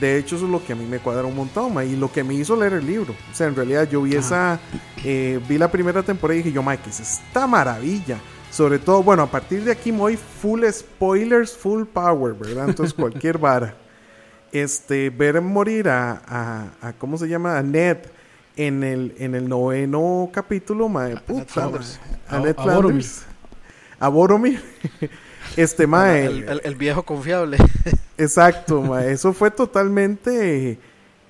de 0.00 0.18
hecho, 0.18 0.36
eso 0.36 0.44
es 0.44 0.50
lo 0.50 0.62
que 0.64 0.72
a 0.74 0.76
mí 0.76 0.84
me 0.84 0.98
cuadra 0.98 1.24
un 1.24 1.34
montón, 1.36 1.72
ma. 1.74 1.84
Y 1.84 1.96
lo 1.96 2.10
que 2.12 2.22
me 2.24 2.34
hizo 2.34 2.54
leer 2.56 2.74
el 2.74 2.86
libro. 2.86 3.14
O 3.32 3.34
sea, 3.34 3.46
en 3.46 3.56
realidad 3.56 3.88
yo 3.90 4.02
vi 4.02 4.14
esa. 4.16 4.58
eh, 5.04 5.40
vi 5.48 5.56
la 5.58 5.70
primera 5.70 6.02
temporada 6.02 6.34
y 6.38 6.42
dije 6.42 6.52
yo, 6.54 6.62
que 6.64 6.90
es 6.90 7.00
esta 7.00 7.46
maravilla. 7.46 8.18
Sobre 8.50 8.78
todo, 8.78 9.02
bueno, 9.02 9.22
a 9.22 9.30
partir 9.30 9.64
de 9.64 9.72
aquí 9.72 9.92
me 9.92 9.98
voy 9.98 10.16
full 10.16 10.62
spoilers, 10.70 11.56
full 11.56 11.84
power, 11.84 12.32
¿verdad? 12.34 12.68
Entonces, 12.68 12.94
cualquier 12.98 13.38
vara. 13.38 13.76
Este, 14.60 15.10
ver 15.10 15.40
morir 15.40 15.88
a, 15.88 16.22
a, 16.26 16.88
a- 16.88 16.92
¿cómo 16.94 17.18
se 17.18 17.28
llama? 17.28 17.58
A 17.58 17.62
Ned 17.62 17.98
en 18.56 18.82
el, 18.84 19.14
en 19.18 19.34
el 19.34 19.48
noveno 19.48 20.30
capítulo, 20.32 20.88
ma. 20.88 21.08
Puta. 21.26 21.70
A 22.28 22.38
Ned 22.38 22.54
a 22.56 22.62
Boromir. 22.64 23.02
Flanders. 23.02 23.26
A 24.00 24.08
Boromir. 24.08 24.60
Este, 25.56 25.86
ma. 25.86 26.18
el, 26.18 26.42
el- 26.48 26.60
el 26.64 26.74
viejo 26.74 27.02
confiable. 27.04 27.56
Exacto, 28.18 28.82
ma, 28.82 29.04
eso 29.06 29.32
fue 29.32 29.50
totalmente, 29.50 30.78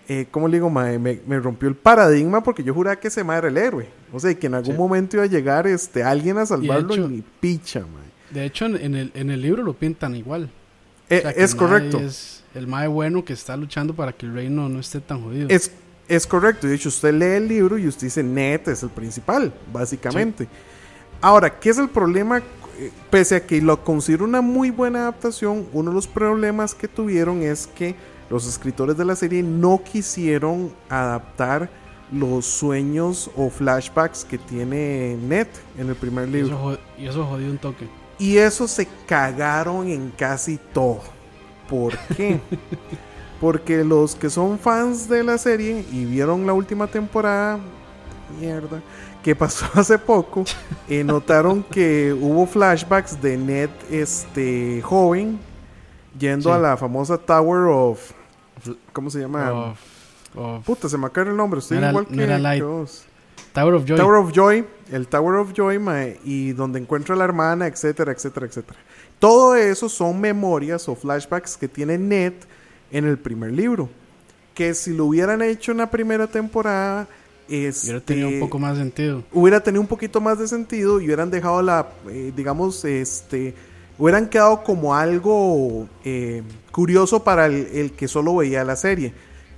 eh, 0.09 0.27
¿cómo 0.31 0.49
le 0.49 0.57
digo, 0.57 0.71
ma? 0.71 0.87
Me, 0.99 1.21
me 1.27 1.39
rompió 1.39 1.69
el 1.69 1.75
paradigma 1.77 2.43
porque 2.43 2.65
yo 2.65 2.73
juraba 2.75 2.97
que 2.97 3.09
ese 3.09 3.23
ma 3.23 3.37
era 3.37 3.49
el 3.49 3.57
héroe. 3.57 3.89
O 4.13 4.19
sea, 4.19 4.31
y 4.31 4.35
que 4.37 4.47
en 4.47 4.55
algún 4.55 4.73
Sí. 4.75 4.79
momento 4.79 5.17
iba 5.17 5.25
a 5.25 5.29
llegar 5.29 5.67
este, 5.67 6.03
alguien 6.03 6.39
a 6.39 6.47
salvarlo 6.47 6.95
y, 6.95 6.99
hecho- 6.99 7.09
ni 7.09 7.23
picha, 7.41 7.81
ma. 7.81 8.01
De 8.31 8.45
hecho, 8.45 8.67
en 8.67 8.95
el, 8.97 9.13
en 9.15 9.31
el 9.31 9.41
libro 9.43 9.63
lo 9.63 9.75
pintan 9.75 10.17
igual. 10.17 10.51
Eh, 11.09 11.19
O 11.19 11.23
sea, 11.23 11.31
es 11.31 11.55
mae 11.55 11.59
correcto, 11.69 11.99
Es 12.01 12.43
el 12.57 12.67
mae 12.67 12.89
bueno 12.89 13.25
que 13.25 13.33
está 13.33 13.57
luchando 13.57 13.95
para 13.95 14.13
que 14.13 14.27
el 14.27 14.35
reino 14.35 14.69
no 14.69 14.81
esté 14.81 15.01
tan 15.01 15.23
jodido. 15.23 15.49
es, 15.51 15.71
es 16.09 16.27
correcto. 16.27 16.67
De 16.67 16.75
hecho, 16.75 16.89
usted 16.89 17.13
lee 17.13 17.37
el 17.37 17.49
libro 17.49 17.79
y 17.79 17.87
usted 17.87 18.07
dice, 18.07 18.23
Ned 18.23 18.69
es 18.69 18.83
el 18.83 18.91
principal, 18.91 19.53
básicamente. 19.73 20.49
Ahora, 21.21 21.59
¿qué 21.59 21.71
es 21.71 21.79
el 21.79 21.89
problema? 21.89 22.39
Eh, 22.39 22.91
Pese 23.11 23.37
a 23.37 23.47
que 23.47 23.61
lo 23.61 23.83
considero 23.83 24.25
una 24.25 24.41
muy 24.41 24.71
buena 24.71 25.01
adaptación, 25.01 25.67
uno 25.73 25.91
de 25.91 25.95
los 25.95 26.07
problemas 26.07 26.75
que 26.75 26.89
tuvieron 26.89 27.43
es 27.43 27.67
que 27.67 27.95
los 28.31 28.47
escritores 28.47 28.97
de 28.97 29.05
la 29.05 29.17
serie 29.17 29.43
no 29.43 29.83
quisieron 29.83 30.73
adaptar 30.89 31.71
los 32.13 32.47
sueños 32.47 33.31
o 33.37 33.51
flashbacks 33.51 34.25
que 34.25 34.39
tiene 34.39 35.17
Ned 35.17 35.49
en 35.77 35.89
el 35.89 35.97
primer 35.97 36.29
y, 36.29 36.33
libro. 36.33 36.73
eso 36.73 36.81
y 36.99 37.07
eso 37.07 37.25
jodió 37.27 37.51
un 37.51 37.59
toque. 37.59 37.89
Y 38.19 38.37
eso 38.37 38.69
se 38.69 38.87
cagaron 39.07 39.89
en 39.89 40.11
casi 40.17 40.59
todo. 40.73 41.01
¿Por 41.69 41.97
qué? 42.17 42.41
Porque 43.41 43.85
los 43.85 44.15
que 44.15 44.31
son 44.31 44.59
fans 44.59 45.09
de 45.09 45.23
la 45.23 45.37
serie 45.39 45.85
y 45.93 46.05
vieron 46.05 46.47
la 46.47 46.53
última 46.53 46.87
temporada, 46.87 47.59
mierda, 48.41 48.81
que 49.23 49.35
pasó 49.37 49.67
hace 49.75 49.99
poco, 49.99 50.45
eh, 50.89 51.05
notaron 51.05 51.63
que 51.63 52.13
hubo 52.19 52.47
flashbacks 52.47 53.21
de 53.21 53.37
Ned 53.37 53.71
este 53.91 54.81
joven 54.83 55.39
yendo 56.19 56.49
Sí. 56.51 56.55
a 56.55 56.59
la 56.59 56.77
famosa 56.77 57.19
Tower 57.19 57.69
of 57.69 58.13
¿cómo 58.93 59.11
se 59.11 59.21
llama? 59.21 59.53
Of- 59.53 59.79
of 60.37 60.65
Puta, 60.65 60.89
se 60.89 60.97
me 60.97 61.07
acaba 61.07 61.29
el 61.31 61.37
nombre, 61.37 61.61
estoy 61.61 61.77
No 61.79 61.83
era- 61.83 61.91
igual 61.91 62.07
no 62.09 62.17
que, 62.17 62.23
era 62.25 62.39
Light. 62.39 62.65
Tower 63.53 63.75
of 63.75 63.85
Joy. 63.85 63.97
Tower 63.97 64.15
of 64.17 64.33
Joy, 64.33 64.67
el 64.91 65.09
Tower 65.09 65.37
of 65.37 65.53
Joy, 65.53 65.79
mae, 65.79 66.19
y 66.25 66.53
donde 66.53 66.79
encuentra 66.79 67.15
a 67.15 67.19
la 67.19 67.25
hermana, 67.25 67.67
etcétera, 67.67 68.13
etcétera, 68.13 68.47
etcétera. 68.47 68.79
Todo 69.19 69.55
eso 69.55 69.89
son 69.89 70.21
memorias 70.21 70.89
o 70.89 70.95
flashbacks 70.95 71.57
que 71.57 71.69
tiene 71.69 71.99
Ned 71.99 72.35
en 72.91 73.07
el 73.07 73.19
primer 73.19 73.53
libro. 73.53 73.89
Que 74.55 74.75
si 74.75 74.95
lo 74.95 75.07
hubieran 75.07 75.43
hecho 75.43 75.73
en 75.73 75.79
la 75.79 75.91
primera 75.91 76.27
temporada, 76.27 77.09
este, 77.49 77.87
Hubiera 77.87 78.01
tenido 78.01 78.29
un 78.29 78.41
poco 78.41 78.59
más 78.59 78.77
sentido. 78.77 79.23
hubiera 79.33 79.61
tenido 79.61 79.81
un 79.81 79.87
poquito 79.87 80.21
más 80.21 80.39
de 80.39 80.49
sentido 80.49 81.01
y 81.01 81.05
hubieran 81.07 81.31
dejado 81.31 81.63
la, 81.63 81.89
eh, 82.11 82.33
digamos, 82.35 82.85
este, 82.85 83.55
hubieran 83.99 84.29
quedado 84.29 84.65
como 84.65 84.95
algo 84.95 85.89
eh, 86.05 86.43
curioso 86.73 87.23
para 87.23 87.47
el, 87.47 87.69
el 87.73 87.93
que 87.93 88.09
solo 88.09 88.37
veía 88.37 88.65
la 88.65 88.77
serie. 88.77 89.13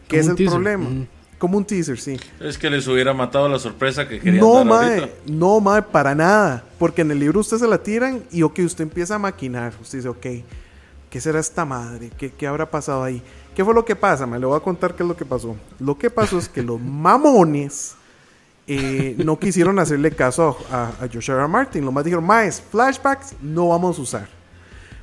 Que 0.07 0.21
es 0.21 0.29
el 0.29 0.37
teaser, 0.37 0.55
problema. 0.55 1.07
Como 1.39 1.57
un 1.57 1.65
teaser, 1.65 1.99
sí. 2.01 2.19
Es 2.41 2.59
que 2.59 2.69
les 2.69 2.87
hubiera 2.89 3.15
matado 3.15 3.49
la 3.49 3.59
sorpresa 3.61 4.09
que 4.09 4.19
querían 4.19 4.41
No, 4.45 4.55
dar 4.57 4.65
mae, 4.67 4.99
ahorita. 5.01 5.09
no, 5.29 5.61
mae, 5.61 5.83
para 5.83 6.15
nada. 6.15 6.65
Porque 6.79 7.03
en 7.03 7.13
el 7.13 7.21
libro 7.21 7.39
usted 7.41 7.59
se 7.59 7.69
la 7.69 7.79
tiran 7.79 8.25
y 8.33 8.43
ok, 8.43 8.59
usted 8.65 8.83
empieza 8.83 9.15
a 9.15 9.19
maquinar. 9.21 9.73
Usted 9.81 9.99
dice, 9.99 10.09
ok, 10.09 10.27
¿qué 11.09 11.21
será 11.21 11.39
esta 11.39 11.65
madre? 11.65 12.11
¿Qué, 12.19 12.33
qué 12.33 12.47
habrá 12.47 12.69
pasado 12.69 13.05
ahí? 13.05 13.23
¿Qué 13.55 13.65
fue 13.65 13.73
lo 13.73 13.85
que 13.85 13.95
pasa? 13.97 14.27
Me 14.27 14.39
le 14.39 14.47
voy 14.47 14.57
a 14.57 14.61
contar 14.61 14.95
qué 14.97 15.05
es 15.05 15.09
lo 15.09 15.17
que 15.17 15.25
pasó. 15.25 15.57
Lo 15.79 15.97
que 15.97 16.11
pasó 16.11 16.39
es 16.39 16.49
que 16.49 16.63
los 16.63 16.81
mamones 16.81 17.95
eh, 18.67 19.15
no 19.25 19.39
quisieron 19.39 19.79
hacerle 19.79 20.11
caso 20.11 20.59
a, 20.71 20.77
a, 21.01 21.05
a 21.05 21.09
Josh 21.13 21.31
R. 21.31 21.39
R. 21.39 21.49
Martin. 21.49 21.85
Lo 21.85 21.93
más 21.93 22.05
dijeron, 22.05 22.25
más 22.25 22.61
flashbacks 22.61 23.35
no 23.41 23.69
vamos 23.69 23.99
a 23.99 24.03
usar. 24.03 24.29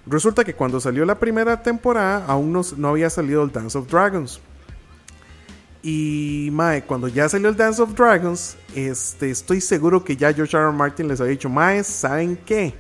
Resulta 0.06 0.44
que 0.44 0.54
cuando 0.54 0.80
salió 0.80 1.04
la 1.06 1.18
primera 1.18 1.64
temporada, 1.64 2.26
aún 2.28 2.52
no, 2.54 2.62
no 2.78 2.90
había 2.90 3.10
salido 3.10 3.42
el 3.44 3.52
Dance 3.52 3.78
of 3.78 3.90
Dragons. 3.90 4.40
Y 5.88 6.50
mae, 6.52 6.82
cuando 6.82 7.08
ya 7.08 7.30
salió 7.30 7.48
el 7.48 7.56
Dance 7.56 7.80
of 7.80 7.94
Dragons, 7.94 8.58
este, 8.74 9.30
estoy 9.30 9.62
seguro 9.62 10.04
que 10.04 10.18
ya 10.18 10.34
George 10.34 10.58
R. 10.58 10.72
Martin 10.72 11.08
les 11.08 11.22
había 11.22 11.34
dicho, 11.34 11.48
mae, 11.48 11.84
¿saben 11.84 12.40
qué? 12.44 12.74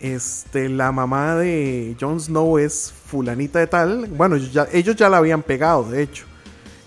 Este, 0.00 0.68
la 0.68 0.90
mamá 0.90 1.36
de 1.36 1.96
Jon 2.00 2.18
Snow 2.18 2.58
es 2.58 2.92
fulanita 3.06 3.60
de 3.60 3.68
tal. 3.68 4.06
Bueno, 4.06 4.34
ellos 4.72 4.96
ya 4.96 5.08
la 5.08 5.18
habían 5.18 5.44
pegado, 5.44 5.88
de 5.88 6.02
hecho. 6.02 6.24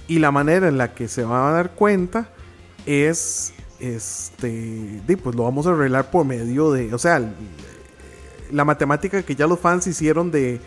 Y 0.10 0.20
la 0.20 0.30
manera 0.30 0.68
en 0.68 0.78
la 0.78 0.94
que 0.94 1.08
se 1.08 1.24
van 1.24 1.48
a 1.48 1.52
dar 1.52 1.72
cuenta 1.72 2.28
es, 2.86 3.54
este, 3.80 5.02
pues 5.24 5.36
lo 5.38 5.44
vamos 5.44 5.66
a 5.68 5.72
arreglar 5.72 6.12
por 6.12 6.26
medio 6.26 6.74
de, 6.74 6.94
o 6.94 6.98
sea, 6.98 7.32
la 8.52 8.66
matemática 8.66 9.24
que 9.24 9.36
ya 9.36 9.48
los 9.48 9.62
fans 9.62 9.88
hicieron 9.88 10.32
de, 10.32 10.60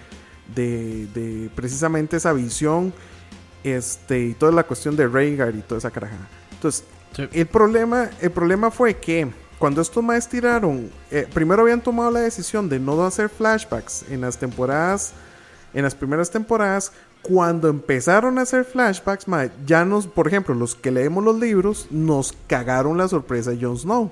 de, 0.55 1.07
de 1.09 1.51
precisamente 1.55 2.17
esa 2.17 2.33
visión 2.33 2.95
este 3.69 4.21
y 4.21 4.35
toda 4.35 4.53
la 4.53 4.65
cuestión 4.65 4.97
de 4.97 5.07
Rhaegar 5.07 5.55
y 5.55 5.61
toda 5.61 5.79
esa 5.79 5.91
carajada. 5.91 6.29
Entonces, 6.53 6.85
Sí. 7.15 7.27
el 7.33 7.47
problema, 7.47 8.11
el 8.21 8.31
problema 8.31 8.71
fue 8.71 8.95
que 8.95 9.29
cuando 9.59 9.81
estos 9.81 10.05
más 10.05 10.29
tiraron, 10.29 10.91
eh, 11.11 11.27
primero 11.33 11.63
habían 11.63 11.81
tomado 11.81 12.11
la 12.11 12.21
decisión 12.21 12.69
de 12.69 12.79
no 12.79 13.05
hacer 13.05 13.29
flashbacks 13.29 14.05
en 14.11 14.21
las 14.21 14.39
temporadas, 14.39 15.13
en 15.75 15.83
las 15.83 15.95
primeras 15.95 16.31
temporadas. 16.31 16.93
Cuando 17.23 17.69
empezaron 17.69 18.39
a 18.39 18.43
hacer 18.43 18.65
flashbacks, 18.65 19.27
ya 19.67 19.85
nos, 19.85 20.07
por 20.07 20.29
ejemplo, 20.29 20.55
los 20.55 20.77
que 20.77 20.91
leemos 20.93 21.25
los 21.25 21.39
libros, 21.41 21.89
nos 21.91 22.35
cagaron 22.47 22.97
la 22.97 23.09
sorpresa 23.09 23.51
de 23.51 23.59
Jon 23.61 23.77
Snow. 23.77 24.11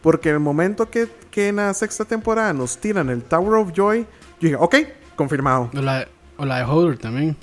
Porque 0.00 0.30
en 0.30 0.36
el 0.36 0.40
momento 0.40 0.88
que, 0.88 1.08
que 1.30 1.48
en 1.48 1.56
la 1.56 1.74
sexta 1.74 2.04
temporada 2.04 2.52
nos 2.54 2.78
tiran 2.78 3.10
el 3.10 3.22
Tower 3.22 3.54
of 3.54 3.72
Joy, 3.72 4.02
yo 4.02 4.06
dije, 4.40 4.56
ok, 4.58 4.76
confirmado. 5.16 5.70
O 5.76 5.82
la, 5.82 6.08
o 6.38 6.46
la 6.46 6.58
de 6.58 6.64
Hodor 6.64 6.96
también. 6.96 7.36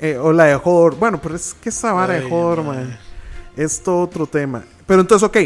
Eh, 0.00 0.16
o 0.16 0.32
la 0.32 0.44
de 0.44 0.54
Hodor. 0.54 0.96
Bueno, 0.96 1.20
pero 1.20 1.34
es 1.34 1.54
que 1.54 1.70
esa 1.70 1.92
vara 1.92 2.14
de 2.14 2.24
Ay, 2.24 2.30
mae. 2.30 2.62
man, 2.62 2.98
es 3.56 3.82
todo 3.82 4.02
otro 4.02 4.26
tema. 4.26 4.64
Pero 4.86 5.00
entonces, 5.00 5.28
ok, 5.28 5.36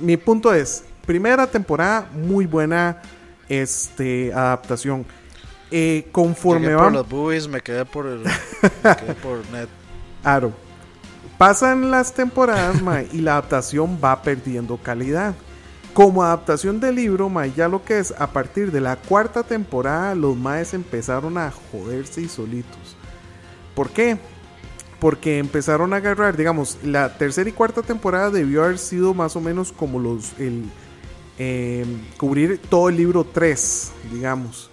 mi 0.00 0.16
punto 0.16 0.52
es, 0.52 0.84
primera 1.06 1.46
temporada, 1.46 2.08
muy 2.12 2.46
buena 2.46 3.00
este, 3.48 4.32
adaptación. 4.32 5.06
Eh, 5.70 6.08
conforme 6.10 6.66
Llegué 6.66 6.76
va... 6.76 6.90
por 6.90 7.08
boobies, 7.08 7.46
me 7.46 7.60
quedé 7.60 7.84
por 7.84 8.06
el, 8.06 8.18
me 8.22 8.96
quedé 8.96 9.14
por 9.14 9.38
net. 9.52 9.68
Aro. 10.24 10.52
Pasan 11.38 11.90
las 11.90 12.12
temporadas, 12.12 12.82
mae, 12.82 13.08
y 13.12 13.18
la 13.18 13.32
adaptación 13.32 13.98
va 14.02 14.20
perdiendo 14.20 14.76
calidad. 14.76 15.34
Como 15.94 16.22
adaptación 16.22 16.80
del 16.80 16.96
libro, 16.96 17.28
mae, 17.28 17.52
ya 17.52 17.68
lo 17.68 17.82
que 17.84 17.98
es, 17.98 18.12
a 18.18 18.26
partir 18.32 18.70
de 18.70 18.80
la 18.80 18.96
cuarta 18.96 19.42
temporada, 19.42 20.14
los 20.14 20.36
maes 20.36 20.74
empezaron 20.74 21.38
a 21.38 21.50
joderse 21.50 22.20
y 22.20 22.28
solitos. 22.28 22.96
¿Por 23.80 23.88
qué? 23.88 24.18
Porque 24.98 25.38
empezaron 25.38 25.94
a 25.94 25.96
agarrar, 25.96 26.36
digamos, 26.36 26.76
la 26.84 27.16
tercera 27.16 27.48
y 27.48 27.52
cuarta 27.54 27.80
temporada 27.80 28.28
debió 28.30 28.62
haber 28.62 28.76
sido 28.78 29.14
más 29.14 29.36
o 29.36 29.40
menos 29.40 29.72
como 29.72 29.98
los, 29.98 30.38
el, 30.38 30.64
eh, 31.38 31.86
cubrir 32.18 32.58
todo 32.68 32.90
el 32.90 32.98
libro 32.98 33.24
3, 33.24 33.92
digamos. 34.12 34.70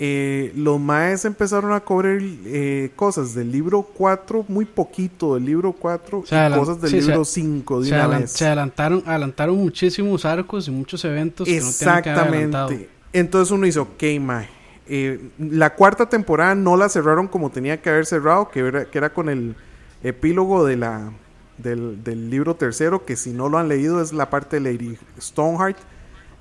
Eh, 0.00 0.52
los 0.56 0.80
maes 0.80 1.24
empezaron 1.24 1.72
a 1.74 1.78
cubrir 1.78 2.40
eh, 2.46 2.90
cosas 2.96 3.34
del 3.36 3.52
libro 3.52 3.82
4, 3.82 4.46
muy 4.48 4.64
poquito 4.64 5.34
del 5.36 5.44
libro 5.44 5.72
4, 5.72 6.24
Se 6.26 6.34
adelan- 6.34 6.56
y 6.56 6.58
cosas 6.58 6.80
del 6.80 6.90
sí, 6.90 7.00
libro 7.02 7.24
5 7.24 7.80
de 7.82 7.86
Se, 7.88 7.94
una 7.94 8.04
adelan- 8.08 8.20
vez. 8.22 8.30
se 8.32 8.46
adelantaron, 8.46 9.04
adelantaron 9.06 9.56
muchísimos 9.56 10.24
arcos 10.24 10.66
y 10.66 10.72
muchos 10.72 11.04
eventos 11.04 11.46
que 11.46 11.54
no 11.60 11.60
que. 11.62 11.68
Exactamente. 11.68 12.88
Entonces 13.12 13.52
uno 13.52 13.64
dice, 13.66 13.78
ok, 13.78 14.02
mae. 14.20 14.48
Eh, 14.88 15.30
la 15.38 15.74
cuarta 15.74 16.08
temporada 16.08 16.54
no 16.54 16.76
la 16.76 16.88
cerraron 16.88 17.28
como 17.28 17.50
tenía 17.50 17.80
que 17.80 17.90
haber 17.90 18.06
cerrado, 18.06 18.50
que 18.50 18.60
era, 18.60 18.84
que 18.84 18.98
era 18.98 19.12
con 19.12 19.28
el 19.28 19.54
epílogo 20.02 20.64
de 20.64 20.76
la, 20.76 21.10
del, 21.58 22.02
del 22.04 22.30
libro 22.30 22.54
tercero, 22.56 23.04
que 23.04 23.16
si 23.16 23.30
no 23.32 23.48
lo 23.48 23.58
han 23.58 23.68
leído 23.68 24.00
es 24.02 24.12
la 24.12 24.28
parte 24.30 24.60
de 24.60 24.72
Lady 24.72 24.98
Stoneheart. 25.20 25.78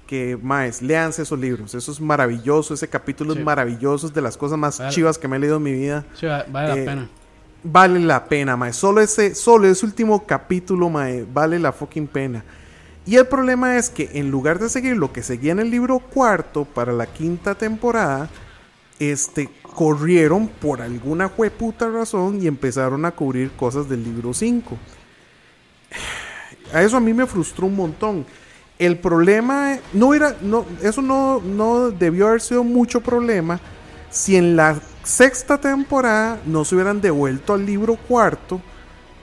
Que, 0.07 0.37
maes, 0.39 0.81
léanse 0.81 1.21
esos 1.21 1.39
libros. 1.39 1.73
Eso 1.73 1.91
es 1.91 2.01
maravilloso. 2.01 2.73
Ese 2.73 2.89
capítulo 2.89 3.33
Sí. 3.33 3.39
es 3.39 3.45
maravilloso. 3.45 4.07
Es 4.07 4.13
de 4.13 4.21
las 4.21 4.35
cosas 4.35 4.59
más 4.59 4.77
Vale. 4.77 4.91
chivas 4.91 5.17
que 5.17 5.27
me 5.29 5.37
he 5.37 5.39
leído 5.39 5.57
en 5.57 5.63
mi 5.63 5.71
vida. 5.71 6.03
Sí, 6.13 6.27
vale 6.51 6.73
Eh, 6.73 6.85
la 6.85 6.91
pena. 6.91 7.09
Vale 7.63 7.99
la 8.01 8.25
pena, 8.25 8.57
mae. 8.57 8.73
Solo 8.73 8.99
ese, 8.99 9.33
solo 9.33 9.65
ese 9.65 9.85
último 9.85 10.25
capítulo, 10.27 10.89
mae, 10.89 11.25
vale 11.33 11.57
la 11.57 11.71
fucking 11.71 12.07
pena. 12.07 12.43
Y 13.05 13.17
el 13.17 13.27
problema 13.27 13.77
es 13.77 13.89
que 13.89 14.09
en 14.13 14.31
lugar 14.31 14.59
de 14.59 14.69
seguir 14.69 14.95
lo 14.95 15.11
que 15.11 15.23
seguía 15.23 15.51
en 15.51 15.59
el 15.59 15.69
libro 15.69 15.99
cuarto 15.99 16.63
para 16.63 16.93
la 16.93 17.05
quinta 17.05 17.53
temporada, 17.55 18.29
este, 18.99 19.49
corrieron 19.73 20.47
por 20.47 20.81
alguna 20.81 21.27
hueputa 21.27 21.89
razón 21.89 22.41
y 22.41 22.47
empezaron 22.47 23.03
a 23.05 23.11
cubrir 23.11 23.51
cosas 23.51 23.89
del 23.89 24.03
libro 24.03 24.33
5. 24.33 24.77
A 26.73 26.81
eso 26.81 26.97
a 26.97 26.99
mí 26.99 27.13
me 27.13 27.27
frustró 27.27 27.67
un 27.67 27.75
montón. 27.75 28.25
El 28.79 28.97
problema 28.97 29.77
no 29.91 30.15
era, 30.15 30.35
no, 30.41 30.65
eso 30.81 31.03
no, 31.03 31.39
no 31.39 31.91
debió 31.91 32.27
haber 32.29 32.41
sido 32.41 32.63
mucho 32.63 32.99
problema 33.01 33.59
si 34.09 34.37
en 34.37 34.55
la 34.55 34.79
sexta 35.03 35.59
temporada 35.59 36.39
no 36.45 36.65
se 36.65 36.73
hubieran 36.73 36.99
devuelto 36.99 37.53
al 37.53 37.65
libro 37.65 37.95
cuarto 37.95 38.59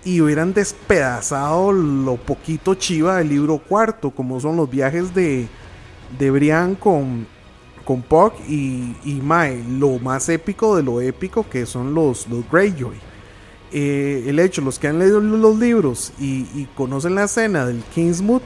y 0.05 0.21
hubieran 0.21 0.55
despedazado 0.55 1.73
lo 1.73 2.17
poquito 2.17 2.75
chiva 2.75 3.17
del 3.19 3.29
libro 3.29 3.59
cuarto, 3.59 4.11
como 4.11 4.41
son 4.41 4.57
los 4.57 4.71
viajes 4.71 5.15
de, 5.15 5.47
de 6.19 6.31
Brian 6.31 6.75
con, 6.75 7.27
con 7.85 8.03
Puck 8.03 8.35
y, 8.49 8.95
y 9.05 9.21
Mae, 9.23 9.63
lo 9.69 9.99
más 9.99 10.29
épico 10.29 10.77
de 10.77 10.83
lo 10.83 11.01
épico 11.01 11.47
que 11.49 11.67
son 11.67 11.95
los, 11.95 12.27
los 12.29 12.49
Greyjoy. 12.51 12.97
Eh, 13.73 14.25
el 14.27 14.39
hecho, 14.41 14.63
los 14.63 14.79
que 14.79 14.89
han 14.89 14.99
leído 14.99 15.21
los 15.21 15.59
libros 15.59 16.13
y, 16.19 16.47
y 16.55 16.69
conocen 16.75 17.15
la 17.15 17.25
escena 17.25 17.65
del 17.67 17.83
Kingsmoot, 17.95 18.43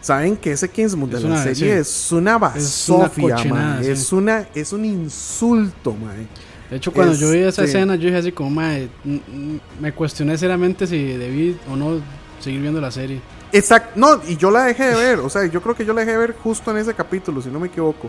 saben 0.00 0.36
que 0.36 0.52
ese 0.52 0.68
Kingsmoot 0.68 1.12
Es 1.14 1.22
de 1.22 1.28
la 1.28 1.34
una- 1.34 1.42
serie 1.42 1.56
sí. 1.74 1.80
es 1.80 2.12
una 2.12 2.20
una 2.36 2.38
basofia, 2.38 3.36
mae. 3.44 3.84
sí. 3.84 3.90
es, 3.90 4.12
una, 4.12 4.46
es 4.54 4.72
un 4.72 4.84
insulto, 4.84 5.92
mae. 5.94 6.28
De 6.70 6.76
hecho, 6.76 6.92
cuando 6.92 7.14
yo 7.14 7.30
vi 7.30 7.38
esa 7.38 7.62
escena, 7.64 7.94
yo 7.96 8.06
dije 8.06 8.16
así 8.18 8.32
como, 8.32 8.50
"Mae, 8.50 8.88
mm", 9.04 9.56
me 9.80 9.92
cuestioné 9.92 10.36
seriamente 10.36 10.86
si 10.86 11.02
debí 11.02 11.56
o 11.70 11.76
no 11.76 12.00
seguir 12.40 12.60
viendo 12.60 12.80
la 12.80 12.90
serie. 12.90 13.20
Exacto, 13.52 13.92
no, 13.96 14.20
y 14.28 14.36
yo 14.36 14.50
la 14.50 14.64
dejé 14.64 14.84
de 14.84 14.94
ver, 14.94 15.18
o 15.20 15.30
sea, 15.30 15.46
yo 15.46 15.62
creo 15.62 15.74
que 15.74 15.84
yo 15.86 15.94
la 15.94 16.00
dejé 16.02 16.12
de 16.12 16.18
ver 16.18 16.34
justo 16.42 16.70
en 16.70 16.76
ese 16.76 16.92
capítulo, 16.92 17.40
si 17.40 17.48
no 17.48 17.58
me 17.58 17.68
equivoco. 17.68 18.08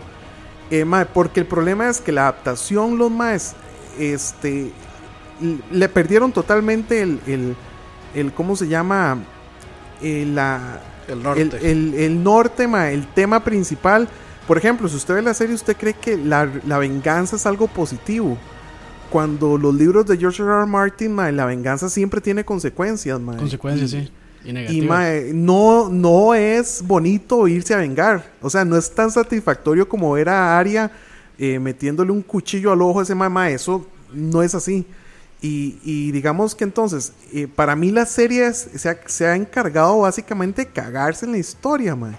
Eh, 0.70 0.84
mae, 0.84 1.06
porque 1.06 1.40
el 1.40 1.46
problema 1.46 1.88
es 1.88 2.00
que 2.00 2.12
la 2.12 2.22
adaptación, 2.22 2.98
los 2.98 3.10
maes, 3.10 3.54
este, 3.98 4.70
le 5.72 5.88
perdieron 5.88 6.30
totalmente 6.32 7.00
el, 7.00 7.18
el, 7.26 7.56
el 8.14 8.32
¿cómo 8.32 8.54
se 8.56 8.68
llama? 8.68 9.18
Eh, 10.02 10.26
la, 10.32 10.80
El 11.08 11.22
norte. 11.22 11.42
el, 11.42 11.54
el- 11.64 11.94
el 11.94 12.22
norte, 12.22 12.68
mae, 12.68 12.92
el 12.92 13.06
tema 13.08 13.42
principal. 13.42 14.06
Por 14.50 14.58
ejemplo, 14.58 14.88
si 14.88 14.96
usted 14.96 15.14
ve 15.14 15.22
la 15.22 15.32
serie, 15.32 15.54
usted 15.54 15.76
cree 15.76 15.94
que 15.94 16.16
la, 16.16 16.50
la 16.66 16.78
venganza 16.78 17.36
es 17.36 17.46
algo 17.46 17.68
positivo. 17.68 18.36
Cuando 19.08 19.56
los 19.56 19.72
libros 19.72 20.06
de 20.06 20.16
George 20.16 20.42
R. 20.42 20.50
R. 20.50 20.66
Martin, 20.66 21.12
mae, 21.12 21.30
la 21.30 21.44
venganza 21.44 21.88
siempre 21.88 22.20
tiene 22.20 22.44
consecuencias, 22.44 23.20
mae. 23.20 23.36
Consecuencias, 23.36 23.92
Y- 23.92 24.06
sí. 24.06 24.12
Y 24.44 24.78
y 24.78 24.80
mae, 24.88 25.30
no, 25.32 25.88
no 25.88 26.34
es 26.34 26.82
bonito 26.84 27.46
irse 27.46 27.74
a 27.74 27.76
vengar. 27.76 28.24
O 28.42 28.50
sea, 28.50 28.64
no 28.64 28.76
es 28.76 28.90
tan 28.92 29.12
satisfactorio 29.12 29.88
como 29.88 30.10
ver 30.14 30.28
a 30.28 30.58
Arya 30.58 30.90
eh, 31.38 31.60
metiéndole 31.60 32.10
un 32.10 32.22
cuchillo 32.22 32.72
al 32.72 32.82
ojo 32.82 32.98
a 32.98 33.02
ese 33.04 33.14
mamá. 33.14 33.50
Eso 33.50 33.86
no 34.12 34.42
es 34.42 34.56
así. 34.56 34.84
Y, 35.40 35.78
y 35.84 36.10
digamos 36.10 36.56
que 36.56 36.64
entonces, 36.64 37.12
eh, 37.32 37.46
para 37.46 37.76
mí 37.76 37.92
la 37.92 38.04
serie 38.04 38.48
es- 38.48 38.68
se, 38.74 38.88
ha, 38.88 38.98
se 39.06 39.26
ha 39.28 39.36
encargado 39.36 40.00
básicamente 40.00 40.64
de 40.64 40.70
cagarse 40.72 41.24
en 41.24 41.30
la 41.30 41.38
historia, 41.38 41.94
mae. 41.94 42.18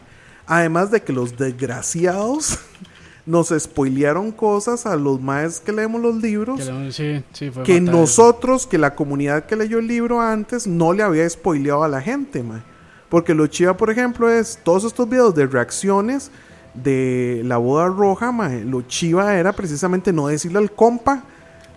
Además 0.52 0.92
de 0.92 1.02
que 1.02 1.14
los 1.14 1.38
desgraciados 1.38 2.60
nos 3.26 3.54
spoilearon 3.58 4.32
cosas 4.32 4.86
a 4.86 4.96
los 4.96 5.22
maes 5.22 5.60
que 5.60 5.72
leemos 5.72 6.02
los 6.02 6.16
libros 6.16 6.60
Que 6.60 6.72
le- 6.72 6.92
sí, 6.92 7.24
sí, 7.34 7.50
fue 7.52 7.64
que 7.64 7.74
fatal 7.80 7.88
eso. 7.90 7.98
nosotros, 7.98 8.68
que 8.68 8.78
la 8.78 8.96
comunidad 8.96 9.46
que 9.46 9.56
leyó 9.56 9.80
el 9.80 9.88
libro 9.88 10.20
antes, 10.20 10.68
no 10.68 10.92
le 10.94 11.04
había 11.04 11.30
spoileado 11.30 11.84
a 11.84 11.88
la 11.88 12.02
gente, 12.02 12.44
mae. 12.44 12.62
Porque 13.10 13.34
lo 13.34 13.48
chiva, 13.48 13.76
por 13.78 13.90
ejemplo, 13.90 14.30
es 14.30 14.60
todos 14.64 14.84
estos 14.86 15.08
videos 15.08 15.36
de 15.36 15.46
reacciones 15.46 16.32
de 16.74 17.42
la 17.46 17.58
boda 17.58 17.88
roja, 17.88 18.32
mae. 18.32 18.64
Lo 18.66 18.82
chiva 18.82 19.36
era 19.38 19.54
precisamente 19.54 20.12
no 20.14 20.28
decirle 20.28 20.58
al 20.60 20.72
compa 20.72 21.24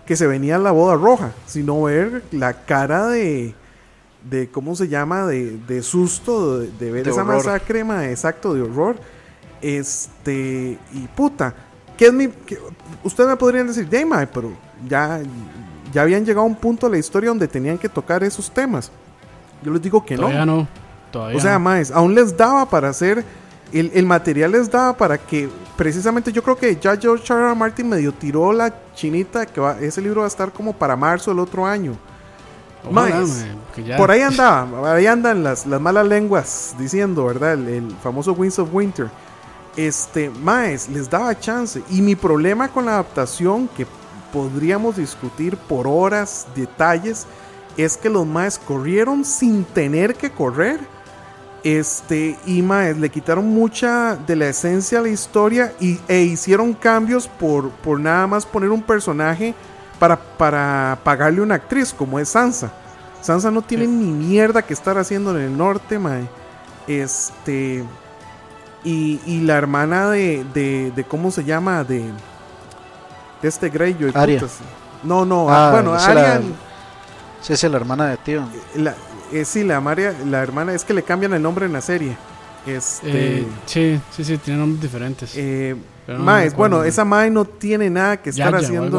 que 0.06 0.16
se 0.16 0.26
venía 0.26 0.58
la 0.58 0.70
boda 0.72 0.96
roja, 0.96 1.32
sino 1.46 1.82
ver 1.82 2.22
la 2.32 2.52
cara 2.64 3.06
de, 3.08 3.54
de 4.28 4.48
¿cómo 4.50 4.74
se 4.74 4.88
llama? 4.88 5.26
De, 5.26 5.58
de 5.58 5.82
susto, 5.82 6.58
de, 6.60 6.70
de 6.72 6.90
ver 6.92 7.04
De 7.04 7.10
esa 7.10 7.22
horror. 7.22 7.36
masacre, 7.36 7.84
mae, 7.84 8.10
exacto, 8.10 8.54
de 8.54 8.62
horror. 8.62 8.96
Este, 9.60 10.78
y 10.92 11.08
puta, 11.14 11.54
¿qué 11.96 12.06
es 12.06 12.12
mi. 12.12 12.28
qué- 12.28 12.58
Ustedes 13.02 13.28
me 13.30 13.36
podrían 13.36 13.66
decir, 13.66 13.88
"Dey, 13.88 14.04
mae, 14.04 14.26
pero 14.26 14.52
ya, 14.88 15.20
ya 15.92 16.02
habían 16.02 16.24
llegado 16.24 16.42
a 16.42 16.48
un 16.48 16.54
punto 16.56 16.86
de 16.86 16.92
la 16.92 16.98
historia 16.98 17.28
donde 17.30 17.48
tenían 17.48 17.78
que 17.78 17.88
tocar 17.88 18.22
esos 18.22 18.50
temas. 18.50 18.90
Yo 19.62 19.72
les 19.72 19.80
digo 19.82 20.04
que 20.04 20.14
no. 20.16 20.22
Todavía 20.22 20.46
no. 20.46 20.68
Todavía 21.10 21.38
O 21.38 21.40
sea, 21.40 21.54
no. 21.54 21.60
más, 21.60 21.90
aún 21.90 22.14
les 22.14 22.36
daba 22.36 22.68
para 22.68 22.88
hacer. 22.88 23.24
El, 23.72 23.90
el 23.94 24.06
material 24.06 24.52
les 24.52 24.70
daba 24.70 24.96
para 24.96 25.18
que. 25.18 25.48
Precisamente 25.76 26.30
yo 26.30 26.42
creo 26.42 26.56
que 26.56 26.76
ya 26.76 26.96
George 26.96 27.32
R. 27.32 27.42
R. 27.46 27.54
Martin 27.56 27.88
medio 27.88 28.12
tiró 28.12 28.52
la 28.52 28.72
chinita. 28.94 29.44
Que 29.46 29.60
va, 29.60 29.78
ese 29.80 30.00
libro 30.00 30.20
va 30.20 30.26
a 30.26 30.28
estar 30.28 30.52
como 30.52 30.72
para 30.72 30.94
marzo 30.96 31.30
del 31.30 31.40
otro 31.40 31.66
año. 31.66 31.96
Maes, 32.90 33.46
ya- 33.84 33.96
Por 33.96 34.10
ahí 34.10 34.20
andaba, 34.20 34.94
ahí 34.94 35.06
andan 35.06 35.42
las, 35.42 35.66
las 35.66 35.80
malas 35.80 36.06
lenguas 36.06 36.74
diciendo, 36.78 37.24
¿verdad? 37.26 37.54
El, 37.54 37.68
el 37.68 37.90
famoso 38.02 38.32
Winds 38.32 38.58
of 38.58 38.68
Winter. 38.72 39.08
Este, 39.76 40.30
Maes, 40.30 40.88
les 40.88 41.08
daba 41.10 41.38
chance. 41.38 41.82
Y 41.90 42.00
mi 42.02 42.14
problema 42.14 42.68
con 42.68 42.84
la 42.86 42.92
adaptación, 42.92 43.68
que 43.76 43.86
podríamos 44.32 44.96
discutir 44.96 45.56
por 45.56 45.86
horas, 45.88 46.46
detalles, 46.54 47.26
es 47.76 47.96
que 47.96 48.08
los 48.08 48.26
Maes 48.26 48.58
corrieron 48.58 49.24
sin 49.24 49.64
tener 49.64 50.14
que 50.14 50.30
correr. 50.30 50.78
Este, 51.64 52.36
y 52.46 52.60
Maes, 52.62 52.98
le 52.98 53.08
quitaron 53.08 53.48
mucha 53.48 54.16
de 54.16 54.36
la 54.36 54.48
esencia 54.48 54.98
a 54.98 55.02
la 55.02 55.08
historia 55.08 55.72
y, 55.80 55.98
e 56.08 56.20
hicieron 56.22 56.74
cambios 56.74 57.26
por, 57.26 57.70
por 57.70 57.98
nada 57.98 58.26
más 58.26 58.44
poner 58.44 58.70
un 58.70 58.82
personaje 58.82 59.54
para, 59.98 60.16
para 60.16 60.98
pagarle 61.04 61.40
una 61.40 61.54
actriz 61.56 61.92
como 61.92 62.18
es 62.18 62.28
Sansa. 62.30 62.72
Sansa 63.22 63.50
no 63.50 63.62
tiene 63.62 63.84
Sí. 63.84 63.90
ni 63.90 64.10
mierda 64.12 64.62
que 64.62 64.74
estar 64.74 64.98
haciendo 64.98 65.30
en 65.38 65.44
el 65.44 65.56
norte, 65.56 65.98
mae. 65.98 66.28
Este. 66.86 67.84
Y, 68.84 69.18
y 69.24 69.40
la 69.40 69.56
hermana 69.56 70.10
de, 70.10 70.44
de, 70.52 70.92
de 70.94 71.04
¿Cómo 71.04 71.30
se 71.30 71.42
llama? 71.44 71.84
De. 71.84 72.00
De 73.40 73.48
este 73.48 73.68
Greyjoy. 73.70 74.12
Putas. 74.12 74.58
No, 75.02 75.24
no. 75.24 75.48
Ah, 75.50 75.70
bueno, 75.72 75.96
esa 75.96 76.14
la- 76.14 76.32
Arya. 76.34 76.46
Sí, 77.40 77.52
es 77.54 77.62
la 77.64 77.76
hermana 77.76 78.06
de 78.08 78.16
tío. 78.18 78.42
La, 78.76 78.94
eh, 79.32 79.44
sí, 79.44 79.64
la, 79.64 79.80
Maria, 79.80 80.14
la 80.26 80.42
hermana. 80.42 80.72
Es 80.74 80.84
que 80.84 80.94
le 80.94 81.02
cambian 81.02 81.32
el 81.34 81.42
nombre 81.42 81.66
en 81.66 81.72
la 81.72 81.80
serie. 81.80 82.16
Este. 82.66 83.38
Eh, 83.40 83.46
sí, 83.66 84.00
sí, 84.10 84.24
sí, 84.24 84.38
tienen 84.38 84.60
nombres 84.60 84.82
diferentes. 84.82 85.32
eh, 85.36 85.76
no 86.06 86.18
Mae, 86.18 86.50
bueno, 86.50 86.84
esa 86.84 87.04
Mae 87.04 87.30
no 87.30 87.44
tiene 87.46 87.88
nada 87.90 88.18
que 88.18 88.30
estar 88.30 88.46
Yaya 88.52 88.56
o 88.58 88.60
haciendo. 88.64 88.98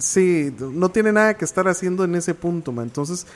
Sí, 0.00 0.52
no 0.58 0.88
tiene 0.90 1.12
nada 1.12 1.34
que 1.34 1.44
estar 1.44 1.68
haciendo 1.68 2.04
en 2.04 2.14
ese 2.14 2.34
punto, 2.34 2.72
ma. 2.72 2.82
Entonces, 2.82 3.26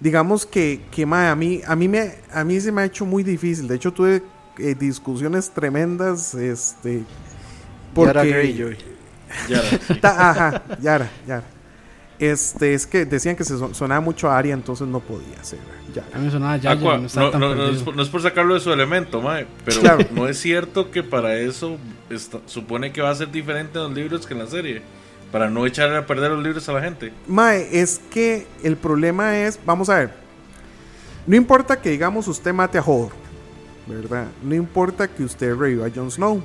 digamos 0.00 0.46
que, 0.46 0.80
que 0.90 1.06
mae, 1.06 1.28
a 1.28 1.34
mí, 1.36 1.60
a 1.66 1.74
mí 1.76 1.88
me, 1.88 2.14
a 2.32 2.44
mí 2.44 2.60
se 2.60 2.70
me 2.72 2.82
ha 2.82 2.84
hecho 2.84 3.04
muy 3.06 3.22
difícil. 3.22 3.66
De 3.68 3.76
hecho, 3.76 3.92
tuve 3.92 4.22
eh, 4.58 4.74
discusiones 4.78 5.50
tremendas, 5.50 6.34
este, 6.34 6.98
Yara 6.98 7.04
porque, 7.94 8.28
Greyjoy. 8.28 8.76
Ya, 9.48 9.62
sí. 9.86 9.94
Ta- 10.00 10.30
ajá, 10.30 10.62
Yara, 10.80 11.10
Yara. 11.26 11.44
Este, 12.18 12.74
es 12.74 12.86
que 12.86 13.06
decían 13.06 13.34
que 13.34 13.44
se 13.44 13.56
son- 13.56 13.74
sonaba 13.74 14.00
mucho 14.02 14.28
a 14.30 14.36
Aria, 14.36 14.52
entonces 14.52 14.86
no 14.86 15.00
podía 15.00 15.42
ser. 15.42 15.58
Ya. 15.94 16.04
A 16.12 16.18
mí 16.18 16.26
me 16.26 16.30
sonaba 16.30 16.58
ya, 16.58 16.72
Aqua, 16.72 16.98
no 16.98 17.06
estaba 17.06 17.26
no, 17.26 17.32
tan 17.32 17.40
no- 17.40 17.54
no 17.54 17.68
es, 17.68 17.82
por- 17.82 17.96
no 17.96 18.02
es 18.02 18.08
por 18.10 18.20
sacarlo 18.20 18.52
de 18.54 18.60
su 18.60 18.70
elemento, 18.72 19.22
mae, 19.22 19.46
pero 19.64 19.80
Claro. 19.80 20.06
no 20.12 20.28
es 20.28 20.38
cierto 20.38 20.90
que 20.90 21.02
para 21.02 21.34
eso 21.38 21.78
está- 22.10 22.40
supone 22.44 22.92
que 22.92 23.00
va 23.00 23.08
a 23.10 23.14
ser 23.14 23.30
diferente 23.32 23.78
en 23.78 23.84
los 23.84 23.94
libros 23.94 24.26
que 24.26 24.34
en 24.34 24.40
la 24.40 24.46
serie. 24.48 24.82
Para 25.32 25.48
no 25.48 25.64
echar 25.66 25.94
a 25.94 26.06
perder 26.06 26.30
los 26.32 26.42
libros 26.42 26.68
a 26.68 26.72
la 26.72 26.80
gente. 26.82 27.12
Mae, 27.28 27.68
es 27.80 28.00
que 28.10 28.46
el 28.64 28.76
problema 28.76 29.38
es, 29.38 29.58
vamos 29.64 29.88
a 29.88 29.98
ver, 29.98 30.10
no 31.26 31.36
importa 31.36 31.80
que 31.80 31.90
digamos 31.90 32.26
usted 32.26 32.52
mate 32.52 32.78
a 32.78 32.82
Hodor, 32.82 33.12
¿verdad? 33.86 34.26
No 34.42 34.54
importa 34.54 35.06
que 35.08 35.22
usted 35.22 35.54
reviva 35.54 35.86
a 35.86 35.90
Jon 35.94 36.10
Snow. 36.10 36.42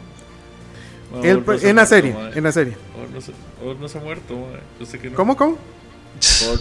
Él- 1.24 1.44
no 1.46 1.54
en 1.54 1.76
la 1.76 1.84
muerto, 1.84 1.88
serie, 1.88 2.16
en 2.36 2.44
la 2.44 2.52
serie. 2.52 2.78
No 3.14 3.22
se, 3.22 3.32
Or 3.64 3.76
no 3.80 3.88
se 3.88 3.98
ha 3.98 4.02
muerto, 4.02 4.36
mae. 4.36 4.60
Yo 4.80 4.86
sé 4.86 5.00
que 5.00 5.10
no. 5.10 5.16
¿Cómo, 5.16 5.36
cómo? 5.38 5.58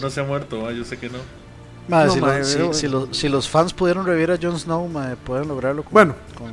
No 0.01 0.11
se 0.11 0.21
ha 0.21 0.25
muerto, 0.25 0.61
mae. 0.63 0.77
Yo 0.77 0.85
sé 0.85 0.97
que 0.97 1.09
no. 1.11 1.19
Mae, 1.89 2.07
No, 2.07 2.13
si, 2.13 2.19
si- 2.19 2.57
pero- 2.57 2.73
si 2.75 2.89
los, 2.89 3.17
si 3.17 3.29
los 3.29 3.49
fans 3.49 3.75
pudieron 3.75 4.07
revivir 4.07 4.31
a 4.31 4.39
Jon 4.41 4.59
Snow, 4.59 4.87
mae, 4.89 5.17
pueden 5.17 5.49
lograrlo 5.49 5.83
con, 5.83 5.93
Bueno. 5.93 6.15
con- 6.39 6.53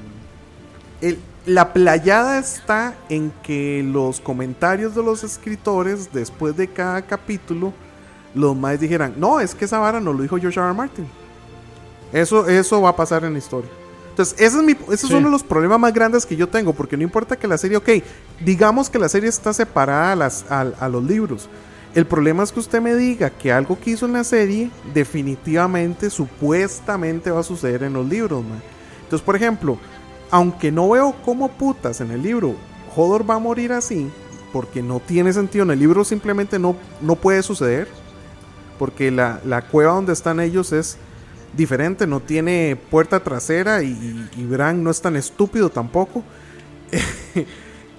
El- 1.02 1.20
la 1.46 1.74
playada 1.74 2.40
está 2.40 2.96
en 3.10 3.32
que 3.44 3.84
los 3.86 4.20
comentarios 4.20 4.94
de 4.96 5.04
los 5.04 5.24
escritores 5.24 6.14
después 6.14 6.56
de 6.56 6.68
cada 6.68 7.02
capítulo, 7.02 7.74
los 8.36 8.56
más 8.56 8.80
dijeran, 8.80 9.16
no, 9.18 9.40
es 9.40 9.56
que 9.56 9.66
esa 9.66 9.80
vara 9.80 10.00
no 10.00 10.14
lo 10.14 10.22
dijo 10.22 10.38
George 10.38 10.60
R. 10.60 10.68
R. 10.68 10.76
Martin. 10.78 11.08
Eso, 12.14 12.48
eso 12.48 12.82
va 12.82 12.90
a 12.90 12.96
pasar 12.96 13.24
en 13.24 13.34
la 13.34 13.40
historia. 13.40 13.70
Entonces, 14.10 14.36
ese 14.40 14.58
es, 14.58 14.64
mi, 14.64 14.74
ese 14.74 14.98
Sí. 14.98 15.06
es 15.08 15.12
uno 15.14 15.28
de 15.28 15.32
los 15.32 15.44
problemas 15.44 15.80
más 15.80 15.94
grandes 15.94 16.26
que 16.26 16.36
yo 16.36 16.48
tengo, 16.48 16.74
porque 16.74 16.98
no 16.98 17.04
importa 17.04 17.36
que 17.38 17.48
la 17.48 17.58
serie, 17.58 17.78
ok, 17.78 17.90
digamos 18.44 18.90
que 18.90 19.00
la 19.00 19.08
serie 19.10 19.30
está 19.30 19.54
separada 19.54 20.12
a, 20.12 20.16
las, 20.16 20.46
a, 20.52 20.62
a 20.62 20.90
los 20.90 21.04
libros. 21.04 21.50
El 21.96 22.06
problema 22.06 22.44
es 22.44 22.52
que 22.52 22.60
usted 22.60 22.82
me 22.82 22.96
diga 22.96 23.30
que 23.30 23.52
algo 23.52 23.80
que 23.80 23.92
hizo 23.92 24.06
en 24.06 24.14
la 24.14 24.24
serie 24.24 24.70
definitivamente, 24.94 26.10
supuestamente 26.10 27.32
va 27.32 27.40
a 27.40 27.44
suceder 27.44 27.84
en 27.84 27.94
los 27.94 28.06
libros, 28.08 28.44
man. 28.44 28.62
Entonces, 29.04 29.26
por 29.26 29.36
ejemplo, 29.36 29.78
aunque 30.32 30.72
no 30.72 30.90
veo 30.90 31.16
cómo 31.24 31.50
putas 31.50 32.02
en 32.02 32.12
el 32.12 32.24
libro 32.24 32.56
Hodor 32.96 33.30
va 33.30 33.36
a 33.36 33.40
morir 33.40 33.72
así, 33.72 34.10
porque 34.52 34.82
no 34.82 35.00
tiene 35.00 35.32
sentido, 35.34 35.64
en 35.64 35.72
el 35.72 35.80
libro 35.80 36.04
simplemente 36.04 36.60
no, 36.60 36.76
no 37.02 37.16
puede 37.16 37.44
suceder, 37.44 37.88
porque 38.78 39.12
la, 39.12 39.40
la 39.46 39.62
cueva 39.62 39.94
donde 39.94 40.14
están 40.14 40.40
ellos 40.40 40.72
es 40.74 40.98
diferente, 41.56 42.08
no 42.08 42.20
tiene 42.20 42.78
puerta 42.90 43.22
trasera 43.22 43.84
y, 43.84 44.30
y, 44.36 44.44
Bran 44.46 44.84
no 44.84 44.90
es 44.90 45.02
tan 45.02 45.16
estúpido 45.16 45.70
tampoco. 45.70 46.24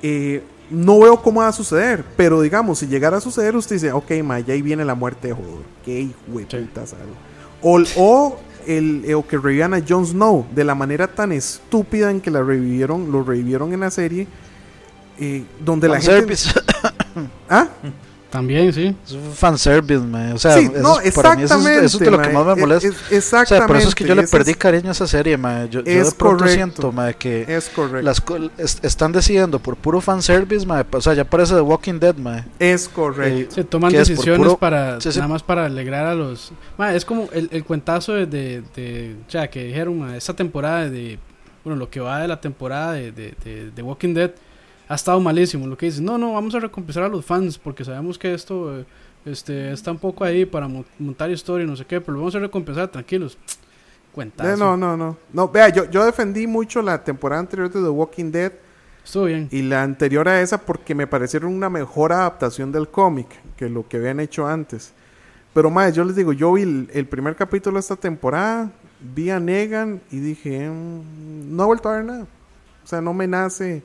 Eh, 0.05 0.43
no 0.69 0.99
veo 0.99 1.23
cómo 1.23 1.43
va 1.43 1.47
a 1.47 1.53
suceder, 1.53 2.05
pero 2.17 2.41
digamos, 2.41 2.81
si 2.81 2.89
llegara 2.89 3.19
a 3.19 3.21
suceder, 3.21 3.55
usted 3.55 3.77
dice, 3.77 3.93
ok, 3.93 4.11
ma, 4.25 4.41
ya 4.41 4.53
ahí 4.53 4.61
viene 4.61 4.85
la 4.85 4.97
muerte 4.97 5.29
de 5.29 5.35
Hodor. 5.35 5.63
Qué 5.85 6.01
hijo 6.01 6.19
de 6.35 6.45
Sí. 6.49 6.97
O, 7.63 7.81
o, 7.97 8.41
el, 8.66 9.05
eh, 9.06 9.14
o 9.14 9.26
que 9.26 9.39
revivan 9.39 9.74
a 9.74 9.82
Jon 9.86 10.06
Snow 10.06 10.47
de 10.55 10.64
la 10.64 10.74
manera 10.74 11.09
tan 11.09 11.32
estúpida 11.32 12.10
en 12.10 12.20
que 12.20 12.30
la 12.30 12.43
revivieron, 12.43 13.10
lo 13.10 13.22
revivieron 13.22 13.72
en 13.72 13.80
la 13.80 13.90
serie, 13.90 14.26
eh, 15.18 15.44
donde 15.60 15.89
la 15.89 16.01
gente... 16.01 16.34
¿Ah? 17.48 17.68
También, 18.33 18.73
sí. 18.73 18.97
es 19.07 19.13
un 19.13 19.33
fanservice, 19.35 20.01
mae. 20.05 20.33
O 20.33 20.39
sea, 20.39 20.55
sí, 20.59 20.71
eso 20.73 20.83
no, 20.83 20.99
es- 21.01 21.15
para 21.15 21.37
mí 21.37 21.43
eso 21.43 21.55
es, 21.55 21.61
exactamente. 21.61 21.85
eso 21.87 21.97
es 21.99 22.05
de 22.05 22.11
lo 22.11 22.19
que 22.23 22.29
más 22.31 22.47
me 22.47 22.53
es- 22.55 22.59
molesta. 22.59 22.89
es- 22.89 22.95
o 22.95 22.99
sea, 23.09 23.19
exactamente. 23.19 23.67
por 23.67 23.77
eso 23.77 23.89
es 23.91 23.95
que 23.95 24.05
yo 24.05 24.15
le 24.15 24.27
perdí 24.27 24.51
es- 24.53 24.57
cariño 24.57 24.89
a 24.89 24.93
esa 24.93 25.07
serie, 25.07 25.37
mae. 25.37 25.69
Yo, 25.69 25.85
yo 25.85 25.93
Es 25.93 26.11
de 26.11 26.17
pronto 26.17 26.39
correcto. 26.39 26.55
siento, 26.55 26.93
mae, 26.93 27.15
que 27.15 27.43
Es 27.47 27.69
correcto. 27.69 28.01
las 28.03 28.21
co- 28.23 28.39
est- 28.57 28.83
están 28.85 29.13
decidiendo 29.13 29.59
por 29.59 29.77
puro 29.77 30.01
fanservice, 30.01 30.65
mae. 30.67 30.83
O 30.91 31.01
sea, 31.03 31.13
ya 31.13 31.25
parece 31.25 31.55
The 31.55 31.61
Walking 31.61 32.01
Dead, 32.01 32.17
mae. 32.17 32.45
Es 32.59 32.89
correcto. 32.89 33.39
Eh, 33.53 33.55
Se 33.55 33.65
toman 33.65 33.95
es 33.95 34.09
decisiones 34.09 34.39
puro- 34.47 34.57
para 34.57 34.99
Sí, 35.01 35.13
sí. 35.13 35.19
nada 35.19 35.29
más 35.29 35.43
para 35.43 35.67
alegrar 35.67 36.07
a 36.07 36.15
los. 36.15 36.53
Ma, 36.79 36.95
es 36.95 37.05
como 37.05 37.29
el, 37.33 37.51
el 37.53 37.65
cuentazo 37.65 38.15
de, 38.15 38.25
de, 38.25 38.63
de- 38.75 39.15
o 39.29 39.31
sea, 39.31 39.49
que 39.51 39.65
dijeron 39.65 39.99
ma, 39.99 40.17
esta 40.17 40.35
temporada 40.35 40.89
de 40.89 41.19
bueno 41.65 41.77
lo 41.79 41.91
que 41.91 42.01
va 42.01 42.19
de 42.21 42.29
la 42.29 42.41
temporada 42.41 42.95
de, 42.95 43.13
de, 43.13 43.35
de- 43.45 43.71
de 43.71 43.83
Walking 43.83 44.15
Dead 44.15 44.31
ha 44.89 44.95
estado 44.95 45.21
malísimo. 45.21 45.67
Lo 45.67 45.77
que 45.77 45.87
dicen, 45.87 46.05
no, 46.05 46.19
no, 46.19 46.33
vamos 46.35 46.55
a 46.55 46.61
recompensar 46.61 47.05
a 47.05 47.09
los 47.09 47.25
fans 47.25 47.59
porque 47.59 47.85
sabemos 47.85 48.19
que 48.19 48.35
esto 48.35 48.81
eh, 48.81 48.85
este 49.25 49.73
está 49.73 49.91
un 49.93 49.99
poco 49.99 50.25
ahí 50.25 50.45
para 50.45 50.69
mo- 50.69 50.85
montar 50.99 51.31
historia 51.31 51.65
y 51.65 51.69
no 51.69 51.77
sé 51.77 51.85
qué, 51.85 52.01
pero 52.01 52.15
lo 52.15 52.19
vamos 52.21 52.35
a 52.35 52.39
recompensar, 52.41 52.89
tranquilos. 52.89 53.39
Cuentazo. 54.13 54.51
Eh, 54.51 54.57
no, 54.59 54.77
no, 54.77 54.97
no. 54.97 55.17
No, 55.33 55.49
vea, 55.49 55.69
yo, 55.71 55.89
yo 55.91 56.05
defendí 56.05 56.47
mucho 56.47 56.83
la 56.83 57.03
temporada 57.03 57.41
anterior 57.41 57.71
de 57.73 57.81
The 57.81 57.89
Walking 57.89 58.31
Dead 58.31 58.53
Estuvo 59.05 59.25
bien. 59.25 59.49
y 59.51 59.63
la 59.63 59.83
anterior 59.83 60.29
a 60.29 60.41
esa 60.43 60.59
porque 60.59 60.95
me 60.95 61.07
parecieron 61.07 61.53
una 61.55 61.71
mejor 61.71 62.13
adaptación 62.13 62.71
del 62.73 62.89
cómic 62.89 63.29
que 63.57 63.69
lo 63.71 63.89
que 63.89 63.97
habían 63.97 64.21
hecho 64.21 64.47
antes. 64.47 64.93
Pero 65.55 65.71
más, 65.71 65.95
yo 65.95 66.05
les 66.05 66.15
digo, 66.17 66.33
yo 66.35 66.53
vi 66.53 66.63
el, 66.63 66.91
el 66.93 67.07
primer 67.07 67.37
capítulo 67.37 67.75
de 67.75 67.81
esta 67.81 67.97
temporada, 67.97 68.71
vi 69.15 69.31
a 69.31 69.41
Negan 69.41 70.01
y 70.11 70.19
dije, 70.21 70.69
"Mm, 70.69 71.57
no 71.57 71.63
he 71.63 71.67
vuelto 71.67 71.89
a 71.89 71.97
ver 71.97 72.05
nada. 72.05 72.27
O 72.85 72.87
sea, 72.87 73.01
no 73.01 73.13
me 73.15 73.27
nace 73.27 73.83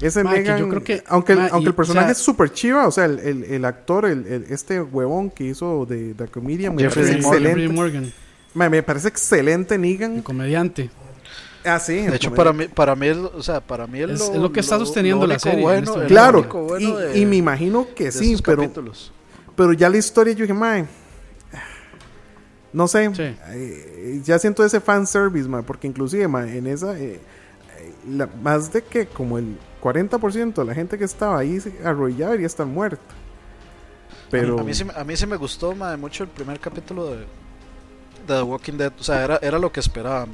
ese 0.00 0.24
Ma, 0.24 0.32
que 0.34 0.40
Negan. 0.40 0.58
yo 0.58 0.68
creo 0.68 0.82
que- 0.84 1.04
aunque, 1.06 1.36
ma, 1.36 1.48
aunque 1.52 1.66
y, 1.66 1.68
el 1.68 1.74
personaje 1.74 2.06
o 2.06 2.08
sea- 2.08 2.12
es 2.12 2.18
súper 2.18 2.50
chiva, 2.52 2.86
o 2.86 2.90
sea, 2.90 3.04
el, 3.04 3.18
el- 3.20 3.44
el 3.44 3.64
actor, 3.64 4.06
el, 4.06 4.26
el- 4.26 4.44
este 4.50 4.80
huevón 4.80 5.30
que 5.30 5.44
hizo 5.44 5.84
de 5.86 6.14
The 6.14 6.28
Comedian, 6.28 6.74
me 6.74 6.82
Jeffrey 6.82 7.04
parece 7.06 7.22
Morgan. 7.22 7.42
Excelente. 7.46 7.74
Morgan, 7.74 8.12
Ma, 8.54 8.68
me 8.68 8.82
parece 8.82 9.08
excelente 9.08 9.74
el 9.76 9.80
Negan. 9.80 10.22
comediante. 10.22 10.90
Ah, 11.64 11.78
sí. 11.78 11.94
De 12.02 12.16
hecho, 12.16 12.34
para 12.34 12.52
mí, 12.52 12.66
para 12.66 12.96
mí, 12.96 13.06
el- 13.06 13.26
o 13.26 13.42
sea, 13.42 13.60
para 13.60 13.86
mí 13.86 14.00
el 14.00 14.10
Es- 14.10 14.20
es 14.22 14.34
lo 14.36 14.50
que 14.50 14.60
está 14.60 14.78
sosteniendo 14.78 15.26
la 15.26 15.38
serie 15.38 15.62
Bueno, 15.62 15.90
este 15.92 16.00
el. 16.00 16.06
Claro, 16.08 16.42
bueno 16.50 16.78
y, 16.80 16.92
de- 17.00 17.18
y 17.20 17.24
me 17.26 17.36
imagino 17.36 17.86
que 17.94 18.10
sí, 18.10 18.36
pero, 18.44 18.62
capítulos. 18.62 19.12
pero 19.54 19.72
ya 19.72 19.88
la 19.88 19.96
historia 19.98 20.32
yo 20.34 20.42
dije, 20.42 20.52
mae, 20.54 20.86
no 22.72 22.88
sé, 22.88 23.10
Sí. 23.14 23.22
eh, 23.50 24.20
ya 24.24 24.38
siento 24.38 24.64
ese 24.64 24.80
fanservice, 24.80 25.48
mae, 25.48 25.62
porque 25.62 25.86
inclusive, 25.86 26.26
mae, 26.26 26.56
en 26.58 26.66
esa, 26.66 26.98
eh, 26.98 27.20
eh, 27.78 27.92
la- 28.10 28.28
más 28.42 28.72
de 28.72 28.82
que 28.82 29.06
como 29.06 29.38
el 29.38 29.56
40% 29.82 30.54
de 30.54 30.64
la 30.64 30.74
gente 30.74 30.96
que 30.98 31.04
estaba 31.04 31.38
ahí 31.38 31.58
arrollada 31.84 32.26
debería 32.30 32.46
estar 32.46 32.66
muerta. 32.66 33.02
Pero, 34.30 34.58
A 34.60 34.62
mí, 34.62 34.72
sí, 34.74 34.84
me- 34.84 34.94
a 34.94 35.04
mí 35.04 35.16
sí 35.16 35.26
me 35.26 35.36
gustó 35.36 35.74
mae, 35.74 35.96
mucho 35.96 36.24
el 36.24 36.30
primer 36.30 36.58
capítulo 36.58 37.06
de, 37.10 37.16
de 37.18 37.26
The 38.26 38.42
Walking 38.42 38.74
Dead. 38.78 38.92
O 38.98 39.02
sea, 39.02 39.24
era, 39.24 39.38
era 39.42 39.58
lo 39.58 39.70
que 39.70 39.80
esperaba. 39.80 40.26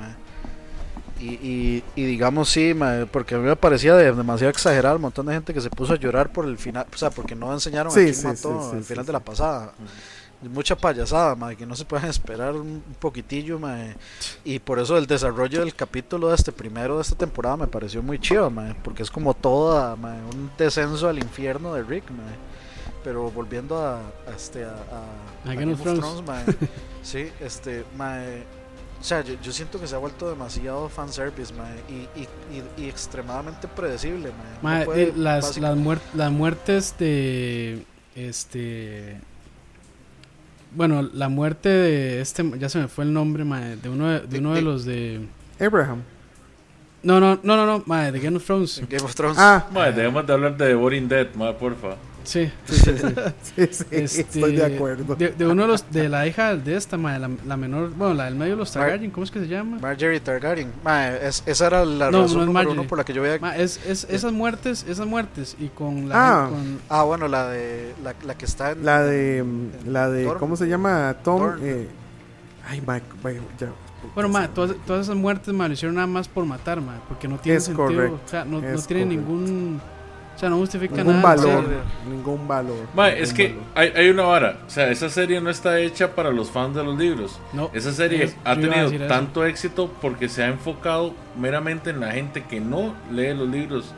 Y, 1.21 1.31
y, 1.31 1.85
y 1.97 2.05
digamos 2.05 2.49
sí, 2.49 2.77
porque 3.11 3.35
a 3.35 3.39
mí 3.39 3.45
me 3.45 3.57
parecía 3.57 3.95
de- 3.97 4.13
demasiado 4.13 4.51
exagerado 4.51 4.95
el 4.95 5.03
montón 5.03 5.27
de 5.27 5.35
gente 5.35 5.53
que 5.53 5.61
se 5.61 5.69
puso 5.71 5.95
a 5.95 5.97
llorar 5.97 6.31
por 6.33 6.45
el 6.45 6.57
final. 6.59 6.87
O 6.95 6.97
sea, 6.97 7.11
porque 7.11 7.35
no 7.35 7.53
enseñaron 7.53 7.91
Sí, 7.93 8.01
a 8.01 8.03
quién 8.05 8.15
sí, 8.15 8.27
mató 8.27 8.71
al 8.73 8.85
final 8.85 9.05
de 9.05 9.13
la 9.13 9.21
pasada. 9.21 9.73
Mucha 10.43 10.77
payasada, 10.77 11.35
mae, 11.35 11.57
que 11.57 11.67
no 11.67 11.75
se 11.75 11.85
pueden 11.85 12.09
esperar 12.11 12.53
un, 12.55 12.61
un 12.87 12.95
poquitillo, 13.01 13.59
mae. 13.59 13.97
Y 14.45 14.59
por 14.61 14.79
eso 14.79 14.97
el 14.97 15.07
desarrollo 15.07 15.61
del 15.61 15.75
capítulo 15.75 16.29
de 16.29 16.37
este 16.37 16.53
primero 16.53 16.97
de 16.97 17.03
esta 17.03 17.17
temporada 17.17 17.57
me 17.57 17.67
pareció 17.67 18.03
muy 18.03 18.19
chido, 18.21 18.49
mae, 18.51 18.75
porque 18.85 19.03
es 19.03 19.11
como 19.11 19.35
toda, 19.35 19.97
mae, 19.97 20.19
un 20.33 20.51
descenso 20.57 21.09
al 21.09 21.19
infierno 21.19 21.75
de 21.75 21.83
Rick, 21.83 22.11
mae. 22.11 22.37
Pero 23.03 23.31
volviendo 23.31 23.79
a, 23.79 23.99
a 23.99 24.31
este 24.37 24.65
a, 24.65 24.71
a- 25.47 25.51
A 25.51 25.55
Game 25.55 25.73
of 25.73 25.83
Thrones. 25.83 26.23
mae, 26.27 26.45
sí, 27.03 27.29
este, 27.41 27.85
mae, 27.97 28.45
o 29.01 29.05
sea, 29.05 29.23
yo, 29.23 29.35
yo 29.43 29.53
siento 29.53 29.81
que 29.81 29.87
se 29.87 29.95
ha 29.95 29.99
vuelto 29.99 30.29
demasiado 30.29 30.89
fanservice, 30.89 31.53
mae, 31.55 31.75
y, 31.89 32.21
y, 32.21 32.29
y, 32.81 32.85
y 32.85 32.89
extremadamente 32.89 33.67
predecible, 33.67 34.31
mae. 34.31 34.59
Ma, 34.63 34.79
No 34.81 34.85
puede 34.85 35.03
eh, 35.05 35.13
las, 35.17 35.59
las, 35.59 35.77
muer- 35.77 36.01
las 36.15 36.31
muertes 36.31 36.95
de. 36.99 37.85
Este. 38.15 39.21
Bueno, 40.75 41.09
la 41.13 41.29
muerte 41.29 41.69
de 41.69 42.21
este. 42.21 42.45
Ya 42.59 42.69
se 42.69 42.79
me 42.79 42.89
fue 42.89 43.05
el 43.05 43.13
nombre, 43.13 43.45
ma, 43.45 43.61
de 43.61 43.89
uno 43.89 44.09
de, 44.09 44.21
de 44.21 44.39
uno 44.39 44.55
de 44.55 44.63
los 44.63 44.85
de. 44.85 45.27
Abraham. 45.61 46.03
No, 47.03 47.21
no, 47.21 47.39
no, 47.43 47.57
no, 47.57 47.65
no, 47.65 47.83
ma, 47.87 48.11
de 48.11 48.21
Game 48.21 48.37
of 48.37 48.45
Thrones. 48.45 48.83
Game 48.89 49.05
of 49.05 49.15
Thrones. 49.15 49.39
Ah, 49.39 49.67
Mae, 49.73 49.93
dejemos 49.93 50.27
de 50.27 50.33
hablar 50.33 50.57
de 50.57 50.67
The 50.67 50.75
Walking 50.77 51.09
Dead, 51.09 51.29
mae, 51.35 51.53
porfa. 51.55 51.97
Sí, 52.29 52.53
sí, 52.67 52.75
sí. 52.77 52.93
sí. 52.99 52.99
sí, 53.57 53.69
sí, 53.71 53.85
Este, 53.91 54.21
estoy 54.21 54.55
de 54.57 54.67
acuerdo. 54.67 55.15
De, 55.17 55.31
de 55.31 55.47
uno 55.47 55.63
de 55.63 55.69
los. 55.69 55.91
De 55.91 56.11
la 56.11 56.27
hija 56.27 56.55
de 56.57 56.77
esta, 56.77 56.99
ma, 56.99 57.19
la, 57.19 57.31
la 57.47 57.57
menor. 57.57 57.91
Bueno, 57.95 58.13
la 58.13 58.27
del 58.27 58.35
medio 58.35 58.53
de 58.53 58.59
los 58.59 58.71
Targaryen, 58.73 59.11
¿cómo 59.11 59.25
es 59.25 59.31
que 59.31 59.41
se 59.41 59.49
llama? 59.49 59.79
Marjorie 59.81 60.21
Targaryen. 60.21 60.71
Es- 61.23 61.43
esa 61.47 61.67
era 61.69 61.85
la 61.87 62.11
No, 62.11 62.23
razón 62.23 62.41
no 62.41 62.45
número 62.47 62.73
uno 62.73 62.85
por 62.85 62.99
la 62.99 63.05
que 63.05 63.15
yo 63.15 63.23
veía. 63.23 63.39
Ma, 63.39 63.57
es, 63.57 63.81
es 63.87 64.07
esas 64.11 64.33
muertes, 64.33 64.85
esas 64.87 65.07
muertes. 65.07 65.57
Y 65.59 65.69
con 65.69 66.09
la. 66.11 66.45
Ah. 66.45 66.49
con- 66.51 66.79
Ah, 66.91 67.03
bueno, 67.05 67.29
la 67.29 67.49
de 67.49 67.95
la, 68.05 68.15
la 68.27 68.35
que 68.37 68.45
está 68.45 68.73
en 68.73 68.85
La 68.85 69.03
de, 69.03 69.43
mm, 69.43 69.71
la 69.91 70.11
de, 70.11 70.25
Thor. 70.25 70.39
¿cómo 70.39 70.55
se 70.57 70.67
llama? 70.69 71.17
Tom. 71.25 71.39
Thor. 71.41 71.59
eh, 71.63 71.89
ay, 72.69 72.83
Mike, 72.87 73.41
ya. 73.59 73.69
Bueno, 74.15 74.29
ma, 74.29 74.49
todas, 74.49 74.77
todas 74.87 75.07
esas 75.07 75.17
muertes 75.17 75.53
ma, 75.55 75.67
lo 75.67 75.73
hicieron 75.75 75.95
nada 75.95 76.07
más 76.07 76.29
por 76.29 76.45
matar, 76.45 76.81
ma, 76.81 77.01
porque 77.09 77.27
no 77.27 77.39
tiene 77.39 77.57
Es 77.59 77.65
sentido. 77.65 77.87
correcto, 77.87 78.21
O 78.25 78.29
sea, 78.29 78.45
no, 78.45 78.61
tiene 78.87 79.07
ningún. 79.07 79.81
O 80.39 80.41
sea, 80.41 80.49
no 80.51 80.59
justifica 80.59 80.95
Ningún 80.99 81.17
nada. 81.21 81.35
valor. 81.35 81.65
sí. 81.65 82.09
Ningún 82.11 82.47
valor. 82.47 82.77
Ningún 82.95 83.07
es 83.21 83.33
que 83.33 83.49
valor. 83.49 83.63
hay, 83.75 83.93
hay 83.97 84.09
una 84.11 84.23
vara. 84.23 84.59
O 84.69 84.71
sea, 84.71 84.89
esa 84.89 85.09
serie 85.09 85.41
no 85.41 85.51
está 85.51 85.81
hecha 85.81 86.15
para 86.15 86.31
los 86.31 86.49
fans 86.53 86.77
de 86.77 86.85
los 86.85 86.97
libros. 86.97 87.41
No, 87.53 87.73
Esa 87.75 87.91
serie 87.93 88.23
es- 88.23 88.37
ha 88.45 88.55
tenido 88.55 88.87
eso. 88.87 89.07
tanto 89.09 89.45
éxito 89.45 89.93
porque 90.01 90.29
se 90.29 90.45
ha 90.45 90.47
enfocado 90.47 91.13
meramente 91.37 91.91
en 91.91 91.99
la 91.99 92.13
gente 92.13 92.45
que 92.45 92.61
no 92.61 92.95
lee 93.11 93.35
los 93.35 93.49
libros. 93.49 93.93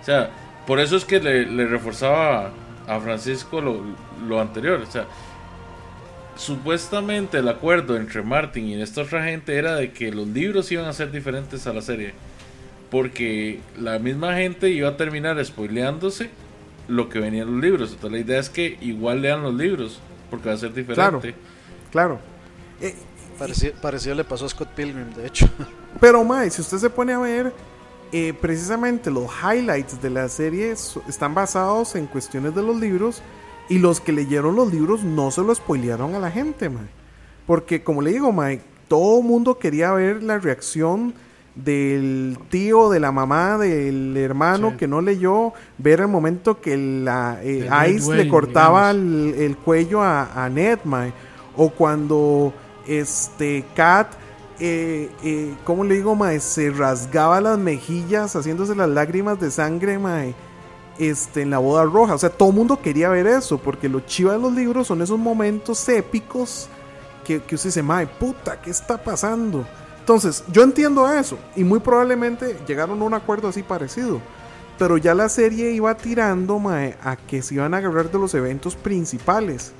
O 0.00 0.04
sea, 0.04 0.30
por 0.66 0.80
eso 0.80 0.96
es 0.96 1.04
que 1.04 1.20
le, 1.20 1.46
le 1.46 1.64
reforzaba 1.68 2.50
a 2.88 2.98
Francisco 2.98 3.60
lo, 3.60 3.80
lo 4.26 4.40
anterior. 4.40 4.80
O 4.80 4.90
sea, 4.90 5.04
supuestamente 6.36 7.38
el 7.38 7.48
acuerdo 7.48 7.96
entre 7.96 8.22
Martin 8.22 8.66
y 8.68 8.80
esta 8.82 9.02
otra 9.02 9.24
gente 9.24 9.56
era 9.56 9.76
de 9.76 9.92
que 9.92 10.10
los 10.12 10.26
libros 10.26 10.70
iban 10.72 10.86
a 10.86 10.92
ser 10.92 11.10
diferentes 11.10 11.66
a 11.66 11.72
la 11.72 11.82
serie. 11.82 12.14
Porque 12.90 13.60
la 13.78 13.98
misma 13.98 14.34
gente 14.34 14.70
iba 14.70 14.88
a 14.88 14.96
terminar 14.96 15.44
spoileándose 15.44 16.30
lo 16.88 17.08
que 17.08 17.18
venía 17.18 17.42
en 17.42 17.52
los 17.52 17.62
libros. 17.62 17.92
Entonces 17.92 18.12
la 18.12 18.18
idea 18.18 18.40
es 18.40 18.48
que 18.48 18.78
igual 18.80 19.22
lean 19.22 19.42
los 19.42 19.54
libros 19.54 20.00
porque 20.30 20.48
va 20.48 20.54
a 20.54 20.58
ser 20.58 20.72
diferente. 20.72 20.94
Claro. 20.94 21.20
Claro. 21.90 22.18
Eh, 22.80 22.94
Parecido, 23.38 23.74
parecido 23.80 24.14
le 24.16 24.24
pasó 24.24 24.46
a 24.46 24.48
Scott 24.48 24.70
Pilgrim, 24.74 25.10
de 25.14 25.26
hecho. 25.26 25.48
Pero, 26.00 26.24
mae, 26.24 26.50
si 26.50 26.60
usted 26.60 26.78
se 26.78 26.90
pone 26.90 27.12
a 27.12 27.18
ver, 27.18 27.54
eh, 28.10 28.34
precisamente 28.38 29.10
los 29.10 29.30
highlights 29.30 30.02
de 30.02 30.10
la 30.10 30.28
serie 30.28 30.72
están 30.72 31.34
basados 31.34 31.94
en 31.94 32.06
cuestiones 32.06 32.54
de 32.54 32.62
los 32.62 32.76
libros 32.76 33.22
y 33.68 33.78
los 33.78 34.00
que 34.00 34.12
leyeron 34.12 34.56
los 34.56 34.72
libros 34.72 35.04
no 35.04 35.30
se 35.30 35.42
lo 35.42 35.54
spoilearon 35.54 36.16
a 36.16 36.18
la 36.18 36.30
gente, 36.30 36.68
mae. 36.68 36.88
Porque, 37.46 37.84
como 37.84 38.02
le 38.02 38.10
digo, 38.10 38.32
mae, 38.32 38.60
todo 38.88 39.20
el 39.20 39.24
mundo 39.24 39.58
quería 39.58 39.92
ver 39.92 40.22
la 40.22 40.38
reacción 40.38 41.14
del 41.64 42.38
tío, 42.50 42.88
de 42.90 43.00
la 43.00 43.10
mamá, 43.12 43.58
del 43.58 44.16
hermano 44.16 44.70
Sí. 44.70 44.76
que 44.76 44.88
no 44.88 45.00
leyó, 45.00 45.52
ver 45.78 46.00
el 46.00 46.08
momento 46.08 46.60
que 46.60 46.76
la 46.76 47.38
eh, 47.42 47.68
Ice 47.90 48.14
le 48.14 48.28
cortaba 48.28 48.90
el, 48.90 49.34
el 49.38 49.56
cuello 49.56 50.02
a, 50.02 50.44
a 50.44 50.48
Ned, 50.48 50.78
mae. 50.84 51.12
O 51.56 51.70
cuando 51.70 52.52
este 52.86 53.64
Kat, 53.74 54.12
eh, 54.60 55.10
eh, 55.24 55.54
¿cómo 55.64 55.84
le 55.84 55.96
digo, 55.96 56.14
mae? 56.14 56.38
Se 56.40 56.70
rasgaba 56.70 57.40
las 57.40 57.58
mejillas 57.58 58.34
haciéndose 58.36 58.74
las 58.76 58.88
lágrimas 58.88 59.40
de 59.40 59.50
sangre, 59.50 59.98
mae. 59.98 60.34
Este, 60.98 61.42
en 61.42 61.50
la 61.50 61.58
boda 61.58 61.84
roja. 61.84 62.14
O 62.14 62.18
sea, 62.18 62.30
todo 62.30 62.50
el 62.50 62.56
mundo 62.56 62.80
quería 62.80 63.08
ver 63.08 63.26
eso. 63.26 63.58
Porque 63.58 63.88
lo 63.88 64.00
chiva 64.00 64.32
de 64.32 64.38
los 64.38 64.52
libros 64.52 64.86
son 64.86 65.02
esos 65.02 65.18
momentos 65.18 65.88
épicos 65.88 66.68
que, 67.24 67.40
que 67.42 67.54
usted 67.56 67.68
dice, 67.70 67.82
mae, 67.82 68.06
puta, 68.06 68.60
¿qué 68.60 68.70
está 68.70 68.96
pasando? 69.02 69.66
Entonces, 70.08 70.42
yo 70.50 70.62
entiendo 70.62 71.06
eso. 71.12 71.38
Y 71.54 71.64
muy 71.64 71.80
probablemente 71.80 72.56
llegaron 72.66 72.98
a 73.02 73.04
un 73.04 73.12
acuerdo 73.12 73.48
así 73.48 73.62
parecido. 73.62 74.22
Pero 74.78 74.96
ya 74.96 75.12
la 75.14 75.28
serie 75.28 75.72
iba 75.72 75.94
tirando, 75.98 76.58
mae, 76.58 76.96
a 77.04 77.16
que 77.16 77.42
se 77.42 77.56
iban 77.56 77.74
a 77.74 77.76
agarrar 77.76 78.10
de 78.10 78.18
los 78.18 78.32
eventos 78.32 78.74
principales. 78.74 79.72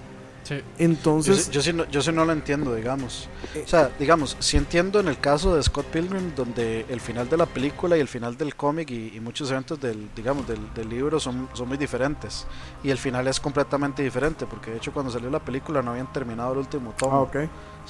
Sí. 0.44 0.56
Yo, 0.56 0.62
Entonces, 0.84 1.44
sí- 1.44 1.50
yo, 1.50 1.62
sí 1.62 1.72
no, 1.72 1.86
yo 1.86 2.02
sí 2.02 2.12
no 2.12 2.26
lo 2.26 2.32
entiendo, 2.32 2.74
digamos. 2.74 3.26
Eh, 3.54 3.62
O 3.64 3.68
sea, 3.68 3.90
digamos, 3.98 4.36
sí 4.38 4.58
entiendo 4.58 5.00
en 5.00 5.08
el 5.08 5.18
caso 5.18 5.54
de 5.56 5.62
Scott 5.62 5.86
Pilgrim, 5.86 6.34
donde 6.36 6.84
el 6.90 7.00
final 7.00 7.26
de 7.30 7.36
la 7.38 7.46
película 7.46 7.96
y 7.96 8.00
el 8.00 8.08
final 8.08 8.36
del 8.36 8.54
cómic 8.54 8.90
y, 8.90 9.16
y 9.16 9.20
muchos 9.20 9.50
eventos 9.50 9.80
del, 9.80 10.10
digamos, 10.14 10.46
del, 10.46 10.58
del 10.74 10.90
libro 10.90 11.18
son, 11.20 11.48
son 11.54 11.68
muy 11.68 11.78
diferentes. 11.78 12.46
Y 12.82 12.90
el 12.90 12.98
final 12.98 13.26
es 13.28 13.40
completamente 13.40 14.02
diferente, 14.02 14.44
porque 14.46 14.72
de 14.72 14.76
hecho 14.76 14.92
cuando 14.92 15.10
salió 15.10 15.30
la 15.30 15.40
película 15.40 15.80
no 15.80 15.92
habían 15.92 16.12
terminado 16.12 16.52
el 16.52 16.58
último 16.58 16.92
tomo. 16.98 17.16
ah, 17.16 17.20
ok. 17.20 17.36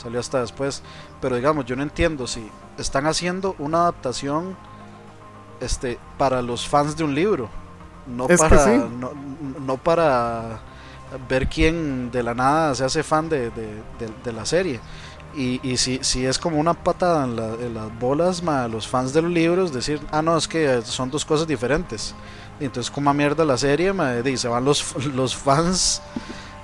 Salió 0.00 0.20
hasta 0.20 0.40
después. 0.40 0.82
Pero 1.20 1.36
digamos, 1.36 1.64
yo 1.66 1.76
no 1.76 1.82
entiendo 1.82 2.26
si 2.26 2.48
están 2.78 3.06
haciendo 3.06 3.54
una 3.58 3.78
adaptación 3.82 4.56
este 5.60 5.98
para 6.16 6.42
los 6.42 6.66
fans 6.68 6.96
de 6.96 7.04
un 7.04 7.14
libro. 7.14 7.48
No 8.06 8.26
Es 8.28 8.38
para 8.40 8.64
sí. 8.64 8.70
no, 8.98 9.12
no 9.60 9.76
para 9.76 10.60
ver 11.28 11.48
quién 11.48 12.10
de 12.10 12.22
la 12.22 12.34
nada 12.34 12.74
se 12.74 12.84
hace 12.84 13.02
fan 13.02 13.28
de, 13.28 13.50
de, 13.50 13.66
de- 13.98 14.12
de 14.24 14.32
la 14.32 14.46
serie. 14.46 14.80
Y, 15.36 15.60
y 15.68 15.76
si, 15.76 15.98
si 16.02 16.24
es 16.24 16.38
como 16.38 16.58
una 16.58 16.72
patada 16.74 17.24
en, 17.24 17.36
la- 17.36 17.54
en 17.54 17.74
las 17.74 17.98
bolas 17.98 18.42
ma, 18.42 18.66
los 18.68 18.88
fans 18.88 19.12
de 19.12 19.22
los 19.22 19.30
libros, 19.30 19.72
decir, 19.72 20.00
ah, 20.10 20.22
no, 20.22 20.36
es 20.36 20.48
que 20.48 20.80
son 20.82 21.10
dos 21.10 21.24
cosas 21.24 21.46
diferentes. 21.46 22.14
Y 22.60 22.64
entonces, 22.64 22.90
como 22.90 23.12
mierda 23.14 23.44
la 23.44 23.56
serie, 23.58 23.92
ma, 23.92 24.14
y 24.16 24.36
se 24.36 24.48
van 24.48 24.64
los, 24.64 25.06
los 25.14 25.36
fans 25.36 26.00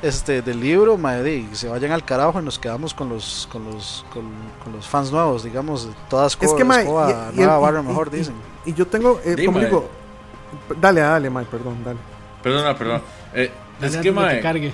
este 0.06 0.42
del 0.42 0.60
libro, 0.60 0.96
ma, 0.98 1.18
y 1.18 1.48
se 1.52 1.68
vayan 1.68 1.92
al 1.92 2.04
carajo 2.04 2.40
y 2.40 2.44
nos 2.44 2.58
quedamos 2.58 2.92
con 2.94 3.08
los 3.08 3.48
con 3.50 3.64
los 3.64 4.04
con, 4.12 4.24
con 4.62 4.72
los 4.72 4.86
fans 4.86 5.10
nuevos, 5.10 5.44
digamos, 5.44 5.88
todas 6.08 6.36
Es 6.40 6.52
que, 6.54 6.64
mae, 6.64 6.84
y- 6.84 6.86
y- 6.86 7.36
nueva 7.36 7.58
y- 7.58 7.62
barra 7.62 7.80
y- 7.80 7.84
mejor 7.86 8.10
dicen. 8.10 8.34
Y 8.64 8.72
yo 8.74 8.86
tengo, 8.86 9.20
eh, 9.24 9.44
como 9.44 9.58
mae. 9.58 9.66
digo, 9.66 9.88
dale, 10.80 11.00
dale, 11.00 11.30
Mike, 11.30 11.48
perdón, 11.50 11.76
dale. 11.84 11.98
Perdona, 12.42 12.76
perdona. 12.76 13.00
Eh, 13.34 13.50
Dale 13.80 13.96
es 13.96 14.02
que, 14.02 14.12
mae, 14.12 14.40
cargue. 14.40 14.72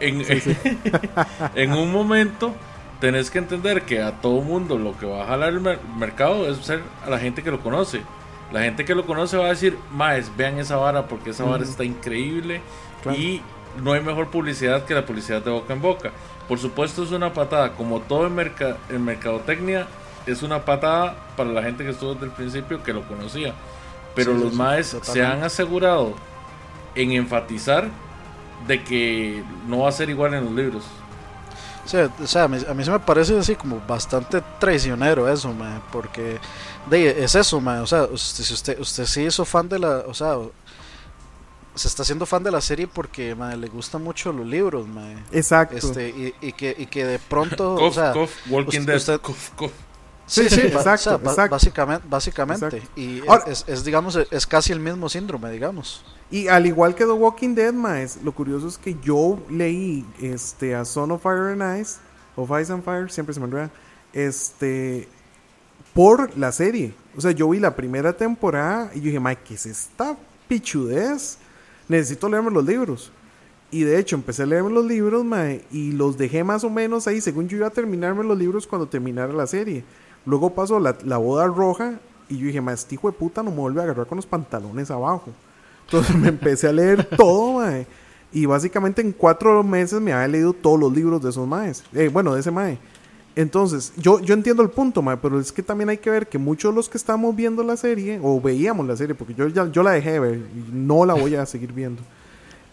en, 0.00 0.22
en 1.54 1.72
un 1.72 1.92
momento 1.92 2.52
tenés 3.00 3.30
que 3.30 3.38
entender 3.38 3.82
que 3.82 4.02
a 4.02 4.12
todo 4.20 4.40
mundo 4.40 4.78
lo 4.78 4.96
que 4.96 5.06
va 5.06 5.24
a 5.24 5.26
jalar 5.26 5.50
el 5.50 5.60
mer- 5.60 5.80
mercado 5.98 6.48
es 6.48 6.58
ser 6.58 6.82
a 7.04 7.10
la 7.10 7.18
gente 7.18 7.42
que 7.42 7.50
lo 7.50 7.60
conoce. 7.60 8.02
La 8.52 8.62
gente 8.62 8.84
que 8.84 8.94
lo 8.94 9.04
conoce 9.04 9.36
va 9.36 9.46
a 9.46 9.48
decir, 9.48 9.76
maes, 9.90 10.30
vean 10.36 10.58
esa 10.58 10.76
vara 10.76 11.08
porque 11.08 11.30
esa 11.30 11.44
vara 11.44 11.64
está 11.64 11.82
increíble 11.84 12.60
Claro. 13.02 13.18
y 13.18 13.42
no 13.76 13.92
hay 13.92 14.00
mejor 14.02 14.30
publicidad 14.30 14.84
que 14.84 14.94
la 14.94 15.06
publicidad 15.06 15.42
de 15.42 15.50
boca 15.50 15.72
en 15.74 15.80
boca. 15.82 16.12
Por 16.48 16.58
supuesto 16.58 17.02
es 17.02 17.10
una 17.12 17.32
patada, 17.34 17.74
como 17.76 18.02
todo 18.02 18.26
en, 18.26 18.34
merca- 18.34 18.78
en 18.88 19.04
mercadotecnia, 19.04 19.88
es 20.26 20.42
una 20.42 20.64
patada 20.64 21.28
para 21.36 21.50
la 21.50 21.62
gente 21.62 21.84
que 21.84 21.90
estuvo 21.90 22.14
desde 22.14 22.26
el 22.26 22.32
principio 22.32 22.82
que 22.82 22.92
lo 22.92 23.06
conocía. 23.06 23.54
Pero 24.14 24.34
Sí, 24.34 24.38
los 24.38 24.52
sí, 24.52 24.54
maes 24.54 24.96
se 25.02 25.22
han 25.24 25.42
asegurado 25.42 26.22
en 26.94 27.12
enfatizar 27.12 27.90
de 28.58 28.84
que 28.84 29.44
no 29.66 29.80
va 29.80 29.88
a 29.90 29.92
ser 29.92 30.10
igual 30.10 30.34
en 30.34 30.44
los 30.44 30.54
libros. 30.54 31.04
Sí, 31.84 31.98
o 31.98 32.26
sea, 32.26 32.44
a 32.44 32.48
mí, 32.48 32.58
a 32.66 32.72
mí 32.74 32.82
se 32.84 32.90
me 32.90 33.00
parece 33.00 33.38
así 33.38 33.56
como 33.56 33.80
bastante 33.86 34.40
traicionero 34.58 35.28
eso, 35.28 35.52
mae, 35.52 35.82
porque 35.90 36.40
de, 36.86 37.22
es 37.24 37.34
eso, 37.34 37.60
mae, 37.60 37.80
o 37.80 37.86
sea, 37.86 38.04
usted, 38.04 38.42
si 38.44 38.54
usted, 38.54 38.80
usted 38.80 39.04
sí 39.04 39.22
hizo 39.24 39.44
fan 39.44 39.68
de 39.68 39.78
la, 39.78 39.98
o 40.06 40.14
sea, 40.14 40.36
se 41.74 41.88
está 41.88 42.02
haciendo 42.02 42.24
fan 42.26 42.42
de 42.42 42.50
la 42.50 42.60
serie 42.60 42.86
porque 42.86 43.34
mae, 43.34 43.56
le 43.56 43.68
gustan 43.68 44.02
mucho 44.02 44.32
los 44.32 44.46
libros, 44.46 44.86
mae, 44.86 45.16
Exacto. 45.32 45.76
este, 45.76 46.08
y, 46.10 46.34
y 46.40 46.52
que, 46.52 46.74
y 46.78 46.86
que 46.86 47.04
de 47.04 47.18
pronto, 47.18 47.74
o 47.74 47.78
Cough, 47.78 47.94
sea, 47.94 48.12
cough, 48.12 48.30
Walking 48.48 48.80
usted- 48.80 48.86
Dead. 48.86 48.96
usted- 48.96 49.20
cough, 49.20 49.48
cough. 49.56 49.72
sí, 50.26 50.48
Sí, 50.48 50.60
exacto, 50.60 50.90
o 50.90 50.96
sea, 50.98 51.16
ba- 51.18 51.30
exacto. 51.32 51.50
básicamente, 51.54 52.06
básicamente, 52.08 52.66
Exacto. 52.76 53.00
y 53.00 53.20
Ahora- 53.26 53.44
es, 53.48 53.64
es, 53.66 53.84
digamos, 53.84 54.16
es 54.30 54.46
casi 54.46 54.72
el 54.72 54.80
mismo 54.80 55.08
síndrome, 55.08 55.50
digamos. 55.50 56.04
Y 56.30 56.48
al 56.48 56.66
igual 56.66 56.94
que 56.94 57.04
The 57.04 57.10
Walking 57.12 57.54
Dead, 57.54 57.72
maes, 57.72 58.18
lo 58.22 58.32
curioso 58.32 58.66
es 58.68 58.78
que 58.78 58.96
yo 59.02 59.38
leí 59.50 60.06
este, 60.20 60.74
a 60.74 60.84
Son 60.84 61.10
of 61.10 61.22
Fire 61.22 61.60
and 61.60 61.80
Ice, 61.80 61.96
of 62.36 62.50
Ice 62.60 62.72
and 62.72 62.82
Fire, 62.84 63.10
siempre 63.10 63.34
se 63.34 63.40
me 63.40 63.46
enreda, 63.46 63.70
este, 64.12 65.08
por 65.92 66.36
la 66.38 66.50
serie. 66.52 66.94
O 67.16 67.20
sea, 67.20 67.30
yo 67.32 67.48
vi 67.50 67.60
la 67.60 67.76
primera 67.76 68.12
temporada 68.12 68.90
y 68.94 68.98
yo 68.98 69.04
dije, 69.06 69.20
Mike, 69.20 69.42
¿qué 69.44 69.54
es 69.54 69.66
esta 69.66 70.16
pichudez? 70.48 71.38
Necesito 71.88 72.28
leerme 72.28 72.50
los 72.50 72.64
libros. 72.64 73.12
Y 73.70 73.82
de 73.82 73.98
hecho 73.98 74.14
empecé 74.16 74.44
a 74.44 74.46
leerme 74.46 74.70
los 74.70 74.84
libros, 74.84 75.24
y 75.72 75.92
los 75.92 76.16
dejé 76.16 76.44
más 76.44 76.62
o 76.64 76.70
menos 76.70 77.06
ahí, 77.06 77.20
según 77.20 77.48
yo 77.48 77.56
iba 77.56 77.66
a 77.66 77.70
terminarme 77.70 78.22
los 78.22 78.38
libros 78.38 78.66
cuando 78.66 78.86
terminara 78.86 79.32
la 79.32 79.46
serie. 79.46 79.84
Luego 80.26 80.54
pasó 80.54 80.78
la, 80.78 80.96
la 81.04 81.16
boda 81.16 81.46
roja 81.46 81.98
y 82.28 82.38
yo 82.38 82.46
dije, 82.46 82.60
mae, 82.60 82.74
este 82.74 82.94
hijo 82.94 83.10
de 83.10 83.16
puta 83.16 83.42
no 83.42 83.50
me 83.50 83.58
vuelve 83.58 83.80
a 83.80 83.84
agarrar 83.84 84.06
con 84.06 84.16
los 84.16 84.26
pantalones 84.26 84.90
abajo. 84.90 85.30
Entonces 85.86 86.16
me 86.16 86.28
empecé 86.28 86.68
a 86.68 86.72
leer 86.72 87.04
todo. 87.16 87.62
Y 88.32 88.46
básicamente 88.46 89.02
en 89.02 89.12
cuatro 89.12 89.62
meses 89.62 90.00
me 90.00 90.12
había 90.12 90.28
leído 90.28 90.52
todos 90.52 90.78
los 90.78 90.92
libros 90.92 91.22
de 91.22 91.30
esos 91.30 91.46
maes. 91.46 91.84
Eh, 91.92 92.08
bueno, 92.12 92.34
de 92.34 92.40
ese 92.40 92.50
mae. 92.50 92.78
Entonces, 93.36 93.92
yo, 93.96 94.20
yo 94.20 94.34
entiendo 94.34 94.62
el 94.62 94.70
punto, 94.70 95.02
mae, 95.02 95.16
pero 95.16 95.40
es 95.40 95.50
que 95.50 95.62
también 95.62 95.88
hay 95.88 95.98
que 95.98 96.08
ver 96.08 96.28
que 96.28 96.38
muchos 96.38 96.72
de 96.72 96.76
los 96.76 96.88
que 96.88 96.98
estamos 96.98 97.34
viendo 97.34 97.64
la 97.64 97.76
serie, 97.76 98.20
o 98.22 98.40
veíamos 98.40 98.86
la 98.86 98.96
serie, 98.96 99.14
porque 99.14 99.34
yo, 99.34 99.48
ya, 99.48 99.70
yo 99.70 99.82
la 99.82 99.92
dejé 99.92 100.12
de 100.12 100.20
ver 100.20 100.34
y 100.36 100.72
no 100.72 101.04
la 101.04 101.14
voy 101.14 101.34
a 101.34 101.44
seguir 101.46 101.72
viendo. 101.72 102.02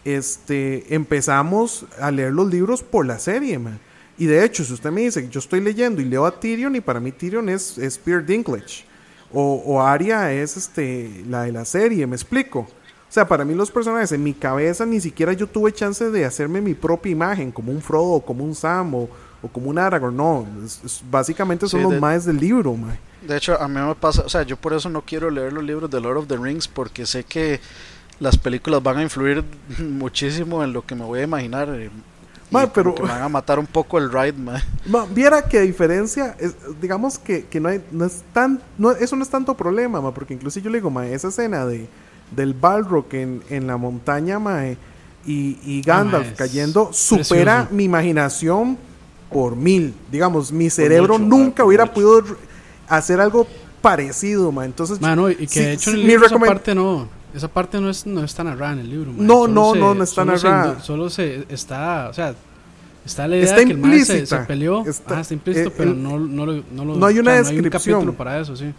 Este, 0.04 0.94
empezamos 0.94 1.86
a 2.00 2.10
leer 2.10 2.32
los 2.32 2.48
libros 2.48 2.82
por 2.82 3.06
la 3.06 3.18
serie, 3.18 3.58
mae. 3.58 3.78
Y 4.18 4.26
de 4.26 4.44
hecho, 4.44 4.64
si 4.64 4.72
usted 4.72 4.92
me 4.92 5.00
dice 5.00 5.22
que 5.22 5.28
yo 5.30 5.40
estoy 5.40 5.60
leyendo 5.60 6.00
y 6.00 6.04
leo 6.04 6.26
a 6.26 6.38
Tyrion, 6.38 6.76
y 6.76 6.80
para 6.80 7.00
mí 7.00 7.10
Tyrion 7.10 7.48
es, 7.48 7.76
es 7.78 7.98
Peter 7.98 8.24
Dinklage. 8.24 8.84
O, 9.32 9.62
o 9.66 9.80
Arya 9.80 10.32
es 10.32 10.56
este, 10.56 11.24
la 11.28 11.44
de 11.44 11.52
la 11.52 11.64
serie, 11.64 12.06
me 12.06 12.14
explico. 12.14 12.60
O 12.60 13.14
sea, 13.14 13.26
para 13.26 13.44
mí 13.44 13.54
los 13.54 13.70
personajes 13.70 14.12
en 14.12 14.22
mi 14.22 14.32
cabeza 14.32 14.86
ni 14.86 15.00
siquiera 15.00 15.32
yo 15.32 15.46
tuve 15.46 15.72
chance 15.72 16.10
de 16.10 16.24
hacerme 16.24 16.60
mi 16.60 16.74
propia 16.74 17.12
imagen, 17.12 17.50
como 17.50 17.72
un 17.72 17.82
Frodo, 17.82 18.20
como 18.20 18.44
un 18.44 18.54
Sam, 18.54 18.94
o, 18.94 19.08
o 19.42 19.48
como 19.48 19.68
un 19.70 19.78
Aragorn. 19.78 20.16
No, 20.16 20.46
es- 20.64 20.80
es- 20.84 21.02
básicamente 21.10 21.68
son 21.68 21.80
Sí, 21.80 21.84
los 21.84 21.92
de- 21.94 22.00
maes 22.00 22.24
del 22.24 22.38
libro, 22.38 22.74
mae. 22.74 22.98
De 23.26 23.36
hecho, 23.36 23.60
a 23.60 23.68
mí 23.68 23.80
me 23.80 23.94
pasa, 23.94 24.22
o 24.24 24.28
sea, 24.28 24.42
yo 24.42 24.56
por 24.56 24.72
eso 24.72 24.88
no 24.88 25.02
quiero 25.02 25.30
leer 25.30 25.52
los 25.52 25.62
libros 25.64 25.90
de 25.90 26.00
Lord 26.00 26.16
of 26.18 26.26
the 26.26 26.36
Rings 26.36 26.66
porque 26.68 27.06
sé 27.06 27.24
que 27.24 27.60
las 28.20 28.36
películas 28.36 28.82
van 28.82 28.98
a 28.98 29.02
influir 29.02 29.44
muchísimo 29.78 30.62
en 30.64 30.72
lo 30.72 30.84
que 30.84 30.94
me 30.94 31.04
voy 31.04 31.20
a 31.20 31.22
imaginar. 31.24 31.68
eh, 31.70 31.90
y 32.50 32.54
Ma, 32.54 32.62
como 32.62 32.72
pero- 32.72 32.94
que 32.94 33.02
me 33.02 33.08
van 33.08 33.22
a 33.22 33.28
matar 33.28 33.58
un 33.58 33.66
poco 33.66 33.96
el 33.98 34.12
ride. 34.12 34.34
Ma, 34.86 35.06
viera 35.06 35.42
que 35.48 35.60
diferencia, 35.60 36.36
es- 36.38 36.54
digamos 36.80 37.18
que, 37.18 37.46
que 37.46 37.60
no, 37.60 37.68
hay, 37.68 37.82
no 37.92 38.04
es 38.04 38.22
tan, 38.32 38.60
no, 38.76 38.90
eso 38.90 39.16
no 39.16 39.22
es 39.22 39.30
tanto 39.30 39.56
problema, 39.56 40.00
ma, 40.00 40.12
porque 40.12 40.34
incluso 40.34 40.60
yo 40.60 40.68
le 40.70 40.78
digo, 40.78 40.90
ma, 40.90 41.06
esa 41.06 41.28
escena 41.28 41.64
de, 41.64 41.88
del 42.34 42.52
Balrog 42.54 43.06
en, 43.14 43.42
en 43.50 43.66
la 43.66 43.76
montaña, 43.76 44.38
ma, 44.38 44.66
eh, 44.66 44.76
y, 45.24 45.58
y 45.64 45.80
Gandalf 45.82 46.26
ma, 46.26 46.30
es 46.32 46.36
cayendo, 46.36 46.90
supera 46.92 47.54
precioso. 47.58 47.74
mi 47.76 47.84
imaginación 47.84 48.76
por 49.32 49.56
mil. 49.56 49.94
Digamos, 50.10 50.52
mi 50.52 50.70
cerebro 50.70 51.18
mucho, 51.18 51.28
nunca 51.36 51.64
hubiera 51.64 51.84
mucho. 51.86 51.94
podido 51.94 52.24
hacer 52.88 53.20
algo 53.20 53.46
parecido, 53.80 54.52
ma. 54.52 54.64
Entonces, 54.64 55.00
Mano, 55.00 55.30
y 55.30 55.36
que 55.36 55.48
sí, 55.48 55.60
de 55.60 55.72
hecho 55.72 55.90
en 55.90 55.96
el 55.96 56.06
libro 56.06 56.26
esa 56.26 56.38
parte 56.38 56.74
no, 56.74 57.08
esa 57.34 57.48
parte 57.48 57.80
no 57.80 57.90
es 57.90 58.06
no 58.06 58.22
está 58.24 58.44
narrada 58.44 58.74
en 58.74 58.78
el 58.80 58.90
libro. 58.90 59.12
man. 59.12 59.26
No, 59.26 59.34
Solo 59.42 59.52
no, 59.54 59.72
se- 59.72 59.78
no, 59.80 59.94
no 59.94 60.04
está 60.04 60.14
solo 60.22 60.32
narrada. 60.36 60.80
solo 60.80 61.10
se 61.10 61.46
está, 61.48 62.08
o 62.10 62.14
sea, 62.14 62.34
está 63.04 63.26
la 63.26 63.36
idea 63.36 63.44
Está 63.46 63.56
de 63.56 63.64
que 63.66 63.72
el 63.72 63.78
man 63.78 63.90
se, 63.92 63.98
implícita. 63.98 64.40
se 64.40 64.46
peleó, 64.46 64.78
Está- 64.80 64.90
está, 64.90 65.20
está 65.20 65.34
implícito, 65.34 65.68
eh, 65.70 65.74
pero 65.76 65.90
el- 65.90 66.02
no, 66.02 66.18
no, 66.18 66.46
lo- 66.46 66.62
no, 66.72 66.84
lo- 66.84 66.94
no 66.96 67.06
hay 67.06 67.18
una 67.18 67.32
o 67.32 67.34
sea, 67.34 67.42
No 67.42 67.48
hay 67.48 67.56
un 67.56 67.62
descripción. 67.62 67.94
capítulo 68.00 68.16
para 68.18 68.40
eso, 68.40 68.54
sí. 68.56 68.72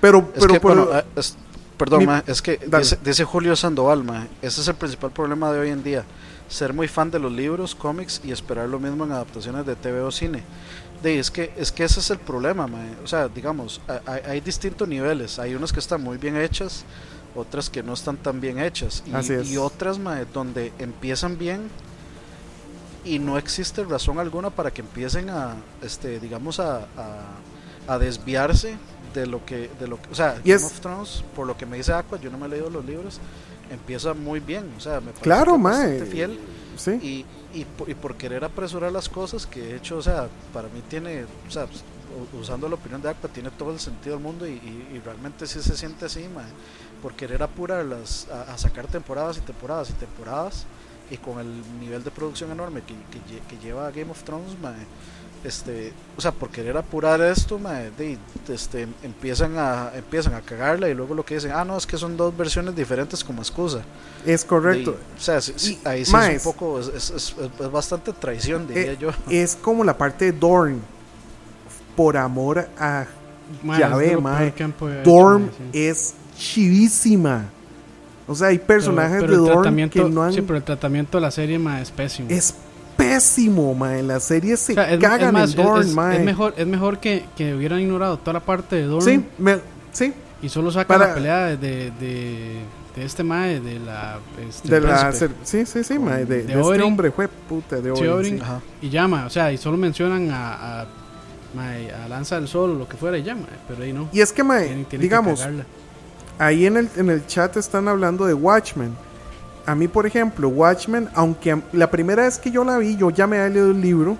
pero, 0.00 0.18
Es 0.18 0.24
pero, 0.40 0.52
que, 0.54 0.60
pero- 0.60 0.86
bueno, 0.86 1.02
es- 1.16 1.36
perdón, 1.76 2.00
Mi- 2.00 2.06
ma, 2.06 2.24
es 2.26 2.42
que 2.42 2.58
dice, 2.78 2.98
dice 3.04 3.24
Julio 3.24 3.54
Sandoval, 3.54 4.02
ma, 4.02 4.26
ese 4.42 4.60
es 4.62 4.68
el 4.68 4.74
principal 4.74 5.10
problema 5.12 5.52
de 5.52 5.60
hoy 5.60 5.70
en 5.70 5.82
día. 5.84 6.04
Ser 6.48 6.72
muy 6.72 6.88
fan 6.88 7.10
de 7.10 7.18
los 7.18 7.32
libros, 7.32 7.74
cómics 7.74 8.20
y 8.24 8.30
esperar 8.30 8.68
lo 8.68 8.78
mismo 8.78 9.04
en 9.04 9.12
adaptaciones 9.12 9.66
de 9.66 9.74
TV 9.76 10.00
o 10.00 10.10
cine. 10.10 10.42
De, 11.02 11.18
es, 11.18 11.30
que, 11.30 11.52
es 11.56 11.72
que 11.72 11.84
ese 11.84 12.00
es 12.00 12.10
el 12.10 12.18
problema, 12.18 12.66
mae. 12.66 12.94
O 13.04 13.06
sea, 13.06 13.28
digamos, 13.28 13.80
hay, 14.06 14.20
hay 14.26 14.40
distintos 14.40 14.88
niveles. 14.88 15.38
Hay 15.38 15.54
unas 15.54 15.72
que 15.72 15.80
están 15.80 16.02
muy 16.02 16.16
bien 16.18 16.36
hechas, 16.36 16.84
otras 17.34 17.68
que 17.68 17.82
no 17.82 17.94
están 17.94 18.16
tan 18.16 18.40
bien 18.40 18.58
hechas. 18.58 19.02
Y, 19.06 19.12
Así 19.12 19.32
es. 19.34 19.50
y 19.50 19.56
otras, 19.56 19.98
mae, 19.98 20.24
donde 20.32 20.72
empiezan 20.78 21.36
bien 21.36 21.68
y 23.04 23.18
no 23.18 23.38
existe 23.38 23.84
razón 23.84 24.18
alguna 24.18 24.50
para 24.50 24.72
que 24.72 24.80
empiecen 24.82 25.30
a, 25.30 25.54
este, 25.80 26.18
digamos, 26.18 26.58
a, 26.58 26.88
a, 26.96 27.36
a 27.86 27.98
desviarse 27.98 28.76
de 29.14 29.26
lo 29.26 29.44
que, 29.44 29.70
de 29.78 29.86
lo 29.86 30.00
que, 30.00 30.10
o 30.10 30.14
sea, 30.14 30.40
Y 30.44 30.50
Game 30.50 30.64
of 30.64 30.80
Thrones, 30.80 31.24
por 31.34 31.46
lo 31.46 31.56
que 31.56 31.64
me 31.66 31.76
dice 31.76 31.92
Aqua, 31.92 32.20
yo 32.20 32.30
no 32.30 32.38
me 32.38 32.46
he 32.46 32.48
leído 32.50 32.68
los 32.68 32.84
libros, 32.84 33.20
empieza 33.70 34.14
muy 34.14 34.40
bien, 34.40 34.72
o 34.76 34.80
sea, 34.80 34.94
me 35.00 35.06
parece 35.06 35.22
Claro, 35.22 35.58
mae. 35.58 36.04
fiel 36.06 36.38
Sí. 36.76 36.92
y, 37.02 37.58
y, 37.58 37.64
por, 37.64 37.88
y 37.88 37.94
por 37.94 38.16
querer 38.16 38.44
apresurar 38.44 38.92
las 38.92 39.08
cosas 39.08 39.46
que 39.46 39.62
de 39.62 39.76
hecho, 39.76 39.96
o 39.96 40.02
sea, 40.02 40.28
para 40.52 40.68
mí 40.68 40.82
tiene, 40.90 41.24
o 41.48 41.50
sea, 41.50 41.66
pues, 41.66 41.82
usando 42.38 42.68
la 42.68 42.74
opinión 42.74 43.00
de 43.00 43.08
Aqua, 43.08 43.30
tiene 43.30 43.50
todo 43.50 43.72
el 43.72 43.80
sentido 43.80 44.16
del 44.16 44.22
mundo 44.22 44.46
y, 44.46 44.60
realmente 45.04 45.46
sí 45.46 45.62
se 45.62 45.76
siente 45.76 46.04
así, 46.06 46.28
mae, 46.34 46.44
por 47.02 47.14
querer 47.14 47.42
apurarlas 47.42 48.28
a, 48.30 48.52
a 48.52 48.58
sacar 48.58 48.86
temporadas 48.86 49.38
y 49.38 49.40
temporadas 49.40 49.90
y 49.90 49.92
temporadas 49.94 50.64
y 51.10 51.16
con 51.16 51.38
el 51.38 51.80
nivel 51.80 52.02
de 52.02 52.10
producción 52.10 52.50
enorme 52.50 52.82
que, 52.82 52.94
que 53.48 53.64
lleva 53.64 53.90
Game 53.90 54.10
of 54.10 54.22
Thrones, 54.22 54.58
mae, 54.60 54.86
este, 55.46 55.92
o 56.16 56.20
sea, 56.20 56.32
por 56.32 56.50
querer 56.50 56.76
apurar 56.76 57.20
esto, 57.20 57.58
mae, 57.58 57.90
de- 57.92 58.18
este, 58.48 58.86
empiezan 59.02 59.54
a 59.56 59.90
empiezan 59.94 60.34
a 60.34 60.40
cagarla 60.40 60.88
y 60.88 60.94
luego 60.94 61.14
lo 61.14 61.24
que 61.24 61.34
dicen, 61.34 61.52
ah, 61.54 61.64
no, 61.64 61.76
es 61.76 61.86
que 61.86 61.96
son 61.96 62.16
dos 62.16 62.36
versiones 62.36 62.74
diferentes 62.76 63.22
como 63.24 63.42
excusa. 63.42 63.80
Es 64.24 64.44
correcto. 64.44 64.92
De- 64.92 64.96
o 64.98 65.20
sea, 65.20 65.40
sí- 65.40 65.54
sí, 65.56 65.78
Y, 65.84 65.88
ahí 65.88 66.04
sí 66.04 66.12
mae, 66.12 66.34
es 66.36 66.44
un 66.46 66.52
poco, 66.52 66.80
es, 66.80 66.88
es- 66.88 67.10
es- 67.10 67.34
es 67.60 67.70
bastante 67.70 68.12
traición, 68.12 68.66
diría 68.66 68.92
Eh, 68.92 68.96
yo. 69.00 69.10
Es 69.30 69.56
como 69.56 69.84
la 69.84 69.96
parte 69.96 70.26
de 70.26 70.32
Dorn. 70.38 70.80
Por 71.96 72.16
amor 72.16 72.68
a 72.78 73.06
Mae, 73.62 73.78
Ya 73.78 73.88
ve, 73.96 74.16
mae. 74.16 74.52
sí. 74.56 75.54
es 75.72 76.14
chivísima. 76.36 77.44
O 78.26 78.34
sea, 78.34 78.48
hay 78.48 78.58
personajes 78.58 79.20
Pero- 79.20 79.26
pero 79.32 79.42
de 79.44 79.48
Dorn 79.50 79.90
que 79.90 80.04
no 80.04 80.22
han. 80.24 80.32
Sí, 80.32 80.42
pero 80.42 80.56
el 80.56 80.64
tratamiento 80.64 81.16
de 81.18 81.22
la 81.22 81.30
serie 81.30 81.58
mae, 81.58 81.80
es 81.82 81.90
pésimo. 81.92 82.28
Es 82.28 82.54
pésimo, 82.96 83.74
mae. 83.74 84.02
La 84.02 84.20
serie 84.20 84.56
se 84.56 84.72
O 84.72 84.74
sea, 84.74 84.92
es- 84.92 85.00
cagan 85.00 85.28
es 85.28 85.32
más, 85.32 85.50
en 85.54 85.56
Dorn, 85.62 85.80
es, 85.82 85.94
mae. 85.94 86.16
es 86.18 86.24
mejor, 86.24 86.54
es 86.56 86.66
mejor 86.66 86.98
que, 86.98 87.24
que 87.36 87.54
hubieran 87.54 87.80
ignorado 87.80 88.18
toda 88.18 88.34
la 88.34 88.40
parte 88.40 88.76
de 88.76 88.82
Dorn 88.84 89.04
Sí, 89.04 89.24
me- 89.38 89.58
sí. 89.92 90.12
y 90.42 90.48
solo 90.48 90.70
sacan 90.70 90.98
Para- 90.98 91.08
la 91.10 91.14
pelea 91.14 91.44
de, 91.46 91.56
de, 91.56 91.90
de, 92.00 92.60
de 92.96 93.04
este 93.04 93.22
mae, 93.22 93.60
de 93.60 93.78
la. 93.80 94.18
Este, 94.48 94.68
De 94.68 94.80
la, 94.80 95.12
sí, 95.12 95.66
sí, 95.66 95.84
sí, 95.84 95.98
mae. 95.98 96.24
De, 96.24 96.42
de 96.44 96.54
de 96.54 96.60
este 96.60 96.82
hombre, 96.82 97.10
fue 97.10 97.28
puta 97.28 97.76
de 97.76 97.94
sí. 98.24 98.38
Ajá. 98.40 98.60
Y 98.80 98.88
llama, 98.90 99.26
o 99.26 99.30
sea, 99.30 99.52
y 99.52 99.58
solo 99.58 99.76
mencionan 99.76 100.30
a, 100.30 100.80
a, 100.82 100.86
mae, 101.54 101.90
a 101.92 102.08
Lanza 102.08 102.36
del 102.36 102.48
Sol 102.48 102.70
o 102.70 102.74
lo 102.74 102.88
que 102.88 102.96
fuera 102.96 103.18
y 103.18 103.22
llama, 103.22 103.46
pero 103.68 103.82
ahí 103.82 103.92
no. 103.92 104.08
Y 104.12 104.20
es 104.20 104.32
que, 104.32 104.42
mae, 104.42 104.66
Tienen- 104.66 104.84
tienen 104.86 104.86
que 104.86 104.98
digamos, 104.98 105.46
ahí 106.38 106.66
en 106.66 106.76
el, 106.76 106.88
en 106.96 107.10
el 107.10 107.26
chat 107.26 107.56
están 107.56 107.88
hablando 107.88 108.24
de 108.26 108.34
Watchmen. 108.34 108.94
A 109.66 109.74
mí, 109.74 109.88
por 109.88 110.06
ejemplo, 110.06 110.48
Watchmen, 110.48 111.08
aunque 111.14 111.60
la 111.72 111.90
primera 111.90 112.22
vez 112.24 112.38
que 112.38 112.50
yo 112.50 112.64
la 112.64 112.78
vi, 112.78 112.96
yo 112.96 113.10
ya 113.10 113.26
me 113.26 113.38
había 113.38 113.48
leído 113.54 113.70
el 113.72 113.80
libro, 113.80 114.16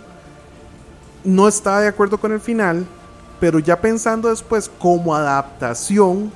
no 1.24 1.48
estaba 1.48 1.80
de 1.80 1.88
acuerdo 1.88 2.18
con 2.18 2.32
el 2.32 2.40
final, 2.40 2.84
pero 3.40 3.58
ya 3.58 3.80
pensando 3.80 4.28
después 4.28 4.70
como 4.78 5.14
adaptación, 5.14 6.32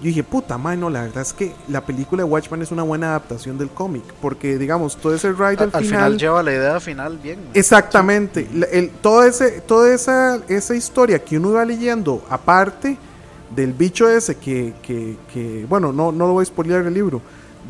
yo 0.00 0.08
dije, 0.08 0.22
puta 0.24 0.58
madre, 0.58 0.78
no, 0.78 0.90
la 0.90 1.02
verdad 1.02 1.22
es 1.22 1.32
que 1.32 1.52
la 1.68 1.80
película 1.80 2.22
de 2.24 2.28
Watchmen 2.28 2.60
es 2.62 2.70
una 2.72 2.82
buena 2.82 3.08
adaptación 3.10 3.56
del 3.56 3.70
cómic, 3.70 4.02
porque 4.20 4.58
digamos, 4.58 4.96
todo 4.96 5.14
ese 5.14 5.32
ride 5.32 5.56
Al, 5.58 5.58
al, 5.58 5.70
al 5.72 5.84
final 5.84 6.18
lleva 6.18 6.42
la 6.42 6.52
idea 6.52 6.80
final 6.80 7.18
bien. 7.18 7.38
Exactamente. 7.54 8.48
La- 8.52 8.66
el- 8.66 8.90
todo 8.90 9.22
ese, 9.24 9.60
toda 9.60 9.92
esa, 9.94 10.40
esa 10.48 10.74
historia 10.74 11.24
que 11.24 11.38
uno 11.38 11.50
iba 11.50 11.64
leyendo, 11.64 12.22
aparte 12.28 12.98
del 13.54 13.72
bicho 13.72 14.08
ese 14.08 14.36
que, 14.36 14.74
que, 14.82 15.16
que- 15.32 15.66
bueno, 15.68 15.92
no, 15.92 16.10
no 16.12 16.26
lo 16.26 16.32
voy 16.34 16.42
a 16.42 16.46
spoilear 16.46 16.84
el 16.84 16.94
libro, 16.94 17.20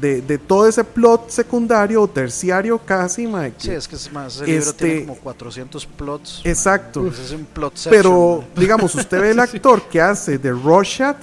de, 0.01 0.21
de 0.23 0.39
todo 0.39 0.66
ese 0.69 0.83
plot 0.85 1.31
secundario 1.31 2.03
o 2.03 2.09
terciario 2.09 2.79
casi, 2.79 3.27
mae, 3.27 3.53
que- 3.53 3.61
Sí, 3.61 3.71
es 3.71 3.87
que 3.89 3.97
es 3.97 4.12
más, 4.12 4.37
ese 4.37 4.47
libro 4.47 4.61
Este- 4.71 4.85
tiene 4.87 5.01
como 5.07 5.15
400 5.21 5.87
plots. 5.87 6.41
mae. 6.45 6.51
Exacto. 6.53 7.07
Ese 7.07 7.23
es 7.25 7.31
un 7.33 7.45
plot 7.45 7.75
Pero, 7.91 8.03
section, 8.11 8.39
mae. 8.41 8.49
digamos, 8.61 8.95
usted 8.95 9.21
ve 9.21 9.31
el 9.31 9.41
actor 9.41 9.83
que 9.89 10.01
hace 10.01 10.39
de 10.39 10.51
Rorschach 10.53 11.16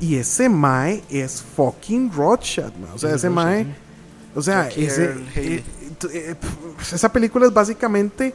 y 0.00 0.16
ese 0.16 0.48
mae 0.48 1.02
es 1.08 1.42
fucking 1.56 2.12
Rorschach, 2.12 2.72
mae. 2.76 2.90
O 2.94 2.98
sea, 2.98 3.10
Sí, 3.10 3.16
ese 3.16 3.28
Rorschach, 3.28 3.44
mae... 3.44 3.64
sí. 3.64 3.70
O 4.34 4.40
sea, 4.42 4.68
ese, 4.68 5.14
eh, 5.36 5.62
eh, 6.10 6.34
esa 6.92 7.12
película 7.12 7.44
es 7.46 7.52
básicamente 7.52 8.32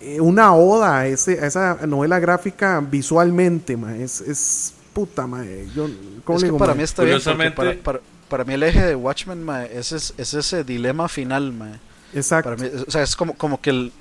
eh, 0.00 0.20
una 0.20 0.54
oda 0.54 0.98
a, 0.98 1.06
ese, 1.08 1.40
a 1.40 1.46
esa 1.46 1.78
novela 1.86 2.20
gráfica 2.20 2.80
visualmente, 2.80 3.76
ma. 3.76 3.96
Es, 3.96 4.20
es 4.20 4.72
puta, 4.92 5.26
ma. 5.26 5.44
Yo, 5.74 5.88
¿cómo 6.24 6.36
Es 6.38 6.42
le 6.42 6.46
que 6.46 6.52
digo, 6.52 6.58
para 6.58 6.72
ma? 6.74 6.76
mí 6.76 6.82
está 6.84 7.02
bien, 7.02 7.20
para, 7.54 7.74
para, 7.82 8.00
para 8.28 8.44
mí 8.44 8.54
el 8.54 8.62
eje 8.62 8.84
de 8.84 8.94
Watchmen 8.94 9.48
es, 9.72 9.92
es, 9.92 10.14
es 10.16 10.34
ese 10.34 10.64
dilema 10.64 11.08
final. 11.08 11.52
mae. 11.52 11.78
Exacto. 12.14 12.50
Para 12.54 12.62
mí, 12.62 12.70
o 12.86 12.90
sea, 12.90 13.02
es 13.02 13.16
como, 13.16 13.34
como 13.34 13.60
que 13.60 13.70
el- 13.70 13.92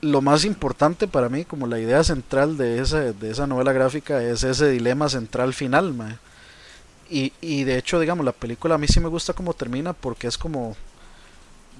lo 0.00 0.20
más 0.22 0.44
importante 0.44 1.08
para 1.08 1.28
mí, 1.28 1.44
como 1.44 1.66
la 1.66 1.80
idea 1.80 2.04
central 2.04 2.56
de 2.56 2.80
esa, 2.80 3.00
de 3.12 3.30
esa 3.30 3.46
novela 3.48 3.72
gráfica, 3.72 4.22
es 4.22 4.44
ese 4.44 4.68
dilema 4.70 5.08
central 5.08 5.54
final. 5.54 5.92
mae. 5.94 6.18
Y, 7.10 7.32
y 7.40 7.64
de 7.64 7.78
hecho, 7.78 7.98
digamos, 8.00 8.24
la 8.24 8.32
película 8.32 8.74
a 8.74 8.78
mí 8.78 8.86
sí 8.86 9.00
me 9.00 9.08
gusta 9.08 9.32
cómo 9.32 9.54
termina 9.54 9.92
porque 9.94 10.26
es 10.26 10.36
como... 10.38 10.76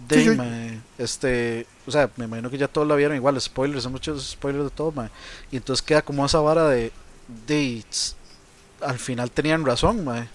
De, 0.08 0.16
Sí, 0.20 0.24
yo- 0.26 0.34
mae, 0.36 0.80
este, 0.96 1.66
o 1.86 1.90
sea, 1.90 2.08
me 2.16 2.24
imagino 2.26 2.50
que 2.50 2.58
ya 2.58 2.68
todos 2.68 2.86
la 2.86 2.94
vieron 2.94 3.16
igual, 3.16 3.40
spoilers, 3.40 3.84
hay 3.86 3.92
muchos 3.92 4.30
spoilers 4.30 4.64
de 4.64 4.70
todo, 4.70 4.92
mae. 4.92 5.10
Y 5.50 5.56
entonces 5.56 5.84
queda 5.84 6.02
como 6.02 6.24
esa 6.24 6.40
vara 6.40 6.68
de, 6.68 6.92
de 7.46 7.84
al 8.80 8.98
final 8.98 9.30
tenían 9.30 9.64
razón, 9.66 10.04
mae. 10.04 10.28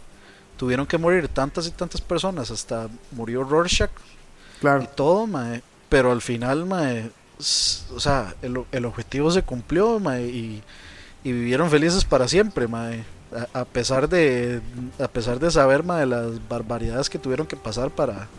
Tuvieron 0.64 0.86
que 0.88 0.98
morir 0.98 1.28
tantas 1.28 1.68
y 1.68 1.72
tantas 1.72 2.00
personas, 2.00 2.50
hasta 2.50 2.88
murió 3.12 3.44
Rorschach 3.44 3.90
y 4.56 4.60
Claro. 4.62 4.88
todo, 4.96 5.28
mae. 5.28 5.62
Pero 5.90 6.10
al 6.14 6.22
final, 6.22 6.66
mae, 6.66 7.12
o 7.94 8.00
sea, 8.00 8.34
el, 8.42 8.64
el 8.72 8.86
objetivo 8.86 9.30
se 9.30 9.42
cumplió, 9.44 10.00
mae, 10.00 10.24
y, 10.26 10.64
y 11.26 11.32
vivieron 11.34 11.70
felices 11.70 12.06
para 12.06 12.30
siempre, 12.30 12.70
mae. 12.70 13.04
A, 13.54 13.60
a 13.60 13.66
pesar 13.66 14.08
de 14.08 14.62
a 15.00 15.10
pesar 15.10 15.38
de 15.40 15.52
saber, 15.52 15.84
mae, 15.84 16.06
las 16.06 16.48
barbaridades 16.48 17.10
que 17.10 17.20
tuvieron 17.20 17.46
que 17.46 17.58
pasar 17.58 17.90
para 17.92 18.30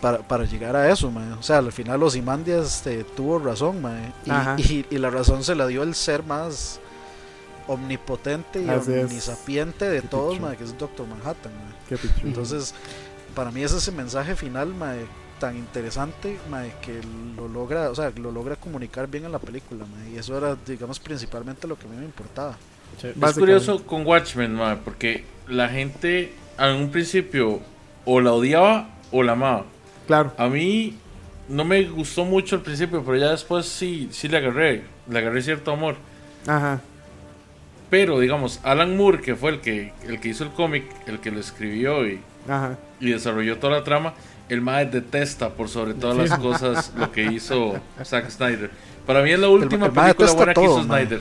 para, 0.00 0.18
para 0.20 0.44
llegar 0.44 0.74
a 0.74 0.90
eso, 0.90 1.10
mae. 1.10 1.32
O 1.34 1.42
sea, 1.42 1.58
al 1.58 1.70
final 1.70 2.00
los 2.00 2.16
Imandias 2.16 2.76
este, 2.76 3.04
tuvo 3.04 3.38
razón, 3.38 3.82
mae. 3.82 4.10
Y, 4.56 4.62
y, 4.72 4.86
y 4.88 4.96
la 4.98 5.10
razón 5.10 5.44
se 5.44 5.54
la 5.54 5.66
dio 5.66 5.82
el 5.82 5.94
ser 5.94 6.22
más 6.22 6.80
omnipotente 7.66 8.62
y 8.62 8.68
Así 8.68 8.92
es. 8.92 9.04
omnisapiente 9.04 9.88
de 9.88 10.02
Qué 10.02 10.08
todos, 10.08 10.38
que 10.56 10.64
es 10.64 10.76
Doctor 10.78 11.06
Manhattan. 11.06 11.52
Qué. 11.88 11.98
Entonces, 12.22 12.74
para 13.34 13.50
mí 13.50 13.62
es 13.62 13.72
ese 13.72 13.92
mensaje 13.92 14.34
final, 14.36 14.72
tan 15.38 15.56
interesante, 15.56 16.38
que 16.82 17.00
lo 17.36 17.48
logra, 17.48 17.90
o 17.90 17.94
sea, 17.94 18.10
lo 18.16 18.32
logra 18.32 18.56
comunicar 18.56 19.08
bien 19.08 19.26
en 19.26 19.32
la 19.32 19.38
película, 19.38 19.84
y 20.12 20.16
eso 20.16 20.36
era, 20.38 20.56
digamos, 20.66 20.98
principalmente 20.98 21.68
lo 21.68 21.78
que 21.78 21.86
a 21.86 21.90
mí 21.90 21.96
me 21.96 22.04
importaba. 22.04 22.56
Sí. 23.00 23.08
Es 23.20 23.34
curioso 23.34 23.84
con 23.84 24.06
Watchmen, 24.06 24.54
ma, 24.54 24.76
porque 24.82 25.24
la 25.48 25.68
gente 25.68 26.32
en 26.58 26.76
un 26.76 26.90
principio 26.90 27.60
o 28.04 28.20
la 28.20 28.32
odiaba 28.32 28.88
o 29.10 29.22
la 29.22 29.32
amaba. 29.32 29.66
Claro. 30.06 30.32
A 30.38 30.48
mí 30.48 30.96
no 31.48 31.64
me 31.64 31.82
gustó 31.84 32.24
mucho 32.24 32.56
al 32.56 32.62
principio, 32.62 33.04
pero 33.04 33.18
ya 33.18 33.30
después 33.30 33.66
sí, 33.66 34.08
sí 34.12 34.28
le 34.28 34.38
agarré, 34.38 34.84
le 35.10 35.18
agarré 35.18 35.42
cierto 35.42 35.72
amor. 35.72 35.96
Ajá. 36.46 36.80
Pero 37.90 38.18
digamos, 38.18 38.60
Alan 38.64 38.96
Moore, 38.96 39.20
que 39.20 39.36
fue 39.36 39.50
el 39.50 39.60
que, 39.60 39.92
el 40.06 40.20
que 40.20 40.28
hizo 40.28 40.44
el 40.44 40.50
cómic, 40.50 40.84
el 41.06 41.20
que 41.20 41.30
lo 41.30 41.38
escribió 41.40 42.06
y, 42.06 42.20
Ajá. 42.48 42.76
y 43.00 43.10
desarrolló 43.10 43.58
toda 43.58 43.74
la 43.78 43.84
trama, 43.84 44.14
el 44.48 44.60
mae 44.60 44.86
detesta 44.86 45.50
por 45.50 45.68
sobre 45.68 45.94
todas 45.94 46.16
las 46.16 46.38
cosas 46.38 46.92
lo 46.96 47.12
que 47.12 47.22
hizo 47.24 47.80
Zack 48.04 48.30
Snyder. 48.30 48.70
Para 49.06 49.22
mí 49.22 49.30
es 49.30 49.38
la 49.38 49.48
última 49.48 49.86
el 49.86 49.92
película 49.92 50.32
buena 50.32 50.54
que 50.54 50.62
hizo 50.64 50.82
mae. 50.84 51.04
Snyder. 51.06 51.20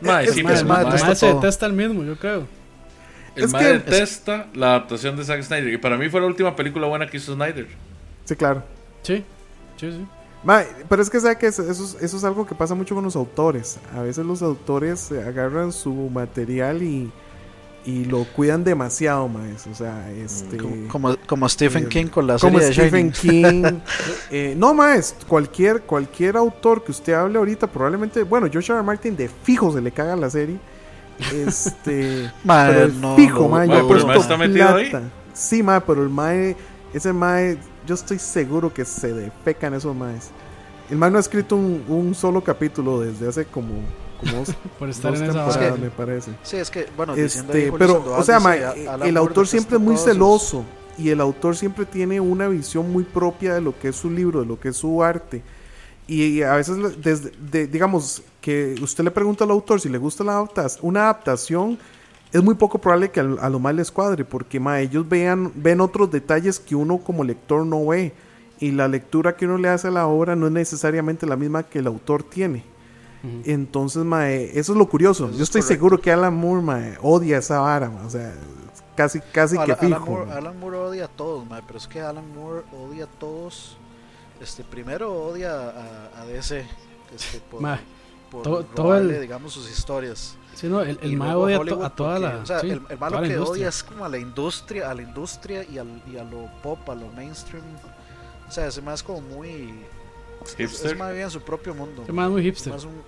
Mae, 0.00 0.24
Es 0.24 0.32
sí, 0.34 0.40
el 0.40 0.64
Mae, 0.66 0.84
detesta 0.84 1.14
se 1.14 1.26
todo. 1.28 1.40
detesta 1.40 1.66
el 1.66 1.72
mismo, 1.74 2.02
yo 2.04 2.16
creo. 2.16 2.46
el 3.36 3.44
es 3.44 3.52
mae 3.52 3.62
que- 3.64 3.72
detesta 3.74 4.46
la 4.54 4.70
adaptación 4.70 5.16
de 5.16 5.24
Zack 5.24 5.42
Snyder. 5.42 5.72
Y 5.72 5.76
para 5.78 5.96
mí 5.96 6.08
fue 6.08 6.20
la 6.20 6.26
última 6.26 6.56
película 6.56 6.86
buena 6.88 7.06
que 7.06 7.18
hizo 7.18 7.34
Snyder. 7.34 7.66
Sí, 8.24 8.34
claro. 8.34 8.64
Sí, 9.02 9.24
sí, 9.76 9.92
sí. 9.92 10.06
Ma, 10.42 10.62
pero 10.88 11.02
es 11.02 11.10
que 11.10 11.20
sabe 11.20 11.36
que 11.36 11.46
eso, 11.48 11.62
eso 11.70 11.84
es- 11.84 11.96
eso 12.02 12.16
es 12.16 12.24
algo 12.24 12.46
que 12.46 12.54
pasa 12.54 12.74
mucho 12.74 12.94
con 12.94 13.04
los 13.04 13.14
autores. 13.16 13.78
A 13.94 14.00
veces 14.02 14.24
los 14.24 14.40
autores 14.42 15.10
eh, 15.12 15.22
agarran 15.22 15.70
su 15.70 15.92
material 15.92 16.82
y, 16.82 17.12
y 17.84 18.04
lo 18.06 18.24
cuidan 18.24 18.64
demasiado, 18.64 19.28
más. 19.28 19.66
O 19.66 19.74
sea, 19.74 20.10
este. 20.12 20.56
Como, 20.88 21.14
como, 21.26 21.48
Stephen 21.48 21.84
eh, 21.84 21.88
King 21.88 22.06
con 22.06 22.26
la 22.26 22.38
como 22.38 22.58
serie 22.58 22.68
de 22.68 22.72
Stephen 22.74 23.10
Shining. 23.12 23.62
King. 23.62 23.78
Eh, 24.32 24.54
no 24.56 24.72
más, 24.74 25.14
cualquier, 25.26 25.82
cualquier 25.82 26.36
autor 26.36 26.84
que 26.84 26.92
usted 26.92 27.12
hable 27.14 27.36
ahorita, 27.36 27.66
probablemente, 27.66 28.22
bueno, 28.22 28.46
George 28.50 28.70
R. 28.70 28.78
R. 28.78 28.86
Martin 28.86 29.16
de 29.16 29.28
fijo 29.28 29.72
se 29.72 29.80
le 29.80 29.90
caga 29.90 30.14
la 30.14 30.30
serie. 30.30 30.56
Este. 31.34 32.30
Pero 32.46 32.84
el 32.84 33.00
no, 33.00 33.16
fijo, 33.16 33.48
no, 33.48 33.64
yo 33.64 33.88
pero 33.88 34.10
el 34.12 34.20
está 34.20 34.36
metido 34.36 34.74
ahí. 34.74 34.90
Sí, 35.32 35.62
mae, 35.62 35.80
pero 35.80 36.02
el 36.02 36.08
mae, 36.08 36.56
ese 36.92 37.12
mae, 37.12 37.56
yo 37.86 37.94
estoy 37.94 38.18
seguro 38.18 38.72
que 38.72 38.84
se 38.84 39.12
defecan 39.12 39.74
esos 39.74 39.94
maes. 39.94 40.30
El 40.90 40.96
man 40.98 41.12
no 41.12 41.18
ha 41.18 41.20
escrito 41.20 41.56
un, 41.56 41.84
un 41.88 42.14
solo 42.14 42.42
capítulo 42.42 43.00
desde 43.00 43.28
hace 43.28 43.44
como, 43.46 43.74
Por 44.78 44.88
estar 44.90 45.12
dos 45.12 45.20
en 45.20 45.30
esa 45.30 45.44
vara. 45.46 45.76
me 45.76 45.90
parece. 45.90 46.32
Sí, 46.42 46.56
es 46.56 46.70
que, 46.70 46.86
bueno, 46.96 47.14
diciendo 47.14 47.52
Este, 47.52 47.72
pero, 47.72 47.94
Sandoval, 47.94 48.20
o 48.20 48.24
sea, 48.24 48.40
ma, 48.40 48.50
a- 48.52 49.06
el 49.06 49.16
autor 49.16 49.46
siempre 49.46 49.76
es 49.76 49.82
muy 49.82 49.96
sus- 49.96 50.04
celoso 50.06 50.64
y 50.98 51.08
el 51.10 51.20
autor 51.20 51.56
siempre 51.56 51.86
tiene 51.86 52.20
una 52.20 52.48
visión 52.48 52.92
muy 52.92 53.04
propia 53.04 53.54
de 53.54 53.60
lo 53.60 53.78
que 53.78 53.88
es 53.88 53.96
su 53.96 54.10
libro, 54.10 54.40
de 54.40 54.46
lo 54.46 54.58
que 54.60 54.68
es 54.70 54.76
su 54.76 55.02
arte. 55.02 55.42
Y 56.06 56.42
a 56.42 56.54
veces, 56.56 56.76
desde, 57.02 57.30
de- 57.50 57.66
digamos, 57.68 58.22
que 58.40 58.74
usted 58.82 59.04
le 59.04 59.10
pregunta 59.12 59.44
al 59.44 59.50
autor 59.52 59.80
si 59.80 59.88
le 59.88 59.96
gusta 59.98 60.24
la 60.24 60.32
adaptas- 60.40 60.78
una 60.82 61.02
adaptación, 61.04 61.78
es 62.32 62.42
muy 62.42 62.54
poco 62.54 62.78
probable 62.78 63.10
que 63.10 63.20
a, 63.20 63.24
lo 63.24 63.58
más 63.58 63.74
les 63.74 63.90
cuadre, 63.90 64.24
porque 64.24 64.60
ma, 64.60 64.80
ellos 64.80 65.08
vean, 65.08 65.52
ven 65.56 65.80
otros 65.80 66.10
detalles 66.10 66.60
que 66.60 66.74
uno 66.76 66.98
como 66.98 67.24
lector 67.24 67.64
no 67.66 67.86
ve. 67.86 68.12
Y 68.60 68.72
la 68.72 68.88
lectura 68.88 69.36
que 69.36 69.46
uno 69.46 69.56
le 69.56 69.68
hace 69.70 69.88
a 69.88 69.90
la 69.90 70.06
obra 70.06 70.36
no 70.36 70.46
es 70.46 70.52
necesariamente 70.52 71.26
la 71.26 71.36
misma 71.36 71.62
que 71.62 71.78
el 71.78 71.86
autor 71.86 72.22
tiene. 72.22 72.62
Entonces, 73.44 74.02
mae, 74.04 74.50
eso 74.58 74.72
es 74.72 74.78
lo 74.78 74.88
curioso. 74.88 75.24
Eso 75.26 75.32
Yo 75.36 75.42
es 75.42 75.48
estoy 75.48 75.60
correcto. 75.62 75.74
seguro 75.74 76.00
que 76.00 76.10
Alan 76.12 76.34
Moore 76.34 76.62
mae, 76.62 76.98
odia 77.02 77.38
esa 77.38 77.60
vara, 77.60 77.90
o 78.06 78.08
sea, 78.10 78.32
casi, 78.96 79.20
casi 79.20 79.56
No, 79.56 79.64
que 79.66 79.72
Alan, 79.72 79.84
Alan 79.86 80.00
fijo. 80.02 80.10
Moore. 80.12 80.32
Alan 80.32 80.58
Moore 80.60 80.76
odia 80.78 81.04
a 81.04 81.08
todos, 81.08 81.46
mae, 81.46 81.62
pero 81.66 81.78
es 81.78 81.86
que 81.86 82.00
Alan 82.00 82.24
Moore 82.34 82.62
odia 82.72 83.04
a 83.04 83.08
todos. 83.08 83.76
Este, 84.40 84.64
primero 84.64 85.12
odia 85.12 85.52
a, 85.54 86.20
a 86.22 86.26
DC 86.26 86.64
este, 87.14 87.40
por, 87.50 87.60
por 88.30 88.64
todo- 88.74 88.96
el- 88.96 89.20
digamos, 89.20 89.52
sus 89.52 89.70
historias. 89.70 90.36
Sí, 90.54 90.66
no, 90.68 90.82
el, 90.82 90.98
el 91.00 91.16
mae 91.16 91.28
luego 91.32 91.44
odia 91.44 91.56
a, 91.56 91.58
to- 91.58 91.62
Hollywood 91.62 91.84
a 91.84 91.90
toda 91.90 92.14
porque, 92.18 92.34
la. 92.36 92.42
o 92.42 92.46
sea, 92.46 92.60
sí, 92.60 92.70
el, 92.70 92.98
malo 92.98 93.22
que 93.22 93.38
odia 93.38 93.68
es 93.68 93.82
como 93.82 94.04
a 94.04 94.08
la 94.08 94.18
industria, 94.18 94.90
a 94.90 94.94
la 94.94 95.02
industria 95.02 95.64
y, 95.64 95.78
al, 95.78 96.02
y 96.12 96.18
a 96.18 96.24
lo 96.24 96.48
pop, 96.62 96.88
a 96.90 96.94
lo 96.94 97.08
mainstream. 97.08 97.64
O 98.48 98.50
sea, 98.52 98.66
ese 98.66 98.82
más 98.82 99.02
como 99.02 99.20
muy. 99.20 99.74
Es, 100.44 100.56
Hipster. 100.56 100.92
es 100.92 100.98
más 100.98 101.14
bien 101.14 101.30
su 101.30 101.40
propio 101.40 101.74
mundo. 101.74 102.04
Mae 102.08 102.26
es 102.26 102.32
muy 102.32 102.42
hipster. 102.42 102.72
Más 102.72 102.84
un- 102.84 103.02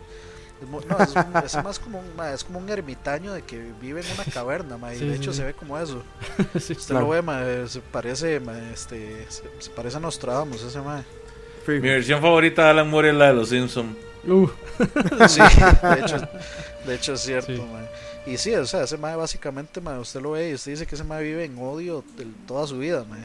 es 0.62 0.68
mu- 0.68 0.80
no, 0.88 0.96
es, 1.02 1.14
un- 1.16 1.36
es 1.44 1.64
más 1.64 1.78
como 1.78 1.98
un, 1.98 2.16
ma, 2.16 2.32
es 2.32 2.44
como 2.44 2.58
un 2.60 2.68
ermitaño 2.70 3.32
de 3.32 3.42
que 3.42 3.72
vive 3.80 4.00
en 4.00 4.06
una 4.14 4.24
caverna, 4.32 4.76
ma, 4.78 4.94
y 4.94 4.98
Sí, 4.98 5.06
de 5.08 5.16
hecho 5.16 5.32
sí. 5.32 5.38
se 5.38 5.44
ve 5.44 5.54
como 5.54 5.76
eso. 5.78 6.02
Sí. 6.60 6.72
Usted 6.74 6.86
Claro. 6.86 7.06
lo 7.06 7.10
ve, 7.10 7.22
ma, 7.22 7.42
se 7.66 7.80
parece, 7.80 8.38
ma, 8.40 8.56
este, 8.72 9.26
se, 9.28 9.42
se 9.58 9.70
parece 9.70 9.96
a 9.96 10.00
Nostradamus 10.00 10.62
ese 10.62 10.80
ma. 10.80 11.02
Fijo. 11.66 11.82
Mi 11.82 11.88
versión 11.88 12.20
favorita 12.20 12.64
de 12.64 12.70
Alan 12.70 12.88
Moore 12.88 13.10
es 13.10 13.14
la 13.16 13.26
de 13.28 13.34
los 13.34 13.48
Simpsons. 13.48 13.96
Uh, 14.24 14.46
Sí, 15.28 15.40
de 15.40 16.00
hecho, 16.00 16.28
de 16.86 16.94
hecho 16.94 17.14
es 17.14 17.20
cierto, 17.20 17.52
Sí. 17.52 18.30
Y 18.32 18.36
sí, 18.38 18.54
o 18.54 18.64
sea, 18.66 18.84
ese 18.84 18.96
ma 18.96 19.16
básicamente, 19.16 19.80
usted 19.80 20.20
lo 20.20 20.32
ve 20.32 20.50
y 20.50 20.54
usted 20.54 20.72
dice 20.72 20.86
que 20.86 20.94
ese 20.94 21.04
ma 21.04 21.18
vive 21.18 21.44
en 21.44 21.58
odio 21.58 22.04
del- 22.16 22.34
toda 22.46 22.66
su 22.66 22.78
vida, 22.78 23.04
ma. 23.04 23.18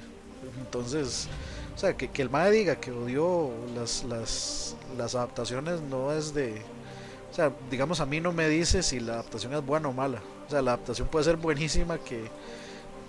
Entonces, 0.60 1.28
o 1.76 1.78
sea, 1.80 1.96
que, 1.96 2.10
que 2.10 2.22
el 2.22 2.30
ma 2.30 2.48
diga 2.50 2.78
que 2.78 2.92
odió 2.92 3.52
las, 3.76 4.04
las, 4.04 4.76
las 4.98 5.16
adaptaciones 5.16 5.82
no 5.82 6.12
es 6.14 6.34
de... 6.34 6.62
O 7.32 7.34
sea, 7.38 7.52
digamos, 7.70 8.00
a 8.00 8.06
mí 8.08 8.20
no 8.20 8.32
me 8.32 8.50
dice 8.50 8.82
si 8.82 9.00
la 9.00 9.14
adaptación 9.14 9.54
es 9.54 9.64
buena 9.64 9.90
o 9.90 9.94
mala. 9.94 10.22
O 10.48 10.50
sea, 10.50 10.62
la 10.62 10.72
adaptación 10.74 11.08
puede 11.10 11.26
ser 11.26 11.36
buenísima 11.38 12.00
que, 12.00 12.30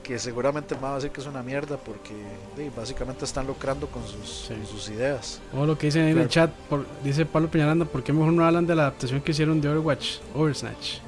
que 0.03 0.19
seguramente 0.19 0.75
ma 0.77 0.83
va 0.89 0.93
a 0.93 0.95
decir 0.97 1.11
que 1.11 1.21
es 1.21 1.27
una 1.27 1.43
mierda 1.43 1.77
porque 1.77 2.15
sí, 2.57 2.71
básicamente 2.75 3.25
están 3.25 3.47
lucrando 3.47 3.87
con 3.89 4.03
sus, 4.07 4.47
Sí. 4.49 4.55
con 4.55 4.67
sus 4.67 4.89
ideas. 4.89 5.41
o 5.55 5.67
lo 5.67 5.77
que 5.77 5.89
dicen 5.89 6.05
ahí 6.07 6.13
en 6.13 6.19
el 6.19 6.29
chat, 6.29 6.51
por- 6.69 6.87
dice 7.05 7.27
Pablo 7.27 7.51
Peñaranda, 7.51 7.85
¿por 7.85 8.03
qué 8.03 8.13
mejor 8.13 8.33
no 8.33 8.45
hablan 8.45 8.67
de 8.67 8.75
la 8.75 8.83
adaptación 8.83 9.21
que 9.21 9.33
hicieron 9.33 9.61
de 9.61 9.69
Overwatch? 9.69 10.19
Oversnatch. 10.35 10.99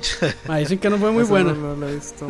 Ah, 0.48 0.58
dicen 0.58 0.78
que 0.78 0.90
no 0.90 0.98
fue 0.98 1.10
muy 1.10 1.24
buena. 1.24 1.52
No, 1.54 1.74
no 1.74 1.86
la 1.86 1.90
he 1.90 1.94
visto. 1.94 2.26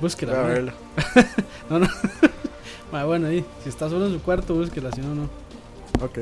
Búsquela. 0.00 0.32
Voy 0.34 0.42
a 0.42 0.46
verla. 0.54 0.74
No, 1.70 1.78
no. 1.80 1.88
Ah, 2.92 3.04
bueno, 3.04 3.26
ahí, 3.26 3.44
si 3.62 3.68
está 3.68 3.90
solo 3.90 4.06
en 4.06 4.14
su 4.14 4.22
cuarto, 4.22 4.54
búsquela, 4.54 4.90
si 4.92 5.02
no, 5.02 5.14
no. 5.14 5.24
Ok. 6.02 6.18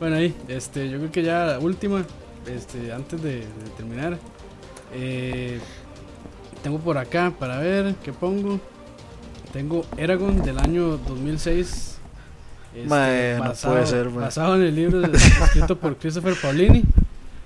Bueno, 0.00 0.16
ahí, 0.16 0.34
este, 0.48 0.90
yo 0.90 0.98
creo 0.98 1.12
que 1.12 1.22
ya 1.22 1.44
la 1.46 1.58
última, 1.60 2.04
este, 2.46 2.92
antes 2.92 3.22
de, 3.22 3.36
de 3.40 3.70
terminar. 3.76 4.18
eh, 4.92 5.60
tengo 6.64 6.78
por 6.80 6.98
acá 6.98 7.32
para 7.38 7.58
ver 7.58 7.94
qué 8.02 8.12
pongo. 8.12 8.58
Tengo 9.52 9.84
Eragon 9.96 10.42
del 10.42 10.58
año 10.58 10.96
2006. 10.96 11.96
este, 12.74 12.88
Mae, 12.88 13.38
no 13.38 13.52
puede 13.52 13.86
ser, 13.86 14.08
basado 14.08 14.56
en 14.56 14.62
el 14.62 14.74
libro 14.74 15.04
escrito 15.04 15.78
por 15.78 15.96
Christopher 15.96 16.34
Paulini. 16.40 16.82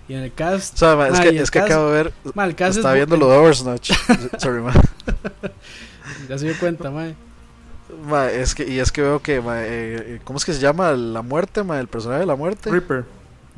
Y 0.08 0.14
en 0.14 0.20
el 0.22 0.30
O 0.30 0.34
cast, 0.34 0.78
sea, 0.78 0.96
ma, 0.96 1.08
es 1.08 1.20
que, 1.20 1.28
es 1.38 1.50
que 1.50 1.58
acabo 1.58 1.90
de 1.90 2.04
ver, 2.04 2.12
ma, 2.34 2.46
el 2.46 2.54
cast 2.54 2.70
es 2.70 2.76
estaba 2.78 2.94
bu- 2.94 2.96
viendo 2.96 3.16
lo 3.18 3.28
de 3.30 3.36
Oversnatch. 3.36 3.92
Sorry, 4.38 4.62
ma. 4.62 4.72
Ya 6.28 6.38
se 6.38 6.46
dio 6.46 6.58
cuenta, 6.58 6.90
mae. 6.90 7.14
Ma, 8.06 8.30
es 8.30 8.54
que, 8.54 8.66
y 8.66 8.78
es 8.78 8.90
que 8.90 9.02
veo 9.02 9.20
que, 9.20 9.42
ma, 9.42 9.60
eh, 9.62 9.66
eh, 9.66 10.20
¿cómo 10.24 10.38
es 10.38 10.44
que 10.46 10.54
se 10.54 10.60
llama 10.60 10.92
la 10.92 11.20
muerte, 11.20 11.62
ma? 11.62 11.78
El 11.78 11.88
personaje 11.88 12.20
de 12.20 12.26
la 12.26 12.36
muerte. 12.36 12.70
Reaper. 12.70 13.04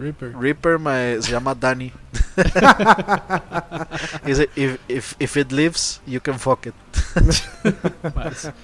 Reaper. 0.01 0.35
Reaper, 0.35 0.79
ma, 0.79 0.99
eh, 0.99 1.21
se 1.21 1.31
llama 1.31 1.55
Danny. 1.55 1.93
Dice, 4.25 4.49
if, 4.57 4.79
if, 4.89 5.15
if 5.21 5.37
it 5.37 5.53
lives, 5.53 6.01
you 6.07 6.21
can 6.21 6.39
fuck 6.39 6.67
it. 6.67 6.75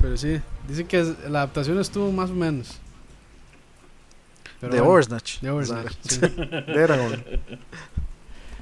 Pero 0.00 0.16
sí, 0.16 0.40
dicen 0.66 0.86
que 0.86 1.14
la 1.28 1.40
adaptación 1.40 1.78
estuvo 1.78 2.10
más 2.12 2.30
o 2.30 2.34
menos. 2.34 2.78
Pero 4.60 4.72
de 4.72 4.80
bueno, 4.80 4.92
Oversnatch. 4.92 5.40
de 5.40 5.50
Oversnatch, 5.50 5.92
sí. 6.02 6.20
De 6.28 6.82
Eragon. 6.82 7.24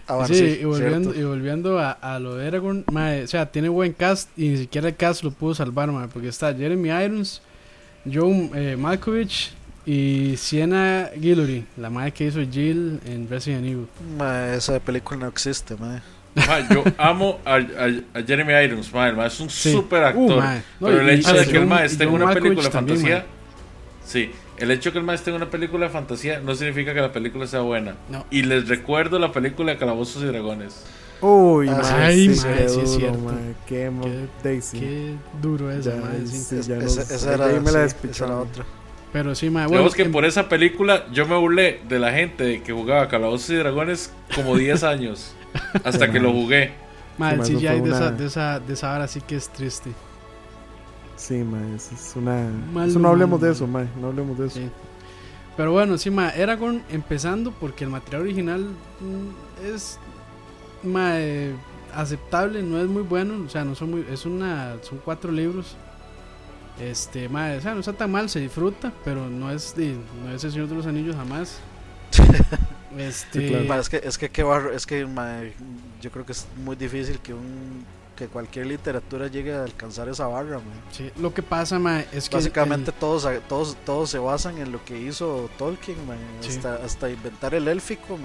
Ah, 0.06 0.14
bueno, 0.14 0.34
sí, 0.34 0.58
y 0.60 0.64
volviendo, 0.64 1.14
y 1.14 1.22
volviendo 1.22 1.78
a, 1.78 1.92
a 1.92 2.18
lo 2.18 2.34
de 2.36 2.48
Aragorn, 2.48 2.84
mae, 2.90 3.24
o 3.24 3.26
sea, 3.26 3.52
tiene 3.52 3.68
buen 3.68 3.92
cast 3.92 4.30
y 4.38 4.48
ni 4.48 4.56
siquiera 4.56 4.88
el 4.88 4.96
cast 4.96 5.22
lo 5.22 5.30
pudo 5.30 5.54
salvar, 5.54 5.92
mae, 5.92 6.08
porque 6.08 6.28
está 6.28 6.54
Jeremy 6.54 6.88
Irons, 6.88 7.42
Joe 8.10 8.50
eh, 8.54 8.76
Malkovich 8.76 9.52
y 9.90 10.36
Sienna 10.36 11.10
Guillory, 11.16 11.64
la 11.78 11.88
madre 11.88 12.12
que 12.12 12.26
hizo 12.26 12.40
Jill 12.40 13.00
en 13.06 13.26
Resident 13.28 13.64
Evil. 13.64 13.86
Ma, 14.18 14.52
esa 14.54 14.78
película 14.80 15.20
no 15.20 15.26
existe, 15.28 15.76
ma. 15.76 16.02
Ma, 16.34 16.68
yo 16.68 16.84
amo 16.98 17.38
a, 17.44 17.54
a- 17.54 18.18
a 18.18 18.22
Jeremy 18.22 18.52
Irons, 18.64 18.92
ma, 18.92 19.08
el 19.08 19.16
ma 19.16 19.26
es 19.26 19.40
un 19.40 19.48
Sí. 19.48 19.72
super 19.72 20.02
Uh, 20.02 20.06
actor. 20.06 20.42
mae. 20.42 20.62
No, 20.78 20.86
pero 20.88 21.00
el 21.00 21.08
hecho 21.10 21.32
de 21.32 21.44
que 21.46 21.50
el 21.52 21.58
John- 21.60 21.68
ma 21.68 21.82
y 21.82 21.86
esté 21.86 22.04
en 22.04 22.10
una 22.10 22.26
Malkovich 22.26 22.42
película 22.44 22.68
de 22.68 22.72
fantasía. 22.72 23.14
mae. 23.16 23.24
Sí, 24.04 24.30
el 24.58 24.70
hecho 24.70 24.90
de 24.90 24.92
que 24.92 24.98
el 24.98 25.04
ma 25.04 25.14
esté 25.14 25.30
en 25.30 25.36
una 25.36 25.50
película 25.50 25.86
de 25.86 25.92
fantasía 25.92 26.40
no 26.40 26.54
significa 26.54 26.92
que 26.92 27.00
la 27.00 27.12
película 27.12 27.46
sea 27.46 27.60
buena. 27.60 27.94
No. 28.10 28.26
Y 28.30 28.42
les 28.42 28.68
recuerdo 28.68 29.18
la 29.18 29.32
película 29.32 29.72
de 29.72 29.78
Calabozos 29.78 30.22
y 30.22 30.26
Dragones. 30.26 30.84
Uy, 31.22 31.68
Ah, 31.68 31.80
mae, 31.82 32.14
sí, 32.14 32.34
sí, 32.36 32.46
mae, 32.46 32.64
es 32.66 32.74
duro, 32.74 32.86
cierto. 32.86 33.18
mae, 33.20 33.54
Qué, 33.66 33.90
Qué- 34.02 34.28
Daisy. 34.44 34.78
Qué 34.78 35.14
duro 35.42 35.70
es, 35.72 35.84
Ya, 35.86 35.96
mae, 35.96 36.26
sí. 36.26 36.36
sí, 36.38 36.56
Es- 36.58 36.66
ya 36.68 36.76
esa, 36.76 37.02
esa 37.02 37.34
era, 37.34 37.46
ahí 37.46 37.58
me 37.58 37.72
la 37.72 37.80
despicharon. 37.80 38.34
era 38.34 38.40
otra. 38.42 38.64
Pero 39.12 39.34
sí, 39.34 39.48
mae, 39.48 39.64
bueno, 39.64 39.78
Digamos 39.78 39.94
que 39.94 40.04
por 40.06 40.24
esa 40.24 40.48
película 40.48 41.06
yo 41.12 41.26
me 41.26 41.36
burlé 41.36 41.80
de 41.88 41.98
la 41.98 42.12
gente 42.12 42.62
que 42.62 42.72
jugaba 42.72 43.08
Calabozos 43.08 43.50
y 43.50 43.56
Dragones 43.56 44.12
como 44.34 44.56
10 44.56 44.82
años. 44.84 45.34
Hasta 45.84 46.10
que 46.10 46.20
lo 46.20 46.32
jugué. 46.32 46.72
mae, 47.16 47.34
el 47.34 47.44
Sí, 47.44 47.54
mae, 47.54 47.60
CGI 47.60 47.80
de, 47.80 47.90
esa, 47.90 48.10
de, 48.10 48.26
esa, 48.26 48.60
de 48.60 48.72
esa 48.74 48.94
hora 48.94 49.08
sí 49.08 49.20
que 49.20 49.36
es 49.36 49.48
triste. 49.48 49.90
Sí, 51.16 51.36
mae, 51.36 51.74
eso 51.74 51.94
es 51.94 52.12
una... 52.16 52.48
Mal, 52.72 52.90
eso 52.90 52.98
no 52.98 53.08
hablemos 53.08 53.40
de 53.40 53.52
eso, 53.52 53.66
mae, 53.66 53.86
no 54.00 54.08
hablemos 54.08 54.38
de 54.38 54.46
eso. 54.46 54.58
Sí. 54.58 54.70
Pero 55.56 55.72
bueno, 55.72 55.98
sí, 55.98 56.10
ma, 56.10 56.28
Aragorn 56.28 56.82
empezando 56.88 57.50
porque 57.50 57.82
el 57.84 57.90
material 57.90 58.22
original 58.22 58.60
mm, 58.62 59.66
es 59.74 59.98
ma, 60.84 61.18
eh, 61.18 61.52
aceptable, 61.92 62.62
no 62.62 62.78
es 62.80 62.86
muy 62.86 63.02
bueno, 63.02 63.44
o 63.44 63.48
sea, 63.48 63.64
no 63.64 63.74
son 63.74 63.90
muy, 63.90 64.06
es 64.12 64.24
una, 64.24 64.76
son 64.82 65.00
cuatro 65.04 65.32
libros. 65.32 65.76
Este, 66.80 67.28
ma, 67.28 67.52
o 67.56 67.60
sea, 67.60 67.74
no 67.74 67.80
está 67.80 67.92
tan 67.92 68.10
mal, 68.10 68.28
se 68.30 68.40
disfruta, 68.40 68.92
pero 69.04 69.28
no 69.28 69.50
es 69.50 69.74
no 69.76 70.32
es 70.32 70.44
el 70.44 70.52
Señor 70.52 70.68
de 70.68 70.74
los 70.76 70.86
Anillos 70.86 71.16
jamás. 71.16 71.58
Este, 72.96 73.40
Sí, 73.42 73.48
claro. 73.50 73.64
Ma, 73.66 73.76
es 73.76 73.88
que, 73.90 74.00
es 74.02 74.16
que, 74.18 74.30
qué 74.30 74.42
barro- 74.42 74.72
es 74.74 74.86
que 74.86 75.04
ma, 75.06 75.40
yo 76.00 76.10
creo 76.10 76.24
que 76.24 76.32
es 76.32 76.46
muy 76.64 76.74
difícil 76.74 77.18
que 77.20 77.34
un 77.34 77.84
que 78.16 78.26
cualquier 78.26 78.66
literatura 78.66 79.28
llegue 79.28 79.54
a 79.54 79.62
alcanzar 79.62 80.08
esa 80.08 80.26
barra, 80.26 80.58
sí, 80.90 81.08
lo 81.20 81.32
que 81.32 81.40
pasa, 81.40 81.78
ma, 81.78 82.00
es 82.00 82.28
que 82.28 82.36
el- 82.36 82.42
Básicamente 82.42 82.90
todos, 82.90 83.28
todos, 83.48 83.76
todos 83.84 84.10
se 84.10 84.18
basan 84.18 84.58
en 84.58 84.72
lo 84.72 84.84
que 84.84 84.98
hizo 85.00 85.48
Tolkien, 85.56 85.96
Sí. 86.40 86.48
hasta, 86.56 86.74
hasta 86.84 87.08
inventar 87.10 87.54
el 87.54 87.68
élfico, 87.68 88.18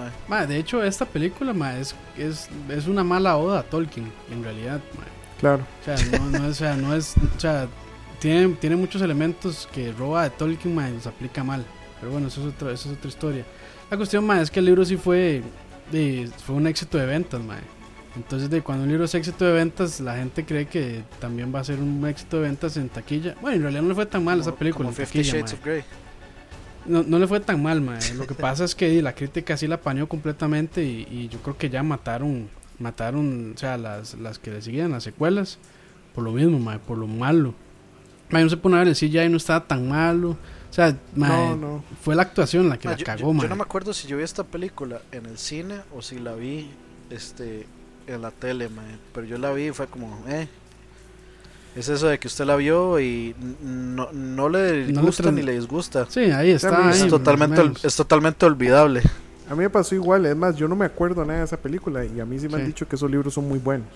de 0.48 0.58
hecho 0.58 0.82
esta 0.84 1.06
película, 1.06 1.54
ma, 1.54 1.78
es, 1.78 1.94
es, 2.18 2.50
es 2.70 2.88
una 2.88 3.04
mala 3.04 3.38
oda 3.38 3.60
a 3.60 3.64
Tolkien, 3.64 4.12
en 4.32 4.44
realidad. 4.44 4.80
Claro. 5.40 5.64
O 5.82 5.86
sea, 5.86 5.96
no, 6.20 6.40
no 6.40 6.46
es, 6.46 6.52
o 6.52 6.56
sea, 6.56 6.76
no 6.76 6.96
es, 6.96 7.14
o 7.38 7.40
sea, 7.40 7.68
tiene, 8.24 8.56
tiene 8.56 8.78
muchos 8.78 9.02
elementos 9.02 9.68
que 9.74 9.92
roba 9.92 10.24
de 10.24 10.30
Tolkien, 10.30 10.74
ma, 10.74 10.90
y 10.90 10.94
los 10.94 11.08
aplica 11.08 11.44
mal. 11.44 11.66
Pero 12.00 12.14
bueno, 12.14 12.30
eso 12.30 12.40
es, 12.40 12.56
otra 12.56 12.72
eso 12.72 12.90
es 12.90 12.98
otra 12.98 13.10
historia. 13.10 13.44
La 13.92 13.98
cuestión, 13.98 14.26
ma, 14.26 14.42
es 14.42 14.50
que 14.50 14.60
el 14.60 14.66
libro 14.66 14.86
sí 14.86 14.96
fue, 14.96 15.42
de, 15.92 16.30
fue 16.46 16.56
un 16.56 16.66
éxito 16.66 16.98
de 16.98 17.06
ventas, 17.06 17.42
ma. 17.44 17.58
Entonces, 18.16 18.50
de 18.50 18.62
cuando 18.62 18.86
un 18.86 18.90
libro 18.90 19.04
es 19.04 19.14
éxito 19.14 19.44
de 19.44 19.52
ventas, 19.52 20.00
la 20.00 20.16
gente 20.16 20.46
cree 20.46 20.68
que 20.68 21.04
también 21.20 21.54
va 21.54 21.60
a 21.60 21.64
ser 21.66 21.80
un 21.80 22.08
éxito 22.08 22.38
de 22.38 22.44
ventas 22.44 22.78
en 22.78 22.88
taquilla. 22.88 23.36
Bueno, 23.42 23.58
en 23.58 23.62
realidad 23.64 23.82
no 23.82 23.90
le 23.90 23.96
fue 23.96 24.06
tan 24.06 24.24
mal 24.24 24.40
esa 24.40 24.56
película 24.56 24.88
en 24.88 24.96
taquilla, 24.96 25.40
Shades 25.40 25.54
of 25.54 25.66
Grey. 25.66 25.84
No, 26.86 27.04
no 27.04 27.20
le 27.20 27.28
fue 27.28 27.42
tan 27.42 27.62
mal, 27.62 27.82
ma. 27.82 28.00
Lo 28.16 28.26
que 28.26 28.36
pasa 28.36 28.64
es 28.64 28.74
que 28.74 29.02
la 29.02 29.14
crítica 29.14 29.58
sí 29.58 29.68
la 29.68 29.82
paneó 29.82 30.08
completamente 30.08 30.82
y, 30.82 31.06
y 31.12 31.28
yo 31.28 31.40
creo 31.40 31.58
que 31.58 31.70
ya 31.70 31.84
mataron, 31.84 32.48
mataron, 32.80 33.52
o 33.54 33.58
sea, 33.58 33.78
las, 33.78 34.14
las 34.14 34.40
que 34.40 34.52
le 34.52 34.62
seguían, 34.62 34.92
las 34.92 35.04
secuelas, 35.04 35.58
por 36.16 36.24
lo 36.24 36.32
mismo, 36.32 36.58
ma, 36.58 36.80
por 36.80 36.98
lo 36.98 37.08
malo. 37.08 37.54
Ma, 38.34 38.42
no 38.42 38.50
se 38.50 38.58
pone 38.58 38.76
a 38.76 38.80
ver, 38.80 38.88
el 38.90 38.96
CGI 38.96 39.30
no 39.30 39.38
estaba 39.38 39.66
tan 39.66 39.88
malo, 39.88 40.32
O 40.32 40.74
sea, 40.76 40.96
mae, 41.16 41.50
No, 41.50 41.56
no. 41.56 41.84
fue 42.02 42.16
la 42.16 42.24
actuación 42.24 42.68
la 42.68 42.78
que 42.80 42.88
Ma, 42.88 42.94
la 42.94 42.98
yo, 42.98 43.06
cagó, 43.06 43.20
yo- 43.22 43.34
mae. 43.34 43.44
yo 43.44 43.50
no 43.50 43.56
me 43.56 43.62
acuerdo 43.62 43.94
si 43.94 44.08
yo 44.08 44.18
vi 44.18 44.24
esta 44.24 44.44
película 44.44 45.02
en 45.12 45.28
el 45.28 45.38
cine 45.38 45.82
o 45.96 46.02
si 46.02 46.18
la 46.20 46.34
vi 46.34 46.70
este 47.12 47.68
en 48.08 48.22
la 48.22 48.32
tele, 48.32 48.70
ma, 48.70 48.82
pero 49.14 49.26
yo 49.28 49.38
la 49.38 49.52
vi 49.54 49.68
y 49.68 49.72
fue 49.72 49.86
como, 49.88 50.24
eh. 50.28 50.48
Es 51.76 51.90
eso 51.90 52.08
de 52.08 52.20
que 52.20 52.28
usted 52.28 52.46
la 52.46 52.56
vio 52.56 53.00
y 53.00 53.36
no, 53.64 54.12
no 54.12 54.48
le 54.50 54.92
gusta 54.94 55.32
ni 55.32 55.42
le 55.42 55.54
disgusta. 55.54 56.06
Sí, 56.10 56.20
ahí 56.32 56.52
está. 56.52 56.88
Ahí, 56.88 56.94
Es 56.94 57.00
Sí, 57.02 57.08
totalmente, 57.10 57.62
ol- 57.62 57.78
es 57.82 57.96
totalmente 57.96 58.46
olvidable. 58.46 59.02
A 59.50 59.54
mí 59.56 59.60
me 59.60 59.70
pasó 59.70 59.96
igual, 59.96 60.26
es 60.26 60.36
más, 60.36 60.56
yo 60.56 60.68
no 60.68 60.76
me 60.76 60.86
acuerdo 60.86 61.26
nada 61.26 61.40
de 61.40 61.46
esa 61.46 61.58
película 61.58 62.06
y 62.06 62.20
a 62.20 62.26
mí 62.26 62.38
sí 62.40 62.48
me 62.48 62.56
han 62.56 62.62
Sí. 62.62 62.68
dicho 62.68 62.88
que 62.88 62.96
esos 62.96 63.10
libros 63.10 63.34
son 63.34 63.48
muy 63.48 63.58
buenos. 63.60 63.88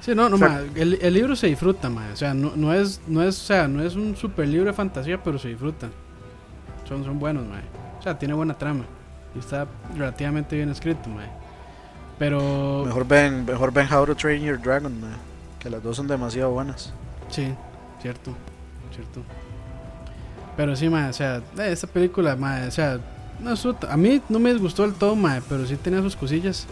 Sí, 0.00 0.14
no, 0.14 0.28
no, 0.28 0.36
O 0.36 0.38
sea- 0.38 0.48
ma, 0.48 0.60
el, 0.74 0.98
el 1.02 1.14
libro 1.14 1.34
se 1.36 1.48
disfruta, 1.48 1.88
ma. 1.90 2.08
O 2.12 2.16
sea, 2.16 2.32
no, 2.34 2.52
no 2.56 2.72
es, 2.72 3.00
no 3.06 3.22
es, 3.22 3.40
o 3.42 3.44
sea, 3.44 3.66
no 3.68 3.82
es 3.82 3.94
un 3.96 4.16
super 4.16 4.46
libro 4.48 4.66
de 4.66 4.72
fantasía, 4.72 5.22
pero 5.22 5.38
se 5.38 5.48
disfruta. 5.48 5.88
Son, 6.88 7.04
son 7.04 7.18
buenos, 7.18 7.46
ma. 7.46 7.60
O 7.98 8.02
sea, 8.02 8.18
tiene 8.18 8.34
buena 8.34 8.54
trama. 8.56 8.84
Y 9.34 9.38
está 9.40 9.66
relativamente 9.96 10.56
bien 10.56 10.70
escrito, 10.70 11.08
ma. 11.08 11.22
Pero 12.18 12.82
Mejor 12.86 13.06
ven, 13.06 13.44
mejor 13.44 13.72
ven 13.72 13.86
How 13.92 14.06
to 14.06 14.14
Train 14.16 14.42
Your 14.42 14.60
Dragon, 14.60 15.00
ma, 15.00 15.08
que 15.60 15.70
las 15.70 15.82
dos 15.82 15.96
son 15.96 16.06
demasiado 16.08 16.50
buenas. 16.50 16.92
sí, 17.28 17.54
cierto, 18.02 18.32
cierto. 18.94 19.22
Pero 20.56 20.74
sí, 20.74 20.88
ma, 20.88 21.08
o 21.08 21.12
sea, 21.12 21.36
eh, 21.58 21.70
esta 21.70 21.86
película, 21.86 22.34
ma, 22.34 22.62
o 22.66 22.70
sea, 22.72 22.98
no 23.40 23.54
a 23.88 23.96
mí 23.96 24.20
no 24.28 24.38
me 24.40 24.52
disgustó 24.52 24.82
del 24.82 24.94
todo, 24.94 25.14
ma, 25.14 25.40
pero 25.48 25.64
sí 25.66 25.76
tenía 25.76 26.00
sus 26.02 26.16
cosillas. 26.16 26.66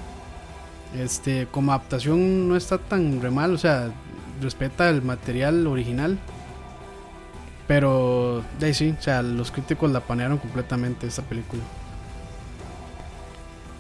Este, 0.95 1.47
como 1.51 1.73
adaptación 1.73 2.49
no 2.49 2.57
está 2.57 2.79
tan 2.79 3.21
re 3.21 3.31
mal, 3.31 3.53
o 3.55 3.59
sea, 3.59 3.91
respeta 4.41 4.89
el 4.89 5.03
material 5.03 5.67
original. 5.67 6.19
Pero, 7.67 8.45
de 8.61 8.67
ahí 8.67 8.75
sí, 8.75 8.95
o 8.99 9.03
sea, 9.03 9.23
los 9.23 9.51
críticos 9.51 9.91
la 9.91 10.01
panearon 10.01 10.39
completamente 10.39 11.07
esta 11.07 11.23
película. 11.23 11.63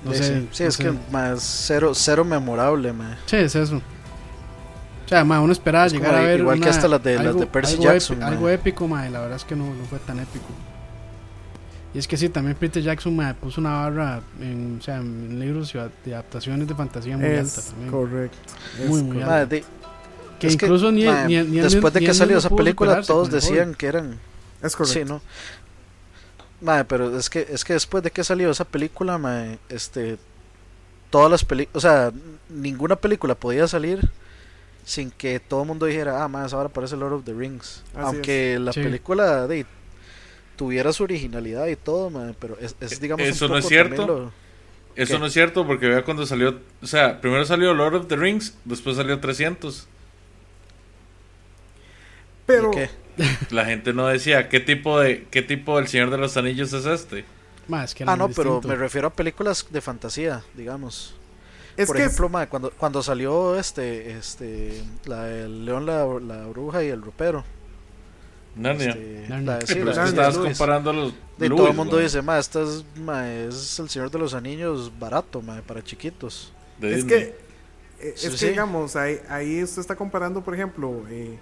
No 0.04 0.12
Sí, 0.12 0.18
sé, 0.18 0.24
sí, 0.40 0.48
sí, 0.52 0.62
no 0.64 0.68
es 0.68 0.74
sé. 0.74 0.82
que 0.84 0.94
más 1.10 1.40
cero, 1.42 1.92
cero 1.94 2.24
memorable, 2.24 2.92
ma. 2.92 3.16
Sí, 3.26 3.36
es 3.36 3.54
eso. 3.54 3.76
O 3.76 5.08
sea, 5.08 5.22
uno 5.22 5.52
esperaba 5.52 5.86
Es 5.86 5.92
llegar 5.92 6.16
a 6.16 6.20
ver. 6.20 6.40
igual 6.40 6.60
que 6.60 6.68
hasta 6.68 6.88
las 6.88 7.02
de- 7.02 7.22
las 7.22 7.36
de 7.38 7.46
Percy 7.46 7.74
algo 7.74 7.84
Jackson, 7.84 8.16
épi- 8.16 8.20
ma. 8.20 8.26
algo 8.26 8.48
épico, 8.48 8.88
ma, 8.88 9.06
y 9.06 9.10
la 9.10 9.20
verdad 9.20 9.36
es 9.36 9.44
que 9.44 9.54
no, 9.54 9.66
no 9.72 9.84
fue 9.84 10.00
tan 10.00 10.18
épico. 10.18 10.46
Y 11.97 11.98
es 11.98 12.06
que 12.06 12.16
sí, 12.18 12.28
también 12.28 12.55
Peter 12.60 12.82
Jackson 12.82 13.16
me 13.16 13.32
puso 13.32 13.59
una 13.59 13.73
barra 13.89 14.20
en, 14.39 14.77
o 14.78 14.82
sea, 14.82 14.98
en 14.98 15.40
libros 15.40 15.73
de 16.05 16.12
adaptaciones 16.14 16.68
de 16.68 16.74
fantasía 16.74 17.16
muy 17.16 17.27
alta 17.27 17.43
Es 17.60 17.66
también. 17.70 17.90
correcto. 17.90 18.39
es 18.78 18.86
Muy, 18.89 19.02
muy 19.02 19.16
correcto. 19.23 19.47
De- 19.47 19.64
Que 20.39 20.47
es 20.48 20.56
que, 20.59 20.66
incluso 20.66 20.93
ni, 20.93 21.06
ni, 21.06 21.43
ni 21.43 21.60
después 21.60 21.94
de 21.94 22.01
que 22.01 22.12
salió 22.12 22.36
esa 22.36 22.51
película, 22.51 23.01
todos 23.01 23.31
decían 23.31 23.74
que 23.74 23.86
eran 23.86 24.18
Es 24.62 24.77
correcto. 24.77 25.01
Sí, 25.01 25.05
¿no? 25.06 25.23
Mae, 26.60 26.85
pero 26.85 27.16
es 27.16 27.31
que, 27.31 27.47
es 27.51 27.64
que 27.64 27.73
después 27.74 28.02
de 28.05 28.10
que 28.10 28.23
salió 28.24 28.51
esa 28.51 28.64
película, 28.66 29.16
mae, 29.18 29.59
este, 29.70 30.18
todas 31.10 31.31
las 31.31 31.44
películas, 31.44 31.77
o 31.77 31.81
sea, 31.81 32.12
ninguna 32.51 32.97
película 32.97 33.35
podía 33.35 33.66
salir 33.68 34.10
sin 34.85 35.10
que 35.10 35.40
todo 35.40 35.62
el 35.62 35.68
mundo 35.68 35.86
dijera, 35.86 36.23
ah, 36.23 36.28
más 36.28 36.52
ahora 36.52 36.68
parece 36.68 36.97
Lord 36.97 37.12
of 37.14 37.24
the 37.24 37.32
Rings. 37.32 37.82
Así 37.94 38.01
Aunque 38.05 38.59
la 38.60 38.73
Sí. 38.73 38.82
película 38.82 39.47
de, 39.47 39.66
tuviera 40.56 40.92
su 40.92 41.04
originalidad 41.04 41.66
y 41.68 41.76
todo, 41.76 42.10
mae, 42.10 42.34
pero 42.38 42.58
es, 42.60 42.76
es, 42.80 43.00
digamos, 43.00 43.32
un 43.32 43.32
Eso 43.32 43.48
no 43.48 43.58
es 43.58 43.66
cierto. 43.66 44.06
lo- 44.06 44.32
Eso 44.96 45.18
¿Qué? 45.18 45.20
no 45.20 45.26
es 45.26 45.32
cierto 45.34 45.66
porque 45.66 45.88
vea 45.88 46.04
cuando 46.04 46.26
salió, 46.26 46.60
o 46.82 46.86
sea, 46.86 47.20
primero 47.20 47.44
salió 47.44 47.74
Lord 47.74 47.94
of 47.96 48.08
the 48.08 48.16
Rings, 48.16 48.58
después 48.64 48.96
salió 48.96 49.20
300. 49.20 49.88
Pero, 52.46 52.70
¿y 52.70 52.70
qué? 52.70 52.90
La 53.50 53.64
gente 53.64 53.92
no 53.92 54.06
decía 54.08 54.48
qué 54.48 54.60
tipo 54.60 55.00
de 55.00 55.26
qué 55.30 55.42
tipo 55.42 55.76
del 55.78 55.88
Señor 55.88 56.10
de 56.10 56.18
los 56.18 56.36
Anillos 56.36 56.72
es 56.72 56.86
este. 56.86 57.24
Ma, 57.68 57.84
es 57.84 57.94
que 57.94 58.04
Ah, 58.04 58.16
no, 58.16 58.28
muy 58.28 58.34
pero 58.34 58.60
distinto. 58.60 58.68
me 58.68 58.76
refiero 58.76 59.08
a 59.08 59.14
películas 59.14 59.66
de 59.70 59.80
fantasía, 59.80 60.44
digamos. 60.54 61.20
es 61.76 61.86
Por 61.86 61.96
que 61.96 62.02
ejemplo, 62.02 62.28
mae, 62.28 62.48
cuando, 62.48 62.70
cuando 62.72 63.02
salió 63.02 63.58
este, 63.58 64.12
este, 64.12 64.82
la 65.04 65.24
del 65.24 65.64
León, 65.64 65.86
la, 65.86 66.04
la 66.20 66.46
bruja 66.46 66.82
y 66.84 66.88
el 66.88 67.02
ropero. 67.02 67.44
Narnia. 68.56 68.88
este, 68.90 69.26
Narnia. 69.28 69.58
la 69.60 69.66
Sí, 69.66 69.74
sí, 69.74 69.74
pero 69.80 69.92
Narnia, 69.94 70.08
estabas 70.08 70.38
comparando 70.38 70.92
los 70.92 71.14
De 71.38 71.50
todo 71.50 71.68
el 71.68 71.74
mundo 71.74 71.98
dice, 71.98 72.22
ma, 72.22 72.38
este 72.38 72.62
es, 72.62 72.84
ma, 72.96 73.30
es 73.32 73.78
el 73.78 73.88
Señor 73.88 74.10
de 74.10 74.18
los 74.18 74.34
Anillos 74.34 74.90
barato, 74.98 75.42
ma, 75.42 75.60
para 75.62 75.82
chiquitos. 75.82 76.52
de 76.78 76.94
es 76.94 77.06
Disney. 77.06 77.06
que, 77.06 77.38
eh, 78.00 78.14
Sí, 78.14 78.28
es 78.28 78.36
que 78.36 78.38
sí. 78.38 78.46
digamos, 78.48 78.96
ahí, 78.96 79.20
ahí 79.28 79.62
usted 79.62 79.80
está 79.80 79.96
comparando, 79.96 80.42
por 80.42 80.54
ejemplo, 80.54 81.04
eh, 81.10 81.38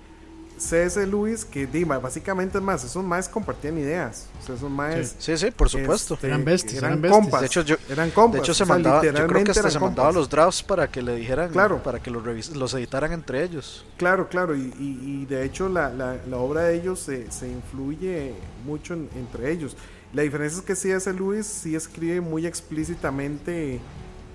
C.S. 0.56 1.04
Lewis, 1.06 1.44
que 1.44 1.66
Dima, 1.66 1.98
básicamente 1.98 2.58
es 2.58 2.64
más, 2.64 2.84
esos 2.84 3.04
más 3.04 3.28
compartían 3.28 3.76
ideas. 3.78 4.26
O 4.40 4.46
sea, 4.46 4.54
esos 4.54 4.70
más. 4.70 5.14
Sí, 5.18 5.36
sí, 5.36 5.50
por 5.50 5.68
supuesto. 5.68 6.14
este, 6.14 6.28
Eran 6.28 6.44
besties, 6.44 6.74
eran 6.78 6.90
eran 6.92 7.02
besties. 7.02 7.20
compas. 7.22 7.40
De 7.40 7.46
hecho, 7.48 7.62
yo- 7.62 7.76
eran 7.90 8.10
compas. 8.10 8.32
De 8.34 8.38
hecho, 8.44 8.54
se 8.54 8.62
o 8.62 8.66
sea, 8.66 8.74
mandaba, 8.74 9.02
yo 9.04 9.12
creo 9.12 9.44
que 9.44 9.50
hasta 9.50 9.60
eran 9.60 9.72
se 9.72 9.80
mandaba 9.80 10.12
los 10.12 10.30
drafts 10.30 10.62
para 10.62 10.88
que 10.90 11.02
le 11.02 11.16
dijeran, 11.16 11.50
Claro. 11.50 11.82
para 11.82 12.00
que 12.00 12.10
los, 12.10 12.22
revis- 12.24 12.54
los 12.54 12.72
editaran 12.74 13.12
entre 13.12 13.42
ellos. 13.42 13.84
Claro, 13.96 14.28
claro, 14.28 14.54
y, 14.54 14.72
y- 14.78 15.22
y 15.22 15.26
de 15.26 15.44
hecho 15.44 15.68
la, 15.68 15.90
la- 15.90 16.18
la 16.28 16.36
obra 16.36 16.62
de 16.62 16.76
ellos 16.76 17.00
se, 17.00 17.30
se 17.32 17.48
influye 17.48 18.34
mucho 18.64 18.94
en- 18.94 19.08
entre 19.16 19.50
ellos. 19.50 19.76
La 20.12 20.22
diferencia 20.22 20.60
es 20.60 20.64
que 20.64 20.76
C.S. 20.76 21.12
Lewis 21.12 21.46
sí 21.46 21.74
escribe 21.74 22.20
muy 22.20 22.46
explícitamente 22.46 23.80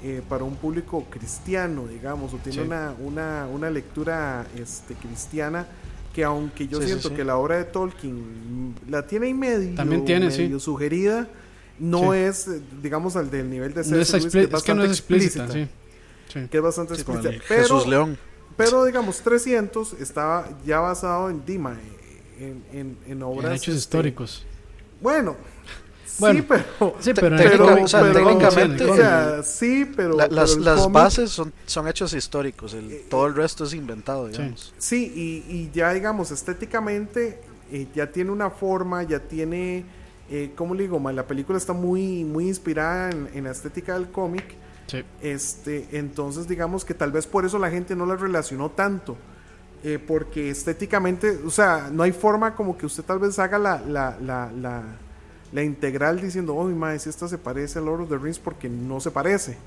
eh, 0.02 0.22
para 0.30 0.46
un 0.46 0.56
público 0.56 1.06
cristiano, 1.10 1.86
digamos, 1.88 2.34
o 2.34 2.38
tiene 2.38 2.62
Sí. 2.62 2.66
una, 2.68 2.94
una, 3.00 3.48
una 3.52 3.70
lectura 3.70 4.46
este, 4.58 4.94
cristiana 4.96 5.68
que 6.14 6.24
aunque 6.24 6.68
yo 6.68 6.78
Sí, 6.78 6.84
sí, 6.84 6.88
siento 6.90 7.10
sí. 7.10 7.16
que 7.16 7.24
la 7.24 7.38
obra 7.38 7.58
de 7.58 7.66
Tolkien 7.66 8.76
la 8.90 9.06
tiene 9.06 9.28
ahí 9.28 9.34
medio, 9.34 9.76
También 9.76 10.06
tiene, 10.06 10.32
sí. 10.32 10.44
medio 10.44 10.60
sugerida, 10.60 11.28
no 11.80 12.12
Sí. 12.14 12.18
es, 12.20 12.48
eh, 12.48 12.62
digamos, 12.82 13.16
al 13.16 13.30
del 13.32 13.50
nivel 13.50 13.74
de 13.74 13.84
No 13.86 13.98
es, 13.98 14.14
expli- 14.14 14.32
que 14.32 14.40
es 14.42 14.48
que 14.48 14.48
no 14.48 14.52
bastante 14.52 14.86
es 14.86 14.92
explícita, 14.92 15.52
sí. 15.52 15.68
Sí. 16.34 16.48
que 16.50 16.58
es 16.58 16.64
bastante 16.64 16.96
Sí, 16.96 17.02
explícita. 17.02 17.44
Pero, 17.48 17.62
Jesús 17.64 17.88
León. 17.88 18.18
pero 18.58 18.86
digamos, 18.86 19.22
300 19.22 19.94
estaba 19.94 20.48
ya 20.66 20.80
basado 20.80 21.30
en 21.30 21.46
Dima, 21.46 21.78
en, 22.40 22.64
en, 22.74 22.98
en 23.08 23.24
obras. 23.24 23.46
En 23.52 23.52
hechos 23.54 23.68
este, 23.76 23.80
históricos. 23.80 24.46
Bueno, 25.02 25.36
Bueno, 26.20 26.40
sí, 26.40 26.46
pero. 26.48 26.64
Sí, 27.00 27.10
o 27.10 27.88
sea, 27.88 28.12
técnicamente- 28.14 28.78
sí, 28.78 28.84
o 28.84 28.88
en 28.88 28.92
el 28.92 28.98
sea, 28.98 29.44
sí, 29.44 29.92
pero. 29.96 30.16
La- 30.18 30.28
las 30.28 30.58
las 30.58 30.80
cómic- 30.82 30.94
bases 30.94 31.30
son, 31.32 31.54
son 31.66 31.88
hechos 31.88 32.14
históricos, 32.14 32.74
el, 32.74 32.92
Eh, 32.92 33.06
todo 33.10 33.28
el 33.28 33.36
resto 33.36 33.64
es 33.66 33.74
inventado, 33.74 34.28
Sí. 34.28 34.32
digamos. 34.34 34.74
Sí, 34.78 35.12
y, 35.16 35.52
y 35.54 35.72
ya, 35.74 35.94
digamos, 35.94 36.32
estéticamente, 36.32 37.40
eh, 37.72 37.88
ya 37.96 38.12
tiene 38.12 38.32
una 38.32 38.50
forma, 38.50 39.04
ya 39.04 39.20
tiene. 39.20 39.86
Eh, 40.32 40.52
¿Cómo 40.56 40.76
le 40.76 40.84
digo? 40.84 41.00
ma? 41.00 41.12
La 41.12 41.26
película 41.26 41.58
está 41.58 41.74
muy, 41.74 42.24
muy 42.24 42.48
inspirada 42.48 43.10
en, 43.10 43.30
en 43.34 43.44
la 43.46 43.52
estética 43.52 43.94
del 43.96 44.10
cómic. 44.12 44.44
Sí. 44.88 45.04
Este, 45.22 45.88
entonces 45.92 46.48
digamos 46.48 46.84
que 46.86 46.94
tal 46.96 47.12
vez 47.12 47.28
por 47.28 47.46
eso 47.46 47.58
la 47.60 47.70
gente 47.70 47.96
no 47.96 48.06
la 48.06 48.16
relacionó 48.16 48.70
tanto. 48.72 49.18
eh, 49.82 49.98
porque 49.98 50.50
estéticamente, 50.50 51.40
o 51.46 51.50
sea, 51.50 51.90
no 51.90 52.04
hay 52.04 52.12
forma 52.12 52.54
como 52.54 52.78
que 52.78 52.86
usted 52.86 53.02
tal 53.02 53.18
vez 53.20 53.40
haga 53.40 53.58
la, 53.58 53.80
la, 53.88 54.18
la, 54.22 54.52
la, 54.52 54.84
la 55.52 55.64
integral 55.64 56.22
diciendo, 56.22 56.56
oh, 56.56 56.66
mi 56.66 56.76
madre, 56.76 57.00
si 57.00 57.10
esta 57.10 57.28
se 57.28 57.38
parece 57.38 57.80
a 57.80 57.82
Lord 57.82 58.02
of 58.02 58.10
the 58.10 58.18
Rings 58.18 58.40
porque 58.40 58.70
no 58.70 59.00
se 59.00 59.12
parece. 59.12 59.58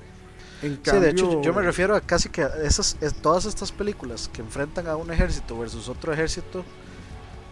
En 0.61 0.79
Sí, 0.83 0.91
de 0.97 1.09
hecho, 1.09 1.25
cambio- 1.29 1.41
yo- 1.41 1.53
me 1.53 1.61
refiero 1.61 1.93
a 1.95 1.99
casi 2.01 2.29
que 2.29 2.47
esas, 2.63 2.95
es- 3.01 3.13
todas 3.15 3.45
estas 3.45 3.71
películas 3.71 4.29
que 4.31 4.41
enfrentan 4.41 4.87
a 4.87 4.95
un 4.95 5.11
ejército 5.11 5.59
versus 5.59 5.89
otro 5.89 6.13
ejército, 6.13 6.63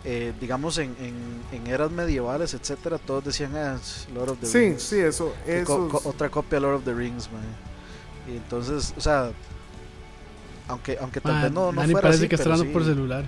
eh, 0.06 0.34
digamos 0.40 0.78
en, 0.78 0.96
en, 1.00 1.14
en 1.52 1.68
eras 1.68 1.92
medievales, 1.92 2.54
etcétera, 2.54 2.98
todos 2.98 3.26
decían, 3.26 3.54
ah, 3.56 3.78
es 3.82 4.08
Lord 4.14 4.30
of 4.30 4.40
the 4.40 4.48
Sí, 4.48 4.58
Rings. 4.60 4.82
sí, 4.82 5.00
eso. 5.00 5.34
Que 5.46 5.60
eso 5.60 5.78
co- 5.78 5.90
co- 5.90 6.00
es- 6.00 6.06
otra 6.06 6.30
copia 6.30 6.56
de 6.58 6.62
Lord 6.62 6.76
of 6.76 6.84
the 6.86 6.94
Rings, 6.94 7.30
man. 7.32 7.44
Y 8.28 8.38
entonces, 8.38 8.94
o 8.98 9.02
sea, 9.02 9.32
aunque, 10.70 10.98
aunque 11.02 11.20
tal 11.20 11.42
vez 11.44 11.52
no, 11.52 11.72
no 11.74 11.82
Dani 11.82 11.92
fuera 11.92 12.06
parece 12.08 12.22
así, 12.22 12.30
que 12.30 12.36
está 12.36 12.50
hablando 12.52 12.72
por 12.72 12.84
sí. 12.84 12.90
celular. 12.90 13.26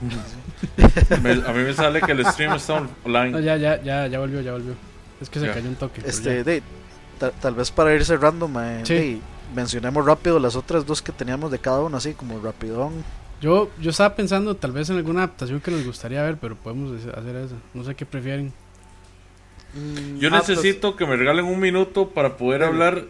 Me- 1.22 1.32
a 1.32 1.52
mí 1.52 1.62
me 1.62 1.72
sale 1.72 2.00
que 2.00 2.12
el 2.12 2.24
stream 2.26 2.54
está 2.54 2.80
No, 2.80 2.88
online. 3.04 3.42
ya, 3.42 3.56
ya, 3.56 3.82
ya, 3.82 4.06
ya 4.06 4.18
volvió, 4.18 4.40
ya 4.40 4.52
volvió. 4.52 4.74
Es 5.20 5.30
que 5.30 5.40
se 5.40 5.46
Ya. 5.46 5.54
cayó 5.54 5.68
un 5.68 5.76
toque. 5.76 6.02
Este, 6.04 6.42
de, 6.44 6.62
ta- 7.18 7.30
tal 7.30 7.54
vez 7.54 7.70
para 7.70 7.94
ir 7.94 8.04
cerrando, 8.04 8.48
mae, 8.48 8.84
Sí. 8.84 8.94
de, 8.94 9.18
mencionemos 9.54 10.04
rápido 10.04 10.38
las 10.38 10.56
otras 10.56 10.84
dos 10.84 11.00
que 11.00 11.12
teníamos 11.12 11.50
de 11.50 11.58
cada 11.58 11.80
uno, 11.80 11.96
así 11.96 12.12
como 12.14 12.40
rapidón. 12.40 12.92
Yo, 13.40 13.70
yo 13.80 13.90
estaba 13.90 14.14
pensando 14.14 14.56
tal 14.56 14.72
vez 14.72 14.90
en 14.90 14.96
alguna 14.96 15.20
adaptación 15.20 15.60
que 15.60 15.70
les 15.70 15.84
gustaría 15.86 16.22
ver, 16.22 16.36
pero 16.40 16.56
podemos 16.56 16.92
hacer- 17.04 17.36
eso. 17.36 17.56
No 17.74 17.84
sé 17.84 17.94
qué 17.94 18.06
prefieren. 18.06 18.52
Mm, 19.74 20.18
Yo 20.18 20.28
ah, 20.32 20.38
pues, 20.38 20.48
necesito 20.50 20.96
que 20.96 21.06
me 21.06 21.16
regalen 21.16 21.44
un 21.44 21.58
minuto 21.60 22.10
para 22.10 22.36
poder 22.36 22.60
Dale. 22.60 22.72
hablar 22.72 23.04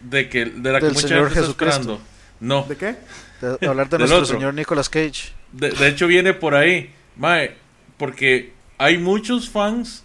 de 0.00 0.28
que 0.28 0.44
de 0.46 0.72
la 0.72 0.78
que 0.80 0.86
Del 0.86 0.94
mucha 0.94 1.08
Señor 1.08 1.24
gente 1.30 1.40
está 1.40 1.64
Jesucristo. 1.64 1.80
esperando. 1.80 2.09
No, 2.40 2.62
¿De 2.64 2.76
qué? 2.76 2.96
De, 3.40 3.56
de 3.58 3.66
hablar 3.66 3.88
de 3.88 3.98
Del 3.98 4.08
nuestro 4.08 4.22
otro. 4.24 4.34
señor 4.36 4.54
Nicolas 4.54 4.88
Cage. 4.88 5.32
de, 5.52 5.70
de 5.70 5.88
hecho 5.88 6.06
viene 6.06 6.32
por 6.34 6.54
ahí, 6.54 6.90
mae, 7.16 7.56
porque 7.98 8.52
hay 8.78 8.96
muchos 8.98 9.48
fans 9.50 10.04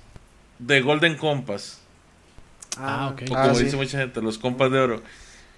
de 0.59 0.81
Golden 0.81 1.15
Compass, 1.15 1.79
Ah, 2.77 3.09
ok. 3.13 3.23
o 3.31 3.35
Ah, 3.37 3.43
como 3.43 3.55
sí. 3.55 3.63
dice 3.65 3.77
mucha 3.77 3.97
gente, 3.99 4.21
los 4.21 4.37
compas 4.37 4.69
de 4.71 4.79
oro. 4.79 5.01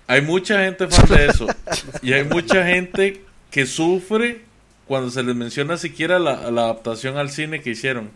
Hay 0.05 0.21
mucha 0.21 0.59
gente 0.63 0.87
fan 0.87 1.07
de 1.09 1.25
eso 1.25 1.47
y 2.01 2.13
hay 2.13 2.23
mucha 2.23 2.65
gente 2.65 3.23
que 3.51 3.65
sufre 3.65 4.41
cuando 4.87 5.09
se 5.09 5.21
les 5.23 5.35
menciona 5.35 5.77
siquiera 5.77 6.19
la, 6.19 6.49
la 6.51 6.61
adaptación 6.65 7.17
al 7.17 7.29
cine 7.31 7.61
que 7.61 7.71
hicieron. 7.71 8.11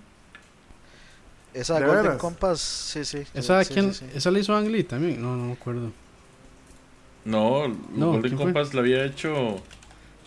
Esa 1.53 1.79
¿De 1.79 1.85
Golden 1.85 2.03
veras? 2.03 2.17
Compass, 2.17 2.61
sí, 2.61 3.03
sí. 3.03 3.23
¿Esa, 3.33 3.63
sí, 3.65 3.73
quién, 3.73 3.93
sí, 3.93 4.05
sí. 4.05 4.17
¿Esa 4.17 4.31
la 4.31 4.39
hizo 4.39 4.55
Ang 4.55 4.67
Lee 4.69 4.83
también? 4.85 5.21
No, 5.21 5.35
no 5.35 5.45
me 5.47 5.53
acuerdo. 5.53 5.91
No, 7.25 7.67
No, 7.67 8.13
Golden. 8.13 8.35
Compass 8.37 8.73
la 8.73 8.81
había 8.81 9.05
hecho. 9.05 9.61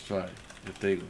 Suave, 0.07 0.29
yo 0.65 0.71
te 0.73 0.87
digo. 0.87 1.03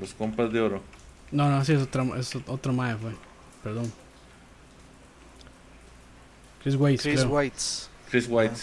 Los 0.00 0.14
compas 0.14 0.52
de 0.52 0.60
oro. 0.60 0.82
No, 1.30 1.48
no, 1.50 1.64
sí, 1.64 1.72
es, 1.74 1.82
otra, 1.82 2.04
es 2.18 2.34
otro 2.46 2.72
mae, 2.72 2.96
fue. 2.96 3.12
Perdón. 3.62 3.92
Chris 6.62 6.76
Waits, 6.76 7.02
Chris 7.02 7.20
creo. 7.20 7.28
Whites. 7.34 7.90
Chris 8.10 8.26
White. 8.28 8.54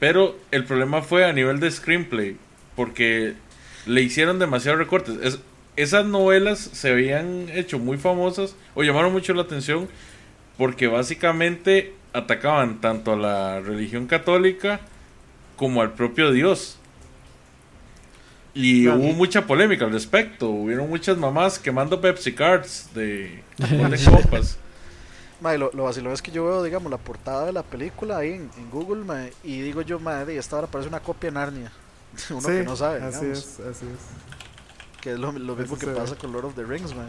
Pero 0.00 0.36
el 0.50 0.64
problema 0.64 1.02
fue 1.02 1.24
a 1.24 1.32
nivel 1.32 1.60
de 1.60 1.70
screenplay. 1.70 2.36
Porque 2.76 3.34
le 3.86 4.02
hicieron 4.02 4.38
demasiados 4.38 4.78
recortes. 4.78 5.16
Es- 5.22 5.38
esas 5.76 6.06
novelas 6.06 6.58
se 6.60 6.90
habían 6.90 7.48
hecho 7.50 7.78
muy 7.78 7.98
famosas 7.98 8.54
o 8.74 8.82
llamaron 8.84 9.12
mucho 9.12 9.34
la 9.34 9.42
atención 9.42 9.88
porque 10.56 10.86
básicamente 10.86 11.94
atacaban 12.14 12.80
tanto 12.80 13.12
a 13.12 13.16
la 13.16 13.60
religión 13.60 14.06
católica 14.06 14.80
como 15.56 15.82
al 15.82 15.92
propio 15.92 16.32
Dios. 16.32 16.78
Y 18.54 18.84
Claro. 18.84 19.00
hubo 19.00 19.12
mucha 19.14 19.46
polémica 19.46 19.84
al 19.84 19.92
respecto. 19.92 20.48
Hubieron 20.48 20.88
muchas 20.88 21.18
mamás 21.18 21.58
quemando 21.58 22.00
Pepsi 22.00 22.32
Cards 22.32 22.88
de 22.94 23.42
Compass. 24.04 24.58
Mae, 25.40 25.58
lo, 25.58 25.70
lo 25.74 25.84
vacilón 25.84 26.12
es 26.12 26.22
que 26.22 26.30
yo 26.30 26.44
veo, 26.44 26.62
digamos, 26.62 26.90
la 26.90 26.98
portada 26.98 27.44
de 27.46 27.52
la 27.52 27.62
película 27.62 28.18
ahí 28.18 28.34
en, 28.34 28.50
en 28.56 28.70
Google, 28.70 29.04
y 29.42 29.60
digo 29.60 29.82
yo, 29.82 29.98
madre, 29.98 30.36
esta 30.38 30.56
ahora 30.56 30.68
parece 30.68 30.88
una 30.88 31.00
copia 31.00 31.30
de 31.30 31.34
Narnia. 31.34 31.72
Uno 32.30 32.40
Sí, 32.40 32.46
que 32.58 32.62
no 32.62 32.76
sabe, 32.76 33.02
Así 33.02 33.26
digamos, 33.26 33.38
es, 33.38 33.60
así 33.60 33.86
es. 33.86 35.00
que 35.00 35.12
es 35.12 35.18
lo, 35.18 35.32
lo 35.32 35.56
mismo 35.56 35.76
Así 35.76 35.86
que 35.86 35.92
pasa 35.92 36.12
ve. 36.14 36.18
con 36.20 36.32
Lord 36.32 36.46
of 36.46 36.54
the 36.54 36.62
Rings, 36.62 36.94
mae. 36.94 37.08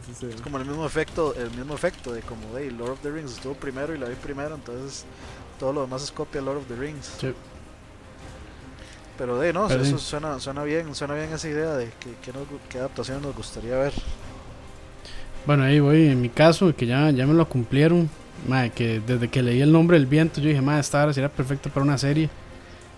Así 0.00 0.12
se 0.14 0.26
ve. 0.26 0.34
Es 0.34 0.40
como 0.40 0.58
el 0.58 0.64
mismo 0.64 0.84
efecto, 0.86 1.34
el 1.34 1.50
mismo 1.50 1.74
efecto 1.74 2.12
de 2.12 2.20
como 2.22 2.54
de 2.54 2.70
Lord 2.70 2.90
of 2.92 3.00
the 3.00 3.10
Rings 3.10 3.32
estuvo 3.32 3.54
primero 3.54 3.94
y 3.94 3.98
la 3.98 4.06
vi 4.08 4.14
primero, 4.16 4.54
entonces 4.56 5.04
todo 5.60 5.72
lo 5.72 5.82
demás 5.82 6.02
es 6.02 6.10
copia 6.10 6.40
de 6.40 6.46
Lord 6.46 6.58
of 6.58 6.66
the 6.66 6.76
Rings. 6.76 7.12
Sí. 7.20 7.32
Pero 9.16 9.38
de 9.38 9.52
no, 9.52 9.68
Pero 9.68 9.82
eso 9.82 9.98
sí. 9.98 10.04
suena, 10.06 10.40
suena 10.40 10.64
bien, 10.64 10.92
suena 10.94 11.14
bien 11.14 11.32
esa 11.32 11.48
idea 11.48 11.74
de 11.74 11.86
que, 12.00 12.10
que 12.22 12.32
nos- 12.36 12.48
qué 12.68 12.78
adaptación 12.78 13.22
nos 13.22 13.36
gustaría 13.36 13.76
ver. 13.76 13.92
Bueno, 15.46 15.62
ahí 15.62 15.78
voy, 15.78 16.08
en 16.08 16.20
mi 16.20 16.28
caso, 16.30 16.74
que 16.74 16.86
ya, 16.86 17.10
ya 17.10 17.26
me 17.26 17.34
lo 17.34 17.48
cumplieron. 17.48 18.10
Mae, 18.48 18.70
que 18.70 19.00
desde 19.06 19.28
que 19.28 19.42
leí 19.42 19.60
el 19.62 19.70
nombre 19.70 19.96
del 19.96 20.06
viento, 20.06 20.40
yo 20.40 20.48
dije, 20.48 20.60
madre, 20.60 20.80
esta 20.80 21.02
hora 21.02 21.12
sería 21.12 21.28
perfecta 21.28 21.70
para 21.70 21.84
una 21.84 21.96
serie. 21.96 22.28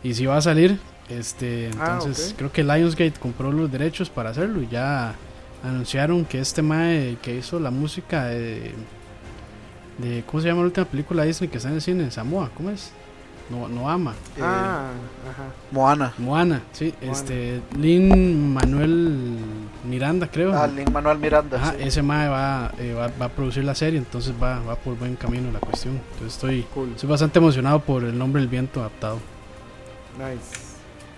Y 0.03 0.15
si 0.15 0.25
va 0.25 0.39
a 0.39 0.41
salir, 0.41 0.79
este, 1.11 1.71
Ah, 1.79 1.99
entonces 1.99 2.35
creo 2.37 2.51
que 2.51 2.65
Lionsgate 2.65 3.21
compró 3.21 3.53
los 3.53 3.71
derechos 3.71 4.09
para 4.09 4.31
hacerlo 4.31 4.63
y 4.63 4.69
ya 4.69 5.15
anunciaron 5.67 6.25
que 6.25 6.41
este 6.41 6.63
mae 6.63 7.17
que 7.23 7.35
hizo 7.37 7.59
la 7.61 7.71
música 7.71 8.27
de, 8.27 8.73
de 9.99 10.23
¿cómo 10.27 10.41
se 10.43 10.49
llama 10.49 10.61
la 10.61 10.67
última 10.67 10.87
película 10.87 11.23
de 11.23 11.29
Disney 11.29 11.49
que 11.51 11.57
está 11.59 11.69
en 11.69 11.75
el 11.77 11.83
cine? 11.83 12.11
Samoa, 12.11 12.51
¿cómo 12.55 12.71
es? 12.71 12.93
No, 13.49 13.69
no 13.69 13.89
ama. 13.89 14.13
Eh, 14.37 14.41
Ah, 14.43 14.91
ajá. 15.31 15.45
Moana. 15.71 16.13
Moana, 16.19 16.63
sí, 16.73 16.93
Moana. 17.01 17.13
este 17.17 17.61
Lin 17.79 18.53
Manuel 18.53 19.39
Miranda, 19.89 20.27
creo. 20.29 20.53
Ah, 20.53 20.67
Lin 20.67 20.93
Manuel 20.93 21.19
Miranda. 21.19 21.57
Ajá, 21.57 21.75
sí. 21.79 21.85
ese 21.85 22.03
mae 22.03 22.29
va, 22.29 22.73
eh, 22.79 22.93
va, 22.93 23.09
va 23.21 23.27
a 23.27 23.29
producir 23.29 23.63
la 23.63 23.77
serie, 23.77 23.99
entonces 24.01 24.35
va, 24.43 24.59
va 24.61 24.75
por 24.75 24.97
buen 24.99 25.15
camino 25.15 25.53
la 25.53 25.61
cuestión. 25.61 25.95
Entonces 26.15 26.35
estoy, 26.35 26.63
Cool. 26.75 26.91
estoy 26.97 27.09
bastante 27.09 27.39
emocionado 27.39 27.79
por 27.79 28.03
el 28.03 28.19
nombre 28.19 28.41
del 28.43 28.49
viento 28.51 28.81
adaptado. 28.81 29.19
Nice. 30.19 30.67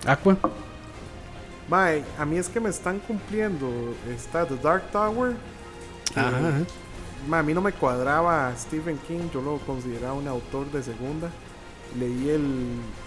Aqua, 0.06 0.36
Mae, 1.68 2.02
a 2.18 2.24
mí 2.24 2.38
es 2.38 2.48
que 2.48 2.60
me 2.60 2.70
están 2.70 2.98
cumpliendo. 3.00 3.68
Está 4.14 4.46
The 4.46 4.56
Dark 4.56 4.90
Tower. 4.90 5.34
ajá, 6.14 6.30
mae, 7.28 7.40
a 7.40 7.42
mí 7.42 7.52
no 7.52 7.60
me 7.60 7.72
cuadraba 7.72 8.52
Stephen 8.56 8.98
King. 9.06 9.28
Yo 9.32 9.42
lo 9.42 9.58
consideraba 9.58 10.14
un 10.14 10.26
autor 10.28 10.70
de 10.72 10.82
segunda. 10.82 11.30
Leí 11.98 12.28
el, 12.30 12.44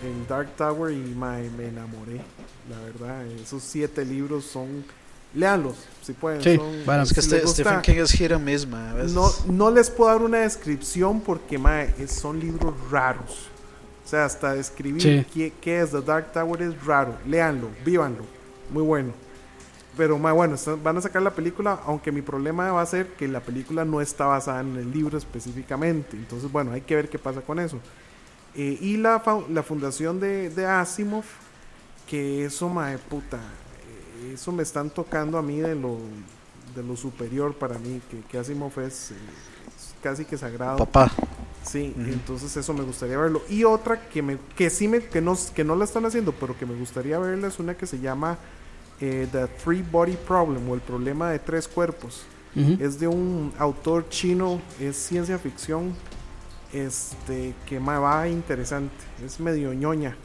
el 0.03 0.27
Dark 0.27 0.55
Tower 0.55 0.91
y 0.91 1.13
mae, 1.15 1.49
me 1.51 1.67
enamoré. 1.67 2.21
La 2.69 2.79
verdad, 2.79 3.25
esos 3.27 3.63
siete 3.63 4.05
libros 4.05 4.45
son. 4.45 4.83
Léanlos, 5.33 5.75
si 6.01 6.11
pueden. 6.13 6.41
Sí, 6.43 6.57
son- 6.57 6.85
bueno, 6.85 7.03
Es 7.03 7.13
que 7.13 7.21
si 7.21 7.33
este, 7.35 7.47
Stephen 7.47 7.81
King 7.81 7.95
es 7.97 8.11
hit 8.11 8.31
and 8.33 8.43
miss, 8.45 8.67
mae, 8.67 8.89
a 8.89 8.93
veces. 8.93 9.13
No, 9.13 9.29
no 9.47 9.71
les 9.71 9.89
puedo 9.89 10.11
dar 10.11 10.21
una 10.21 10.39
descripción 10.39 11.21
porque 11.21 11.57
mae, 11.57 11.93
son 12.07 12.39
libros 12.39 12.73
raros. 12.91 13.47
O 14.05 14.09
sea, 14.11 14.25
hasta 14.25 14.53
describir 14.53 15.01
Sí. 15.01 15.25
qué, 15.33 15.53
qué 15.61 15.81
es 15.81 15.91
The 15.91 16.01
Dark 16.01 16.33
Tower 16.33 16.61
es 16.61 16.85
raro. 16.85 17.15
Léanlo, 17.25 17.69
vívanlo. 17.85 18.25
Muy 18.71 18.83
bueno. 18.83 19.13
Pero 19.97 20.17
bueno, 20.17 20.55
están- 20.55 20.81
van 20.81 20.97
a 20.97 21.01
sacar 21.01 21.21
la 21.21 21.31
película, 21.31 21.79
aunque 21.85 22.11
mi 22.11 22.21
problema 22.21 22.71
va 22.71 22.81
a 22.81 22.85
ser 22.85 23.07
que 23.13 23.27
la 23.27 23.41
película 23.41 23.83
no 23.83 23.99
está 24.01 24.25
basada 24.25 24.61
en 24.61 24.77
el 24.77 24.91
libro 24.91 25.17
específicamente. 25.17 26.15
Entonces, 26.15 26.51
bueno, 26.51 26.71
hay 26.71 26.81
que 26.81 26.95
ver 26.95 27.09
qué 27.09 27.19
pasa 27.19 27.41
con 27.41 27.59
eso. 27.59 27.77
Eh, 28.55 28.77
y 28.81 28.97
la, 28.97 29.21
la 29.49 29.63
fundación 29.63 30.19
de, 30.19 30.49
de 30.49 30.65
Asimov, 30.65 31.25
que 32.07 32.45
eso, 32.45 32.69
mae, 32.69 32.97
puta, 32.97 33.37
eh, 33.37 34.33
eso 34.33 34.51
me 34.51 34.63
están 34.63 34.89
tocando 34.89 35.37
a 35.37 35.41
mí 35.41 35.59
de 35.59 35.75
lo, 35.75 35.97
de 36.75 36.83
lo 36.83 36.95
superior 36.95 37.53
para 37.55 37.77
mí, 37.77 38.01
que, 38.09 38.21
que 38.21 38.37
Asimov 38.37 38.79
es, 38.79 39.11
eh, 39.11 39.15
es 39.75 39.93
casi 40.01 40.25
que 40.25 40.37
sagrado. 40.37 40.77
Papá. 40.77 41.11
Sí, 41.63 41.93
entonces 41.97 42.57
eso 42.57 42.73
me 42.73 42.81
gustaría 42.83 43.17
verlo. 43.17 43.43
Y 43.49 43.63
otra 43.65 44.09
que 44.09 44.21
me 44.23 44.37
que 44.55 44.69
sí 44.71 44.87
me 44.87 44.99
que 45.03 45.21
no 45.21 45.37
que 45.53 45.63
no 45.63 45.75
la 45.75 45.85
están 45.85 46.05
haciendo, 46.05 46.31
pero 46.31 46.57
que 46.57 46.65
me 46.65 46.73
gustaría 46.75 47.19
verla 47.19 47.47
es 47.49 47.59
una 47.59 47.75
que 47.75 47.85
se 47.85 47.99
llama 47.99 48.37
eh, 49.01 49.27
The 49.31 49.47
Three 49.63 49.81
Body 49.91 50.15
Problem 50.27 50.69
o 50.69 50.75
el 50.75 50.81
problema 50.81 51.29
de 51.31 51.39
tres 51.39 51.67
cuerpos. 51.67 52.21
Es 52.79 52.99
de 52.99 53.07
un 53.07 53.53
autor 53.57 54.09
chino, 54.09 54.59
es 54.77 54.97
ciencia 54.97 55.37
ficción, 55.39 55.93
este 56.73 57.53
que 57.65 57.79
me 57.79 57.97
va 57.97 58.27
interesante, 58.27 58.93
es 59.25 59.39
medio 59.39 59.73
ñoña. 59.73 60.17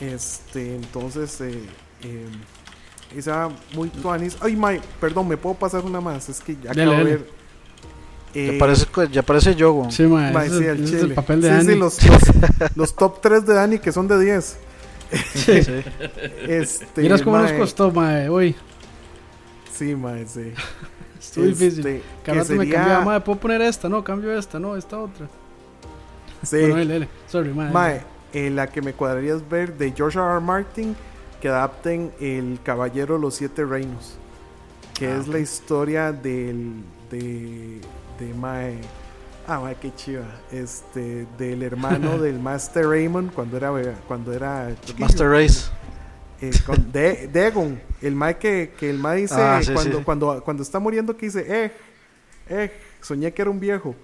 Este, 0.00 0.74
entonces 0.74 1.40
eh, 1.40 1.62
eh, 2.02 2.26
esa 3.16 3.48
muy 3.74 3.88
tuanis. 3.90 4.36
Ay, 4.40 4.56
May, 4.56 4.80
perdón, 5.00 5.28
me 5.28 5.36
puedo 5.36 5.54
pasar 5.54 5.84
una 5.84 6.00
más, 6.00 6.28
es 6.28 6.40
que 6.40 6.56
ya 6.60 6.72
acabo 6.72 6.90
de 6.90 7.04
ver. 7.04 7.28
eh, 8.34 8.50
Ya 8.54 8.58
parece, 8.58 8.86
ya 9.12 9.22
parece 9.22 9.54
Yogo. 9.54 9.90
Sí, 9.92 10.02
ese, 10.02 10.48
sí, 10.58 10.64
ese 10.64 10.96
es 10.96 11.02
el 11.04 11.14
papel 11.14 11.40
de 11.40 11.48
Sí, 11.50 11.54
Dani. 11.54 11.72
sí, 11.72 11.78
los, 11.78 12.02
los, 12.04 12.20
los 12.76 12.96
top 12.96 13.20
3 13.20 13.46
de 13.46 13.54
Dani 13.54 13.78
que 13.78 13.92
son 13.92 14.08
de 14.08 14.18
10. 14.18 14.56
Sí. 15.34 15.52
Este, 16.48 17.02
Miras 17.02 17.22
cómo 17.22 17.38
nos 17.38 17.52
costó, 17.52 17.90
mae, 17.90 18.28
hoy. 18.28 18.54
Sí, 19.72 19.94
mae, 19.96 20.26
sí. 20.26 20.52
Estuvo 21.20 21.44
difícil. 21.44 21.86
Este, 21.86 22.02
Que 22.24 22.30
al 22.30 22.36
que 22.36 22.42
rato 22.42 22.52
me 22.54 22.58
sería- 22.58 22.74
cambiaba, 22.74 23.04
mae, 23.04 23.20
puedo 23.20 23.38
poner 23.38 23.60
esta, 23.62 23.88
no, 23.88 24.02
cambio 24.02 24.36
esta, 24.36 24.58
no, 24.58 24.76
esta 24.76 24.98
otra. 24.98 25.28
sí, 26.42 26.56
Bueno. 26.70 27.06
Sorry, 27.28 27.52
mae. 27.52 27.70
mae, 27.72 28.00
eh, 28.32 28.50
la 28.50 28.66
que 28.66 28.80
me 28.82 28.92
cuadraría 28.94 29.34
es 29.34 29.48
ver 29.48 29.76
de 29.76 29.92
George 29.92 30.18
R. 30.18 30.26
R. 30.30 30.40
Martin 30.40 30.96
que 31.40 31.48
adapten 31.48 32.12
El 32.20 32.58
Caballero 32.62 33.14
de 33.16 33.20
los 33.20 33.34
Siete 33.34 33.64
Reinos. 33.64 34.14
Que 34.94 35.08
Ah, 35.08 35.16
es 35.18 35.26
la 35.28 35.38
historia 35.38 36.12
del. 36.12 36.72
de. 37.10 37.80
de 38.18 38.34
Mae. 38.34 38.78
Ah, 39.46 39.58
mae, 39.60 39.74
qué 39.76 39.92
chiva. 39.94 40.24
Este, 40.50 41.26
del 41.38 41.62
hermano 41.62 42.18
del 42.20 42.38
Master 42.38 42.86
Raymond 42.86 43.32
cuando 43.32 43.56
era, 43.56 43.72
cuando 44.06 44.32
era 44.32 44.74
chiquillo. 44.80 45.00
Master 45.06 45.28
Race. 45.28 45.70
Eh, 46.40 46.50
con 46.66 46.90
de, 46.92 47.28
Dagon, 47.32 47.80
el 48.00 48.14
mae 48.16 48.36
que, 48.38 48.72
que 48.78 48.90
el 48.90 48.98
mae 48.98 49.22
dice 49.22 49.34
Ah, 49.38 49.60
sí, 49.62 49.72
cuando, 49.72 49.98
sí. 49.98 50.04
cuando 50.04 50.42
cuando 50.44 50.62
está 50.62 50.78
muriendo 50.78 51.16
que 51.16 51.26
dice, 51.26 51.44
eh, 51.48 51.72
eh, 52.48 52.72
soñé 53.00 53.32
que 53.32 53.42
era 53.42 53.50
un 53.50 53.60
viejo. 53.60 53.94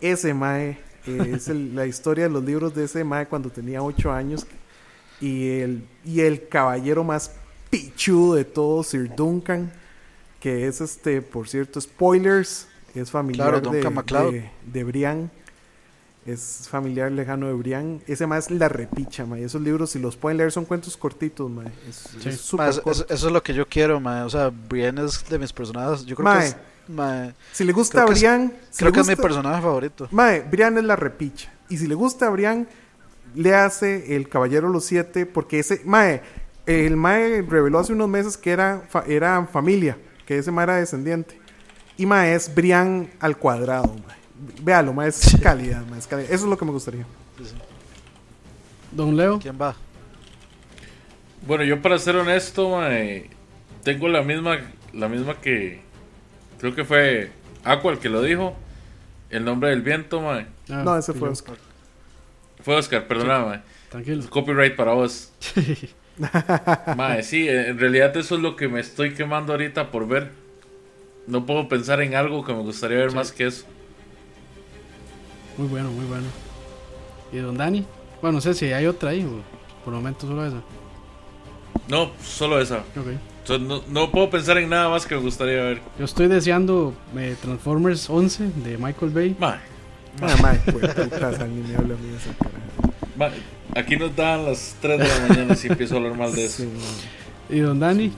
Ese 0.00 0.32
mae 0.34 0.78
eh, 1.06 1.32
es 1.34 1.48
el- 1.48 1.74
la 1.76 1.86
historia 1.86 2.24
de 2.24 2.30
los 2.30 2.44
libros 2.44 2.74
de 2.74 2.84
ese 2.84 3.02
mae 3.04 3.26
cuando 3.26 3.50
tenía 3.50 3.82
8 3.82 4.12
años 4.12 4.46
y 5.20 5.48
el 5.60 5.84
y 6.04 6.20
el 6.20 6.48
caballero 6.48 7.04
más 7.04 7.32
pichudo 7.70 8.34
de 8.34 8.44
todos, 8.44 8.88
Sir 8.88 9.14
Duncan, 9.14 9.72
que 10.40 10.66
es 10.66 10.80
este, 10.80 11.22
por 11.22 11.48
cierto, 11.48 11.80
spoilers, 11.80 12.68
es 12.94 13.10
familiar 13.10 13.48
Claro, 13.50 13.70
de, 13.70 13.80
de, 13.82 14.50
de 14.72 14.84
Brian. 14.84 15.30
Es 16.24 16.68
familiar 16.70 17.10
lejano 17.10 17.48
de 17.48 17.54
Brian. 17.54 18.00
Ese 18.06 18.28
más 18.28 18.44
es 18.48 18.52
la 18.52 18.68
repicha, 18.68 19.26
mae. 19.26 19.42
Esos 19.42 19.60
libros, 19.60 19.90
si 19.90 19.98
los 19.98 20.16
pueden 20.16 20.38
leer, 20.38 20.52
son 20.52 20.64
cuentos 20.64 20.96
cortitos, 20.96 21.50
mae. 21.50 21.66
Es, 21.88 21.96
Sí. 22.20 22.28
es 22.28 22.54
Ma, 22.54 22.68
eso, 22.68 22.82
corto. 22.82 23.02
eso- 23.02 23.06
eso 23.12 23.26
es 23.26 23.32
lo 23.32 23.42
que 23.42 23.52
yo 23.54 23.66
quiero, 23.66 23.98
ma. 23.98 24.24
O 24.24 24.30
sea, 24.30 24.50
Brienne 24.50 25.04
es 25.04 25.24
de 25.28 25.38
mis 25.38 25.52
personajes. 25.52 26.04
Yo 26.06 26.14
creo 26.14 26.24
Mae, 26.24 26.40
que 26.42 26.46
es. 26.46 26.56
ma, 26.88 27.34
Si 27.50 27.64
le 27.64 27.72
gusta 27.72 27.92
creo 27.94 28.04
a 28.04 28.06
que 28.06 28.12
es- 28.12 28.20
Brian, 28.20 28.52
si 28.70 28.78
creo 28.78 28.92
que 28.92 29.00
es 29.00 29.08
mi 29.08 29.16
personaje 29.16 29.60
favorito. 29.62 30.06
Mae, 30.12 30.42
Brian 30.48 30.78
es 30.78 30.84
la 30.84 30.94
repicha. 30.94 31.52
Y 31.68 31.76
si 31.78 31.88
le 31.88 31.96
gusta 31.96 32.28
a 32.28 32.30
Brian, 32.30 32.68
le 33.34 33.54
hace 33.56 34.14
El 34.14 34.28
Caballero 34.28 34.68
de 34.68 34.74
los 34.74 34.84
Siete, 34.84 35.26
porque 35.26 35.58
ese, 35.58 35.80
Mae, 35.84 36.22
el 36.66 36.96
Mae 36.96 37.42
reveló 37.42 37.80
hace 37.80 37.94
unos 37.94 38.08
meses 38.08 38.36
que 38.36 38.52
era, 38.52 38.84
fa- 38.88 39.04
era 39.08 39.44
familia, 39.46 39.98
que 40.24 40.38
ese 40.38 40.52
Mae 40.52 40.62
era 40.64 40.76
descendiente. 40.76 41.40
Y 41.96 42.06
Mae 42.06 42.34
es 42.34 42.52
Brian 42.54 43.10
al 43.20 43.36
cuadrado, 43.36 43.94
Mae. 44.06 44.16
Véalo, 44.62 45.00
es 45.02 45.36
calidad, 45.42 45.84
es 45.96 46.06
calidad. 46.06 46.30
Eso 46.32 46.44
es 46.44 46.50
lo 46.50 46.58
que 46.58 46.64
me 46.64 46.72
gustaría. 46.72 47.06
Don 48.90 49.16
Leo. 49.16 49.38
¿Quién 49.38 49.58
va? 49.60 49.74
Bueno, 51.46 51.64
yo 51.64 51.80
para 51.82 51.98
ser 51.98 52.16
honesto, 52.16 52.70
mae, 52.70 53.30
tengo 53.82 54.08
la 54.08 54.22
misma, 54.22 54.58
la 54.92 55.08
misma 55.08 55.40
que 55.40 55.80
creo 56.58 56.74
que 56.74 56.84
fue 56.84 57.30
Aqua, 57.64 57.92
el 57.92 57.98
que 57.98 58.08
lo 58.08 58.22
dijo. 58.22 58.56
El 59.30 59.44
nombre 59.44 59.70
del 59.70 59.82
viento, 59.82 60.20
mae. 60.20 60.46
Ah, 60.68 60.82
No, 60.84 60.96
ese 60.96 61.12
sí, 61.12 61.18
fue. 61.18 61.30
Oscar. 61.30 61.56
Fue 62.62 62.76
Oscar, 62.76 63.08
perdona, 63.08 63.44
mae. 63.44 63.60
Tranquilo. 63.90 64.28
Copyright 64.28 64.76
para 64.76 64.92
vos. 64.92 65.32
Mae, 66.96 67.22
sí, 67.22 67.48
en 67.48 67.78
realidad 67.78 68.14
eso 68.16 68.36
es 68.36 68.42
lo 68.42 68.54
que 68.54 68.68
me 68.68 68.80
estoy 68.80 69.14
quemando 69.14 69.52
ahorita 69.52 69.90
por 69.90 70.06
ver. 70.06 70.30
No 71.26 71.46
puedo 71.46 71.68
pensar 71.68 72.00
en 72.02 72.14
algo 72.14 72.44
que 72.44 72.52
me 72.52 72.60
gustaría 72.62 72.98
ver 72.98 73.10
Sí. 73.10 73.16
más 73.16 73.32
que 73.32 73.46
eso. 73.46 73.64
Muy 75.56 75.68
bueno, 75.68 75.90
muy 75.90 76.04
bueno. 76.06 76.26
¿Y 77.32 77.38
don 77.38 77.56
Dani? 77.56 77.84
Bueno, 78.20 78.36
no 78.36 78.40
sé 78.40 78.54
si 78.54 78.66
hay 78.72 78.86
otra 78.86 79.10
ahí. 79.10 79.24
o 79.24 79.40
por 79.84 79.92
el 79.94 80.00
momento 80.00 80.26
solo 80.26 80.46
esa. 80.46 80.62
No, 81.88 82.10
solo 82.22 82.60
esa. 82.60 82.78
Ok. 82.78 83.08
O 83.44 83.46
sea, 83.46 83.58
no, 83.58 83.82
no 83.88 84.10
puedo 84.12 84.30
pensar 84.30 84.56
en 84.58 84.68
nada 84.70 84.88
más 84.88 85.04
que 85.06 85.16
me 85.16 85.20
gustaría 85.20 85.62
ver. 85.62 85.80
Yo 85.98 86.04
estoy 86.04 86.28
deseando 86.28 86.94
eh, 87.16 87.34
Transformers 87.42 88.08
11 88.08 88.50
de 88.64 88.78
Michael 88.78 89.10
Bay. 89.12 89.36
Mae, 89.40 89.58
mae, 90.40 90.58
pues, 90.70 90.82
me 90.82 91.76
habla 91.76 91.96
esa 92.16 92.34
cara. 92.38 93.32
aquí 93.74 93.96
nos 93.96 94.14
dan 94.14 94.44
las 94.44 94.76
3 94.80 94.98
de 95.00 95.08
la 95.08 95.28
mañana 95.28 95.54
si 95.56 95.66
empiezo 95.68 95.94
a 95.94 95.98
hablar 95.98 96.16
mal 96.16 96.32
de 96.34 96.44
eso. 96.44 96.62
Sí, 96.62 96.68
¿Y 97.50 97.58
don 97.60 97.80
Dani? 97.80 98.12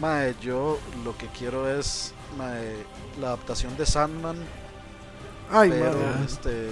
Mae, 0.00 0.34
yo 0.40 0.78
lo 1.04 1.16
que 1.16 1.26
quiero 1.28 1.68
es 1.70 2.14
mae, 2.38 2.76
la 3.20 3.28
adaptación 3.28 3.76
de 3.76 3.86
Sandman, 3.86 4.36
Ay, 5.50 5.70
pero 5.70 5.98
este 6.24 6.68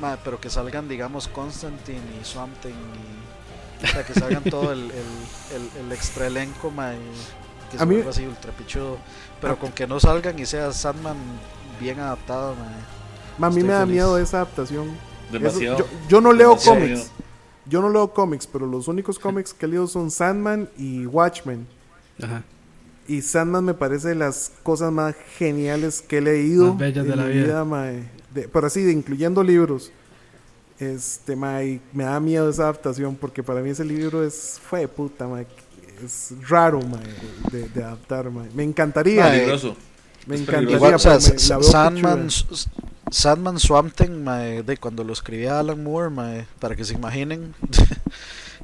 mae, 0.00 0.16
pero 0.22 0.38
que 0.40 0.50
salgan 0.50 0.86
digamos 0.88 1.28
Constantine 1.28 2.00
y 2.20 2.24
Swamp 2.24 2.54
Thing 2.60 2.70
y 2.70 3.84
o 3.84 3.86
sea, 3.88 4.04
que 4.04 4.12
salgan 4.14 4.44
todo 4.44 4.72
el, 4.72 4.80
el, 4.90 4.90
el, 5.80 5.86
el 5.86 5.92
extra 5.92 6.26
elenco, 6.26 6.70
mae, 6.70 6.98
que 7.70 7.78
se 7.78 7.86
mí- 7.86 8.02
así 8.08 8.26
ultra 8.26 8.52
pichudo, 8.52 8.98
pero 9.40 9.58
con 9.58 9.72
que 9.72 9.86
no 9.86 9.98
salgan 9.98 10.38
y 10.38 10.44
sea 10.46 10.72
Sandman 10.72 11.16
bien 11.80 11.98
adaptado, 12.00 12.54
mae. 12.54 12.74
Ma, 13.38 13.46
a 13.46 13.50
mí 13.50 13.62
me 13.62 13.72
da 13.72 13.80
feliz. 13.80 13.94
miedo 13.94 14.18
esa 14.18 14.38
adaptación. 14.38 14.90
Demasiado. 15.32 15.76
Eso- 15.78 15.86
yo, 15.86 15.98
yo 16.08 16.20
no 16.20 16.32
leo 16.34 16.50
demasiado 16.50 16.78
cómics. 16.80 17.10
Yo 17.64 17.80
no 17.80 17.88
leo 17.88 18.12
cómics, 18.12 18.46
pero 18.46 18.66
los 18.66 18.88
únicos 18.88 19.18
cómics 19.18 19.54
que 19.54 19.64
he 19.64 19.68
leído 19.68 19.86
son 19.86 20.10
Sandman 20.10 20.68
y 20.76 21.06
Watchmen. 21.06 21.66
Ajá. 22.22 22.44
Y 23.08 23.22
Sandman 23.22 23.64
me 23.64 23.74
parece 23.74 24.08
de 24.10 24.14
las 24.14 24.52
cosas 24.62 24.92
más 24.92 25.14
geniales 25.36 26.00
que 26.00 26.18
he 26.18 26.20
leído 26.20 26.68
Más 26.74 26.78
bellas 26.78 27.04
de 27.06 27.12
en 27.12 27.18
la 27.18 27.24
mi 27.24 27.32
vida. 27.32 27.64
mae. 27.64 28.04
De- 28.34 28.46
pero 28.48 28.66
así, 28.68 28.82
de, 28.82 28.92
incluyendo 28.92 29.42
libros. 29.42 29.90
Este, 30.78 31.34
mae, 31.36 31.80
me 31.92 32.04
da 32.04 32.20
miedo 32.20 32.48
esa 32.48 32.62
adaptación 32.64 33.16
porque 33.16 33.42
para 33.42 33.60
mí 33.60 33.70
ese 33.70 33.84
libro 33.84 34.24
es, 34.24 34.60
fue 34.62 34.80
de 34.80 34.88
puta, 34.88 35.26
mae. 35.26 35.46
Es 36.04 36.32
raro, 36.48 36.80
mae, 36.82 37.02
de, 37.52 37.68
de 37.68 37.82
adaptar, 37.84 38.30
mae. 38.30 38.48
Me 38.54 38.62
encantaría. 38.62 39.22
Mae, 39.22 39.32
Peligroso. 39.38 39.76
me 40.26 40.36
es 40.36 40.40
encantaría. 40.42 40.76
Igual, 40.76 40.94
o 40.94 40.98
sea, 40.98 41.14
me- 41.14 41.38
Sandman, 41.62 42.28
Sandman 43.10 43.58
Swamp 43.58 43.92
Thing, 43.94 44.22
mae, 44.22 44.62
de 44.62 44.76
cuando 44.76 45.02
lo 45.04 45.12
escribía 45.12 45.58
Alan 45.58 45.82
Moore, 45.82 46.10
mae, 46.10 46.46
para 46.60 46.76
que 46.76 46.84
se 46.84 46.94
imaginen. 46.94 47.54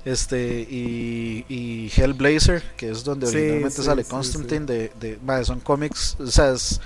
este 0.06 0.60
y, 0.60 1.44
y 1.48 1.90
Hellblazer, 1.96 2.62
que 2.76 2.90
es 2.90 3.02
donde 3.02 3.26
Sí, 3.26 3.34
originalmente 3.34 3.76
sí, 3.78 3.82
sale 3.82 4.04
sí, 4.04 4.10
Constantine, 4.10 4.64
de, 4.64 4.92
de 5.00 5.44
son 5.44 5.58
cómics, 5.58 6.16
o 6.20 6.28
sea, 6.28 6.52
es, 6.52 6.80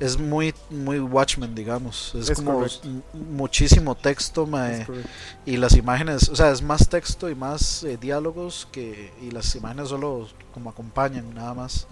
es 0.00 0.18
muy, 0.18 0.52
muy 0.70 0.98
Watchmen, 0.98 1.54
digamos. 1.54 2.12
Es, 2.16 2.30
Es 2.30 2.36
como 2.36 2.66
muchísimo 3.12 3.94
texto, 3.94 4.48
y 5.46 5.56
las 5.56 5.76
imágenes, 5.76 6.28
o 6.28 6.34
sea, 6.34 6.50
es 6.50 6.62
más 6.62 6.88
texto 6.88 7.30
y 7.30 7.36
más 7.36 7.84
eh, 7.84 7.96
diálogos 7.96 8.66
que 8.72 9.12
y 9.22 9.30
las 9.30 9.54
imágenes 9.54 9.88
solo 9.88 10.26
como 10.52 10.68
acompañan 10.68 11.32
nada 11.32 11.54
más. 11.54 11.86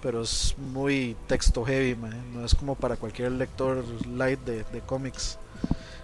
Pero 0.00 0.22
es 0.22 0.54
muy 0.56 1.16
texto 1.26 1.64
heavy, 1.64 1.96
man. 1.96 2.14
no 2.32 2.44
es 2.44 2.54
como 2.54 2.76
para 2.76 2.94
cualquier 2.94 3.32
lector 3.32 3.84
light 4.06 4.38
de, 4.44 4.62
de 4.72 4.80
cómics 4.86 5.36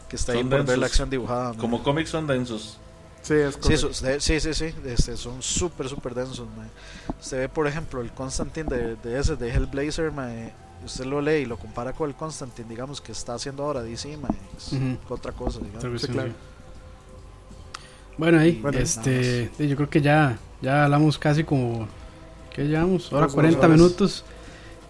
que 0.09 0.17
está 0.17 0.33
ahí 0.33 0.43
por 0.43 0.65
ver 0.65 0.79
la 0.79 0.87
acción 0.87 1.09
dibujada. 1.09 1.51
man. 1.51 1.59
Como 1.59 1.85
cómics 1.85 2.11
son 2.11 2.27
densos. 2.27 2.81
Sí, 3.25 3.35
es 3.35 3.59
Sí, 4.23 4.39
sí, 4.39 4.41
sí, 4.41 4.55
sí, 4.55 4.75
este, 4.87 5.17
son 5.17 5.43
súper, 5.43 5.89
súper 5.89 6.15
densos. 6.15 6.47
man. 6.57 6.71
Usted 7.21 7.39
ve, 7.39 7.49
por 7.49 7.67
ejemplo, 7.67 8.01
el 8.01 8.13
Constantine 8.13 8.69
de, 8.69 8.97
de 8.97 9.19
ese, 9.19 9.35
de 9.37 9.51
Hellblazer, 9.51 10.13
man, 10.13 10.53
usted 10.85 11.07
lo 11.07 11.21
lee 11.21 11.41
y 11.43 11.45
lo 11.47 11.57
compara 11.57 11.93
con 11.95 12.09
el 12.11 12.15
Constantine, 12.15 12.69
digamos, 12.69 13.01
que 13.01 13.13
está 13.13 13.35
haciendo 13.35 13.65
ahora 13.65 13.83
DC, 13.83 14.17
man, 14.19 14.31
es 14.57 14.73
Ujú. 14.75 14.99
otra 15.09 15.33
cosa, 15.33 15.59
digamos. 15.61 15.85
Cuestión, 15.85 16.13
claro. 16.13 16.29
sí. 16.31 16.35
Bueno, 18.17 18.39
ahí, 18.39 18.61
Bueno, 18.61 18.79
este, 18.79 19.51
sí, 19.57 19.69
yo 19.69 19.75
creo 19.75 19.91
que 19.91 20.01
ya, 20.01 20.39
ya 20.63 20.85
hablamos 20.85 21.19
casi 21.19 21.43
como, 21.43 21.89
¿qué 22.55 22.65
llevamos? 22.69 23.13
Ahora 23.13 23.27
Dos 23.27 23.35
40 23.35 23.59
horas. 23.59 23.71
minutos. 23.71 24.25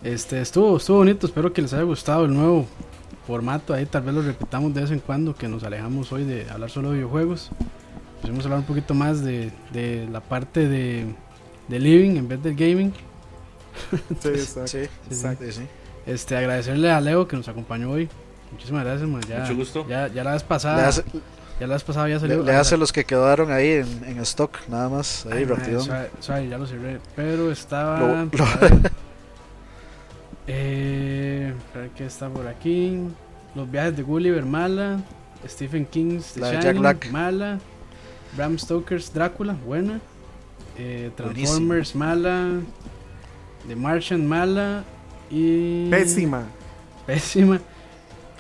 Este, 0.03 0.41
estuvo, 0.43 0.77
estuvo 0.77 0.99
bonito, 0.99 1.27
espero 1.27 1.51
que 1.53 1.63
les 1.63 1.73
haya 1.73 1.85
gustado 1.85 2.27
el 2.27 2.35
nuevo 2.35 2.67
formato. 3.27 3.73
Ahí 3.73 3.87
tal 3.87 4.03
vez 4.03 4.15
lo 4.15 4.21
repitamos 4.21 4.75
de 4.75 4.83
vez 4.83 4.91
en 4.91 4.99
cuando, 4.99 5.35
que 5.35 5.49
nos 5.49 5.63
alejamos 5.65 6.13
hoy 6.13 6.25
de 6.25 6.51
hablar 6.51 6.69
solo 6.69 6.91
de 6.91 6.97
videojuegos. 6.97 7.51
Pusimos 8.21 8.45
a 8.45 8.47
hablar 8.49 8.61
un 8.61 8.67
poquito 8.67 8.95
más 8.95 9.23
de, 9.23 9.51
de 9.73 10.09
la 10.11 10.21
parte 10.21 10.69
de, 10.69 11.07
de 11.69 11.79
living 11.79 12.17
en 12.17 12.29
vez 12.29 12.43
del 12.43 12.55
gaming. 12.55 12.93
Sí, 14.21 14.29
exacto. 14.29 14.69
Sí, 14.69 14.79
Exacto. 15.11 15.45
sí, 15.47 15.53
sí. 15.53 15.63
Este, 16.07 16.37
agradecerle 16.37 16.91
a 16.93 17.01
Leo 17.01 17.27
que 17.27 17.37
nos 17.37 17.49
acompañó 17.49 17.91
hoy. 17.91 18.09
Muchísimas 18.53 18.85
gracias, 18.85 19.09
man. 19.09 19.21
Ya, 19.29 19.41
Mucho 19.41 19.57
gusto. 19.57 19.87
Ya, 19.89 20.07
ya 20.09 20.23
la 20.23 20.33
vez 20.33 20.43
Le 20.43 20.49
pasada, 20.49 20.87
hace, 20.89 21.03
ya 21.59 21.67
la 21.67 21.75
vez 21.75 21.83
pasada 21.83 22.05
había 22.05 22.17
le, 22.17 22.21
salido. 22.21 22.45
le 22.45 22.53
hace 22.55 22.77
los 22.77 22.93
que 22.93 23.05
quedaron 23.05 23.51
ahí 23.51 23.69
en, 23.73 24.05
en 24.07 24.19
stock, 24.21 24.59
nada 24.69 24.89
más, 24.89 25.27
ahí 25.27 25.45
mae, 25.45 25.57
rápido. 25.57 25.81
ya 25.85 26.59
lo 26.59 26.67
cerré. 26.67 27.01
Pero 27.17 27.51
estaba. 27.51 27.99
Lo- 27.99 28.25
lo-. 28.27 28.91
Eh, 30.47 31.53
a 31.75 31.79
ver 31.79 31.91
qué 31.91 32.07
está 32.07 32.29
por 32.29 32.47
aquí. 32.47 32.99
Los 33.55 33.71
viajes 33.71 33.97
de 33.97 34.03
Gulliver, 34.03 34.45
mala. 34.45 35.01
Stephen 35.47 35.85
King's 35.87 36.33
The 36.35 36.41
La 36.41 36.47
de 36.49 36.53
Jack 36.55 36.63
Shining, 36.65 36.81
Black. 36.81 37.11
mala. 37.11 37.59
Bram 38.37 38.59
Stoker's 38.59 39.13
Drácula, 39.13 39.53
buena. 39.65 40.01
Eh, 40.77 41.11
Buenísimo. 41.17 41.35
Transformers, 41.69 41.95
mala. 41.95 42.49
The 43.69 43.77
Martian, 43.77 44.27
mala. 44.27 44.85
Y. 45.31 45.89
Pésima. 45.91 46.43
Pésima. 47.07 47.61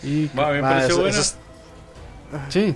Y. 0.03 0.27
Va, 0.39 0.51
me 0.51 0.59
eso- 0.87 0.97
buena. 0.97 1.11
eso 1.11 1.21
es- 1.21 1.37
Sí, 2.49 2.75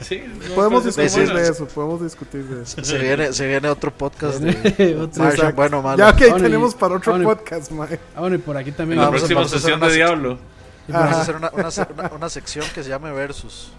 Sí, 0.00 0.22
no 0.48 0.54
Podemos 0.54 0.84
discutir 0.84 1.32
de 1.32 1.48
eso, 1.48 1.66
podemos 1.66 2.00
discutir 2.02 2.44
de 2.44 2.62
eso. 2.62 2.82
se, 2.84 2.98
viene, 2.98 3.32
se 3.32 3.46
viene 3.48 3.68
otro 3.68 3.90
podcast 3.92 4.38
de 4.38 4.96
Otro- 5.00 5.22
Martian, 5.24 5.54
bueno, 5.56 5.82
malo. 5.82 5.98
Ya, 5.98 6.12
Bueno, 6.12 6.38
y- 6.38 6.42
tenemos 6.42 6.74
para 6.74 6.94
otro 6.96 7.12
bueno, 7.12 7.28
podcast, 7.28 7.70
mae. 7.72 7.98
Ah, 8.14 8.20
bueno, 8.20 8.36
y 8.36 8.38
por 8.38 8.56
aquí 8.56 8.70
también. 8.72 9.00
la 9.00 9.06
Vamos 9.06 9.18
a- 9.22 9.26
próxima 9.26 9.40
vamos 9.40 9.52
a 9.52 9.56
hacer 9.56 9.60
sesión 9.62 9.80
una 9.80 9.88
de. 9.88 9.94
Diablo. 9.96 10.38
Vamos 10.86 11.16
a 11.16 11.20
hacer 11.22 11.36
una, 11.36 11.50
una, 11.50 11.68
una- 11.94 12.10
una 12.16 12.28
sección 12.28 12.64
que 12.74 12.82
se 12.84 12.88
llame 12.88 13.10
Versus. 13.12 13.72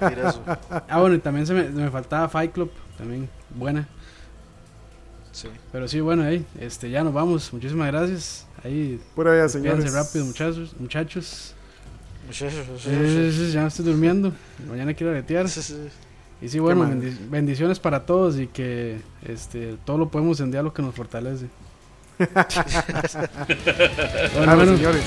Vamos. 0.00 0.40
Ah, 0.88 1.00
bueno, 1.00 1.14
y 1.16 1.18
también 1.18 1.46
se 1.46 1.54
me, 1.54 1.64
me 1.68 1.90
faltaba 1.90 2.28
Fight 2.28 2.52
Club, 2.52 2.70
también 2.98 3.28
buena. 3.54 3.88
Sí. 5.32 5.48
Pero 5.72 5.88
sí, 5.88 6.00
bueno, 6.00 6.24
ahí, 6.24 6.44
este, 6.58 6.90
ya 6.90 7.04
nos 7.04 7.14
vamos. 7.14 7.52
Muchísimas 7.52 7.86
gracias. 7.88 8.46
Ahí, 8.64 9.00
Pura 9.14 9.32
vida, 9.32 9.48
señores. 9.48 9.92
rápido, 9.92 10.24
muchachos. 10.24 10.74
muchachos. 10.78 11.54
Muchachos, 12.26 12.66
sí, 12.82 13.50
ya 13.52 13.62
me 13.62 13.68
estoy 13.68 13.84
durmiendo. 13.84 14.32
Mañana 14.68 14.94
quiero 14.94 15.12
retear. 15.12 15.48
sí, 15.48 15.62
sí. 15.62 15.76
Y 16.42 16.48
sí, 16.48 16.58
bueno, 16.58 16.88
bendiciones 17.28 17.78
para 17.78 18.06
todos 18.06 18.38
y 18.38 18.46
que 18.46 18.98
este, 19.26 19.76
todo 19.84 19.98
lo 19.98 20.08
podemos 20.08 20.40
enviar 20.40 20.64
lo 20.64 20.72
que 20.72 20.80
nos 20.80 20.94
fortalece. 20.94 21.46
bueno, 24.34 24.56
bueno, 24.56 24.76
señores. 24.76 25.04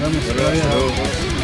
nos 0.00 1.41